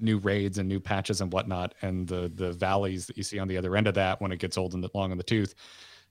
new 0.00 0.18
raids 0.18 0.58
and 0.58 0.68
new 0.68 0.80
patches 0.80 1.20
and 1.20 1.32
whatnot, 1.32 1.74
and 1.82 2.08
the 2.08 2.30
the 2.34 2.52
valleys 2.52 3.06
that 3.06 3.16
you 3.16 3.22
see 3.22 3.38
on 3.38 3.48
the 3.48 3.56
other 3.56 3.76
end 3.76 3.86
of 3.86 3.94
that 3.94 4.20
when 4.20 4.32
it 4.32 4.38
gets 4.38 4.58
old 4.58 4.74
and 4.74 4.86
long 4.94 5.12
in 5.12 5.18
the 5.18 5.24
tooth. 5.24 5.54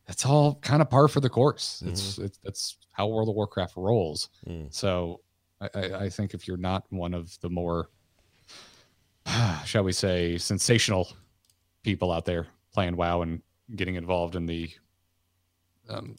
That's 0.08 0.26
all 0.26 0.56
kind 0.56 0.82
of 0.82 0.90
par 0.90 1.08
for 1.08 1.20
the 1.20 1.30
course. 1.30 1.84
It's 1.86 2.14
mm-hmm. 2.14 2.26
it's 2.26 2.38
that's 2.44 2.78
how 2.92 3.08
World 3.08 3.30
of 3.30 3.36
Warcraft 3.36 3.76
rolls. 3.76 4.30
Mm. 4.48 4.74
So 4.74 5.22
I, 5.62 5.80
I 6.06 6.10
think 6.10 6.34
if 6.34 6.48
you're 6.48 6.58
not 6.58 6.86
one 6.90 7.14
of 7.14 7.40
the 7.42 7.50
more, 7.50 7.90
shall 9.66 9.84
we 9.84 9.92
say, 9.92 10.38
sensational 10.38 11.12
people 11.84 12.12
out 12.12 12.26
there 12.26 12.48
playing 12.74 12.96
WoW 12.96 13.22
and 13.22 13.42
getting 13.76 13.96
involved 13.96 14.36
in 14.36 14.46
the 14.46 14.70
um, 15.90 16.16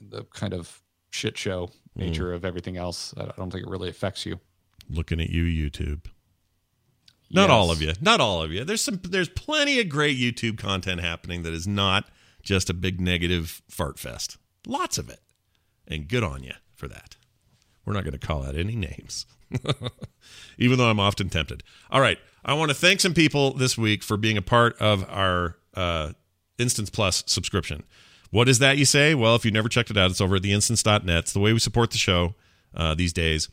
the 0.00 0.24
kind 0.32 0.54
of 0.54 0.80
shit 1.10 1.36
show 1.36 1.66
mm. 1.66 2.06
nature 2.06 2.32
mm. 2.32 2.34
of 2.34 2.44
everything 2.44 2.76
else, 2.76 3.14
I 3.16 3.32
don't 3.36 3.50
think 3.50 3.66
it 3.66 3.70
really 3.70 3.88
affects 3.88 4.26
you. 4.26 4.40
Looking 4.88 5.20
at 5.20 5.30
you, 5.30 5.44
YouTube. 5.44 6.06
Not 7.30 7.48
yes. 7.48 7.50
all 7.50 7.70
of 7.70 7.80
you. 7.80 7.92
Not 8.00 8.20
all 8.20 8.42
of 8.42 8.52
you. 8.52 8.64
There's 8.64 8.82
some 8.84 9.00
there's 9.02 9.28
plenty 9.28 9.80
of 9.80 9.88
great 9.88 10.18
YouTube 10.18 10.58
content 10.58 11.00
happening 11.00 11.42
that 11.44 11.52
is 11.52 11.66
not 11.66 12.06
just 12.42 12.68
a 12.68 12.74
big 12.74 13.00
negative 13.00 13.62
fart 13.68 13.98
fest. 13.98 14.36
Lots 14.66 14.98
of 14.98 15.08
it. 15.08 15.20
And 15.88 16.08
good 16.08 16.22
on 16.22 16.42
you 16.42 16.52
for 16.74 16.88
that. 16.88 17.16
We're 17.84 17.94
not 17.94 18.04
going 18.04 18.18
to 18.18 18.24
call 18.24 18.44
out 18.44 18.56
any 18.56 18.76
names. 18.76 19.26
Even 20.58 20.78
though 20.78 20.88
I'm 20.88 21.00
often 21.00 21.28
tempted. 21.28 21.62
All 21.90 22.00
right. 22.00 22.18
I 22.44 22.54
want 22.54 22.70
to 22.70 22.74
thank 22.74 23.00
some 23.00 23.14
people 23.14 23.54
this 23.54 23.76
week 23.76 24.02
for 24.02 24.16
being 24.16 24.36
a 24.36 24.42
part 24.42 24.76
of 24.80 25.08
our 25.08 25.56
uh, 25.74 26.12
Instance 26.58 26.90
Plus 26.90 27.22
subscription. 27.26 27.82
What 28.30 28.48
is 28.48 28.60
that 28.60 28.78
you 28.78 28.84
say? 28.84 29.14
Well, 29.14 29.34
if 29.34 29.44
you've 29.44 29.54
never 29.54 29.68
checked 29.68 29.90
it 29.90 29.96
out, 29.96 30.10
it's 30.10 30.20
over 30.20 30.36
at 30.36 30.42
theinstance.net. 30.42 31.18
It's 31.18 31.32
the 31.32 31.40
way 31.40 31.52
we 31.52 31.58
support 31.58 31.90
the 31.90 31.98
show 31.98 32.34
uh, 32.74 32.94
these 32.94 33.12
days 33.12 33.48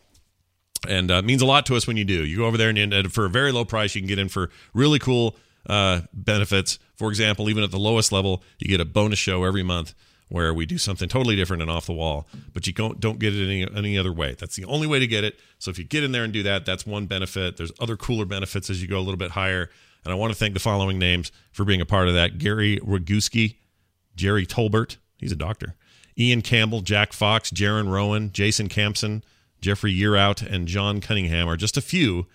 and 0.88 1.12
uh, 1.12 1.22
means 1.22 1.42
a 1.42 1.46
lot 1.46 1.66
to 1.68 1.76
us 1.76 1.88
when 1.88 1.98
you 1.98 2.06
do. 2.06 2.26
You 2.26 2.38
go 2.38 2.46
over 2.46 2.58
there 2.58 2.70
and, 2.70 2.78
you, 2.78 2.84
and 2.84 3.12
for 3.12 3.26
a 3.26 3.30
very 3.30 3.52
low 3.52 3.66
price, 3.66 3.96
you 3.96 4.02
can 4.02 4.08
get 4.08 4.20
in 4.20 4.30
for 4.30 4.50
really 4.74 5.00
cool 5.00 5.36
uh, 5.68 6.02
benefits. 6.14 6.80
For 6.96 7.10
example, 7.10 7.50
even 7.50 7.64
at 7.64 7.72
the 7.72 7.80
lowest 7.80 8.12
level, 8.12 8.44
you 8.60 8.68
get 8.68 8.80
a 8.80 8.86
bonus 8.86 9.20
show 9.20 9.44
every 9.44 9.64
month 9.64 9.94
where 10.30 10.54
we 10.54 10.66
do 10.66 10.78
something 10.78 11.10
totally 11.10 11.36
different 11.36 11.62
and 11.62 11.70
off 11.70 11.86
the 11.86 11.94
wall, 11.94 12.28
but 12.54 12.66
you 12.66 12.74
don't 12.74 13.00
don't 13.00 13.20
get 13.20 13.36
it 13.36 13.44
any 13.44 13.68
any 13.76 13.98
other 13.98 14.14
way. 14.14 14.36
That's 14.38 14.56
the 14.56 14.66
only 14.66 14.88
way 14.88 15.00
to 15.00 15.08
get 15.08 15.24
it. 15.24 15.40
So 15.58 15.72
if 15.72 15.78
you 15.78 15.84
get 15.84 16.04
in 16.04 16.12
there 16.12 16.24
and 16.24 16.32
do 16.32 16.44
that, 16.44 16.66
that's 16.66 16.86
one 16.86 17.06
benefit. 17.06 17.58
There's 17.58 17.72
other 17.80 17.98
cooler 17.98 18.26
benefits 18.26 18.70
as 18.70 18.82
you 18.82 18.88
go 18.88 18.98
a 18.98 19.02
little 19.02 19.18
bit 19.18 19.32
higher. 19.32 19.70
And 20.06 20.14
I 20.14 20.16
want 20.16 20.32
to 20.32 20.40
thank 20.40 20.54
the 20.54 20.62
following 20.62 20.98
names 20.98 21.32
for 21.52 21.66
being 21.66 21.82
a 21.82 21.86
part 21.86 22.08
of 22.08 22.14
that: 22.14 22.38
Gary 22.38 22.80
Roguski, 22.80 23.56
Jerry 24.16 24.46
Tolbert, 24.46 24.98
he's 25.18 25.32
a 25.32 25.36
doctor, 25.36 25.76
Ian 26.18 26.42
Campbell, 26.42 26.82
Jack 26.82 27.12
Fox, 27.12 27.52
Jaron 27.52 27.92
Rowan, 27.92 28.32
Jason 28.32 28.70
Campson. 28.70 29.24
Jeffrey 29.62 29.94
Yearout, 29.94 30.42
and 30.42 30.68
John 30.68 31.02
Cunningham 31.02 31.48
are 31.48 31.58
just 31.58 31.78
a 31.78 31.82
few 31.82 32.28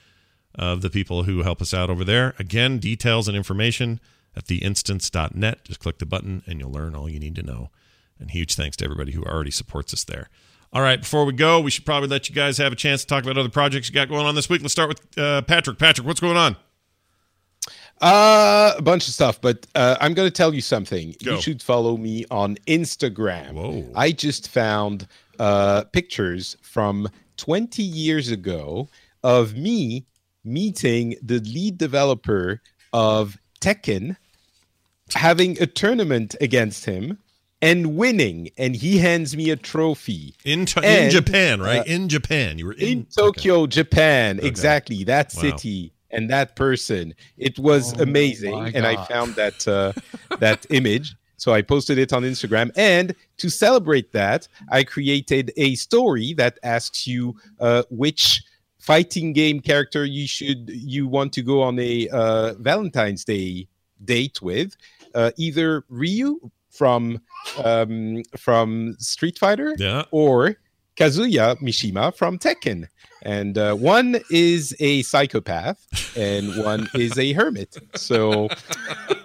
of 0.55 0.82
the 0.82 0.90
people 0.90 1.24
who 1.24 1.42
help 1.42 1.61
us 1.61 1.74
out 1.74 1.90
over 1.90 2.05
there. 2.05 2.34
Again, 2.38 2.78
details 2.78 3.28
and 3.28 3.36
information 3.36 4.01
at 4.36 4.45
theinstance.net. 4.45 5.64
Just 5.64 5.80
click 5.80 5.99
the 5.99 6.07
button 6.07 6.42
and 6.47 6.61
you'll 6.61 6.70
learn 6.70 6.95
all 6.95 7.09
you 7.09 7.18
need 7.18 7.34
to 7.36 7.42
know. 7.42 7.70
And 8.18 8.30
huge 8.30 8.54
thanks 8.54 8.76
to 8.78 8.84
everybody 8.84 9.12
who 9.12 9.24
already 9.24 9.50
supports 9.50 9.92
us 9.92 10.04
there. 10.04 10.28
All 10.72 10.82
right, 10.82 11.00
before 11.00 11.24
we 11.24 11.32
go, 11.32 11.60
we 11.60 11.70
should 11.70 11.86
probably 11.86 12.08
let 12.08 12.28
you 12.28 12.34
guys 12.34 12.58
have 12.58 12.72
a 12.72 12.76
chance 12.76 13.02
to 13.02 13.06
talk 13.06 13.22
about 13.22 13.38
other 13.38 13.48
projects 13.48 13.88
you 13.88 13.94
got 13.94 14.08
going 14.08 14.26
on 14.26 14.34
this 14.34 14.48
week. 14.48 14.60
Let's 14.60 14.72
start 14.72 14.88
with 14.88 15.18
uh, 15.18 15.42
Patrick. 15.42 15.78
Patrick, 15.78 16.04
what's 16.04 16.18
going 16.18 16.36
on? 16.36 16.56
Uh, 18.00 18.74
a 18.76 18.82
bunch 18.82 19.06
of 19.06 19.14
stuff, 19.14 19.40
but 19.40 19.66
uh, 19.76 19.96
I'm 20.00 20.14
going 20.14 20.26
to 20.26 20.32
tell 20.32 20.52
you 20.52 20.60
something. 20.60 21.14
Go. 21.22 21.36
You 21.36 21.40
should 21.40 21.62
follow 21.62 21.96
me 21.96 22.24
on 22.30 22.56
Instagram. 22.66 23.52
Whoa. 23.52 23.88
I 23.94 24.10
just 24.10 24.48
found 24.48 25.06
uh, 25.38 25.84
pictures 25.92 26.56
from 26.60 27.08
20 27.36 27.82
years 27.82 28.30
ago 28.30 28.88
of 29.22 29.54
me 29.54 30.06
meeting 30.44 31.14
the 31.22 31.38
lead 31.38 31.78
developer 31.78 32.60
of 32.92 33.38
Tekken, 33.60 34.16
having 35.14 35.60
a 35.62 35.66
tournament 35.66 36.34
against 36.40 36.84
him 36.84 37.18
and 37.64 37.96
winning 37.96 38.50
and 38.56 38.76
he 38.76 38.98
hands 38.98 39.36
me 39.36 39.50
a 39.50 39.56
trophy. 39.56 40.34
In, 40.44 40.66
to- 40.66 40.80
and, 40.80 41.06
in 41.06 41.10
japan 41.10 41.60
right? 41.60 41.80
uh, 41.80 41.84
in 41.86 42.08
japan. 42.08 42.58
You 42.58 42.66
were 42.66 42.72
in, 42.74 42.88
in 42.88 43.04
tokyo 43.06 43.60
okay. 43.60 43.70
japan. 43.70 44.38
Okay. 44.38 44.48
exactly. 44.48 45.04
That 45.04 45.32
city 45.32 45.92
wow. 45.92 46.18
and 46.18 46.30
that 46.30 46.56
person. 46.56 47.14
It 47.36 47.58
was 47.58 47.98
oh, 47.98 48.02
amazing 48.02 48.54
and 48.74 48.86
i 48.86 49.02
found 49.06 49.34
that 49.34 49.66
uh, 49.66 49.92
that 50.38 50.66
image. 50.70 51.16
So 51.36 51.52
I 51.52 51.62
posted 51.62 51.98
it 51.98 52.12
on 52.12 52.22
Instagram, 52.22 52.70
and 52.76 53.14
to 53.38 53.50
celebrate 53.50 54.12
that, 54.12 54.48
I 54.70 54.84
created 54.84 55.52
a 55.56 55.74
story 55.74 56.32
that 56.34 56.58
asks 56.62 57.06
you 57.06 57.36
uh, 57.60 57.82
which 57.90 58.42
fighting 58.78 59.32
game 59.32 59.60
character 59.60 60.04
you 60.04 60.26
should 60.26 60.70
you 60.70 61.08
want 61.08 61.32
to 61.32 61.42
go 61.42 61.60
on 61.60 61.78
a 61.78 62.08
uh, 62.08 62.54
Valentine's 62.54 63.24
Day 63.24 63.66
date 64.04 64.42
with, 64.42 64.76
uh, 65.14 65.30
either 65.36 65.84
Ryu 65.88 66.50
from 66.77 67.20
um, 67.64 68.22
from 68.37 68.97
Street 68.99 69.39
Fighter 69.39 69.75
Yeah. 69.79 70.05
or 70.11 70.57
Kazuya 70.97 71.57
Mishima 71.61 72.14
from 72.14 72.39
Tekken. 72.39 72.87
And 73.22 73.57
uh, 73.57 73.75
one 73.75 74.20
is 74.31 74.77
a 74.81 75.03
psychopath 75.03 75.79
and 76.16 76.62
one 76.62 76.89
is 76.95 77.18
a 77.18 77.33
hermit. 77.33 77.77
So 77.97 78.49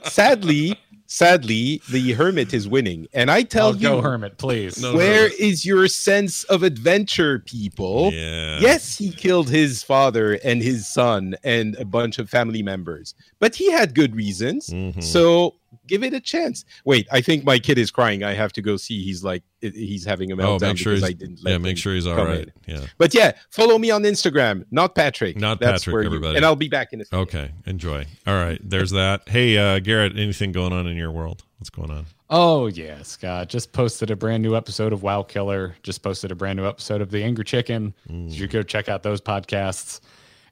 sadly, 0.04 0.78
sadly, 1.08 1.82
the 1.90 2.14
hermit 2.14 2.54
is 2.54 2.68
winning. 2.68 3.08
And 3.14 3.30
I 3.30 3.44
tell 3.44 3.68
I'll 3.68 3.76
you, 3.76 3.82
go 3.90 4.02
hermit, 4.02 4.38
please. 4.38 4.82
No. 4.82 4.96
where 4.96 5.30
is 5.40 5.66
your 5.66 5.88
sense 5.88 6.44
of 6.46 6.64
adventure, 6.64 7.40
people? 7.40 8.12
Yeah. 8.14 8.60
Yes, 8.62 8.98
he 8.98 9.12
killed 9.12 9.50
his 9.50 9.84
father 9.84 10.40
and 10.44 10.62
his 10.62 10.88
son 10.88 11.36
and 11.44 11.76
a 11.76 11.86
bunch 11.86 12.20
of 12.20 12.30
family 12.30 12.64
members, 12.64 13.16
but 13.40 13.56
he 13.56 13.72
had 13.72 13.96
good 13.96 14.16
reasons. 14.16 14.68
Mhm. 14.70 15.02
So 15.04 15.56
give 15.88 16.04
it 16.04 16.14
a 16.14 16.20
chance. 16.20 16.66
Wait, 16.86 17.08
I 17.12 17.22
think 17.22 17.44
my 17.44 17.58
kid 17.60 17.78
is 17.78 17.90
crying. 17.92 18.24
I 18.24 18.34
have 18.34 18.52
to 18.54 18.62
go 18.62 18.78
see. 18.78 19.04
He's 19.04 19.24
like, 19.24 19.44
he's 19.62 20.06
having 20.06 20.32
a 20.32 20.38
meltdown 20.38 20.64
Oh, 20.64 20.68
make 20.68 20.78
sure 20.78 20.94
because 20.96 21.10
he's, 21.10 21.16
I 21.16 21.18
didn't 21.18 21.44
let 21.44 21.52
yeah, 21.52 21.58
make 21.58 21.78
sure 21.78 21.94
he's 21.96 22.06
all 22.08 22.16
right. 22.26 22.50
in. 22.68 22.76
Yeah. 22.76 22.86
But 22.98 23.14
yeah, 23.14 23.32
follow 23.50 23.78
me 23.78 23.90
on 23.92 24.04
Instagram, 24.04 24.66
not 24.72 24.94
Patrick. 24.96 25.36
Not 25.38 25.60
That's 25.60 25.82
Patrick, 25.84 25.94
where 25.94 26.04
you- 26.04 26.08
everybody. 26.10 26.38
and 26.38 26.46
I'll 26.46 26.56
be 26.56 26.70
back 26.70 26.94
in 26.94 27.02
a 27.02 27.06
second. 27.06 27.20
Okay. 27.20 27.52
Enjoy. 27.66 28.06
All 28.28 28.36
right. 28.36 28.60
There's 28.64 28.92
that. 28.92 29.28
Hey, 29.28 29.58
uh, 29.58 29.80
Garrett, 29.80 30.18
anything 30.18 30.52
going 30.52 30.74
on 30.74 30.86
in 30.88 30.96
your 30.98 31.12
world? 31.12 31.44
What's 31.60 31.70
going 31.70 31.92
on? 31.92 32.06
Oh 32.32 32.68
yeah, 32.68 33.02
Scott 33.02 33.50
just 33.50 33.74
posted 33.74 34.12
a 34.12 34.16
brand 34.16 34.44
new 34.44 34.56
episode 34.56 34.94
of 34.94 35.02
WoW 35.04 35.24
Killer. 35.24 35.76
Just 35.84 36.04
posted 36.04 36.32
a 36.32 36.36
brand 36.36 36.58
new 36.58 36.66
episode 36.68 37.02
of 37.02 37.10
The 37.10 37.24
Angry 37.24 37.44
Chicken. 37.44 37.94
Mm. 38.10 38.32
You 38.32 38.38
should 38.38 38.52
go 38.52 38.62
check 38.64 38.88
out 38.88 39.02
those 39.04 39.20
podcasts. 39.20 40.00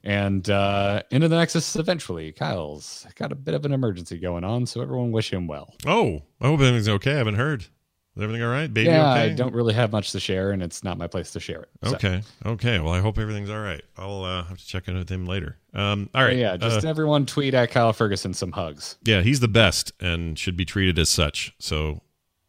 And 0.04 0.48
uh, 0.48 1.02
into 1.10 1.28
the 1.28 1.36
Nexus 1.36 1.76
eventually. 1.76 2.32
Kyle's 2.32 3.06
got 3.16 3.32
a 3.32 3.34
bit 3.34 3.54
of 3.54 3.64
an 3.64 3.72
emergency 3.72 4.18
going 4.18 4.44
on, 4.44 4.66
so 4.66 4.80
everyone 4.80 5.12
wish 5.12 5.32
him 5.32 5.46
well. 5.46 5.74
Oh, 5.86 6.22
I 6.40 6.46
hope 6.46 6.60
everything's 6.60 6.88
okay. 6.88 7.14
I 7.14 7.18
haven't 7.18 7.34
heard. 7.34 7.62
Is 7.62 8.22
everything 8.22 8.42
all 8.42 8.50
right? 8.50 8.72
Baby 8.72 8.88
yeah, 8.90 9.12
okay? 9.12 9.20
I 9.22 9.28
don't 9.34 9.54
really 9.54 9.74
have 9.74 9.92
much 9.92 10.10
to 10.12 10.18
share, 10.20 10.50
and 10.50 10.60
it's 10.62 10.82
not 10.82 10.98
my 10.98 11.06
place 11.06 11.30
to 11.32 11.40
share 11.40 11.60
it. 11.62 11.68
So, 11.84 11.94
Okay. 11.94 12.22
Okay. 12.44 12.78
Well, 12.80 12.92
I 12.92 12.98
hope 13.00 13.16
everything's 13.18 13.48
all 13.50 13.60
right. 13.60 13.82
I'll 13.96 14.24
uh, 14.24 14.42
have 14.44 14.58
to 14.58 14.66
check 14.66 14.88
in 14.88 14.96
with 14.96 15.08
him 15.08 15.26
later. 15.26 15.56
Um, 15.72 16.10
all 16.14 16.24
right. 16.24 16.36
yeah, 16.36 16.56
just 16.56 16.84
Uh, 16.84 16.88
everyone 16.88 17.26
tweet 17.26 17.54
at 17.54 17.70
Kyle 17.70 17.92
Ferguson 17.92 18.34
some 18.34 18.52
hugs. 18.52 18.96
yeah, 19.04 19.22
he's 19.22 19.38
the 19.40 19.46
best 19.48 19.92
and 20.00 20.36
should 20.38 20.56
be 20.56 20.64
treated 20.64 20.98
as 20.98 21.08
such. 21.08 21.54
So 21.60 22.02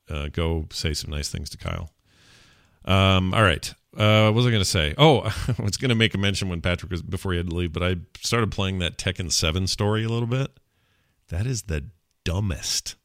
uh, 0.10 0.30
go 0.30 0.66
say 0.72 0.94
some 0.96 1.12
nice 1.12 1.30
things 1.30 1.52
to 1.52 1.58
Kyle. 1.58 1.92
Um, 2.86 3.34
all 3.36 3.44
right. 3.44 3.72
Uh, 3.98 4.26
what 4.26 4.36
was 4.36 4.46
I 4.46 4.50
going 4.50 4.62
to 4.62 4.66
say? 4.70 4.94
Oh, 4.98 5.22
I 5.60 5.62
was 5.62 5.78
going 5.78 5.90
to 5.90 5.96
make 5.96 6.14
a 6.14 6.18
mention 6.18 6.48
when 6.50 6.62
Patrick 6.62 6.92
was 6.92 7.02
before 7.02 7.32
he 7.34 7.38
had 7.38 7.50
to 7.50 7.56
leave, 7.56 7.74
but 7.74 7.84
I 7.84 7.96
started 8.22 8.52
playing 8.52 8.80
that 8.80 8.98
Tekken 8.98 9.32
7 9.32 9.68
story 9.68 10.04
a 10.04 10.10
little 10.10 10.28
bit. 10.28 10.52
That 11.30 11.46
is 11.48 11.64
the 11.64 11.86
dumbest, 12.24 12.96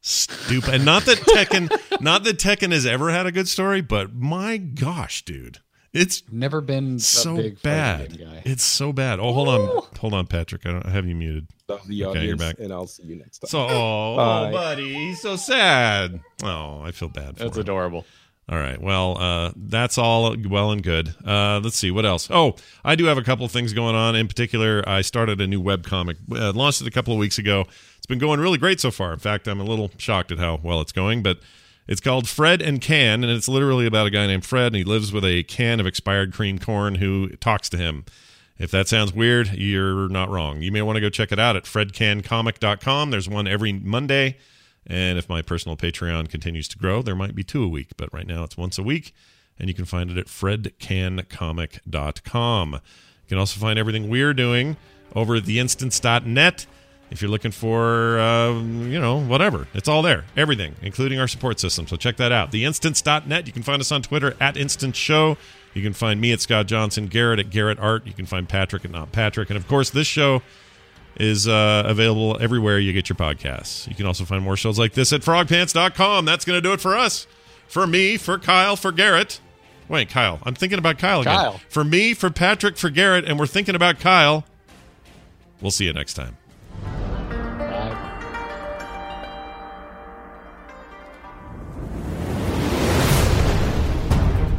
stupid. 0.00 0.74
and 0.74 0.84
not 0.84 1.04
that 1.04 1.18
Tekken, 1.18 1.70
not 2.00 2.24
that 2.24 2.38
Tekken 2.38 2.72
has 2.72 2.86
ever 2.86 3.10
had 3.10 3.26
a 3.26 3.32
good 3.32 3.48
story, 3.48 3.80
but 3.80 4.14
my 4.14 4.56
gosh, 4.58 5.24
dude, 5.24 5.58
it's 5.92 6.22
Never 6.30 6.60
been 6.60 6.96
a 6.96 7.00
so 7.00 7.36
big 7.36 7.60
bad. 7.62 8.16
game 8.16 8.28
guy. 8.28 8.42
It's 8.44 8.62
so 8.62 8.92
bad. 8.92 9.18
Oh, 9.18 9.32
hold 9.32 9.48
on, 9.48 9.82
hold 9.98 10.14
on, 10.14 10.26
Patrick. 10.26 10.64
I, 10.66 10.72
don't, 10.72 10.86
I 10.86 10.90
have 10.90 11.06
you 11.06 11.14
muted. 11.16 11.48
Love 11.68 11.86
the 11.88 12.04
Okay, 12.06 12.26
you're 12.26 12.36
back. 12.36 12.56
and 12.58 12.72
I'll 12.72 12.86
see 12.86 13.02
you 13.04 13.16
next 13.16 13.38
time. 13.40 13.48
So, 13.48 13.66
oh, 13.68 14.16
Bye. 14.16 14.52
buddy, 14.52 14.92
he's 14.94 15.20
so 15.20 15.36
sad. 15.36 16.20
Oh, 16.42 16.80
I 16.82 16.92
feel 16.92 17.08
bad 17.08 17.36
for 17.38 17.44
That's 17.44 17.56
him. 17.56 17.62
adorable. 17.62 18.04
All 18.48 18.58
right. 18.58 18.80
Well, 18.80 19.16
uh, 19.18 19.52
that's 19.54 19.96
all 19.96 20.34
well 20.48 20.72
and 20.72 20.82
good. 20.82 21.14
Uh, 21.24 21.60
let's 21.62 21.76
see 21.76 21.92
what 21.92 22.04
else. 22.04 22.28
Oh, 22.30 22.56
I 22.84 22.96
do 22.96 23.04
have 23.04 23.16
a 23.16 23.22
couple 23.22 23.46
things 23.46 23.72
going 23.72 23.94
on. 23.94 24.16
In 24.16 24.26
particular, 24.26 24.82
I 24.88 25.02
started 25.02 25.40
a 25.40 25.46
new 25.46 25.60
web 25.60 25.84
comic. 25.84 26.16
Uh, 26.32 26.52
launched 26.52 26.80
it 26.80 26.88
a 26.88 26.90
couple 26.90 27.12
of 27.12 27.20
weeks 27.20 27.38
ago. 27.38 27.66
It's 27.96 28.06
been 28.06 28.18
going 28.18 28.40
really 28.40 28.58
great 28.58 28.80
so 28.80 28.90
far. 28.90 29.12
In 29.12 29.20
fact, 29.20 29.46
I'm 29.46 29.60
a 29.60 29.64
little 29.64 29.90
shocked 29.98 30.32
at 30.32 30.38
how 30.38 30.58
well 30.62 30.80
it's 30.80 30.90
going. 30.90 31.22
But 31.22 31.38
it's 31.86 32.00
called 32.00 32.28
Fred 32.28 32.60
and 32.60 32.80
Can, 32.80 33.22
and 33.22 33.32
it's 33.32 33.48
literally 33.48 33.86
about 33.86 34.06
a 34.06 34.10
guy 34.10 34.26
named 34.26 34.44
Fred, 34.44 34.68
and 34.68 34.76
he 34.76 34.84
lives 34.84 35.12
with 35.12 35.24
a 35.24 35.42
can 35.44 35.78
of 35.80 35.86
expired 35.86 36.32
cream 36.32 36.58
corn 36.58 36.96
who 36.96 37.30
talks 37.36 37.68
to 37.70 37.76
him. 37.76 38.04
If 38.58 38.70
that 38.72 38.88
sounds 38.88 39.12
weird, 39.12 39.54
you're 39.54 40.08
not 40.08 40.28
wrong. 40.28 40.60
You 40.60 40.70
may 40.70 40.82
want 40.82 40.96
to 40.96 41.00
go 41.00 41.08
check 41.08 41.32
it 41.32 41.38
out 41.38 41.56
at 41.56 41.64
fredcancomic.com. 41.64 43.10
There's 43.10 43.28
one 43.28 43.48
every 43.48 43.72
Monday. 43.72 44.36
And 44.90 45.18
if 45.18 45.28
my 45.28 45.40
personal 45.40 45.76
Patreon 45.76 46.28
continues 46.28 46.66
to 46.66 46.76
grow, 46.76 47.00
there 47.00 47.14
might 47.14 47.36
be 47.36 47.44
two 47.44 47.62
a 47.62 47.68
week. 47.68 47.90
But 47.96 48.12
right 48.12 48.26
now 48.26 48.42
it's 48.42 48.56
once 48.56 48.76
a 48.76 48.82
week. 48.82 49.14
And 49.56 49.68
you 49.68 49.74
can 49.74 49.84
find 49.84 50.10
it 50.10 50.18
at 50.18 50.26
fredcancomic.com. 50.26 52.72
You 52.72 52.80
can 53.28 53.38
also 53.38 53.60
find 53.60 53.78
everything 53.78 54.08
we're 54.08 54.34
doing 54.34 54.76
over 55.14 55.36
at 55.36 55.44
theinstance.net. 55.44 56.66
If 57.12 57.22
you're 57.22 57.30
looking 57.30 57.52
for, 57.52 58.18
uh, 58.18 58.52
you 58.52 59.00
know, 59.00 59.20
whatever, 59.20 59.68
it's 59.74 59.88
all 59.88 60.02
there. 60.02 60.24
Everything, 60.36 60.74
including 60.82 61.20
our 61.20 61.28
support 61.28 61.60
system. 61.60 61.86
So 61.86 61.94
check 61.96 62.16
that 62.16 62.32
out. 62.32 62.50
Theinstance.net. 62.50 63.46
You 63.46 63.52
can 63.52 63.62
find 63.62 63.80
us 63.80 63.92
on 63.92 64.02
Twitter 64.02 64.34
at 64.40 64.56
Instance 64.56 64.96
Show. 64.96 65.36
You 65.72 65.82
can 65.82 65.92
find 65.92 66.20
me 66.20 66.32
at 66.32 66.40
Scott 66.40 66.66
Johnson, 66.66 67.06
Garrett 67.06 67.38
at 67.38 67.50
Garrett 67.50 67.78
Art. 67.78 68.04
You 68.06 68.12
can 68.12 68.26
find 68.26 68.48
Patrick 68.48 68.84
at 68.84 68.90
Not 68.90 69.12
Patrick. 69.12 69.50
And 69.50 69.56
of 69.56 69.68
course, 69.68 69.90
this 69.90 70.08
show 70.08 70.42
is 71.20 71.46
uh, 71.46 71.82
available 71.86 72.38
everywhere 72.40 72.78
you 72.78 72.92
get 72.92 73.08
your 73.08 73.16
podcasts. 73.16 73.86
You 73.86 73.94
can 73.94 74.06
also 74.06 74.24
find 74.24 74.42
more 74.42 74.56
shows 74.56 74.78
like 74.78 74.94
this 74.94 75.12
at 75.12 75.20
frogpants.com. 75.20 76.24
That's 76.24 76.44
going 76.44 76.56
to 76.56 76.62
do 76.62 76.72
it 76.72 76.80
for 76.80 76.96
us. 76.96 77.26
For 77.68 77.86
me, 77.86 78.16
for 78.16 78.38
Kyle, 78.38 78.74
for 78.74 78.90
Garrett. 78.90 79.40
Wait, 79.88 80.08
Kyle. 80.08 80.40
I'm 80.44 80.54
thinking 80.54 80.78
about 80.78 80.98
Kyle 80.98 81.20
again. 81.20 81.60
For 81.68 81.84
me, 81.84 82.14
for 82.14 82.30
Patrick, 82.30 82.76
for 82.76 82.90
Garrett, 82.90 83.24
and 83.26 83.38
we're 83.38 83.46
thinking 83.46 83.74
about 83.74 84.00
Kyle. 84.00 84.44
We'll 85.60 85.70
see 85.70 85.84
you 85.84 85.92
next 85.92 86.14
time. 86.14 86.36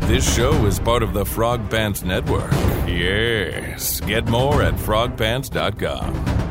This 0.01 0.35
show 0.35 0.65
is 0.65 0.77
part 0.77 1.03
of 1.03 1.13
the 1.13 1.25
Frog 1.25 1.69
Pants 1.69 2.03
Network. 2.03 2.51
Yes. 2.85 4.01
Get 4.01 4.27
more 4.27 4.61
at 4.61 4.73
frogpants.com. 4.73 6.50